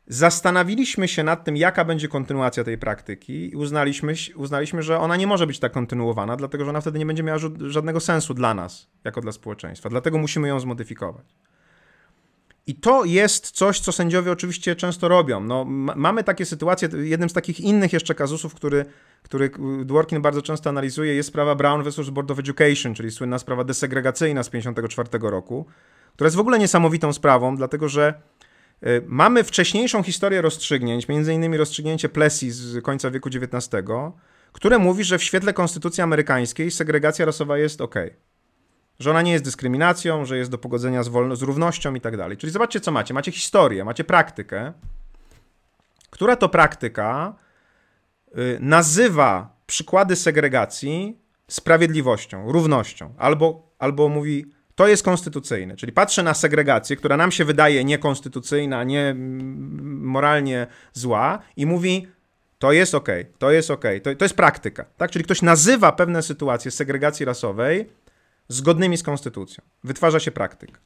Zastanowiliśmy 0.06 1.08
się 1.08 1.22
nad 1.22 1.44
tym, 1.44 1.56
jaka 1.56 1.84
będzie 1.84 2.08
kontynuacja 2.08 2.64
tej 2.64 2.78
praktyki 2.78 3.52
i 3.52 3.56
uznaliśmy, 3.56 4.14
uznaliśmy, 4.36 4.82
że 4.82 4.98
ona 4.98 5.16
nie 5.16 5.26
może 5.26 5.46
być 5.46 5.58
tak 5.58 5.72
kontynuowana, 5.72 6.36
dlatego 6.36 6.64
że 6.64 6.70
ona 6.70 6.80
wtedy 6.80 6.98
nie 6.98 7.06
będzie 7.06 7.22
miała 7.22 7.38
żadnego 7.60 8.00
sensu 8.00 8.34
dla 8.34 8.54
nas, 8.54 8.90
jako 9.04 9.20
dla 9.20 9.32
społeczeństwa. 9.32 9.88
Dlatego 9.88 10.18
musimy 10.18 10.48
ją 10.48 10.60
zmodyfikować. 10.60 11.34
I 12.66 12.74
to 12.74 13.04
jest 13.04 13.50
coś, 13.50 13.80
co 13.80 13.92
sędziowie 13.92 14.32
oczywiście 14.32 14.76
często 14.76 15.08
robią. 15.08 15.40
No, 15.40 15.64
mamy 15.96 16.24
takie 16.24 16.46
sytuacje, 16.46 16.88
jednym 16.92 17.28
z 17.28 17.32
takich 17.32 17.60
innych 17.60 17.92
jeszcze 17.92 18.14
kazusów, 18.14 18.54
który, 18.54 18.84
który 19.22 19.50
Dworkin 19.84 20.22
bardzo 20.22 20.42
często 20.42 20.70
analizuje, 20.70 21.14
jest 21.14 21.28
sprawa 21.28 21.54
Brown 21.54 21.82
vs. 21.82 22.10
Board 22.10 22.30
of 22.30 22.38
Education, 22.38 22.94
czyli 22.94 23.10
słynna 23.10 23.38
sprawa 23.38 23.64
desegregacyjna 23.64 24.42
z 24.42 24.46
1954 24.46 25.30
roku, 25.30 25.66
która 26.14 26.26
jest 26.26 26.36
w 26.36 26.40
ogóle 26.40 26.58
niesamowitą 26.58 27.12
sprawą, 27.12 27.56
dlatego 27.56 27.88
że 27.88 28.14
y, 28.86 29.02
mamy 29.06 29.44
wcześniejszą 29.44 30.02
historię 30.02 30.42
rozstrzygnięć, 30.42 31.06
innymi 31.08 31.56
rozstrzygnięcie 31.56 32.08
Plessy 32.08 32.52
z 32.52 32.82
końca 32.82 33.10
wieku 33.10 33.28
XIX, 33.28 33.68
które 34.52 34.78
mówi, 34.78 35.04
że 35.04 35.18
w 35.18 35.22
świetle 35.22 35.52
konstytucji 35.52 36.02
amerykańskiej 36.02 36.70
segregacja 36.70 37.26
rasowa 37.26 37.58
jest 37.58 37.80
ok 37.80 37.94
że 39.00 39.10
ona 39.10 39.22
nie 39.22 39.32
jest 39.32 39.44
dyskryminacją, 39.44 40.24
że 40.24 40.38
jest 40.38 40.50
do 40.50 40.58
pogodzenia 40.58 41.02
z, 41.02 41.08
wolno, 41.08 41.36
z 41.36 41.42
równością 41.42 41.94
i 41.94 42.00
tak 42.00 42.16
dalej. 42.16 42.36
Czyli 42.36 42.52
zobaczcie, 42.52 42.80
co 42.80 42.92
macie. 42.92 43.14
Macie 43.14 43.32
historię, 43.32 43.84
macie 43.84 44.04
praktykę, 44.04 44.72
która 46.10 46.36
to 46.36 46.48
praktyka 46.48 47.34
y, 48.38 48.58
nazywa 48.60 49.56
przykłady 49.66 50.16
segregacji 50.16 51.18
sprawiedliwością, 51.48 52.52
równością, 52.52 53.14
albo, 53.18 53.72
albo 53.78 54.08
mówi, 54.08 54.46
to 54.74 54.88
jest 54.88 55.02
konstytucyjne. 55.02 55.76
Czyli 55.76 55.92
patrzę 55.92 56.22
na 56.22 56.34
segregację, 56.34 56.96
która 56.96 57.16
nam 57.16 57.32
się 57.32 57.44
wydaje 57.44 57.84
niekonstytucyjna, 57.84 58.84
nie 58.84 59.14
moralnie 59.84 60.66
zła 60.92 61.38
i 61.56 61.66
mówi, 61.66 62.08
to 62.58 62.72
jest 62.72 62.94
ok, 62.94 63.08
to 63.38 63.50
jest 63.50 63.70
ok, 63.70 63.84
to, 64.02 64.14
to 64.14 64.24
jest 64.24 64.36
praktyka. 64.36 64.84
Tak? 64.96 65.10
Czyli 65.10 65.24
ktoś 65.24 65.42
nazywa 65.42 65.92
pewne 65.92 66.22
sytuacje 66.22 66.70
segregacji 66.70 67.26
rasowej 67.26 67.90
zgodnymi 68.48 68.96
z 68.96 69.02
konstytucją. 69.02 69.64
Wytwarza 69.84 70.20
się 70.20 70.30
praktyk. 70.30 70.80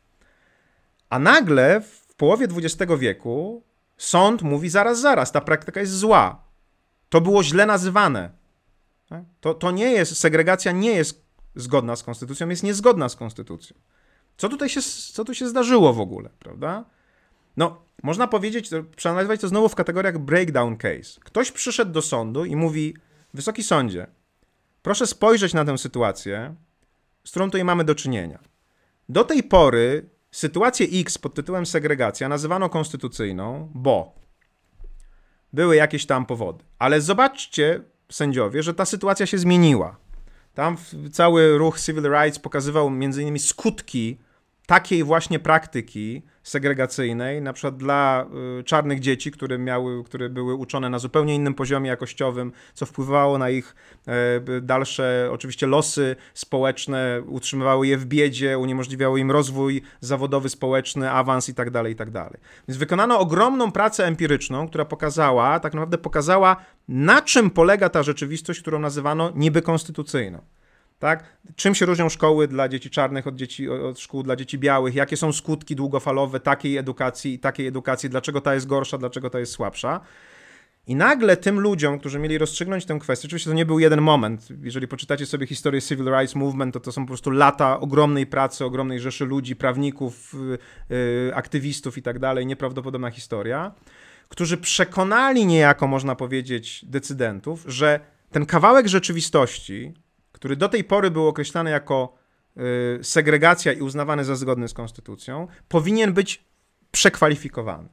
A 1.11 1.19
nagle 1.19 1.81
w 1.81 2.15
połowie 2.15 2.47
XX 2.57 2.93
wieku 2.99 3.63
sąd 3.97 4.43
mówi 4.43 4.69
zaraz, 4.69 5.01
zaraz, 5.01 5.33
ta 5.33 5.41
praktyka 5.41 5.81
jest 5.81 5.93
zła. 5.93 6.45
To 7.09 7.21
było 7.21 7.43
źle 7.43 7.67
nazywane. 7.67 8.31
Tak? 9.09 9.23
To, 9.41 9.55
to 9.55 9.71
nie 9.71 9.91
jest, 9.91 10.17
segregacja 10.17 10.73
nie 10.73 10.93
jest 10.93 11.23
zgodna 11.57 11.97
z 11.97 12.03
konstytucją, 12.03 12.49
jest 12.49 12.63
niezgodna 12.63 13.09
z 13.09 13.17
konstytucją. 13.17 13.77
Co 14.37 14.49
tutaj 14.49 14.69
się, 14.69 14.81
co 15.13 15.25
tu 15.25 15.35
się 15.35 15.49
zdarzyło 15.49 15.93
w 15.93 16.01
ogóle, 16.01 16.31
prawda? 16.39 16.85
No, 17.57 17.83
można 18.03 18.27
powiedzieć, 18.27 18.71
przeanalizować 18.97 19.41
to 19.41 19.49
znowu 19.49 19.69
w 19.69 19.75
kategoriach 19.75 20.19
breakdown 20.19 20.77
case. 20.77 21.21
Ktoś 21.25 21.53
przyszedł 21.53 21.93
do 21.93 22.03
sądu 22.03 22.45
i 22.45 22.57
mówi, 22.57 22.97
wysoki 23.35 23.63
sądzie, 23.63 24.07
proszę 24.83 25.07
spojrzeć 25.07 25.55
na 25.55 25.65
tę 25.65 25.79
sytuację 25.79 26.55
z 27.29 27.31
którą 27.31 27.47
tutaj 27.47 27.65
mamy 27.65 27.85
do 27.85 27.95
czynienia. 27.95 28.39
Do 29.09 29.25
tej 29.25 29.43
pory 29.43 30.11
sytuację 30.31 30.87
X 30.93 31.19
pod 31.19 31.35
tytułem 31.35 31.67
segregacja 31.67 32.29
nazywano 32.29 32.69
konstytucyjną, 32.69 33.71
bo 33.75 34.15
były 35.53 35.77
jakieś 35.77 36.07
tam 36.07 36.27
powody. 36.27 36.65
Ale 36.79 37.01
zobaczcie, 37.01 37.83
sędziowie, 38.11 38.63
że 38.63 38.75
ta 38.75 38.85
sytuacja 38.85 39.27
się 39.27 39.39
zmieniła. 39.39 39.97
Tam 40.55 40.77
cały 41.13 41.59
ruch 41.59 41.81
civil 41.81 42.05
rights 42.05 42.39
pokazywał 42.39 42.91
innymi 42.91 43.39
skutki 43.39 44.19
takiej 44.69 45.05
właśnie 45.05 45.39
praktyki 45.39 46.23
segregacyjnej, 46.43 47.43
na 47.43 47.53
przykład 47.53 47.77
dla 47.77 48.27
y, 48.61 48.65
czarnych 48.65 49.01
dzieci, 49.01 49.31
które, 49.31 49.59
miały, 49.59 50.05
które 50.05 50.29
były 50.29 50.55
uczone 50.55 50.91
na 50.91 50.99
zupełnie 50.99 51.35
innym 51.35 51.55
poziomie 51.55 51.91
jakościowym, 51.91 52.53
co 52.75 52.87
wpływało 52.87 53.39
na 53.39 53.51
ich 53.51 53.75
e, 54.07 54.61
dalsze 54.61 55.29
oczywiście 55.33 55.67
losy 55.67 56.17
społeczne, 56.35 57.23
utrzymywało 57.27 57.85
je 57.85 57.99
w 57.99 58.07
biedzie, 58.07 58.59
uniemożliwiało 58.59 59.17
im 59.17 59.31
rozwój 59.31 59.83
zawodowy, 60.01 60.49
społeczny, 60.49 61.11
awans 61.11 61.49
itd., 61.49 61.71
tak 61.73 61.89
itd. 61.89 62.13
Tak 62.13 62.41
Więc 62.69 62.79
wykonano 62.79 63.19
ogromną 63.19 63.73
pracę 63.73 64.07
empiryczną, 64.07 64.69
która 64.69 64.85
pokazała, 64.85 65.61
tak 65.61 65.75
naprawdę 65.75 65.99
pokazała, 65.99 66.57
na 66.89 67.23
czym 67.23 67.51
polega 67.51 67.89
ta 67.89 68.03
rzeczywistość, 68.03 68.61
którą 68.61 68.79
nazywano 68.79 69.33
niby 69.35 69.63
konstytucyjną. 69.63 70.43
Tak? 70.99 71.37
Czym 71.57 71.75
się 71.75 71.87
różnią 71.87 72.09
szkoły 72.09 72.49
dla 72.49 72.69
dzieci 72.69 72.91
czarnych 72.91 73.27
od, 73.27 73.37
dzieci, 73.37 73.69
od 73.69 74.01
szkół 74.01 74.23
dla 74.23 74.37
dzieci 74.37 74.59
białych? 74.59 74.95
Jakie 74.95 75.17
są 75.17 75.33
skutki 75.33 75.77
długofalowe 75.77 76.41
takiej 76.41 76.77
edukacji 76.77 77.35
i 77.35 77.39
takiej 77.39 77.67
edukacji? 77.67 78.11
Dlaczego 78.11 78.41
ta 78.41 78.55
jest 78.55 78.67
gorsza, 78.67 78.99
dlaczego 78.99 79.31
ta 79.31 79.39
jest 79.39 79.53
słabsza? 79.53 80.01
I 80.87 80.97
nagle 80.97 81.37
tym 81.37 81.61
ludziom, 81.61 81.99
którzy 81.99 82.19
mieli 82.19 82.39
rozstrzygnąć 82.39 82.85
tę 82.85 82.99
kwestię, 82.99 83.29
oczywiście 83.29 83.51
to 83.51 83.57
nie 83.57 83.67
był 83.67 83.79
jeden 83.79 84.01
moment. 84.01 84.49
Jeżeli 84.63 84.89
poczytacie 84.89 85.27
sobie 85.27 85.47
historię 85.47 85.83
Civil 85.83 86.07
Rights 86.07 86.35
Movement, 86.35 86.75
to 86.75 86.81
to 86.81 86.93
są 86.93 87.03
po 87.03 87.09
prostu 87.09 87.31
lata 87.31 87.81
ogromnej 87.81 88.27
pracy, 88.27 88.65
ogromnej 88.65 89.01
rzeszy 89.01 89.25
ludzi, 89.25 89.57
prawników, 89.57 90.35
yy, 90.91 91.35
aktywistów 91.35 91.99
i 91.99 92.03
tak 92.03 92.19
dalej, 92.19 92.47
nieprawdopodobna 92.47 93.11
historia 93.11 93.75
którzy 94.29 94.57
przekonali 94.57 95.47
niejako, 95.47 95.87
można 95.87 96.15
powiedzieć, 96.15 96.85
decydentów, 96.85 97.65
że 97.67 98.01
ten 98.31 98.47
kawałek 98.47 98.89
rzeczywistości, 98.89 99.95
który 100.39 100.57
do 100.57 100.69
tej 100.69 100.85
pory 100.85 101.11
był 101.11 101.29
określany 101.29 101.71
jako 101.71 102.15
y, 102.57 103.05
segregacja 103.05 103.73
i 103.73 103.81
uznawany 103.81 104.25
za 104.25 104.37
zgodny 104.37 104.69
z 104.69 104.75
konstytucją, 104.75 105.49
powinien 105.69 106.13
być 106.13 106.45
przekwalifikowany. 106.91 107.89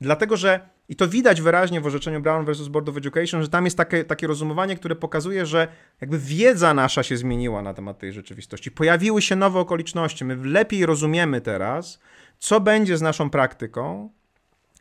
Dlatego, 0.00 0.36
że 0.36 0.68
i 0.88 0.96
to 0.96 1.08
widać 1.08 1.40
wyraźnie 1.40 1.80
w 1.80 1.86
orzeczeniu 1.86 2.20
Brown 2.20 2.44
vs. 2.44 2.68
Board 2.68 2.88
of 2.88 2.96
Education, 2.96 3.42
że 3.42 3.48
tam 3.48 3.64
jest 3.64 3.76
takie, 3.76 4.04
takie 4.04 4.26
rozumowanie, 4.26 4.76
które 4.76 4.96
pokazuje, 4.96 5.46
że 5.46 5.68
jakby 6.00 6.18
wiedza 6.18 6.74
nasza 6.74 7.02
się 7.02 7.16
zmieniła 7.16 7.62
na 7.62 7.74
temat 7.74 7.98
tej 7.98 8.12
rzeczywistości. 8.12 8.70
Pojawiły 8.70 9.22
się 9.22 9.36
nowe 9.36 9.60
okoliczności. 9.60 10.24
My 10.24 10.36
lepiej 10.36 10.86
rozumiemy 10.86 11.40
teraz, 11.40 12.00
co 12.38 12.60
będzie 12.60 12.96
z 12.96 13.02
naszą 13.02 13.30
praktyką, 13.30 14.10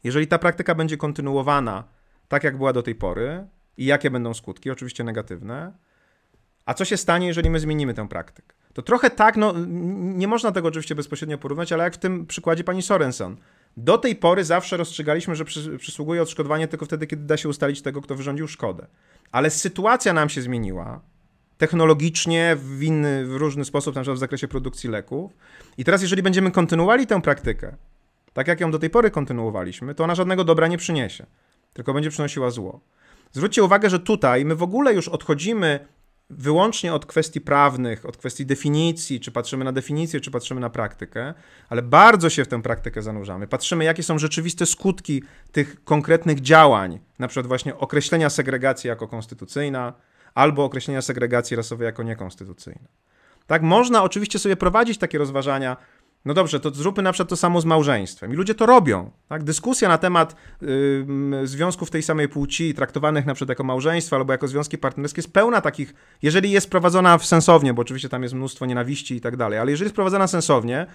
jeżeli 0.03 0.27
ta 0.27 0.39
praktyka 0.39 0.75
będzie 0.75 0.97
kontynuowana 0.97 1.83
tak, 2.27 2.43
jak 2.43 2.57
była 2.57 2.73
do 2.73 2.83
tej 2.83 2.95
pory 2.95 3.47
i 3.77 3.85
jakie 3.85 4.11
będą 4.11 4.33
skutki, 4.33 4.71
oczywiście 4.71 5.03
negatywne, 5.03 5.73
a 6.65 6.73
co 6.73 6.85
się 6.85 6.97
stanie, 6.97 7.27
jeżeli 7.27 7.49
my 7.49 7.59
zmienimy 7.59 7.93
tę 7.93 8.07
praktykę. 8.07 8.55
To 8.73 8.81
trochę 8.81 9.09
tak, 9.09 9.37
no 9.37 9.53
nie 9.97 10.27
można 10.27 10.51
tego 10.51 10.67
oczywiście 10.67 10.95
bezpośrednio 10.95 11.37
porównać, 11.37 11.71
ale 11.71 11.83
jak 11.83 11.93
w 11.93 11.97
tym 11.97 12.25
przykładzie 12.25 12.63
pani 12.63 12.81
Sorensen. 12.81 13.37
Do 13.77 13.97
tej 13.97 14.15
pory 14.15 14.43
zawsze 14.43 14.77
rozstrzygaliśmy, 14.77 15.35
że 15.35 15.45
przysługuje 15.77 16.21
odszkodowanie 16.21 16.67
tylko 16.67 16.85
wtedy, 16.85 17.07
kiedy 17.07 17.23
da 17.23 17.37
się 17.37 17.49
ustalić 17.49 17.81
tego, 17.81 18.01
kto 18.01 18.15
wyrządził 18.15 18.47
szkodę. 18.47 18.87
Ale 19.31 19.49
sytuacja 19.49 20.13
nam 20.13 20.29
się 20.29 20.41
zmieniła 20.41 21.01
technologicznie, 21.57 22.57
w 22.59 22.83
inny, 22.83 23.25
w 23.25 23.35
różny 23.35 23.65
sposób, 23.65 23.95
na 23.95 24.01
przykład 24.01 24.17
w 24.17 24.19
zakresie 24.19 24.47
produkcji 24.47 24.89
leków. 24.89 25.31
I 25.77 25.83
teraz, 25.83 26.01
jeżeli 26.01 26.23
będziemy 26.23 26.51
kontynuowali 26.51 27.07
tę 27.07 27.21
praktykę, 27.21 27.75
tak 28.33 28.47
jak 28.47 28.59
ją 28.59 28.71
do 28.71 28.79
tej 28.79 28.89
pory 28.89 29.11
kontynuowaliśmy, 29.11 29.95
to 29.95 30.03
ona 30.03 30.15
żadnego 30.15 30.43
dobra 30.43 30.67
nie 30.67 30.77
przyniesie, 30.77 31.25
tylko 31.73 31.93
będzie 31.93 32.09
przynosiła 32.09 32.49
zło. 32.49 32.79
Zwróćcie 33.31 33.63
uwagę, 33.63 33.89
że 33.89 33.99
tutaj 33.99 34.45
my 34.45 34.55
w 34.55 34.63
ogóle 34.63 34.93
już 34.93 35.07
odchodzimy 35.07 35.87
wyłącznie 36.29 36.93
od 36.93 37.05
kwestii 37.05 37.41
prawnych, 37.41 38.05
od 38.05 38.17
kwestii 38.17 38.45
definicji, 38.45 39.19
czy 39.19 39.31
patrzymy 39.31 39.65
na 39.65 39.71
definicję, 39.71 40.19
czy 40.19 40.31
patrzymy 40.31 40.61
na 40.61 40.69
praktykę, 40.69 41.33
ale 41.69 41.81
bardzo 41.81 42.29
się 42.29 42.45
w 42.45 42.47
tę 42.47 42.61
praktykę 42.61 43.01
zanurzamy. 43.01 43.47
Patrzymy, 43.47 43.83
jakie 43.83 44.03
są 44.03 44.19
rzeczywiste 44.19 44.65
skutki 44.65 45.23
tych 45.51 45.83
konkretnych 45.83 46.41
działań, 46.41 46.99
na 47.19 47.27
przykład 47.27 47.47
właśnie 47.47 47.77
określenia 47.77 48.29
segregacji 48.29 48.87
jako 48.87 49.07
konstytucyjna, 49.07 49.93
albo 50.33 50.63
określenia 50.63 51.01
segregacji 51.01 51.57
rasowej 51.57 51.85
jako 51.85 52.03
niekonstytucyjna. 52.03 52.87
Tak, 53.47 53.61
można 53.61 54.03
oczywiście 54.03 54.39
sobie 54.39 54.55
prowadzić 54.55 54.97
takie 54.97 55.17
rozważania, 55.17 55.77
no 56.25 56.33
dobrze, 56.33 56.59
to 56.59 56.71
zróbmy 56.71 57.03
na 57.03 57.11
przykład 57.11 57.29
to 57.29 57.35
samo 57.35 57.61
z 57.61 57.65
małżeństwem. 57.65 58.33
I 58.33 58.35
ludzie 58.35 58.55
to 58.55 58.65
robią. 58.65 59.11
Tak? 59.29 59.43
Dyskusja 59.43 59.89
na 59.89 59.97
temat 59.97 60.35
y, 60.63 61.47
związków 61.47 61.91
tej 61.91 62.03
samej 62.03 62.29
płci, 62.29 62.73
traktowanych 62.73 63.25
na 63.25 63.33
przykład 63.33 63.49
jako 63.49 63.63
małżeństwa 63.63 64.15
albo 64.15 64.33
jako 64.33 64.47
związki 64.47 64.77
partnerskie, 64.77 65.19
jest 65.19 65.33
pełna 65.33 65.61
takich, 65.61 65.93
jeżeli 66.21 66.51
jest 66.51 66.69
prowadzona 66.69 67.17
sensownie, 67.17 67.73
bo 67.73 67.81
oczywiście 67.81 68.09
tam 68.09 68.23
jest 68.23 68.35
mnóstwo 68.35 68.65
nienawiści 68.65 69.15
i 69.15 69.21
tak 69.21 69.37
dalej, 69.37 69.59
ale 69.59 69.71
jeżeli 69.71 69.85
jest 69.85 69.95
prowadzona 69.95 70.27
sensownie, 70.27 70.87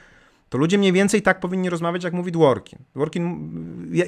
to 0.49 0.59
ludzie 0.59 0.79
mniej 0.79 0.93
więcej 0.93 1.23
tak 1.23 1.41
powinni 1.41 1.71
rozmawiać, 1.71 2.05
jak 2.05 2.13
mówi 2.13 2.33
Dworkin. 2.33 2.79
Dworkin, 2.95 3.53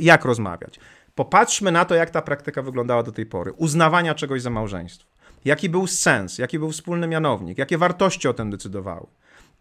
jak 0.01 0.24
rozmawiać? 0.24 0.81
Popatrzmy 1.15 1.73
na 1.73 1.85
to, 1.85 1.94
jak 1.94 2.11
ta 2.11 2.23
praktyka 2.23 2.62
wyglądała 2.62 3.03
do 3.03 3.12
tej 3.12 3.27
pory. 3.27 3.53
Uznawania 3.53 4.15
czegoś 4.15 4.43
za 4.43 4.51
małżeństwo. 4.51 5.09
Jaki 5.44 5.69
był 5.69 5.86
sens, 5.86 6.39
jaki 6.39 6.59
był 6.59 6.70
wspólny 6.70 7.07
mianownik, 7.07 7.59
jakie 7.59 7.78
wartości 7.78 8.28
o 8.28 8.35
tym 8.35 8.51
decydowały. 8.51 9.07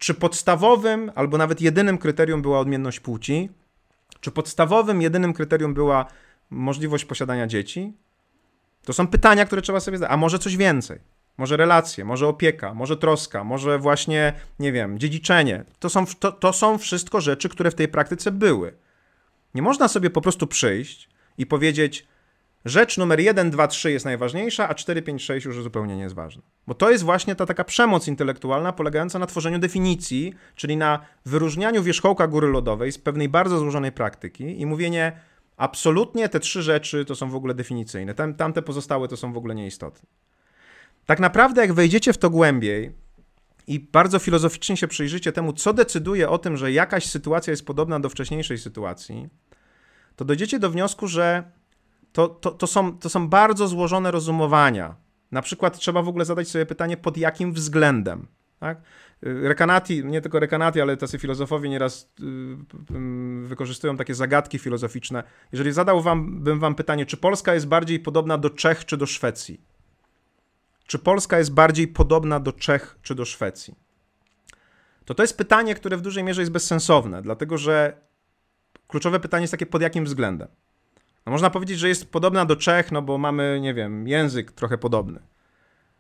Czy 0.02 0.14
podstawowym 0.14 1.12
albo 1.16 1.38
nawet 1.38 1.62
jedynym 1.62 1.98
kryterium 1.98 2.42
była 2.42 2.60
odmienność 2.60 3.00
płci? 3.00 3.50
Czy 4.22 4.32
podstawowym, 4.32 5.02
jedynym 5.02 5.34
kryterium 5.34 5.74
była 5.74 6.06
możliwość 6.50 7.06
posiadania 7.06 7.48
dzieci? 7.48 7.94
To 8.86 8.94
są 8.94 9.08
pytania, 9.08 9.46
które 9.46 9.62
trzeba 9.62 9.80
sobie 9.80 9.98
zadać. 9.98 10.14
A 10.14 10.18
może 10.18 10.40
coś 10.40 10.58
więcej? 10.58 11.00
Może 11.38 11.58
relacje, 11.58 12.06
może 12.06 12.28
opieka, 12.28 12.74
może 12.74 12.98
troska, 12.98 13.44
może 13.44 13.80
właśnie, 13.80 14.34
nie 14.60 14.72
wiem, 14.72 15.00
dziedziczenie. 15.00 15.64
To 15.80 15.90
są, 15.90 16.06
to, 16.20 16.32
to 16.32 16.54
są 16.54 16.78
wszystko 16.78 17.22
rzeczy, 17.22 17.50
które 17.50 17.72
w 17.72 17.76
tej 17.76 17.88
praktyce 17.88 18.32
były. 18.32 18.74
Nie 19.56 19.62
można 19.62 19.88
sobie 19.88 20.10
po 20.10 20.22
prostu 20.22 20.48
przyjść 20.48 21.10
i 21.38 21.46
powiedzieć, 21.46 22.08
Rzecz 22.66 22.98
numer 22.98 23.20
1, 23.20 23.52
2, 23.52 23.68
3 23.68 23.92
jest 23.92 24.06
najważniejsza, 24.06 24.70
a 24.70 24.76
4, 24.76 25.02
5, 25.02 25.24
6 25.24 25.46
już 25.46 25.64
zupełnie 25.64 25.96
nie 25.96 26.04
jest 26.04 26.16
ważna. 26.16 26.42
Bo 26.68 26.76
to 26.76 26.92
jest 26.92 27.04
właśnie 27.04 27.36
ta 27.36 27.46
taka 27.46 27.64
przemoc 27.64 28.08
intelektualna 28.08 28.74
polegająca 28.74 29.20
na 29.20 29.26
tworzeniu 29.26 29.60
definicji, 29.60 30.34
czyli 30.56 30.78
na 30.78 31.00
wyróżnianiu 31.26 31.84
wierzchołka 31.84 32.28
góry 32.28 32.48
lodowej 32.48 32.92
z 32.92 32.98
pewnej 32.98 33.30
bardzo 33.30 33.60
złożonej 33.60 33.92
praktyki 33.92 34.62
i 34.62 34.66
mówienie 34.66 35.12
absolutnie 35.58 36.30
te 36.30 36.40
trzy 36.40 36.62
rzeczy 36.62 37.06
to 37.06 37.16
są 37.16 37.30
w 37.30 37.36
ogóle 37.36 37.54
definicyjne, 37.54 38.14
Tam, 38.14 38.34
tamte 38.34 38.62
pozostałe 38.62 39.08
to 39.08 39.18
są 39.18 39.34
w 39.34 39.38
ogóle 39.38 39.56
nieistotne. 39.56 40.10
Tak 41.06 41.20
naprawdę 41.20 41.62
jak 41.62 41.74
wejdziecie 41.74 42.14
w 42.14 42.18
to 42.18 42.30
głębiej 42.30 42.92
i 43.68 43.80
bardzo 43.80 44.20
filozoficznie 44.20 44.78
się 44.78 44.88
przyjrzycie 44.88 45.32
temu, 45.32 45.54
co 45.54 45.74
decyduje 45.74 46.30
o 46.30 46.38
tym, 46.38 46.58
że 46.58 46.72
jakaś 46.72 47.06
sytuacja 47.06 47.52
jest 47.52 47.66
podobna 47.66 48.00
do 48.00 48.10
wcześniejszej 48.10 48.58
sytuacji, 48.58 49.30
to 50.16 50.26
dojdziecie 50.26 50.60
do 50.60 50.70
wniosku, 50.70 51.08
że 51.08 51.44
to, 52.12 52.28
to, 52.28 52.52
to, 52.52 52.68
są, 52.68 52.98
to 52.98 53.10
są 53.10 53.28
bardzo 53.28 53.68
złożone 53.68 54.12
rozumowania. 54.12 54.96
Na 55.32 55.42
przykład 55.42 55.78
trzeba 55.78 56.02
w 56.02 56.08
ogóle 56.08 56.26
zadać 56.26 56.48
sobie 56.48 56.66
pytanie, 56.66 56.98
pod 56.98 57.18
jakim 57.18 57.54
względem. 57.54 58.28
Tak? 58.60 58.82
Rekanati, 59.22 60.06
nie 60.06 60.22
tylko 60.22 60.40
Rekanati, 60.40 60.82
ale 60.82 60.98
tacy 60.98 61.18
filozofowie 61.20 61.70
nieraz 61.70 62.12
yy, 62.20 63.48
wykorzystują 63.48 63.98
takie 63.98 64.16
zagadki 64.16 64.60
filozoficzne. 64.60 65.24
Jeżeli 65.52 65.72
zadał 65.72 66.02
wam, 66.02 66.44
bym 66.44 66.60
wam 66.60 66.76
pytanie, 66.76 67.06
czy 67.06 67.18
Polska 67.18 67.54
jest 67.54 67.68
bardziej 67.68 68.00
podobna 68.00 68.38
do 68.38 68.50
Czech 68.50 68.86
czy 68.86 68.98
do 68.98 69.06
Szwecji? 69.06 69.62
Czy 70.88 71.00
Polska 71.00 71.38
jest 71.38 71.54
bardziej 71.54 71.88
podobna 71.88 72.40
do 72.40 72.52
Czech 72.54 72.98
czy 73.02 73.16
do 73.16 73.26
Szwecji? 73.26 73.76
To 75.06 75.14
to 75.14 75.24
jest 75.24 75.38
pytanie, 75.38 75.76
które 75.76 75.98
w 75.98 76.02
dużej 76.02 76.24
mierze 76.24 76.42
jest 76.42 76.52
bezsensowne, 76.52 77.22
dlatego 77.22 77.58
że 77.58 78.02
kluczowe 78.88 79.20
pytanie 79.20 79.44
jest 79.44 79.52
takie, 79.52 79.66
pod 79.66 79.82
jakim 79.82 80.06
względem? 80.06 80.48
No 81.26 81.32
można 81.32 81.50
powiedzieć, 81.50 81.80
że 81.80 81.88
jest 81.88 82.12
podobna 82.12 82.46
do 82.46 82.56
Czech, 82.56 82.92
no 82.92 83.02
bo 83.02 83.18
mamy, 83.18 83.60
nie 83.62 83.74
wiem, 83.74 84.08
język 84.08 84.52
trochę 84.52 84.78
podobny. 84.78 85.20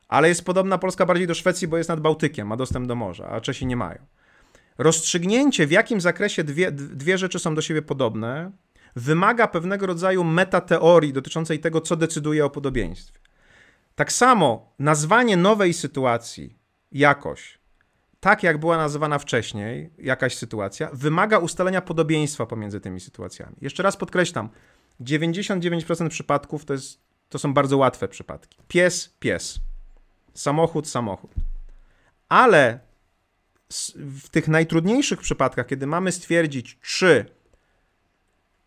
Ale 0.07 0.27
jest 0.27 0.45
podobna 0.45 0.77
Polska 0.77 1.06
bardziej 1.06 1.27
do 1.27 1.34
Szwecji, 1.34 1.68
bo 1.68 1.77
jest 1.77 1.89
nad 1.89 1.99
Bałtykiem, 1.99 2.48
ma 2.48 2.57
dostęp 2.57 2.88
do 2.88 2.95
morza, 2.95 3.27
a 3.27 3.41
Czesi 3.41 3.65
nie 3.65 3.76
mają. 3.76 4.06
Rozstrzygnięcie, 4.77 5.68
w 5.68 5.72
jakim 5.72 6.02
zakresie 6.02 6.43
dwie, 6.43 6.72
dwie 6.72 7.18
rzeczy 7.18 7.39
są 7.39 7.56
do 7.56 7.61
siebie 7.61 7.81
podobne, 7.81 8.52
wymaga 8.95 9.48
pewnego 9.48 9.85
rodzaju 9.85 10.23
metateorii 10.23 11.14
dotyczącej 11.14 11.60
tego, 11.60 11.81
co 11.81 11.95
decyduje 11.95 12.45
o 12.45 12.49
podobieństwie. 12.49 13.19
Tak 13.95 14.11
samo 14.11 14.73
nazwanie 14.80 15.38
nowej 15.38 15.73
sytuacji 15.73 16.57
jakoś, 16.91 17.60
tak 18.19 18.43
jak 18.43 18.57
była 18.57 18.77
nazywana 18.77 19.19
wcześniej, 19.19 19.93
jakaś 19.98 20.38
sytuacja, 20.38 20.89
wymaga 20.93 21.38
ustalenia 21.38 21.81
podobieństwa 21.81 22.45
pomiędzy 22.45 22.80
tymi 22.81 22.99
sytuacjami. 22.99 23.56
Jeszcze 23.61 23.84
raz 23.84 23.98
podkreślam, 23.98 24.49
99% 25.03 26.10
przypadków 26.10 26.65
to, 26.65 26.73
jest, 26.73 26.99
to 27.30 27.40
są 27.40 27.53
bardzo 27.53 27.78
łatwe 27.78 28.07
przypadki. 28.07 28.57
Pies, 28.68 29.14
pies. 29.19 29.60
Samochód, 30.34 30.88
samochód. 30.88 31.32
Ale 32.30 32.80
w 33.95 34.30
tych 34.30 34.48
najtrudniejszych 34.48 35.19
przypadkach, 35.19 35.68
kiedy 35.68 35.88
mamy 35.88 36.11
stwierdzić, 36.11 36.78
czy 36.82 37.26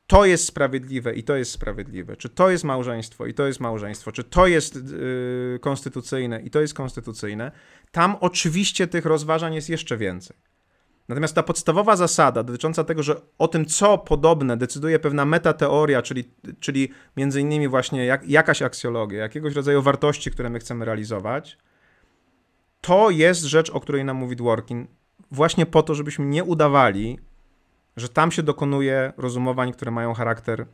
to 0.06 0.24
jest 0.24 0.44
sprawiedliwe 0.44 1.14
i 1.14 1.24
to 1.24 1.36
jest 1.36 1.50
sprawiedliwe, 1.50 2.16
czy 2.16 2.28
to 2.28 2.50
jest 2.50 2.64
małżeństwo 2.64 3.26
i 3.26 3.34
to 3.34 3.46
jest 3.46 3.60
małżeństwo, 3.60 4.12
czy 4.12 4.24
to 4.24 4.46
jest 4.46 4.74
yy, 4.74 5.58
konstytucyjne 5.60 6.40
i 6.40 6.50
to 6.50 6.60
jest 6.60 6.74
konstytucyjne, 6.74 7.52
tam 7.92 8.16
oczywiście 8.20 8.86
tych 8.86 9.04
rozważań 9.06 9.54
jest 9.54 9.68
jeszcze 9.68 9.96
więcej. 9.96 10.36
Natomiast 11.08 11.34
ta 11.34 11.42
podstawowa 11.42 11.96
zasada 11.96 12.42
dotycząca 12.42 12.84
tego, 12.84 13.02
że 13.02 13.20
o 13.38 13.48
tym, 13.48 13.66
co 13.66 13.98
podobne, 13.98 14.56
decyduje 14.56 14.98
pewna 14.98 15.24
metateoria, 15.24 16.02
czyli, 16.02 16.24
czyli 16.60 16.88
między 17.16 17.40
innymi 17.40 17.68
właśnie 17.68 18.06
jak, 18.06 18.28
jakaś 18.28 18.62
aksjologia, 18.62 19.22
jakiegoś 19.22 19.54
rodzaju 19.54 19.82
wartości, 19.82 20.30
które 20.30 20.50
my 20.50 20.58
chcemy 20.58 20.84
realizować, 20.84 21.58
to 22.80 23.10
jest 23.10 23.42
rzecz, 23.42 23.70
o 23.70 23.80
której 23.80 24.04
nam 24.04 24.16
mówi 24.16 24.36
Dworkin, 24.36 24.86
właśnie 25.30 25.66
po 25.66 25.82
to, 25.82 25.94
żebyśmy 25.94 26.24
nie 26.24 26.44
udawali, 26.44 27.18
że 27.96 28.08
tam 28.08 28.32
się 28.32 28.42
dokonuje 28.42 29.12
rozumowań, 29.16 29.72
które 29.72 29.90
mają 29.90 30.14
charakter 30.14 30.66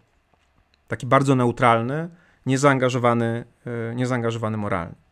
taki 0.89 1.07
bardzo 1.07 1.35
neutralny, 1.35 2.09
niezaangażowany, 2.47 3.45
e, 3.67 3.95
niezaangażowany 3.95 4.57
moralnie. 4.57 5.10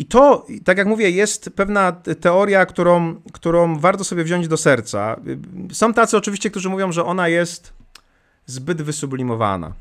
I 0.00 0.04
to, 0.06 0.46
tak 0.64 0.78
jak 0.78 0.86
mówię, 0.86 1.10
jest 1.10 1.50
pewna 1.56 1.92
teoria, 2.20 2.66
którą, 2.66 3.14
którą 3.32 3.78
warto 3.78 4.04
sobie 4.04 4.24
wziąć 4.24 4.48
do 4.48 4.56
serca. 4.56 5.16
Są 5.72 5.94
tacy 5.94 6.16
oczywiście, 6.16 6.50
którzy 6.50 6.68
mówią, 6.68 6.92
że 6.92 7.04
ona 7.04 7.28
jest 7.28 7.72
zbyt 8.46 8.82
wysublimowana. 8.82 9.72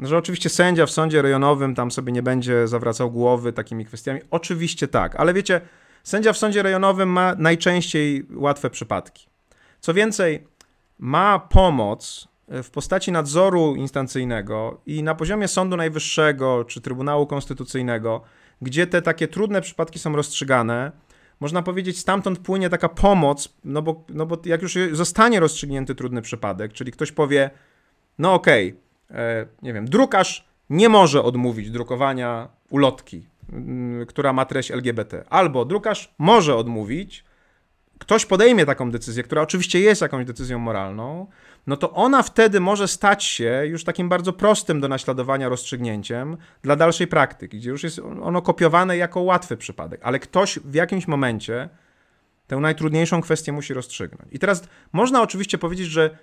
Że 0.00 0.18
oczywiście 0.18 0.48
sędzia 0.48 0.86
w 0.86 0.90
sądzie 0.90 1.22
rejonowym 1.22 1.74
tam 1.74 1.90
sobie 1.90 2.12
nie 2.12 2.22
będzie 2.22 2.68
zawracał 2.68 3.10
głowy 3.10 3.52
takimi 3.52 3.84
kwestiami. 3.84 4.20
Oczywiście 4.30 4.88
tak, 4.88 5.16
ale 5.16 5.34
wiecie, 5.34 5.60
sędzia 6.04 6.32
w 6.32 6.38
sądzie 6.38 6.62
rejonowym 6.62 7.08
ma 7.08 7.34
najczęściej 7.38 8.26
łatwe 8.34 8.70
przypadki. 8.70 9.26
Co 9.80 9.94
więcej, 9.94 10.46
ma 10.98 11.38
pomoc 11.38 12.28
w 12.48 12.70
postaci 12.70 13.12
nadzoru 13.12 13.74
instancyjnego 13.74 14.80
i 14.86 15.02
na 15.02 15.14
poziomie 15.14 15.48
Sądu 15.48 15.76
Najwyższego 15.76 16.64
czy 16.64 16.80
Trybunału 16.80 17.26
Konstytucyjnego, 17.26 18.20
gdzie 18.62 18.86
te 18.86 19.02
takie 19.02 19.28
trudne 19.28 19.60
przypadki 19.60 19.98
są 19.98 20.16
rozstrzygane, 20.16 20.92
można 21.40 21.62
powiedzieć, 21.62 21.98
stamtąd 21.98 22.38
płynie 22.38 22.70
taka 22.70 22.88
pomoc, 22.88 23.56
no 23.64 23.82
bo, 23.82 24.04
no 24.08 24.26
bo 24.26 24.38
jak 24.44 24.62
już 24.62 24.74
zostanie 24.92 25.40
rozstrzygnięty 25.40 25.94
trudny 25.94 26.22
przypadek, 26.22 26.72
czyli 26.72 26.92
ktoś 26.92 27.12
powie, 27.12 27.50
no 28.18 28.34
okej, 28.34 28.74
okay, 29.08 29.18
e, 29.18 29.46
nie 29.62 29.72
wiem, 29.72 29.88
drukarz 29.90 30.48
nie 30.70 30.88
może 30.88 31.22
odmówić 31.22 31.70
drukowania 31.70 32.48
ulotki, 32.70 33.26
mm, 33.52 34.06
która 34.06 34.32
ma 34.32 34.44
treść 34.44 34.70
LGBT, 34.70 35.24
albo 35.30 35.64
drukarz 35.64 36.14
może 36.18 36.56
odmówić, 36.56 37.24
ktoś 37.98 38.26
podejmie 38.26 38.66
taką 38.66 38.90
decyzję, 38.90 39.22
która 39.22 39.42
oczywiście 39.42 39.80
jest 39.80 40.02
jakąś 40.02 40.24
decyzją 40.24 40.58
moralną, 40.58 41.26
no 41.66 41.76
to 41.76 41.92
ona 41.92 42.22
wtedy 42.22 42.60
może 42.60 42.88
stać 42.88 43.24
się 43.24 43.62
już 43.66 43.84
takim 43.84 44.08
bardzo 44.08 44.32
prostym 44.32 44.80
do 44.80 44.88
naśladowania 44.88 45.48
rozstrzygnięciem 45.48 46.36
dla 46.62 46.76
dalszej 46.76 47.06
praktyki, 47.06 47.58
gdzie 47.58 47.70
już 47.70 47.82
jest 47.82 47.98
ono 47.98 48.42
kopiowane 48.42 48.96
jako 48.96 49.20
łatwy 49.20 49.56
przypadek, 49.56 50.00
ale 50.04 50.18
ktoś 50.18 50.58
w 50.58 50.74
jakimś 50.74 51.08
momencie 51.08 51.68
tę 52.46 52.56
najtrudniejszą 52.56 53.20
kwestię 53.20 53.52
musi 53.52 53.74
rozstrzygnąć. 53.74 54.32
I 54.32 54.38
teraz 54.38 54.68
można 54.92 55.22
oczywiście 55.22 55.58
powiedzieć, 55.58 55.86
że 55.86 56.18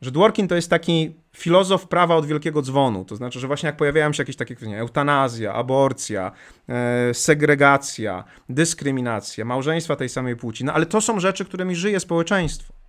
że 0.00 0.10
Dworkin 0.10 0.48
to 0.48 0.54
jest 0.54 0.70
taki 0.70 1.14
filozof 1.36 1.88
prawa 1.88 2.16
od 2.16 2.26
wielkiego 2.26 2.62
dzwonu, 2.62 3.04
to 3.04 3.16
znaczy, 3.16 3.40
że 3.40 3.46
właśnie 3.46 3.66
jak 3.66 3.76
pojawiają 3.76 4.12
się 4.12 4.22
jakieś 4.22 4.36
takie 4.36 4.56
kwestie, 4.56 4.78
eutanazja, 4.78 5.52
aborcja, 5.54 6.32
e, 6.68 7.14
segregacja, 7.14 8.24
dyskryminacja, 8.48 9.44
małżeństwa 9.44 9.96
tej 9.96 10.08
samej 10.08 10.36
płci, 10.36 10.64
no 10.64 10.72
ale 10.72 10.86
to 10.86 11.00
są 11.00 11.20
rzeczy, 11.20 11.44
którymi 11.44 11.76
żyje 11.76 12.00
społeczeństwo. 12.00 12.79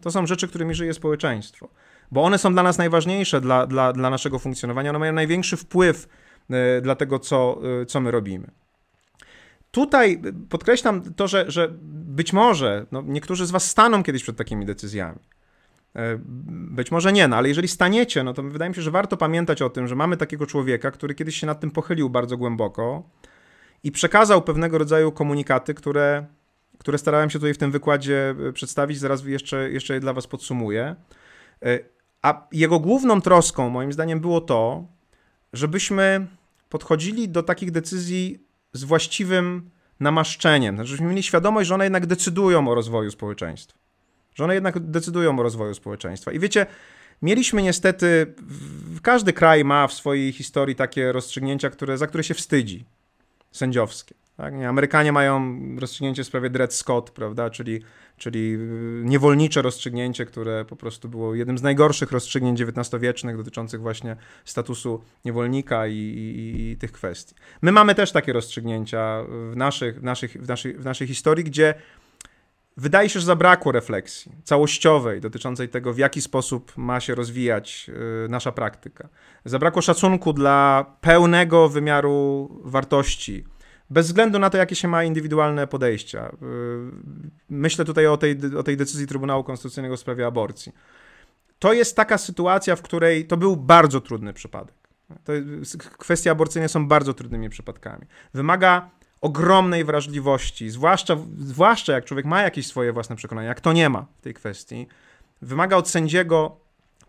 To 0.00 0.10
są 0.10 0.26
rzeczy, 0.26 0.48
którymi 0.48 0.74
żyje 0.74 0.94
społeczeństwo, 0.94 1.68
bo 2.10 2.24
one 2.24 2.38
są 2.38 2.52
dla 2.52 2.62
nas 2.62 2.78
najważniejsze 2.78 3.40
dla, 3.40 3.66
dla, 3.66 3.92
dla 3.92 4.10
naszego 4.10 4.38
funkcjonowania, 4.38 4.90
one 4.90 4.98
mają 4.98 5.12
największy 5.12 5.56
wpływ 5.56 6.08
e, 6.50 6.80
dla 6.80 6.96
tego, 6.96 7.18
co, 7.18 7.60
e, 7.82 7.86
co 7.86 8.00
my 8.00 8.10
robimy. 8.10 8.50
Tutaj 9.70 10.22
podkreślam 10.48 11.14
to, 11.14 11.28
że, 11.28 11.50
że 11.50 11.68
być 11.82 12.32
może 12.32 12.86
no, 12.92 13.02
niektórzy 13.06 13.46
z 13.46 13.50
Was 13.50 13.70
staną 13.70 14.02
kiedyś 14.02 14.22
przed 14.22 14.36
takimi 14.36 14.66
decyzjami. 14.66 15.18
E, 15.96 16.18
być 16.48 16.90
może 16.90 17.12
nie, 17.12 17.28
no 17.28 17.36
ale 17.36 17.48
jeżeli 17.48 17.68
staniecie, 17.68 18.24
no 18.24 18.32
to 18.32 18.42
wydaje 18.42 18.68
mi 18.68 18.74
się, 18.74 18.82
że 18.82 18.90
warto 18.90 19.16
pamiętać 19.16 19.62
o 19.62 19.70
tym, 19.70 19.88
że 19.88 19.94
mamy 19.94 20.16
takiego 20.16 20.46
człowieka, 20.46 20.90
który 20.90 21.14
kiedyś 21.14 21.36
się 21.36 21.46
nad 21.46 21.60
tym 21.60 21.70
pochylił 21.70 22.10
bardzo 22.10 22.36
głęboko 22.36 23.02
i 23.84 23.92
przekazał 23.92 24.42
pewnego 24.42 24.78
rodzaju 24.78 25.12
komunikaty, 25.12 25.74
które, 25.74 26.26
które 26.82 26.98
starałem 26.98 27.30
się 27.30 27.38
tutaj 27.38 27.54
w 27.54 27.58
tym 27.58 27.70
wykładzie 27.70 28.34
e, 28.48 28.52
przedstawić. 28.52 28.98
Zaraz 28.98 29.24
jeszcze, 29.24 29.70
jeszcze 29.70 29.94
je 29.94 30.00
dla 30.00 30.12
Was 30.12 30.26
podsumuję. 30.26 30.96
E, 31.64 31.78
a 32.22 32.46
jego 32.52 32.80
główną 32.80 33.20
troską, 33.20 33.68
moim 33.68 33.92
zdaniem, 33.92 34.20
było 34.20 34.40
to, 34.40 34.86
żebyśmy 35.52 36.26
podchodzili 36.68 37.28
do 37.28 37.42
takich 37.42 37.70
decyzji 37.70 38.46
z 38.72 38.84
właściwym 38.84 39.70
namaszczeniem. 40.00 40.74
Znaczy, 40.74 40.88
żebyśmy 40.88 41.08
mieli 41.08 41.22
świadomość, 41.22 41.68
że 41.68 41.74
one 41.74 41.84
jednak 41.84 42.06
decydują 42.06 42.68
o 42.68 42.74
rozwoju 42.74 43.10
społeczeństwa 43.10 43.82
że 44.34 44.44
one 44.44 44.54
jednak 44.54 44.78
decydują 44.78 45.38
o 45.38 45.42
rozwoju 45.42 45.74
społeczeństwa. 45.74 46.32
I 46.32 46.38
wiecie, 46.38 46.66
mieliśmy 47.22 47.62
niestety, 47.62 48.34
każdy 49.02 49.32
kraj 49.32 49.64
ma 49.64 49.86
w 49.86 49.92
swojej 49.92 50.32
historii 50.32 50.76
takie 50.76 51.12
rozstrzygnięcia, 51.12 51.70
które, 51.70 51.98
za 51.98 52.06
które 52.06 52.24
się 52.24 52.34
wstydzi, 52.34 52.84
sędziowskie. 53.52 54.14
Tak? 54.36 54.54
Amerykanie 54.54 55.12
mają 55.12 55.58
rozstrzygnięcie 55.78 56.24
w 56.24 56.26
sprawie 56.26 56.50
Dred 56.50 56.74
Scott, 56.74 57.10
prawda, 57.10 57.50
czyli, 57.50 57.80
czyli 58.16 58.58
niewolnicze 59.04 59.62
rozstrzygnięcie, 59.62 60.26
które 60.26 60.64
po 60.64 60.76
prostu 60.76 61.08
było 61.08 61.34
jednym 61.34 61.58
z 61.58 61.62
najgorszych 61.62 62.12
rozstrzygnięć 62.12 62.62
XIX-wiecznych 62.62 63.36
dotyczących 63.36 63.80
właśnie 63.80 64.16
statusu 64.44 65.02
niewolnika 65.24 65.86
i, 65.86 65.96
i, 65.96 66.70
i, 66.70 66.76
tych 66.76 66.92
kwestii. 66.92 67.34
My 67.62 67.72
mamy 67.72 67.94
też 67.94 68.12
takie 68.12 68.32
rozstrzygnięcia 68.32 69.24
w, 69.28 69.56
naszych, 69.56 70.00
w, 70.00 70.02
naszych, 70.02 70.32
w, 70.32 70.48
naszej, 70.48 70.74
w 70.74 70.84
naszej 70.84 71.06
historii, 71.06 71.44
gdzie 71.44 71.74
Wydaje 72.76 73.08
się, 73.08 73.20
że 73.20 73.26
zabrakło 73.26 73.72
refleksji 73.72 74.32
całościowej 74.44 75.20
dotyczącej 75.20 75.68
tego, 75.68 75.92
w 75.92 75.98
jaki 75.98 76.20
sposób 76.20 76.72
ma 76.76 77.00
się 77.00 77.14
rozwijać 77.14 77.90
y, 78.24 78.28
nasza 78.28 78.52
praktyka. 78.52 79.08
Zabrakło 79.44 79.82
szacunku 79.82 80.32
dla 80.32 80.86
pełnego 81.00 81.68
wymiaru 81.68 82.48
wartości, 82.64 83.44
bez 83.90 84.06
względu 84.06 84.38
na 84.38 84.50
to, 84.50 84.58
jakie 84.58 84.76
się 84.76 84.88
ma 84.88 85.04
indywidualne 85.04 85.66
podejścia. 85.66 86.28
Y, 86.28 86.36
myślę 87.50 87.84
tutaj 87.84 88.06
o 88.06 88.16
tej, 88.16 88.36
o 88.58 88.62
tej 88.62 88.76
decyzji 88.76 89.06
Trybunału 89.06 89.44
Konstytucyjnego 89.44 89.96
w 89.96 90.00
sprawie 90.00 90.26
aborcji. 90.26 90.72
To 91.58 91.72
jest 91.72 91.96
taka 91.96 92.18
sytuacja, 92.18 92.76
w 92.76 92.82
której 92.82 93.26
to 93.26 93.36
był 93.36 93.56
bardzo 93.56 94.00
trudny 94.00 94.32
przypadek. 94.32 94.74
To, 95.24 95.32
kwestie 95.98 96.30
aborcyjne 96.30 96.68
są 96.68 96.88
bardzo 96.88 97.14
trudnymi 97.14 97.50
przypadkami. 97.50 98.06
Wymaga 98.34 98.90
ogromnej 99.20 99.84
wrażliwości, 99.84 100.70
zwłaszcza, 100.70 101.16
zwłaszcza 101.38 101.92
jak 101.92 102.04
człowiek 102.04 102.26
ma 102.26 102.42
jakieś 102.42 102.66
swoje 102.66 102.92
własne 102.92 103.16
przekonania, 103.16 103.48
jak 103.48 103.60
to 103.60 103.72
nie 103.72 103.88
ma 103.88 104.06
w 104.18 104.20
tej 104.20 104.34
kwestii, 104.34 104.86
wymaga 105.42 105.76
od 105.76 105.88
sędziego 105.88 106.56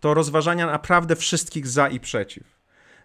to 0.00 0.14
rozważania 0.14 0.66
naprawdę 0.66 1.16
wszystkich 1.16 1.66
za 1.66 1.88
i 1.88 2.00
przeciw. 2.00 2.53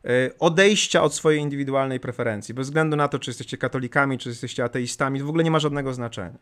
E, 0.05 0.29
odejścia 0.39 1.03
od 1.03 1.13
swojej 1.13 1.41
indywidualnej 1.41 1.99
preferencji, 1.99 2.53
bez 2.53 2.67
względu 2.67 2.95
na 2.97 3.07
to, 3.07 3.19
czy 3.19 3.29
jesteście 3.29 3.57
katolikami, 3.57 4.17
czy 4.17 4.29
jesteście 4.29 4.63
ateistami, 4.63 5.23
w 5.23 5.29
ogóle 5.29 5.43
nie 5.43 5.51
ma 5.51 5.59
żadnego 5.59 5.93
znaczenia. 5.93 6.37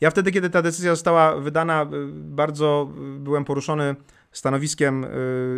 Ja 0.00 0.10
wtedy, 0.10 0.32
kiedy 0.32 0.50
ta 0.50 0.62
decyzja 0.62 0.94
została 0.94 1.36
wydana, 1.36 1.82
e, 1.82 1.86
bardzo 2.12 2.90
byłem 3.18 3.44
poruszony 3.44 3.96
stanowiskiem, 4.32 5.04
e, 5.04 5.08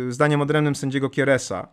zdaniem 0.09 0.41
odrębnym 0.41 0.75
sędziego 0.75 1.09
Kieresa, 1.09 1.67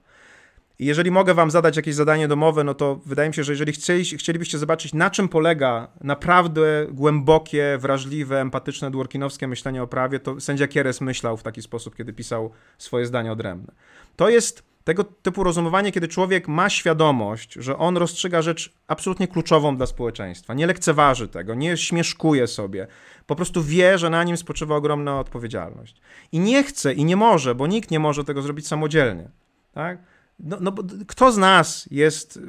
i 0.78 0.86
jeżeli 0.86 1.10
mogę 1.10 1.34
wam 1.34 1.50
zadać 1.50 1.76
jakieś 1.76 1.94
zadanie 1.94 2.28
domowe, 2.28 2.64
no 2.64 2.74
to 2.74 3.00
wydaje 3.06 3.28
mi 3.28 3.34
się, 3.34 3.44
że 3.44 3.52
jeżeli 3.52 3.72
chcieli, 3.72 4.04
chcielibyście 4.04 4.58
zobaczyć, 4.58 4.94
na 4.94 5.10
czym 5.10 5.28
polega 5.28 5.88
naprawdę 6.00 6.86
głębokie, 6.90 7.78
wrażliwe, 7.80 8.40
empatyczne, 8.40 8.90
dworkinowskie 8.90 9.48
myślenie 9.48 9.82
o 9.82 9.86
prawie, 9.86 10.20
to 10.20 10.40
sędzia 10.40 10.68
Kieres 10.68 11.00
myślał 11.00 11.36
w 11.36 11.42
taki 11.42 11.62
sposób, 11.62 11.96
kiedy 11.96 12.12
pisał 12.12 12.50
swoje 12.78 13.06
zdanie 13.06 13.32
odrębne. 13.32 13.72
To 14.16 14.28
jest 14.28 14.62
tego 14.86 15.04
typu 15.04 15.44
rozumowanie, 15.44 15.92
kiedy 15.92 16.08
człowiek 16.08 16.48
ma 16.48 16.70
świadomość, 16.70 17.54
że 17.54 17.78
on 17.78 17.96
rozstrzyga 17.96 18.42
rzecz 18.42 18.72
absolutnie 18.88 19.28
kluczową 19.28 19.76
dla 19.76 19.86
społeczeństwa, 19.86 20.54
nie 20.54 20.66
lekceważy 20.66 21.28
tego, 21.28 21.54
nie 21.54 21.76
śmieszkuje 21.76 22.46
sobie, 22.46 22.86
po 23.26 23.36
prostu 23.36 23.62
wie, 23.62 23.98
że 23.98 24.10
na 24.10 24.24
nim 24.24 24.36
spoczywa 24.36 24.76
ogromna 24.76 25.20
odpowiedzialność. 25.20 26.00
I 26.32 26.40
nie 26.40 26.64
chce 26.64 26.92
i 26.92 27.04
nie 27.04 27.16
może, 27.16 27.54
bo 27.54 27.66
nikt 27.66 27.90
nie 27.90 27.98
może 27.98 28.24
tego 28.24 28.42
zrobić 28.42 28.66
samodzielnie. 28.66 29.28
Tak? 29.72 29.98
No, 30.40 30.56
no 30.60 30.72
kto 31.06 31.32
z 31.32 31.36
nas 31.36 31.88
jest 31.90 32.36
y, 32.36 32.40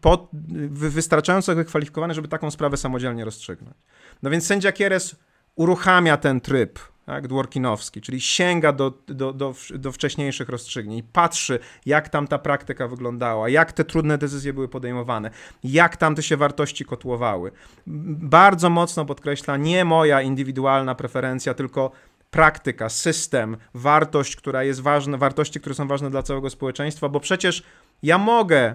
pod, 0.00 0.28
wystarczająco 0.70 1.54
wykwalifikowany, 1.54 2.14
żeby 2.14 2.28
taką 2.28 2.50
sprawę 2.50 2.76
samodzielnie 2.76 3.24
rozstrzygnąć? 3.24 3.76
No 4.22 4.30
więc 4.30 4.46
sędzia 4.46 4.72
Kieres 4.72 5.16
uruchamia 5.54 6.16
ten 6.16 6.40
tryb 6.40 6.78
tak, 7.06 7.28
dworkinowski, 7.28 8.00
czyli 8.00 8.20
sięga 8.20 8.72
do, 8.72 8.92
do, 9.06 9.32
do, 9.32 9.54
do 9.74 9.92
wcześniejszych 9.92 10.48
rozstrzygnięć, 10.48 11.04
patrzy, 11.12 11.58
jak 11.86 12.08
tam 12.08 12.26
ta 12.26 12.38
praktyka 12.38 12.88
wyglądała, 12.88 13.48
jak 13.48 13.72
te 13.72 13.84
trudne 13.84 14.18
decyzje 14.18 14.52
były 14.52 14.68
podejmowane, 14.68 15.30
jak 15.64 15.96
tam 15.96 16.14
te 16.14 16.22
się 16.22 16.36
wartości 16.36 16.84
kotłowały. 16.84 17.52
Bardzo 17.86 18.70
mocno 18.70 19.04
podkreśla 19.04 19.56
nie 19.56 19.84
moja 19.84 20.22
indywidualna 20.22 20.94
preferencja, 20.94 21.54
tylko 21.54 21.90
praktyka, 22.30 22.88
system, 22.88 23.56
wartość, 23.74 24.36
która 24.36 24.64
jest 24.64 24.80
ważna, 24.80 25.16
wartości, 25.16 25.60
które 25.60 25.74
są 25.74 25.88
ważne 25.88 26.10
dla 26.10 26.22
całego 26.22 26.50
społeczeństwa, 26.50 27.08
bo 27.08 27.20
przecież 27.20 27.62
ja 28.02 28.18
mogę, 28.18 28.74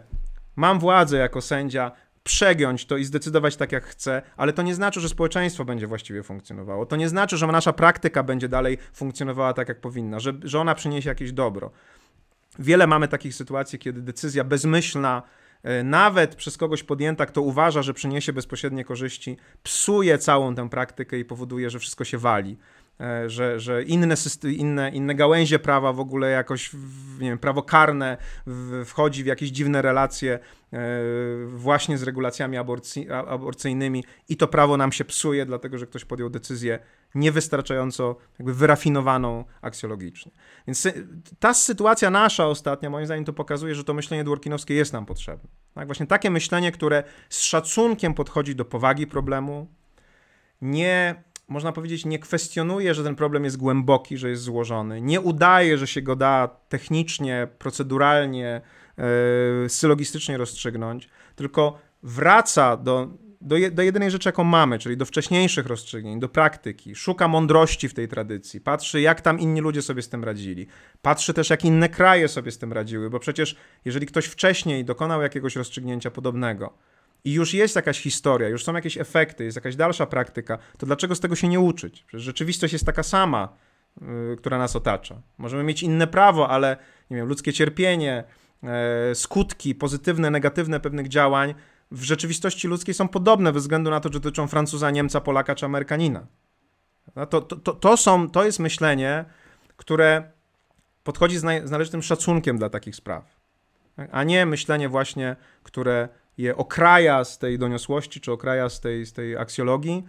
mam 0.55 0.79
władzę 0.79 1.17
jako 1.17 1.41
sędzia, 1.41 1.91
przegiąć 2.25 2.85
to 2.85 2.97
i 2.97 3.05
zdecydować 3.05 3.55
tak, 3.55 3.71
jak 3.71 3.85
chcę, 3.85 4.21
ale 4.37 4.53
to 4.53 4.61
nie 4.61 4.75
znaczy, 4.75 4.99
że 4.99 5.09
społeczeństwo 5.09 5.65
będzie 5.65 5.87
właściwie 5.87 6.23
funkcjonowało. 6.23 6.85
To 6.85 6.95
nie 6.95 7.09
znaczy, 7.09 7.37
że 7.37 7.47
nasza 7.47 7.73
praktyka 7.73 8.23
będzie 8.23 8.49
dalej 8.49 8.77
funkcjonowała 8.93 9.53
tak, 9.53 9.69
jak 9.69 9.81
powinna, 9.81 10.19
że, 10.19 10.33
że 10.43 10.59
ona 10.59 10.75
przyniesie 10.75 11.09
jakieś 11.09 11.31
dobro. 11.31 11.71
Wiele 12.59 12.87
mamy 12.87 13.07
takich 13.07 13.35
sytuacji, 13.35 13.79
kiedy 13.79 14.01
decyzja 14.01 14.43
bezmyślna, 14.43 15.23
e, 15.63 15.83
nawet 15.83 16.35
przez 16.35 16.57
kogoś 16.57 16.83
podjęta, 16.83 17.25
kto 17.25 17.41
uważa, 17.41 17.81
że 17.81 17.93
przyniesie 17.93 18.33
bezpośrednie 18.33 18.85
korzyści, 18.85 19.37
psuje 19.63 20.17
całą 20.17 20.55
tę 20.55 20.69
praktykę 20.69 21.19
i 21.19 21.25
powoduje, 21.25 21.69
że 21.69 21.79
wszystko 21.79 22.03
się 22.03 22.17
wali. 22.17 22.57
E, 23.01 23.29
że, 23.29 23.59
że 23.59 23.83
inne, 23.83 24.15
inne, 24.43 24.89
inne 24.89 25.15
gałęzie 25.15 25.59
prawa 25.59 25.93
w 25.93 25.99
ogóle 25.99 26.29
jakoś, 26.29 26.73
nie 27.19 27.29
wiem, 27.29 27.37
prawo 27.37 27.63
karne 27.63 28.17
wchodzi 28.85 29.23
w 29.23 29.25
jakieś 29.25 29.49
dziwne 29.49 29.81
relacje 29.81 30.39
e, 30.73 30.79
właśnie 31.47 31.97
z 31.97 32.03
regulacjami 32.03 32.57
aborcji, 32.57 33.09
aborcyjnymi 33.09 34.03
i 34.29 34.37
to 34.37 34.47
prawo 34.47 34.77
nam 34.77 34.91
się 34.91 35.05
psuje, 35.05 35.45
dlatego 35.45 35.77
że 35.77 35.87
ktoś 35.87 36.05
podjął 36.05 36.29
decyzję 36.29 36.79
niewystarczająco 37.15 38.15
jakby 38.39 38.53
wyrafinowaną 38.53 39.45
aksjologicznie. 39.61 40.31
Więc 40.67 40.87
ta 41.39 41.53
sytuacja 41.53 42.09
nasza 42.09 42.47
ostatnia, 42.47 42.89
moim 42.89 43.05
zdaniem, 43.05 43.25
to 43.25 43.33
pokazuje, 43.33 43.75
że 43.75 43.83
to 43.83 43.93
myślenie 43.93 44.23
dworkinowskie 44.23 44.73
jest 44.73 44.93
nam 44.93 45.05
potrzebne. 45.05 45.49
Tak? 45.73 45.85
Właśnie 45.85 46.07
takie 46.07 46.29
myślenie, 46.29 46.71
które 46.71 47.03
z 47.29 47.39
szacunkiem 47.41 48.13
podchodzi 48.13 48.55
do 48.55 48.65
powagi 48.65 49.07
problemu, 49.07 49.67
nie 50.61 51.23
można 51.47 51.71
powiedzieć, 51.71 52.05
nie 52.05 52.19
kwestionuje, 52.19 52.93
że 52.93 53.03
ten 53.03 53.15
problem 53.15 53.43
jest 53.43 53.57
głęboki, 53.57 54.17
że 54.17 54.29
jest 54.29 54.41
złożony, 54.41 55.01
nie 55.01 55.21
udaje, 55.21 55.77
że 55.77 55.87
się 55.87 56.01
go 56.01 56.15
da 56.15 56.49
technicznie, 56.69 57.47
proceduralnie, 57.59 58.61
yy, 58.97 59.69
syllogistycznie 59.69 60.37
rozstrzygnąć, 60.37 61.09
tylko 61.35 61.79
wraca 62.03 62.77
do, 62.77 63.07
do, 63.41 63.55
do 63.71 63.83
jedynej 63.83 64.11
rzeczy, 64.11 64.29
jaką 64.29 64.43
mamy, 64.43 64.79
czyli 64.79 64.97
do 64.97 65.05
wcześniejszych 65.05 65.65
rozstrzygnięć, 65.65 66.21
do 66.21 66.29
praktyki, 66.29 66.95
szuka 66.95 67.27
mądrości 67.27 67.89
w 67.89 67.93
tej 67.93 68.07
tradycji, 68.07 68.61
patrzy, 68.61 69.01
jak 69.01 69.21
tam 69.21 69.39
inni 69.39 69.61
ludzie 69.61 69.81
sobie 69.81 70.01
z 70.01 70.09
tym 70.09 70.23
radzili, 70.23 70.67
patrzy 71.01 71.33
też, 71.33 71.49
jak 71.49 71.65
inne 71.65 71.89
kraje 71.89 72.27
sobie 72.27 72.51
z 72.51 72.57
tym 72.57 72.73
radziły, 72.73 73.09
bo 73.09 73.19
przecież 73.19 73.55
jeżeli 73.85 74.05
ktoś 74.05 74.25
wcześniej 74.25 74.85
dokonał 74.85 75.21
jakiegoś 75.21 75.55
rozstrzygnięcia 75.55 76.11
podobnego, 76.11 76.77
i 77.25 77.33
już 77.33 77.53
jest 77.53 77.75
jakaś 77.75 78.01
historia, 78.01 78.49
już 78.49 78.63
są 78.63 78.73
jakieś 78.73 78.97
efekty, 78.97 79.43
jest 79.43 79.55
jakaś 79.55 79.75
dalsza 79.75 80.05
praktyka, 80.05 80.57
to 80.77 80.85
dlaczego 80.85 81.15
z 81.15 81.19
tego 81.19 81.35
się 81.35 81.47
nie 81.47 81.59
uczyć? 81.59 82.03
Przecież 82.07 82.25
rzeczywistość 82.25 82.73
jest 82.73 82.85
taka 82.85 83.03
sama, 83.03 83.49
yy, 84.01 84.35
która 84.37 84.57
nas 84.57 84.75
otacza. 84.75 85.21
Możemy 85.37 85.63
mieć 85.63 85.83
inne 85.83 86.07
prawo, 86.07 86.49
ale 86.49 86.77
nie 87.09 87.17
wiem, 87.17 87.27
ludzkie 87.27 87.53
cierpienie, 87.53 88.23
yy, 88.63 88.69
skutki 89.15 89.75
pozytywne, 89.75 90.31
negatywne 90.31 90.79
pewnych 90.79 91.07
działań 91.07 91.55
w 91.91 92.03
rzeczywistości 92.03 92.67
ludzkiej 92.67 92.93
są 92.93 93.07
podobne 93.07 93.53
bez 93.53 93.63
względu 93.63 93.89
na 93.89 93.99
to, 93.99 94.09
czy 94.09 94.19
dotyczą 94.19 94.47
Francuza, 94.47 94.91
Niemca, 94.91 95.21
Polaka 95.21 95.55
czy 95.55 95.65
Amerykanina. 95.65 96.25
No 97.15 97.25
to, 97.25 97.41
to, 97.41 97.73
to, 97.73 97.97
są, 97.97 98.29
to 98.29 98.45
jest 98.45 98.59
myślenie, 98.59 99.25
które 99.77 100.31
podchodzi 101.03 101.37
z, 101.37 101.41
z 101.41 101.71
należytym 101.71 102.01
szacunkiem 102.01 102.57
dla 102.57 102.69
takich 102.69 102.95
spraw, 102.95 103.39
a 104.11 104.23
nie 104.23 104.45
myślenie 104.45 104.89
właśnie, 104.89 105.35
które 105.63 106.09
je 106.37 106.55
okraja 106.55 107.23
z 107.23 107.39
tej 107.39 107.59
doniosłości, 107.59 108.21
czy 108.21 108.31
okraja 108.31 108.69
z 108.69 108.81
tej, 108.81 109.05
z 109.05 109.13
tej 109.13 109.37
aksjologii 109.37 110.03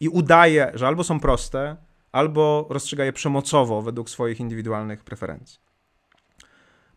i 0.00 0.08
udaje, 0.08 0.72
że 0.74 0.86
albo 0.86 1.04
są 1.04 1.20
proste, 1.20 1.76
albo 2.12 2.66
rozstrzyga 2.70 3.04
je 3.04 3.12
przemocowo 3.12 3.82
według 3.82 4.10
swoich 4.10 4.40
indywidualnych 4.40 5.04
preferencji. 5.04 5.60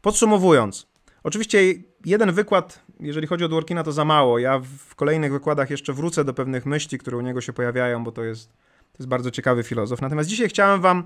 Podsumowując, 0.01 0.87
oczywiście 1.23 1.59
jeden 2.05 2.31
wykład, 2.31 2.85
jeżeli 2.99 3.27
chodzi 3.27 3.45
o 3.45 3.47
Dworkina, 3.47 3.83
to 3.83 3.91
za 3.91 4.05
mało. 4.05 4.39
Ja 4.39 4.61
w 4.87 4.95
kolejnych 4.95 5.31
wykładach 5.31 5.69
jeszcze 5.69 5.93
wrócę 5.93 6.25
do 6.25 6.33
pewnych 6.33 6.65
myśli, 6.65 6.97
które 6.97 7.17
u 7.17 7.21
niego 7.21 7.41
się 7.41 7.53
pojawiają, 7.53 8.03
bo 8.03 8.11
to 8.11 8.23
jest, 8.23 8.49
to 8.91 8.97
jest 8.99 9.07
bardzo 9.07 9.31
ciekawy 9.31 9.63
filozof. 9.63 10.01
Natomiast 10.01 10.29
dzisiaj 10.29 10.49
chciałem 10.49 10.81
wam 10.81 11.03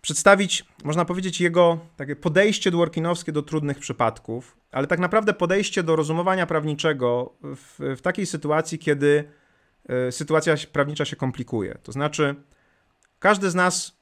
przedstawić, 0.00 0.64
można 0.84 1.04
powiedzieć, 1.04 1.40
jego 1.40 1.78
takie 1.96 2.16
podejście 2.16 2.70
dworkinowskie 2.70 3.32
do 3.32 3.42
trudnych 3.42 3.78
przypadków, 3.78 4.56
ale 4.72 4.86
tak 4.86 4.98
naprawdę 4.98 5.34
podejście 5.34 5.82
do 5.82 5.96
rozumowania 5.96 6.46
prawniczego 6.46 7.34
w, 7.42 7.94
w 7.96 8.00
takiej 8.00 8.26
sytuacji, 8.26 8.78
kiedy 8.78 9.24
y, 10.08 10.12
sytuacja 10.12 10.54
prawnicza 10.72 11.04
się 11.04 11.16
komplikuje. 11.16 11.78
To 11.82 11.92
znaczy, 11.92 12.34
każdy 13.18 13.50
z 13.50 13.54
nas 13.54 13.98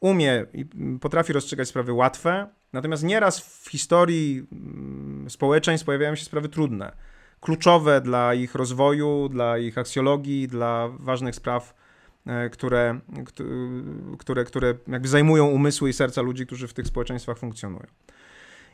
umie 0.00 0.46
i 0.52 0.66
potrafi 1.00 1.32
rozstrzygać 1.32 1.68
sprawy 1.68 1.92
łatwe, 1.92 2.48
natomiast 2.72 3.02
nieraz 3.02 3.40
w 3.40 3.70
historii 3.70 4.46
mm, 4.52 5.30
społeczeństw 5.30 5.86
pojawiają 5.86 6.14
się 6.14 6.24
sprawy 6.24 6.48
trudne, 6.48 6.92
kluczowe 7.40 8.00
dla 8.00 8.34
ich 8.34 8.54
rozwoju, 8.54 9.28
dla 9.28 9.58
ich 9.58 9.78
aksjologii, 9.78 10.48
dla 10.48 10.88
ważnych 10.88 11.34
spraw 11.34 11.74
E, 11.74 11.85
które, 12.52 13.00
które, 14.18 14.44
które 14.44 14.74
jakby 14.88 15.08
zajmują 15.08 15.46
umysły 15.46 15.90
i 15.90 15.92
serca 15.92 16.22
ludzi, 16.22 16.46
którzy 16.46 16.68
w 16.68 16.74
tych 16.74 16.86
społeczeństwach 16.86 17.38
funkcjonują. 17.38 17.86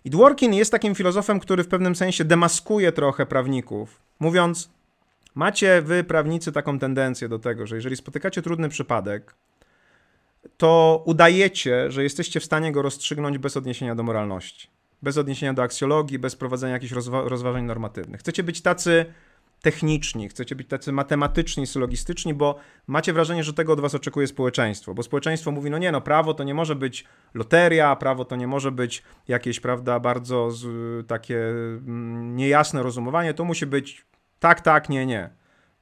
I 0.04 0.10
Dworkin 0.10 0.54
jest 0.54 0.72
takim 0.72 0.94
filozofem, 0.94 1.40
który 1.40 1.64
w 1.64 1.68
pewnym 1.68 1.96
sensie 1.96 2.24
demaskuje 2.24 2.92
trochę 2.92 3.26
prawników, 3.26 4.00
mówiąc, 4.20 4.70
macie 5.34 5.82
wy, 5.82 6.04
prawnicy, 6.04 6.52
taką 6.52 6.78
tendencję 6.78 7.28
do 7.28 7.38
tego, 7.38 7.66
że 7.66 7.76
jeżeli 7.76 7.96
spotykacie 7.96 8.42
trudny 8.42 8.68
przypadek, 8.68 9.34
to 10.56 11.02
udajecie, 11.06 11.90
że 11.90 12.02
jesteście 12.02 12.40
w 12.40 12.44
stanie 12.44 12.72
go 12.72 12.82
rozstrzygnąć 12.82 13.38
bez 13.38 13.56
odniesienia 13.56 13.94
do 13.94 14.02
moralności, 14.02 14.68
bez 15.02 15.18
odniesienia 15.18 15.54
do 15.54 15.62
aksjologii, 15.62 16.18
bez 16.18 16.36
prowadzenia 16.36 16.72
jakichś 16.72 16.92
rozwa 16.92 17.22
rozważań 17.28 17.64
normatywnych. 17.64 18.20
Chcecie 18.20 18.42
być 18.42 18.60
tacy 18.60 19.06
techniczni, 19.62 20.28
chcecie 20.28 20.56
być 20.56 20.68
tacy 20.68 20.92
matematyczni, 20.92 21.66
sylogistyczni, 21.66 22.34
bo 22.34 22.58
macie 22.86 23.12
wrażenie, 23.12 23.44
że 23.44 23.52
tego 23.52 23.72
od 23.72 23.80
was 23.80 23.94
oczekuje 23.94 24.26
społeczeństwo, 24.26 24.94
bo 24.94 25.02
społeczeństwo 25.02 25.50
mówi, 25.50 25.70
no 25.70 25.78
nie, 25.78 25.92
no 25.92 26.00
prawo 26.00 26.34
to 26.34 26.44
nie 26.44 26.54
może 26.54 26.74
być 26.74 27.04
loteria, 27.34 27.96
prawo 27.96 28.24
to 28.24 28.36
nie 28.36 28.46
może 28.46 28.72
być 28.72 29.02
jakieś, 29.28 29.60
prawda, 29.60 30.00
bardzo 30.00 30.50
z, 30.50 30.66
takie 31.06 31.38
mm, 31.38 32.36
niejasne 32.36 32.82
rozumowanie, 32.82 33.34
to 33.34 33.44
musi 33.44 33.66
być 33.66 34.06
tak, 34.40 34.60
tak, 34.60 34.88
nie, 34.88 35.06
nie. 35.06 35.30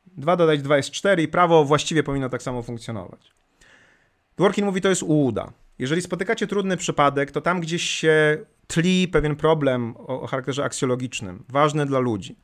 2 0.07 0.37
dodać 0.37 0.63
2 0.63 0.77
jest 0.77 0.91
4 0.91 1.23
i 1.23 1.29
prawo 1.29 1.65
właściwie 1.65 2.03
powinno 2.03 2.29
tak 2.29 2.43
samo 2.43 2.63
funkcjonować. 2.63 3.33
Dworkin 4.37 4.65
mówi, 4.65 4.81
to 4.81 4.89
jest 4.89 5.03
ułuda. 5.03 5.53
Jeżeli 5.79 6.03
spotykacie 6.03 6.47
trudny 6.47 6.77
przypadek, 6.77 7.31
to 7.31 7.41
tam 7.41 7.61
gdzieś 7.61 7.83
się 7.83 8.39
tli 8.67 9.09
pewien 9.09 9.37
problem 9.37 9.95
o, 9.97 10.21
o 10.21 10.27
charakterze 10.27 10.65
aksjologicznym, 10.65 11.45
ważny 11.49 11.87
dla 11.87 11.99
ludzi. 11.99 12.37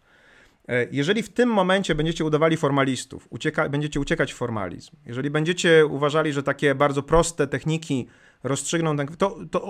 E, 0.69 0.87
jeżeli 0.91 1.23
w 1.23 1.29
tym 1.29 1.49
momencie 1.49 1.95
będziecie 1.95 2.25
udawali 2.25 2.57
formalistów, 2.57 3.27
ucieka, 3.31 3.69
będziecie 3.69 4.01
uciekać 4.01 4.33
w 4.33 4.37
formalizm, 4.37 4.97
jeżeli 5.07 5.31
będziecie 5.31 5.87
uważali, 5.87 6.33
że 6.33 6.43
takie 6.43 6.75
bardzo 6.75 7.03
proste 7.03 7.47
techniki 7.47 8.07
rozstrzygną, 8.43 8.97
to, 9.19 9.39
to 9.51 9.63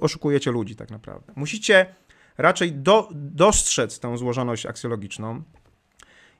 oszukujecie 0.00 0.50
ludzi 0.50 0.76
tak 0.76 0.90
naprawdę. 0.90 1.32
Musicie 1.36 1.86
raczej 2.38 2.72
do, 2.72 3.08
dostrzec 3.12 4.00
tę 4.00 4.18
złożoność 4.18 4.66
aksjologiczną 4.66 5.42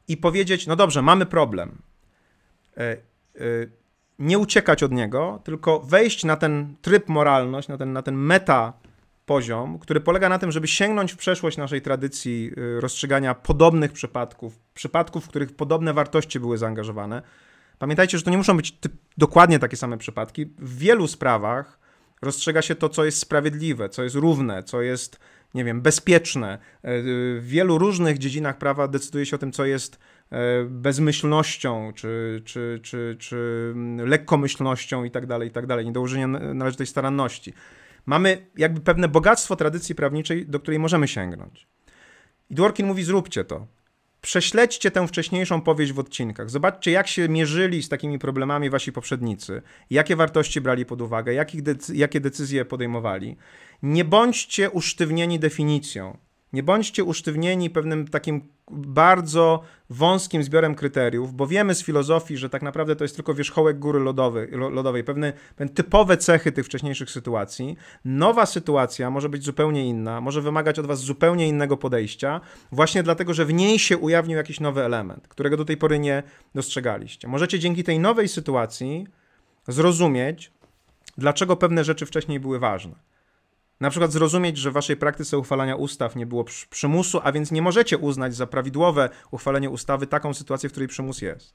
i 0.08 0.16
powiedzieć, 0.16 0.66
no 0.66 0.76
dobrze, 0.76 1.02
mamy 1.02 1.26
problem. 1.26 1.82
E, 2.76 2.80
e, 2.80 2.96
nie 4.18 4.38
uciekać 4.38 4.82
od 4.82 4.92
niego, 4.92 5.40
tylko 5.44 5.80
wejść 5.80 6.24
na 6.24 6.36
ten 6.36 6.76
tryb 6.82 7.08
moralność, 7.08 7.68
na 7.68 7.78
ten, 7.78 7.92
na 7.92 8.02
ten 8.02 8.14
meta 8.14 8.72
poziom, 9.26 9.78
który 9.78 10.00
polega 10.00 10.28
na 10.28 10.38
tym, 10.38 10.52
żeby 10.52 10.68
sięgnąć 10.68 11.12
w 11.12 11.16
przeszłość 11.16 11.56
naszej 11.56 11.82
tradycji 11.82 12.50
y, 12.58 12.80
rozstrzygania 12.80 13.34
podobnych 13.34 13.92
przypadków, 13.92 14.58
przypadków, 14.74 15.24
w 15.24 15.28
których 15.28 15.56
podobne 15.56 15.92
wartości 15.92 16.40
były 16.40 16.58
zaangażowane. 16.58 17.22
Pamiętajcie, 17.78 18.18
że 18.18 18.24
to 18.24 18.30
nie 18.30 18.36
muszą 18.36 18.56
być 18.56 18.78
dokładnie 19.18 19.58
takie 19.58 19.76
same 19.76 19.98
przypadki. 19.98 20.46
W 20.58 20.78
wielu 20.78 21.06
sprawach 21.06 21.78
rozstrzyga 22.22 22.62
się 22.62 22.74
to, 22.74 22.88
co 22.88 23.04
jest 23.04 23.18
sprawiedliwe, 23.18 23.88
co 23.88 24.02
jest 24.02 24.16
równe, 24.16 24.62
co 24.62 24.82
jest, 24.82 25.20
nie 25.54 25.64
wiem, 25.64 25.82
bezpieczne. 25.82 26.54
Y, 26.54 26.58
w 27.40 27.42
wielu 27.42 27.78
różnych 27.78 28.18
dziedzinach 28.18 28.58
prawa 28.58 28.88
decyduje 28.88 29.26
się 29.26 29.36
o 29.36 29.38
tym, 29.38 29.52
co 29.52 29.64
jest 29.64 29.94
y, 29.94 30.36
bezmyślnością, 30.64 31.92
czy, 31.94 32.42
czy, 32.44 32.80
czy, 32.82 33.16
czy 33.18 33.70
mm, 33.74 34.08
lekkomyślnością 34.08 35.04
i 35.04 35.10
tak 35.10 35.26
dalej, 35.26 35.48
i 35.48 35.52
tak 35.52 35.66
dalej, 35.66 35.86
niedołożeniem 35.86 36.58
należytej 36.58 36.86
staranności. 36.86 37.54
Mamy 38.06 38.46
jakby 38.56 38.80
pewne 38.80 39.08
bogactwo 39.08 39.56
tradycji 39.56 39.94
prawniczej, 39.94 40.46
do 40.46 40.60
której 40.60 40.78
możemy 40.80 41.08
sięgnąć. 41.08 41.66
I 42.50 42.54
Dworkin 42.54 42.86
mówi: 42.86 43.04
zróbcie 43.04 43.44
to. 43.44 43.66
Prześledźcie 44.20 44.90
tę 44.90 45.08
wcześniejszą 45.08 45.60
powieść 45.60 45.92
w 45.92 45.98
odcinkach. 45.98 46.50
Zobaczcie, 46.50 46.90
jak 46.90 47.08
się 47.08 47.28
mierzyli 47.28 47.82
z 47.82 47.88
takimi 47.88 48.18
problemami 48.18 48.70
wasi 48.70 48.92
poprzednicy, 48.92 49.62
jakie 49.90 50.16
wartości 50.16 50.60
brali 50.60 50.86
pod 50.86 51.02
uwagę, 51.02 51.34
jakie 51.94 52.20
decyzje 52.20 52.64
podejmowali. 52.64 53.36
Nie 53.82 54.04
bądźcie 54.04 54.70
usztywnieni 54.70 55.38
definicją. 55.38 56.18
Nie 56.52 56.62
bądźcie 56.62 57.04
usztywnieni 57.04 57.70
pewnym 57.70 58.08
takim 58.08 58.48
bardzo 58.70 59.62
wąskim 59.90 60.42
zbiorem 60.42 60.74
kryteriów, 60.74 61.34
bo 61.34 61.46
wiemy 61.46 61.74
z 61.74 61.82
filozofii, 61.82 62.36
że 62.36 62.50
tak 62.50 62.62
naprawdę 62.62 62.96
to 62.96 63.04
jest 63.04 63.16
tylko 63.16 63.34
wierzchołek 63.34 63.78
góry 63.78 64.00
lodowej, 64.00 64.48
lodowej 64.50 65.04
pewne, 65.04 65.32
pewne 65.56 65.74
typowe 65.74 66.16
cechy 66.16 66.52
tych 66.52 66.66
wcześniejszych 66.66 67.10
sytuacji. 67.10 67.76
Nowa 68.04 68.46
sytuacja 68.46 69.10
może 69.10 69.28
być 69.28 69.44
zupełnie 69.44 69.86
inna, 69.88 70.20
może 70.20 70.40
wymagać 70.40 70.78
od 70.78 70.86
was 70.86 71.00
zupełnie 71.00 71.48
innego 71.48 71.76
podejścia, 71.76 72.40
właśnie 72.72 73.02
dlatego, 73.02 73.34
że 73.34 73.44
w 73.44 73.52
niej 73.52 73.78
się 73.78 73.98
ujawnił 73.98 74.36
jakiś 74.36 74.60
nowy 74.60 74.84
element, 74.84 75.28
którego 75.28 75.56
do 75.56 75.64
tej 75.64 75.76
pory 75.76 75.98
nie 75.98 76.22
dostrzegaliście. 76.54 77.28
Możecie 77.28 77.58
dzięki 77.58 77.84
tej 77.84 77.98
nowej 77.98 78.28
sytuacji 78.28 79.06
zrozumieć, 79.68 80.52
dlaczego 81.18 81.56
pewne 81.56 81.84
rzeczy 81.84 82.06
wcześniej 82.06 82.40
były 82.40 82.58
ważne. 82.58 83.11
Na 83.82 83.90
przykład 83.90 84.12
zrozumieć, 84.12 84.58
że 84.58 84.70
w 84.70 84.74
waszej 84.74 84.96
praktyce 84.96 85.38
uchwalania 85.38 85.76
ustaw 85.76 86.16
nie 86.16 86.26
było 86.26 86.44
przymusu, 86.70 87.20
a 87.22 87.32
więc 87.32 87.50
nie 87.50 87.62
możecie 87.62 87.98
uznać 87.98 88.34
za 88.34 88.46
prawidłowe 88.46 89.10
uchwalenie 89.30 89.70
ustawy 89.70 90.06
taką 90.06 90.34
sytuację, 90.34 90.68
w 90.68 90.72
której 90.72 90.88
przymus 90.88 91.22
jest. 91.22 91.54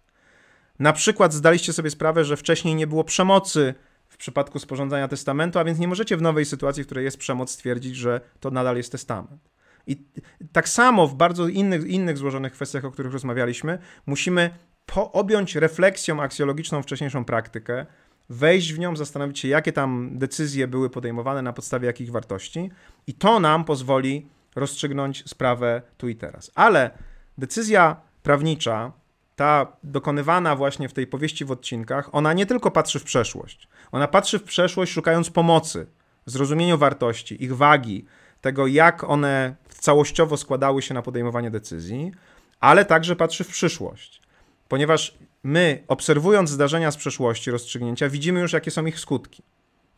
Na 0.80 0.94
przykład 0.94 1.34
zdaliście 1.34 1.74
sobie 1.74 1.90
sprawę, 1.90 2.26
że 2.26 2.38
wcześniej 2.38 2.76
nie 2.76 2.88
było 2.88 3.04
przemocy 3.04 3.74
w 4.08 4.18
przypadku 4.18 4.60
sporządzania 4.60 5.08
testamentu, 5.08 5.60
a 5.60 5.64
więc 5.64 5.80
nie 5.80 5.88
możecie 5.88 6.18
w 6.18 6.22
nowej 6.22 6.46
sytuacji, 6.46 6.84
w 6.84 6.86
której 6.86 7.06
jest 7.06 7.18
przemoc, 7.18 7.52
stwierdzić, 7.52 7.96
że 7.96 8.22
to 8.40 8.52
nadal 8.52 8.78
jest 8.78 8.92
testament. 8.92 9.50
I 9.88 10.06
tak 10.52 10.70
samo 10.70 11.08
w 11.08 11.16
bardzo 11.16 11.48
innych, 11.48 11.86
innych 11.86 12.18
złożonych 12.18 12.54
kwestiach, 12.54 12.86
o 12.86 12.92
których 12.92 13.14
rozmawialiśmy, 13.14 13.80
musimy 14.06 14.50
po, 14.86 15.12
objąć 15.12 15.56
refleksją 15.56 16.22
aksjologiczną 16.22 16.82
wcześniejszą 16.82 17.26
praktykę, 17.26 17.86
wejść 18.30 18.74
w 18.74 18.80
nią, 18.80 18.96
zastanowić 18.96 19.40
się, 19.40 19.48
jakie 19.48 19.74
tam 19.74 20.10
decyzje 20.14 20.68
były 20.68 20.90
podejmowane 20.90 21.42
na 21.42 21.54
podstawie 21.54 21.88
jakich 21.88 22.12
wartości, 22.12 22.72
i 23.08 23.14
to 23.14 23.40
nam 23.40 23.66
pozwoli 23.66 24.28
rozstrzygnąć 24.56 25.30
sprawę 25.30 25.82
tu 25.98 26.10
i 26.10 26.16
teraz. 26.16 26.52
Ale 26.56 26.92
decyzja 27.38 27.96
prawnicza 28.24 28.92
ta 29.36 29.68
dokonywana 29.84 30.56
właśnie 30.56 30.90
w 30.90 30.94
tej 30.94 31.08
powieści 31.08 31.46
w 31.46 31.52
odcinkach, 31.52 32.10
ona 32.12 32.34
nie 32.34 32.46
tylko 32.46 32.72
patrzy 32.72 33.00
w 33.00 33.04
przeszłość. 33.04 33.68
Ona 33.92 34.08
patrzy 34.08 34.40
w 34.40 34.44
przeszłość 34.44 34.92
szukając 34.92 35.30
pomocy, 35.30 35.88
zrozumieniu 36.26 36.78
wartości, 36.78 37.44
ich 37.44 37.56
wagi, 37.56 38.06
tego 38.42 38.68
jak 38.68 39.04
one 39.04 39.56
całościowo 39.70 40.38
składały 40.38 40.82
się 40.82 40.94
na 40.94 41.02
podejmowanie 41.02 41.52
decyzji, 41.52 42.12
ale 42.60 42.86
także 42.86 43.16
patrzy 43.16 43.44
w 43.44 43.48
przyszłość. 43.48 44.22
Ponieważ 44.68 45.18
my, 45.44 45.84
obserwując 45.88 46.50
zdarzenia 46.50 46.92
z 46.92 46.98
przeszłości, 46.98 47.52
rozstrzygnięcia, 47.52 48.10
widzimy 48.10 48.40
już, 48.40 48.54
jakie 48.54 48.72
są 48.72 48.86
ich 48.86 49.00
skutki. 49.00 49.44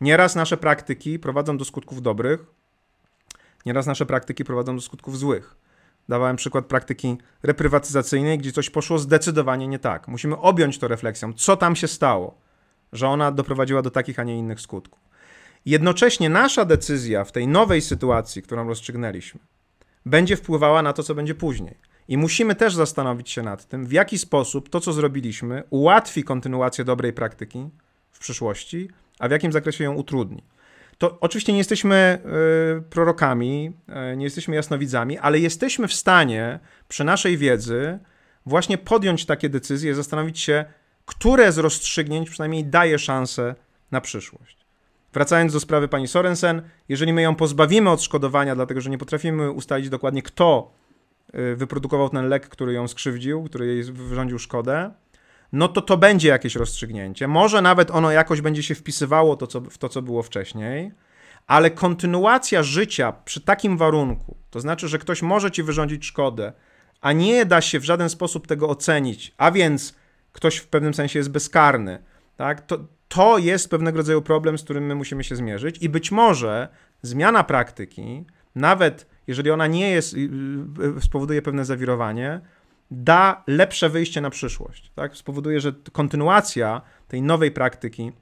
Nieraz 0.00 0.34
nasze 0.34 0.56
praktyki 0.56 1.18
prowadzą 1.18 1.56
do 1.56 1.64
skutków 1.64 2.02
dobrych, 2.02 2.46
nieraz 3.66 3.86
nasze 3.86 4.06
praktyki 4.06 4.44
prowadzą 4.44 4.76
do 4.76 4.82
skutków 4.82 5.18
złych. 5.18 5.56
Dawałem 6.08 6.36
przykład 6.36 6.66
praktyki 6.66 7.18
reprywatyzacyjnej, 7.42 8.38
gdzie 8.38 8.52
coś 8.52 8.70
poszło 8.70 8.98
zdecydowanie 8.98 9.68
nie 9.68 9.78
tak. 9.78 10.08
Musimy 10.08 10.36
objąć 10.36 10.78
to 10.78 10.88
refleksją, 10.88 11.32
co 11.32 11.56
tam 11.56 11.76
się 11.76 11.88
stało, 11.88 12.38
że 12.92 13.08
ona 13.08 13.32
doprowadziła 13.32 13.82
do 13.82 13.90
takich, 13.90 14.18
a 14.18 14.22
nie 14.24 14.38
innych 14.38 14.60
skutków. 14.60 15.00
Jednocześnie 15.66 16.28
nasza 16.28 16.64
decyzja 16.64 17.24
w 17.24 17.32
tej 17.32 17.48
nowej 17.48 17.82
sytuacji, 17.82 18.42
którą 18.42 18.68
rozstrzygnęliśmy, 18.68 19.40
będzie 20.06 20.36
wpływała 20.36 20.82
na 20.82 20.92
to, 20.92 21.02
co 21.02 21.14
będzie 21.14 21.34
później. 21.34 21.89
I 22.10 22.16
musimy 22.16 22.54
też 22.54 22.74
zastanowić 22.74 23.30
się 23.30 23.42
nad 23.42 23.68
tym, 23.68 23.86
w 23.86 23.92
jaki 23.92 24.18
sposób 24.18 24.68
to, 24.68 24.80
co 24.80 24.92
zrobiliśmy, 24.92 25.62
ułatwi 25.70 26.24
kontynuację 26.24 26.84
dobrej 26.84 27.12
praktyki 27.12 27.70
w 28.10 28.18
przyszłości, 28.18 28.88
a 29.18 29.28
w 29.28 29.30
jakim 29.30 29.52
zakresie 29.52 29.84
ją 29.84 29.94
utrudni. 29.94 30.42
To 30.98 31.18
oczywiście 31.20 31.52
nie 31.52 31.58
jesteśmy 31.58 32.18
y, 32.78 32.82
prorokami, 32.82 33.72
y, 34.12 34.16
nie 34.16 34.24
jesteśmy 34.24 34.54
jasnowidzami, 34.54 35.18
ale 35.18 35.38
jesteśmy 35.38 35.88
w 35.88 35.94
stanie 35.94 36.58
przy 36.88 37.04
naszej 37.04 37.36
wiedzy 37.36 37.98
właśnie 38.46 38.78
podjąć 38.78 39.26
takie 39.26 39.48
decyzje, 39.48 39.94
zastanowić 39.94 40.38
się, 40.40 40.64
które 41.06 41.52
z 41.52 41.58
rozstrzygnięć 41.58 42.30
przynajmniej 42.30 42.64
daje 42.64 42.98
szansę 42.98 43.54
na 43.90 44.00
przyszłość. 44.00 44.56
Wracając 45.12 45.52
do 45.52 45.60
sprawy 45.60 45.88
pani 45.88 46.08
Sorensen, 46.08 46.62
jeżeli 46.88 47.12
my 47.12 47.22
ją 47.22 47.34
pozbawimy 47.34 47.90
odszkodowania, 47.90 48.54
dlatego 48.54 48.80
że 48.80 48.90
nie 48.90 48.98
potrafimy 48.98 49.50
ustalić 49.50 49.88
dokładnie, 49.88 50.22
kto 50.22 50.79
wyprodukował 51.56 52.08
ten 52.08 52.28
lek, 52.28 52.48
który 52.48 52.72
ją 52.72 52.88
skrzywdził, 52.88 53.44
który 53.44 53.66
jej 53.66 53.82
wyrządził 53.82 54.38
szkodę, 54.38 54.90
no 55.52 55.68
to 55.68 55.80
to 55.80 55.96
będzie 55.96 56.28
jakieś 56.28 56.56
rozstrzygnięcie. 56.56 57.28
Może 57.28 57.62
nawet 57.62 57.90
ono 57.90 58.10
jakoś 58.10 58.40
będzie 58.40 58.62
się 58.62 58.74
wpisywało 58.74 59.36
to, 59.36 59.46
co, 59.46 59.60
w 59.60 59.78
to, 59.78 59.88
co 59.88 60.02
było 60.02 60.22
wcześniej, 60.22 60.92
ale 61.46 61.70
kontynuacja 61.70 62.62
życia 62.62 63.12
przy 63.24 63.40
takim 63.40 63.76
warunku, 63.76 64.36
to 64.50 64.60
znaczy, 64.60 64.88
że 64.88 64.98
ktoś 64.98 65.22
może 65.22 65.50
ci 65.50 65.62
wyrządzić 65.62 66.06
szkodę, 66.06 66.52
a 67.00 67.12
nie 67.12 67.46
da 67.46 67.60
się 67.60 67.80
w 67.80 67.84
żaden 67.84 68.08
sposób 68.08 68.46
tego 68.46 68.68
ocenić, 68.68 69.34
a 69.36 69.50
więc 69.50 69.94
ktoś 70.32 70.56
w 70.56 70.66
pewnym 70.66 70.94
sensie 70.94 71.18
jest 71.18 71.30
bezkarny, 71.30 72.02
tak? 72.36 72.66
to, 72.66 72.78
to 73.08 73.38
jest 73.38 73.70
pewnego 73.70 73.96
rodzaju 73.96 74.22
problem, 74.22 74.58
z 74.58 74.64
którym 74.64 74.86
my 74.86 74.94
musimy 74.94 75.24
się 75.24 75.36
zmierzyć 75.36 75.78
i 75.80 75.88
być 75.88 76.12
może 76.12 76.68
zmiana 77.02 77.44
praktyki, 77.44 78.24
nawet 78.54 79.06
jeżeli 79.30 79.50
ona 79.50 79.66
nie 79.66 79.90
jest, 79.90 80.14
y, 80.14 80.30
y, 80.98 81.00
spowoduje 81.00 81.42
pewne 81.42 81.64
zawirowanie, 81.64 82.40
da 82.90 83.44
lepsze 83.46 83.88
wyjście 83.88 84.20
na 84.20 84.30
przyszłość. 84.30 84.92
Tak? 84.94 85.16
Spowoduje, 85.16 85.60
że 85.60 85.72
kontynuacja 85.92 86.80
tej 87.08 87.22
nowej 87.22 87.50
praktyki 87.50 88.12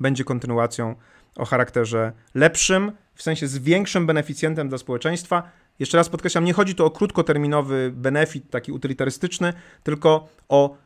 będzie 0.00 0.24
kontynuacją 0.24 0.94
o 1.36 1.44
charakterze 1.44 2.12
lepszym, 2.34 2.92
w 3.14 3.22
sensie 3.22 3.46
z 3.46 3.58
większym 3.58 4.06
beneficjentem 4.06 4.68
dla 4.68 4.78
społeczeństwa. 4.78 5.42
Jeszcze 5.78 5.96
raz 5.96 6.08
podkreślam, 6.08 6.44
nie 6.44 6.52
chodzi 6.52 6.74
tu 6.74 6.84
o 6.84 6.90
krótkoterminowy 6.90 7.92
benefit, 7.94 8.50
taki 8.50 8.72
utylitarystyczny, 8.72 9.52
tylko 9.82 10.28
o 10.48 10.76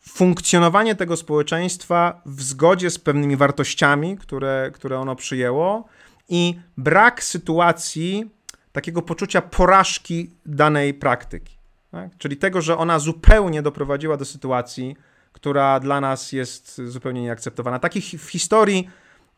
funkcjonowanie 0.00 0.94
tego 0.94 1.16
społeczeństwa 1.16 2.22
w 2.26 2.42
zgodzie 2.42 2.90
z 2.90 2.98
pewnymi 2.98 3.36
wartościami, 3.36 4.16
które, 4.16 4.70
które 4.74 4.98
ono 4.98 5.16
przyjęło, 5.16 5.88
i 6.28 6.58
brak 6.76 7.24
sytuacji 7.24 8.30
takiego 8.74 9.02
poczucia 9.02 9.42
porażki 9.42 10.30
danej 10.46 10.94
praktyki. 10.94 11.56
Tak? 11.90 12.10
Czyli 12.18 12.36
tego, 12.36 12.62
że 12.62 12.78
ona 12.78 12.98
zupełnie 12.98 13.62
doprowadziła 13.62 14.16
do 14.16 14.24
sytuacji, 14.24 14.96
która 15.32 15.80
dla 15.80 16.00
nas 16.00 16.32
jest 16.32 16.80
zupełnie 16.84 17.22
nieakceptowana. 17.22 17.78
Takich 17.78 18.04
w 18.04 18.30
historii, 18.30 18.88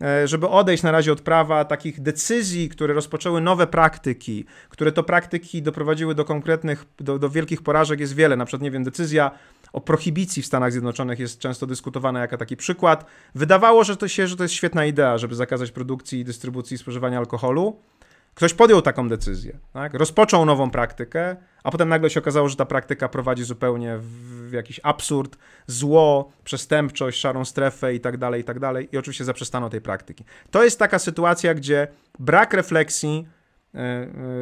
e, 0.03 0.29
żeby 0.29 0.49
odejść 0.49 0.83
na 0.83 0.91
razie 0.91 1.13
od 1.13 1.21
prawa, 1.21 1.65
takich 1.65 2.01
decyzji, 2.01 2.69
które 2.69 2.95
rozpoczęły 2.95 3.41
nowe 3.41 3.67
praktyki, 3.67 4.45
które 4.69 4.93
to 4.93 5.03
praktyki 5.03 5.63
doprowadziły 5.63 6.15
do 6.15 6.25
konkretnych, 6.25 6.85
do, 6.99 7.19
do 7.19 7.31
wielkich 7.31 7.63
porażek, 7.63 8.01
jest 8.01 8.15
wiele. 8.15 8.37
Na 8.37 8.45
przykład, 8.45 8.63
nie 8.63 8.71
wiem, 8.71 8.85
decyzja 8.85 9.31
o 9.73 9.81
prohibicji 9.81 10.43
w 10.43 10.47
Stanach 10.47 10.73
Zjednoczonych 10.73 11.19
jest 11.19 11.39
często 11.39 11.67
dyskutowana 11.67 12.21
jako 12.21 12.37
taki 12.37 12.57
przykład. 12.57 13.05
Wydawało 13.35 13.85
że 13.85 13.97
to 13.97 14.09
się, 14.09 14.27
że 14.27 14.37
to 14.37 14.43
jest 14.43 14.55
świetna 14.55 14.85
idea, 14.87 15.19
żeby 15.19 15.35
zakazać 15.35 15.71
produkcji, 15.71 16.25
dystrybucji 16.25 16.75
i 16.75 16.79
spożywania 16.79 17.19
alkoholu. 17.19 17.81
Ktoś 18.37 18.55
podjął 18.55 18.83
taką 18.83 19.09
decyzję, 19.09 19.59
tak? 19.73 19.95
rozpoczął 19.95 20.45
nową 20.45 20.71
praktykę, 20.71 21.37
a 21.65 21.71
potem 21.71 21.89
nagle 21.89 22.11
się 22.11 22.21
okazało, 22.21 22.49
że 22.49 22.57
ta 22.57 22.65
praktyka 22.65 23.09
prowadzi 23.09 23.45
zupełnie 23.45 23.99
w, 23.99 24.53
jakiś 24.53 24.81
absurd, 24.83 25.39
zło, 25.67 26.33
przestępczość, 26.45 27.21
szarą 27.21 27.45
strefę 27.45 27.95
i 27.95 28.01
tak 28.01 28.17
dalej, 28.17 28.41
i 28.41 28.45
tak 28.45 28.59
dalej. 28.59 28.89
I 28.93 28.99
oczywiście 28.99 29.25
zaprzestano 29.25 29.71
tej 29.71 29.81
praktyki. 29.81 30.25
To 30.51 30.65
jest 30.65 30.79
taka 30.79 30.99
sytuacja, 30.99 31.55
gdzie 31.55 31.89
brak 32.19 32.55
refleksji 32.55 33.29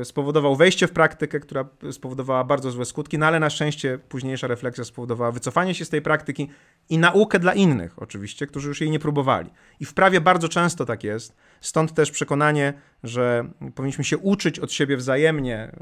spowodował 0.04 0.56
wejście 0.56 0.86
w 0.86 0.92
praktykę, 0.92 1.40
która 1.40 1.64
spowodowała 1.90 2.44
bardzo 2.44 2.70
złe 2.70 2.84
skutki, 2.84 3.18
no 3.18 3.26
ale 3.26 3.40
na 3.40 3.50
szczęście 3.50 3.98
późniejsza 3.98 4.46
refleksja 4.46 4.84
spowodowała 4.84 5.32
wycofanie 5.32 5.74
się 5.74 5.84
z 5.84 5.88
tej 5.88 6.02
praktyki 6.02 6.48
i 6.88 6.98
naukę 6.98 7.38
dla 7.38 7.54
innych, 7.54 8.02
oczywiście, 8.02 8.46
którzy 8.46 8.68
już 8.68 8.80
jej 8.80 8.90
nie 8.90 8.98
próbowali. 8.98 9.50
I 9.80 9.84
w 9.84 9.94
prawie 9.94 10.20
bardzo 10.20 10.48
często 10.48 10.84
tak 10.84 11.04
jest. 11.04 11.36
Stąd 11.60 11.94
też 11.94 12.10
przekonanie, 12.10 12.72
że 13.02 13.50
powinniśmy 13.74 14.04
się 14.04 14.18
uczyć 14.18 14.58
od 14.58 14.72
siebie 14.72 14.96
wzajemnie, 14.96 15.56
e, 15.56 15.72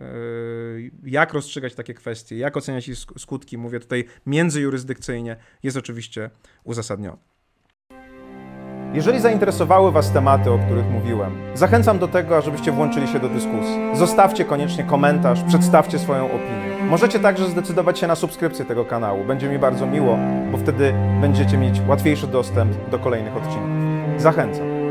jak 1.04 1.32
rozstrzygać 1.32 1.74
takie 1.74 1.94
kwestie, 1.94 2.36
jak 2.36 2.56
oceniać 2.56 2.88
ich 2.88 2.96
skutki, 2.98 3.58
mówię 3.58 3.80
tutaj 3.80 4.04
międzyjurysdykcyjnie, 4.26 5.36
jest 5.62 5.76
oczywiście 5.76 6.30
uzasadnione. 6.64 7.31
Jeżeli 8.94 9.20
zainteresowały 9.20 9.92
Was 9.92 10.10
tematy, 10.10 10.50
o 10.50 10.58
których 10.58 10.90
mówiłem, 10.90 11.36
zachęcam 11.54 11.98
do 11.98 12.08
tego, 12.08 12.42
żebyście 12.42 12.72
włączyli 12.72 13.08
się 13.08 13.20
do 13.20 13.28
dyskusji. 13.28 13.90
Zostawcie 13.94 14.44
koniecznie 14.44 14.84
komentarz, 14.84 15.42
przedstawcie 15.42 15.98
swoją 15.98 16.26
opinię. 16.26 16.86
Możecie 16.90 17.20
także 17.20 17.48
zdecydować 17.48 17.98
się 17.98 18.06
na 18.06 18.14
subskrypcję 18.14 18.64
tego 18.64 18.84
kanału. 18.84 19.24
Będzie 19.24 19.48
mi 19.48 19.58
bardzo 19.58 19.86
miło, 19.86 20.18
bo 20.52 20.58
wtedy 20.58 20.94
będziecie 21.20 21.58
mieć 21.58 21.80
łatwiejszy 21.88 22.26
dostęp 22.26 22.90
do 22.90 22.98
kolejnych 22.98 23.36
odcinków. 23.36 23.70
Zachęcam. 24.18 24.81